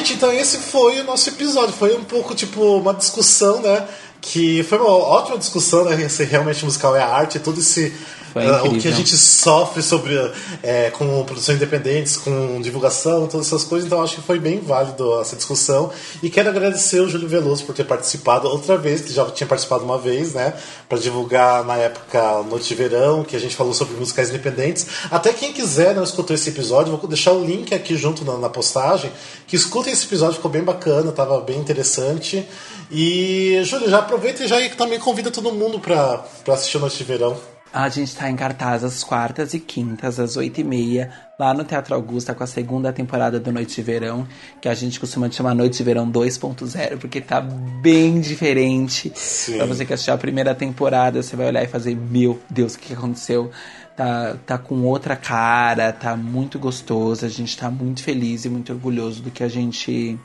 Gente, 0.01 0.13
então 0.15 0.31
esse 0.33 0.57
foi 0.57 0.99
o 0.99 1.03
nosso 1.03 1.29
episódio. 1.29 1.75
Foi 1.75 1.95
um 1.95 2.03
pouco, 2.03 2.33
tipo, 2.33 2.77
uma 2.77 2.91
discussão, 2.91 3.61
né? 3.61 3.87
Que 4.19 4.63
foi 4.63 4.79
uma 4.79 4.89
ótima 4.89 5.37
discussão, 5.37 5.85
né? 5.85 6.09
Se 6.09 6.23
realmente 6.23 6.65
musical 6.65 6.95
é 6.95 7.03
arte, 7.03 7.37
todo 7.37 7.59
esse. 7.59 7.93
Foi 8.33 8.45
ah, 8.45 8.63
o 8.63 8.67
incrível. 8.67 8.81
que 8.81 8.87
a 8.87 8.91
gente 8.91 9.17
sofre 9.17 9.81
sobre 9.81 10.15
é, 10.63 10.89
com 10.91 11.23
produções 11.23 11.57
independentes, 11.57 12.17
com 12.17 12.61
divulgação, 12.61 13.27
todas 13.27 13.47
essas 13.47 13.63
coisas. 13.63 13.85
Então 13.85 14.01
acho 14.01 14.15
que 14.15 14.21
foi 14.21 14.39
bem 14.39 14.59
válido 14.59 15.19
essa 15.19 15.35
discussão. 15.35 15.91
E 16.23 16.29
quero 16.29 16.49
agradecer 16.49 17.01
o 17.01 17.09
Júlio 17.09 17.27
Veloso 17.27 17.65
por 17.65 17.75
ter 17.75 17.83
participado 17.83 18.47
outra 18.47 18.77
vez, 18.77 19.01
que 19.01 19.11
já 19.11 19.25
tinha 19.31 19.47
participado 19.47 19.83
uma 19.83 19.97
vez, 19.97 20.33
né? 20.33 20.53
Para 20.87 20.97
divulgar 20.97 21.63
na 21.65 21.75
época 21.75 22.43
Noite 22.43 22.69
de 22.69 22.75
Verão, 22.75 23.23
que 23.23 23.35
a 23.35 23.39
gente 23.39 23.55
falou 23.55 23.73
sobre 23.73 23.95
musicais 23.95 24.29
independentes. 24.29 24.87
Até 25.09 25.33
quem 25.33 25.51
quiser 25.51 25.93
não 25.93 26.03
escutou 26.03 26.33
esse 26.33 26.49
episódio, 26.49 26.95
vou 26.95 27.09
deixar 27.09 27.33
o 27.33 27.43
link 27.43 27.73
aqui 27.73 27.95
junto 27.97 28.23
na, 28.23 28.37
na 28.37 28.49
postagem. 28.49 29.11
Que 29.45 29.55
escutem 29.55 29.91
esse 29.91 30.05
episódio, 30.05 30.35
ficou 30.35 30.51
bem 30.51 30.63
bacana, 30.63 31.11
tava 31.11 31.39
bem 31.41 31.57
interessante. 31.59 32.45
E, 32.89 33.61
Júlio, 33.63 33.89
já 33.89 33.99
aproveita 33.99 34.43
e 34.43 34.47
já 34.47 34.57
também 34.75 34.99
convida 34.99 35.31
todo 35.31 35.51
mundo 35.51 35.79
para 35.79 36.23
assistir 36.47 36.79
Noite 36.79 36.97
de 36.97 37.03
Verão. 37.03 37.50
A 37.73 37.88
gente 37.88 38.14
tá 38.14 38.30
em 38.30 38.35
cartaz 38.35 38.84
às 38.84 39.02
quartas 39.02 39.53
e 39.53 39.60
quintas, 39.60 40.19
às 40.19 40.35
oito 40.35 40.60
e 40.60 40.64
meia, 40.64 41.10
lá 41.39 41.53
no 41.53 41.64
Teatro 41.64 41.95
Augusta, 41.95 42.35
com 42.35 42.43
a 42.43 42.48
segunda 42.48 42.91
temporada 42.91 43.39
do 43.39 43.49
Noite 43.49 43.76
de 43.76 43.81
Verão, 43.81 44.27
que 44.60 44.68
a 44.68 44.73
gente 44.73 44.99
costuma 44.99 45.31
chamar 45.31 45.56
Noite 45.56 45.77
de 45.77 45.84
Verão 45.84 46.11
2.0, 46.11 46.98
porque 46.98 47.22
tá 47.22 47.39
bem 47.39 48.19
diferente. 48.19 49.10
Sim. 49.15 49.56
Pra 49.56 49.65
você 49.65 49.85
que 49.85 49.93
assistiu 49.93 50.14
a 50.14 50.18
primeira 50.18 50.53
temporada, 50.53 51.23
você 51.23 51.34
vai 51.38 51.48
olhar 51.48 51.64
e 51.64 51.68
fazer, 51.68 51.95
meu 51.95 52.41
Deus, 52.49 52.76
o 52.76 52.80
que 52.80 52.88
que 52.88 52.93
aconteceu? 52.93 53.49
Tá, 53.95 54.35
tá 54.45 54.57
com 54.57 54.84
outra 54.84 55.15
cara, 55.15 55.93
tá 55.93 56.18
muito 56.18 56.60
gostoso, 56.60 57.26
a 57.26 57.30
gente 57.30 57.57
tá 57.57 57.72
muito 57.72 58.03
feliz 58.03 58.43
e 58.43 58.49
muito 58.49 58.73
orgulhoso 58.73 59.22
do 59.22 59.31
que 59.31 59.43
a 59.43 59.48
gente 59.48 60.19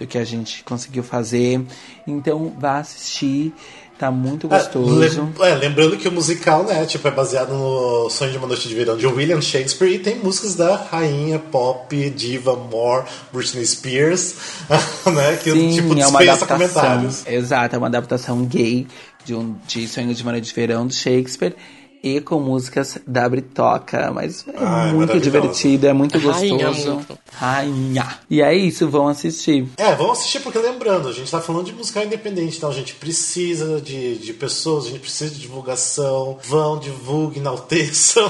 do 0.00 0.06
que 0.06 0.16
a 0.16 0.24
gente 0.24 0.64
conseguiu 0.64 1.02
fazer. 1.02 1.62
Então 2.06 2.56
vá 2.58 2.78
assistir, 2.78 3.52
tá 4.00 4.10
muito 4.10 4.48
gostoso. 4.48 4.94
lem- 4.94 5.32
é, 5.50 5.54
lembrando 5.54 5.96
que 5.96 6.08
o 6.08 6.12
musical, 6.12 6.64
né, 6.64 6.84
tipo, 6.86 7.06
é 7.06 7.10
baseado 7.10 7.50
no 7.52 8.08
Sonho 8.10 8.32
de 8.32 8.38
uma 8.38 8.46
Noite 8.46 8.66
de 8.68 8.74
Verão 8.74 8.96
de 8.96 9.06
William 9.06 9.40
Shakespeare 9.40 9.92
e 9.92 9.98
tem 9.98 10.16
músicas 10.18 10.54
da 10.54 10.74
rainha 10.76 11.38
pop, 11.38 12.10
diva, 12.10 12.56
More, 12.56 13.04
Britney 13.32 13.66
Spears, 13.66 14.34
né, 15.14 15.36
que 15.42 15.52
Sim, 15.52 15.70
tipo 15.74 15.88
é 15.98 16.06
uma 16.06 16.18
dispensa 16.18 16.44
adaptação. 16.44 16.56
comentários. 16.82 17.26
Exato, 17.26 17.74
é 17.76 17.78
uma 17.78 17.86
adaptação 17.88 18.44
gay 18.44 18.86
de, 19.24 19.34
um, 19.34 19.54
de 19.66 19.86
Sonho 19.86 20.14
de 20.14 20.24
Maria 20.24 20.40
de 20.40 20.52
Verão 20.52 20.86
do 20.86 20.94
Shakespeare 20.94 21.54
e 22.02 22.20
com 22.20 22.40
músicas 22.40 22.98
da 23.06 23.28
Britoca, 23.28 24.10
mas 24.12 24.44
é 24.48 24.52
Ah, 24.56 24.90
muito 24.92 25.18
divertido, 25.20 25.86
é 25.86 25.92
muito 25.92 26.18
Rainha, 26.18 26.68
gostoso. 26.68 26.94
muito. 26.94 27.18
Rainha. 27.32 28.06
E 28.28 28.40
é 28.40 28.54
isso, 28.54 28.88
vão 28.88 29.06
assistir. 29.08 29.66
É, 29.76 29.94
vamos 29.94 30.18
assistir 30.18 30.40
porque 30.40 30.58
lembrando, 30.58 31.08
a 31.08 31.12
gente 31.12 31.30
tá 31.30 31.40
falando 31.40 31.66
de 31.66 31.72
musical 31.74 32.02
independente, 32.04 32.56
então 32.56 32.70
a 32.70 32.72
gente 32.72 32.94
precisa 32.94 33.80
de, 33.80 34.16
de 34.16 34.32
pessoas, 34.32 34.86
a 34.86 34.88
gente 34.90 35.00
precisa 35.00 35.30
de 35.34 35.40
divulgação, 35.40 36.38
vão, 36.44 36.78
divulguem, 36.78 37.40
enalteçam, 37.40 38.24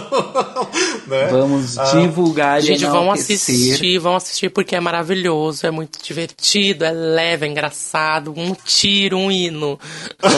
né? 1.07 1.29
Vamos 1.31 1.79
Ah, 1.79 1.85
divulgar 1.85 2.59
e 2.59 2.63
Gente, 2.63 2.85
vão 2.87 3.11
assistir, 3.13 3.99
vão 3.99 4.17
assistir 4.17 4.51
porque 4.51 4.75
é 4.75 4.81
maravilhoso, 4.81 5.67
é 5.67 5.71
muito 5.71 5.99
divertido, 6.03 6.85
é 6.85 6.91
leve, 6.91 7.47
é 7.47 7.49
engraçado, 7.49 8.33
um 8.37 8.55
tiro, 8.65 9.17
um 9.17 9.31
hino. 9.31 9.79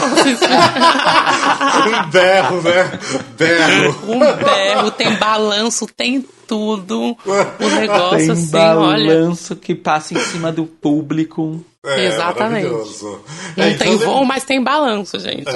um 1.87 2.11
berro, 2.11 2.63
né? 2.63 3.22
Berro. 3.37 3.97
um 4.09 4.19
berro, 4.19 4.91
tem 4.91 5.15
balanço, 5.17 5.87
tem 5.87 6.25
tudo. 6.47 7.17
O 7.27 7.69
negócio 7.81 8.19
Tem 8.19 8.31
assim, 8.31 8.57
olha. 8.57 9.15
balanço 9.15 9.57
que 9.57 9.75
passa 9.75 10.15
em 10.15 10.21
cima 10.21 10.53
do 10.53 10.67
público. 10.67 11.65
É, 11.85 12.07
Exatamente. 12.07 12.69
Não 12.69 13.65
É, 13.65 13.75
tem 13.75 13.97
voo, 13.97 14.25
mas 14.25 14.45
tem 14.45 14.63
balanço, 14.63 15.19
gente. 15.19 15.49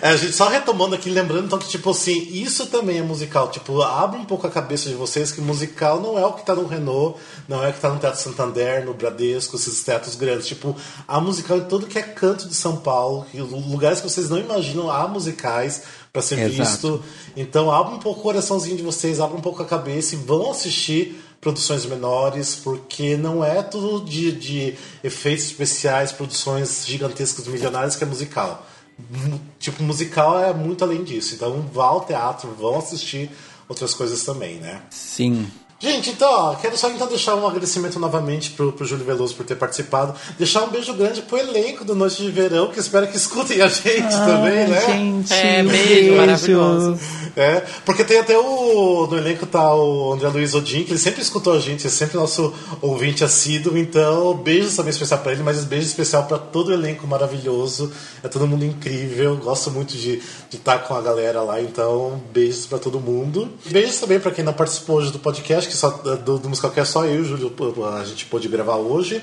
É, 0.00 0.08
a 0.08 0.16
gente 0.16 0.32
só 0.32 0.48
retomando 0.48 0.94
aqui, 0.94 1.10
lembrando 1.10 1.46
então 1.46 1.58
que, 1.58 1.68
tipo 1.68 1.90
assim, 1.90 2.28
isso 2.30 2.66
também 2.66 2.98
é 2.98 3.02
musical. 3.02 3.48
Tipo, 3.50 3.82
abre 3.82 4.20
um 4.20 4.24
pouco 4.24 4.46
a 4.46 4.50
cabeça 4.50 4.88
de 4.88 4.94
vocês 4.94 5.32
que 5.32 5.40
musical 5.40 6.00
não 6.00 6.16
é 6.16 6.24
o 6.24 6.32
que 6.34 6.46
tá 6.46 6.54
no 6.54 6.64
Renault, 6.64 7.18
não 7.48 7.64
é 7.64 7.70
o 7.70 7.72
que 7.72 7.80
tá 7.80 7.88
no 7.88 7.98
Teatro 7.98 8.20
Santander, 8.20 8.84
no 8.84 8.94
Bradesco, 8.94 9.56
esses 9.56 9.82
teatros 9.82 10.14
grandes. 10.14 10.46
Tipo, 10.46 10.76
a 11.08 11.20
musical 11.20 11.56
é 11.56 11.62
tudo 11.62 11.86
que 11.86 11.98
é 11.98 12.02
canto 12.02 12.46
de 12.46 12.54
São 12.54 12.76
Paulo, 12.76 13.26
que 13.28 13.40
lugares 13.40 14.00
que 14.00 14.08
vocês 14.08 14.30
não 14.30 14.38
imaginam, 14.38 14.88
há 14.88 15.08
musicais 15.08 15.82
para 16.12 16.22
ser 16.22 16.38
Exato. 16.38 16.52
visto. 16.70 17.04
Então, 17.36 17.70
abre 17.70 17.94
um 17.94 17.98
pouco 17.98 18.20
o 18.20 18.22
coraçãozinho 18.22 18.76
de 18.76 18.82
vocês, 18.82 19.20
abre 19.20 19.36
um 19.36 19.40
pouco 19.40 19.62
a 19.62 19.66
cabeça 19.66 20.14
e 20.14 20.18
vão 20.18 20.50
assistir 20.50 21.22
produções 21.40 21.84
menores, 21.86 22.56
porque 22.56 23.16
não 23.16 23.44
é 23.44 23.62
tudo 23.62 24.04
de, 24.04 24.32
de 24.32 24.74
efeitos 25.04 25.44
especiais, 25.46 26.10
produções 26.10 26.84
gigantescas 26.86 27.46
milionárias 27.46 27.94
que 27.94 28.02
é 28.04 28.06
musical. 28.06 28.66
Mu- 28.98 29.40
Tipo, 29.60 29.82
musical 29.82 30.42
é 30.42 30.52
muito 30.52 30.82
além 30.82 31.04
disso. 31.04 31.34
Então, 31.34 31.64
vá 31.72 31.84
ao 31.86 32.00
teatro, 32.04 32.48
vão 32.58 32.78
assistir 32.78 33.30
outras 33.68 33.94
coisas 33.94 34.22
também, 34.24 34.56
né? 34.56 34.82
Sim. 34.90 35.46
Gente, 35.80 36.10
então, 36.10 36.28
ó, 36.28 36.54
quero 36.56 36.76
só 36.76 36.90
então 36.90 37.06
deixar 37.06 37.36
um 37.36 37.46
agradecimento 37.46 38.00
novamente 38.00 38.50
pro, 38.50 38.72
pro 38.72 38.84
Júlio 38.84 39.04
Veloso 39.04 39.34
por 39.36 39.46
ter 39.46 39.54
participado. 39.54 40.12
Deixar 40.36 40.64
um 40.64 40.70
beijo 40.70 40.92
grande 40.92 41.22
pro 41.22 41.38
elenco 41.38 41.84
do 41.84 41.94
Noite 41.94 42.20
de 42.20 42.30
Verão, 42.32 42.66
que 42.66 42.80
espero 42.80 43.06
que 43.06 43.16
escutem 43.16 43.62
a 43.62 43.68
gente 43.68 44.10
também, 44.10 44.66
né? 44.66 44.80
Gente, 44.86 45.32
É, 45.32 45.62
beijo, 45.62 46.16
maravilhoso. 46.16 46.98
É, 47.36 47.62
porque 47.84 48.02
tem 48.02 48.18
até 48.18 48.36
o. 48.36 49.06
No 49.08 49.16
elenco 49.16 49.46
tá 49.46 49.72
o 49.72 50.12
André 50.14 50.28
Luiz 50.28 50.52
Odin, 50.54 50.82
que 50.82 50.90
ele 50.90 50.98
sempre 50.98 51.22
escutou 51.22 51.52
a 51.52 51.60
gente, 51.60 51.86
é 51.86 51.90
sempre 51.90 52.16
nosso 52.16 52.52
ouvinte 52.82 53.22
assíduo, 53.22 53.78
então 53.78 54.34
beijos 54.34 54.74
também 54.74 54.90
especial 54.90 55.20
pra 55.20 55.30
ele, 55.30 55.44
mas 55.44 55.62
beijo 55.62 55.86
especial 55.86 56.24
pra 56.24 56.38
todo 56.38 56.70
o 56.70 56.72
elenco 56.72 57.06
maravilhoso. 57.06 57.92
É 58.24 58.26
todo 58.26 58.48
mundo 58.48 58.64
incrível, 58.64 59.36
gosto 59.36 59.70
muito 59.70 59.96
de 59.96 60.20
estar 60.52 60.80
com 60.80 60.96
a 60.96 61.00
galera 61.00 61.40
lá, 61.42 61.60
então 61.60 62.20
beijos 62.32 62.66
pra 62.66 62.78
todo 62.78 62.98
mundo. 62.98 63.48
Beijos 63.66 64.00
também 64.00 64.18
pra 64.18 64.32
quem 64.32 64.44
não 64.44 64.52
participou 64.52 64.96
hoje 64.96 65.12
do 65.12 65.20
podcast, 65.20 65.67
que 65.68 65.76
só 65.76 65.90
do, 65.90 66.38
do 66.38 66.48
Musicalcast 66.48 66.92
só 66.92 67.04
eu 67.04 67.16
e 67.16 67.20
o 67.20 67.24
Júlio 67.24 67.52
a 67.96 68.04
gente 68.04 68.24
pôde 68.26 68.48
gravar 68.48 68.76
hoje. 68.76 69.22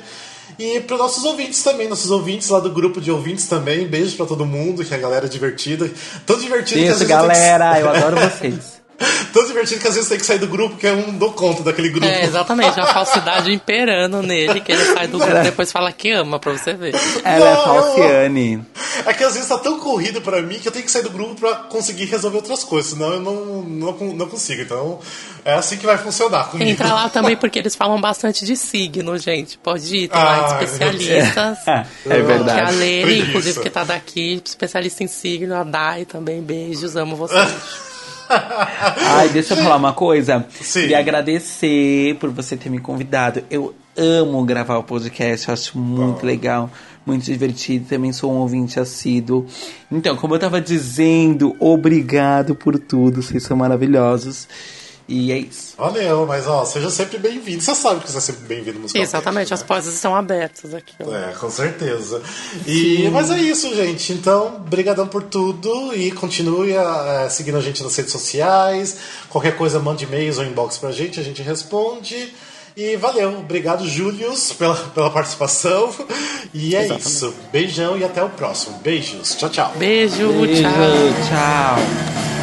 E 0.60 0.80
para 0.82 0.96
nossos 0.98 1.24
ouvintes 1.26 1.62
também, 1.64 1.88
nossos 1.90 2.12
ouvintes 2.12 2.50
lá 2.50 2.60
do 2.60 2.70
grupo 2.70 3.02
de 3.02 3.10
ouvintes 3.12 3.48
também, 3.48 3.88
beijos 3.88 4.14
pra 4.14 4.26
todo 4.28 4.46
mundo, 4.46 4.86
que 4.86 4.94
a 4.94 4.98
galera 4.98 5.26
é 5.26 5.30
divertida. 5.30 5.90
Tão 6.26 6.38
divertido 6.40 6.82
que 6.82 6.88
às 6.88 6.96
Isso, 6.96 7.04
eu 7.04 7.08
que- 7.08 7.14
galera, 7.14 7.80
eu 7.82 7.90
adoro 7.90 8.16
vocês. 8.18 8.75
Tão 9.34 9.46
divertido 9.46 9.82
que 9.82 9.88
às 9.88 9.96
vezes 9.96 10.10
tem 10.10 10.18
que 10.18 10.26
sair 10.26 10.40
do 10.40 10.48
grupo, 10.48 10.78
que 10.78 10.88
eu 10.88 10.96
não 10.96 11.14
dou 11.18 11.34
conta 11.34 11.62
daquele 11.64 11.90
grupo. 11.90 12.06
É, 12.08 12.24
exatamente, 12.24 12.80
a 12.80 12.86
falsidade 12.88 13.52
imperando 13.52 14.22
nele, 14.22 14.62
que 14.62 14.72
ele 14.72 14.86
sai 14.86 15.08
do 15.08 15.18
grupo 15.20 15.36
e 15.38 15.44
depois 15.44 15.72
fala 15.72 15.92
que 15.92 16.12
ama, 16.12 16.40
pra 16.40 16.54
você 16.54 16.74
ver. 16.74 16.96
Ela 17.24 17.50
é 17.50 17.54
Não, 17.54 17.76
eu- 17.76 17.84
Falciane. 17.84 18.66
É 19.06 19.14
que 19.14 19.24
às 19.26 19.34
vezes 19.34 19.50
tá 19.50 19.58
tão 19.58 19.78
corrido 19.80 20.22
pra 20.22 20.42
mim 20.42 20.58
que 20.58 20.68
eu 20.68 20.72
tenho 20.72 20.86
que 20.86 20.92
sair 20.92 21.02
do 21.04 21.10
grupo 21.10 21.36
pra 21.36 21.54
conseguir 21.56 22.06
resolver 22.06 22.38
outras 22.38 22.64
coisas, 22.64 22.92
senão 22.92 23.12
eu 23.12 23.20
não, 23.20 23.36
não, 23.64 23.92
não 24.14 24.28
consigo. 24.30 24.62
Então 24.62 25.00
é 25.44 25.54
assim 25.54 25.76
que 25.78 25.86
vai 25.86 25.98
funcionar 25.98 26.46
comigo. 26.46 26.70
Entra 26.70 26.94
lá 26.94 27.10
também 27.10 27.36
porque 27.36 27.60
eles 27.60 27.76
falam 27.76 28.00
bastante 28.00 28.46
de 28.46 28.56
signo, 28.56 29.18
gente. 29.18 29.58
Pode 29.58 29.94
ir, 29.96 30.08
tem 30.08 30.18
lá 30.18 30.48
Ai, 30.58 30.64
especialistas. 30.64 31.58
É 31.68 31.84
Que 32.08 32.14
a 32.14 32.22
verdade. 32.24 32.76
Lene, 32.76 33.20
inclusive, 33.20 33.60
que 33.60 33.70
tá 33.70 33.84
daqui, 33.84 34.42
especialista 34.46 35.04
em 35.04 35.08
signo, 35.08 35.54
a 35.56 35.64
Dai 35.64 36.06
também, 36.06 36.42
beijos, 36.42 36.96
amo 36.96 37.16
vocês. 37.18 37.52
Ai, 38.30 39.30
deixa 39.30 39.54
eu 39.54 39.58
falar 39.58 39.76
uma 39.76 39.94
coisa. 39.94 40.46
Sim. 40.50 40.82
Queria 40.82 41.00
agradecer 41.00 42.16
por 42.16 42.30
você 42.30 42.56
ter 42.58 42.70
me 42.70 42.80
convidado. 42.80 43.44
Eu 43.50 43.74
amo 43.98 44.44
gravar 44.44 44.78
o 44.78 44.84
podcast, 44.84 45.48
eu 45.48 45.54
acho 45.54 45.78
muito 45.78 46.26
legal, 46.26 46.70
muito 47.06 47.24
divertido. 47.24 47.86
Também 47.88 48.12
sou 48.12 48.32
um 48.32 48.38
ouvinte 48.38 48.80
assíduo. 48.80 49.46
Então, 49.92 50.16
como 50.16 50.36
eu 50.36 50.40
tava 50.40 50.60
dizendo, 50.60 51.56
obrigado 51.60 52.56
por 52.56 52.78
tudo. 52.78 53.22
Vocês 53.22 53.44
são 53.44 53.56
maravilhosos. 53.56 54.48
E 55.07 55.32
é 55.32 55.38
isso. 55.38 55.76
Valeu, 55.77 56.26
mas 56.26 56.48
ó, 56.48 56.65
seja 56.65 56.90
sempre 56.90 57.19
bem-vindo. 57.19 57.61
Você 57.61 57.76
sabe 57.76 57.99
que 57.99 58.11
você 58.11 58.18
é 58.18 58.22
sempre 58.22 58.45
bem-vindo 58.48 58.80
musical. 58.80 59.03
Exatamente, 59.03 59.53
as 59.53 59.61
portas 59.61 59.94
estão 59.94 60.15
abertas 60.15 60.73
aqui. 60.73 60.95
ó. 60.99 61.15
É, 61.15 61.32
com 61.34 61.49
certeza. 61.49 62.22
E, 62.65 63.07
mas 63.14 63.30
é 63.30 63.38
isso, 63.38 63.73
gente. 63.76 64.14
Então, 64.14 64.60
brigadão 64.68 65.07
por 65.07 65.22
tudo 65.22 65.95
e 65.95 66.11
continue 66.11 66.76
a, 66.76 67.26
a 67.26 67.30
seguindo 67.30 67.57
a 67.57 67.61
gente 67.61 67.84
nas 67.84 67.95
redes 67.95 68.11
sociais. 68.11 68.98
Qualquer 69.30 69.56
coisa, 69.56 69.80
mande 69.80 70.06
e-mails 70.06 70.40
ou 70.40 70.44
inbox 70.44 70.77
pra 70.80 70.91
gente, 70.91 71.19
a 71.19 71.23
gente 71.23 71.41
responde. 71.44 72.34
E 72.76 72.98
valeu, 72.98 73.40
obrigado, 73.40 73.88
Július, 73.88 74.52
pela, 74.53 74.76
pela 74.76 75.10
participação. 75.10 75.94
E 76.53 76.76
é 76.76 76.80
Exatamente. 76.80 77.07
isso. 77.07 77.34
Beijão 77.52 77.98
e 77.98 78.03
até 78.03 78.23
o 78.23 78.30
próximo. 78.30 78.80
Beijos. 78.80 79.36
Tchau, 79.36 79.49
tchau. 79.49 79.72
Beijo, 79.77 80.27
Beijo, 80.34 80.61
tchau. 80.64 80.72
tchau. 81.30 82.35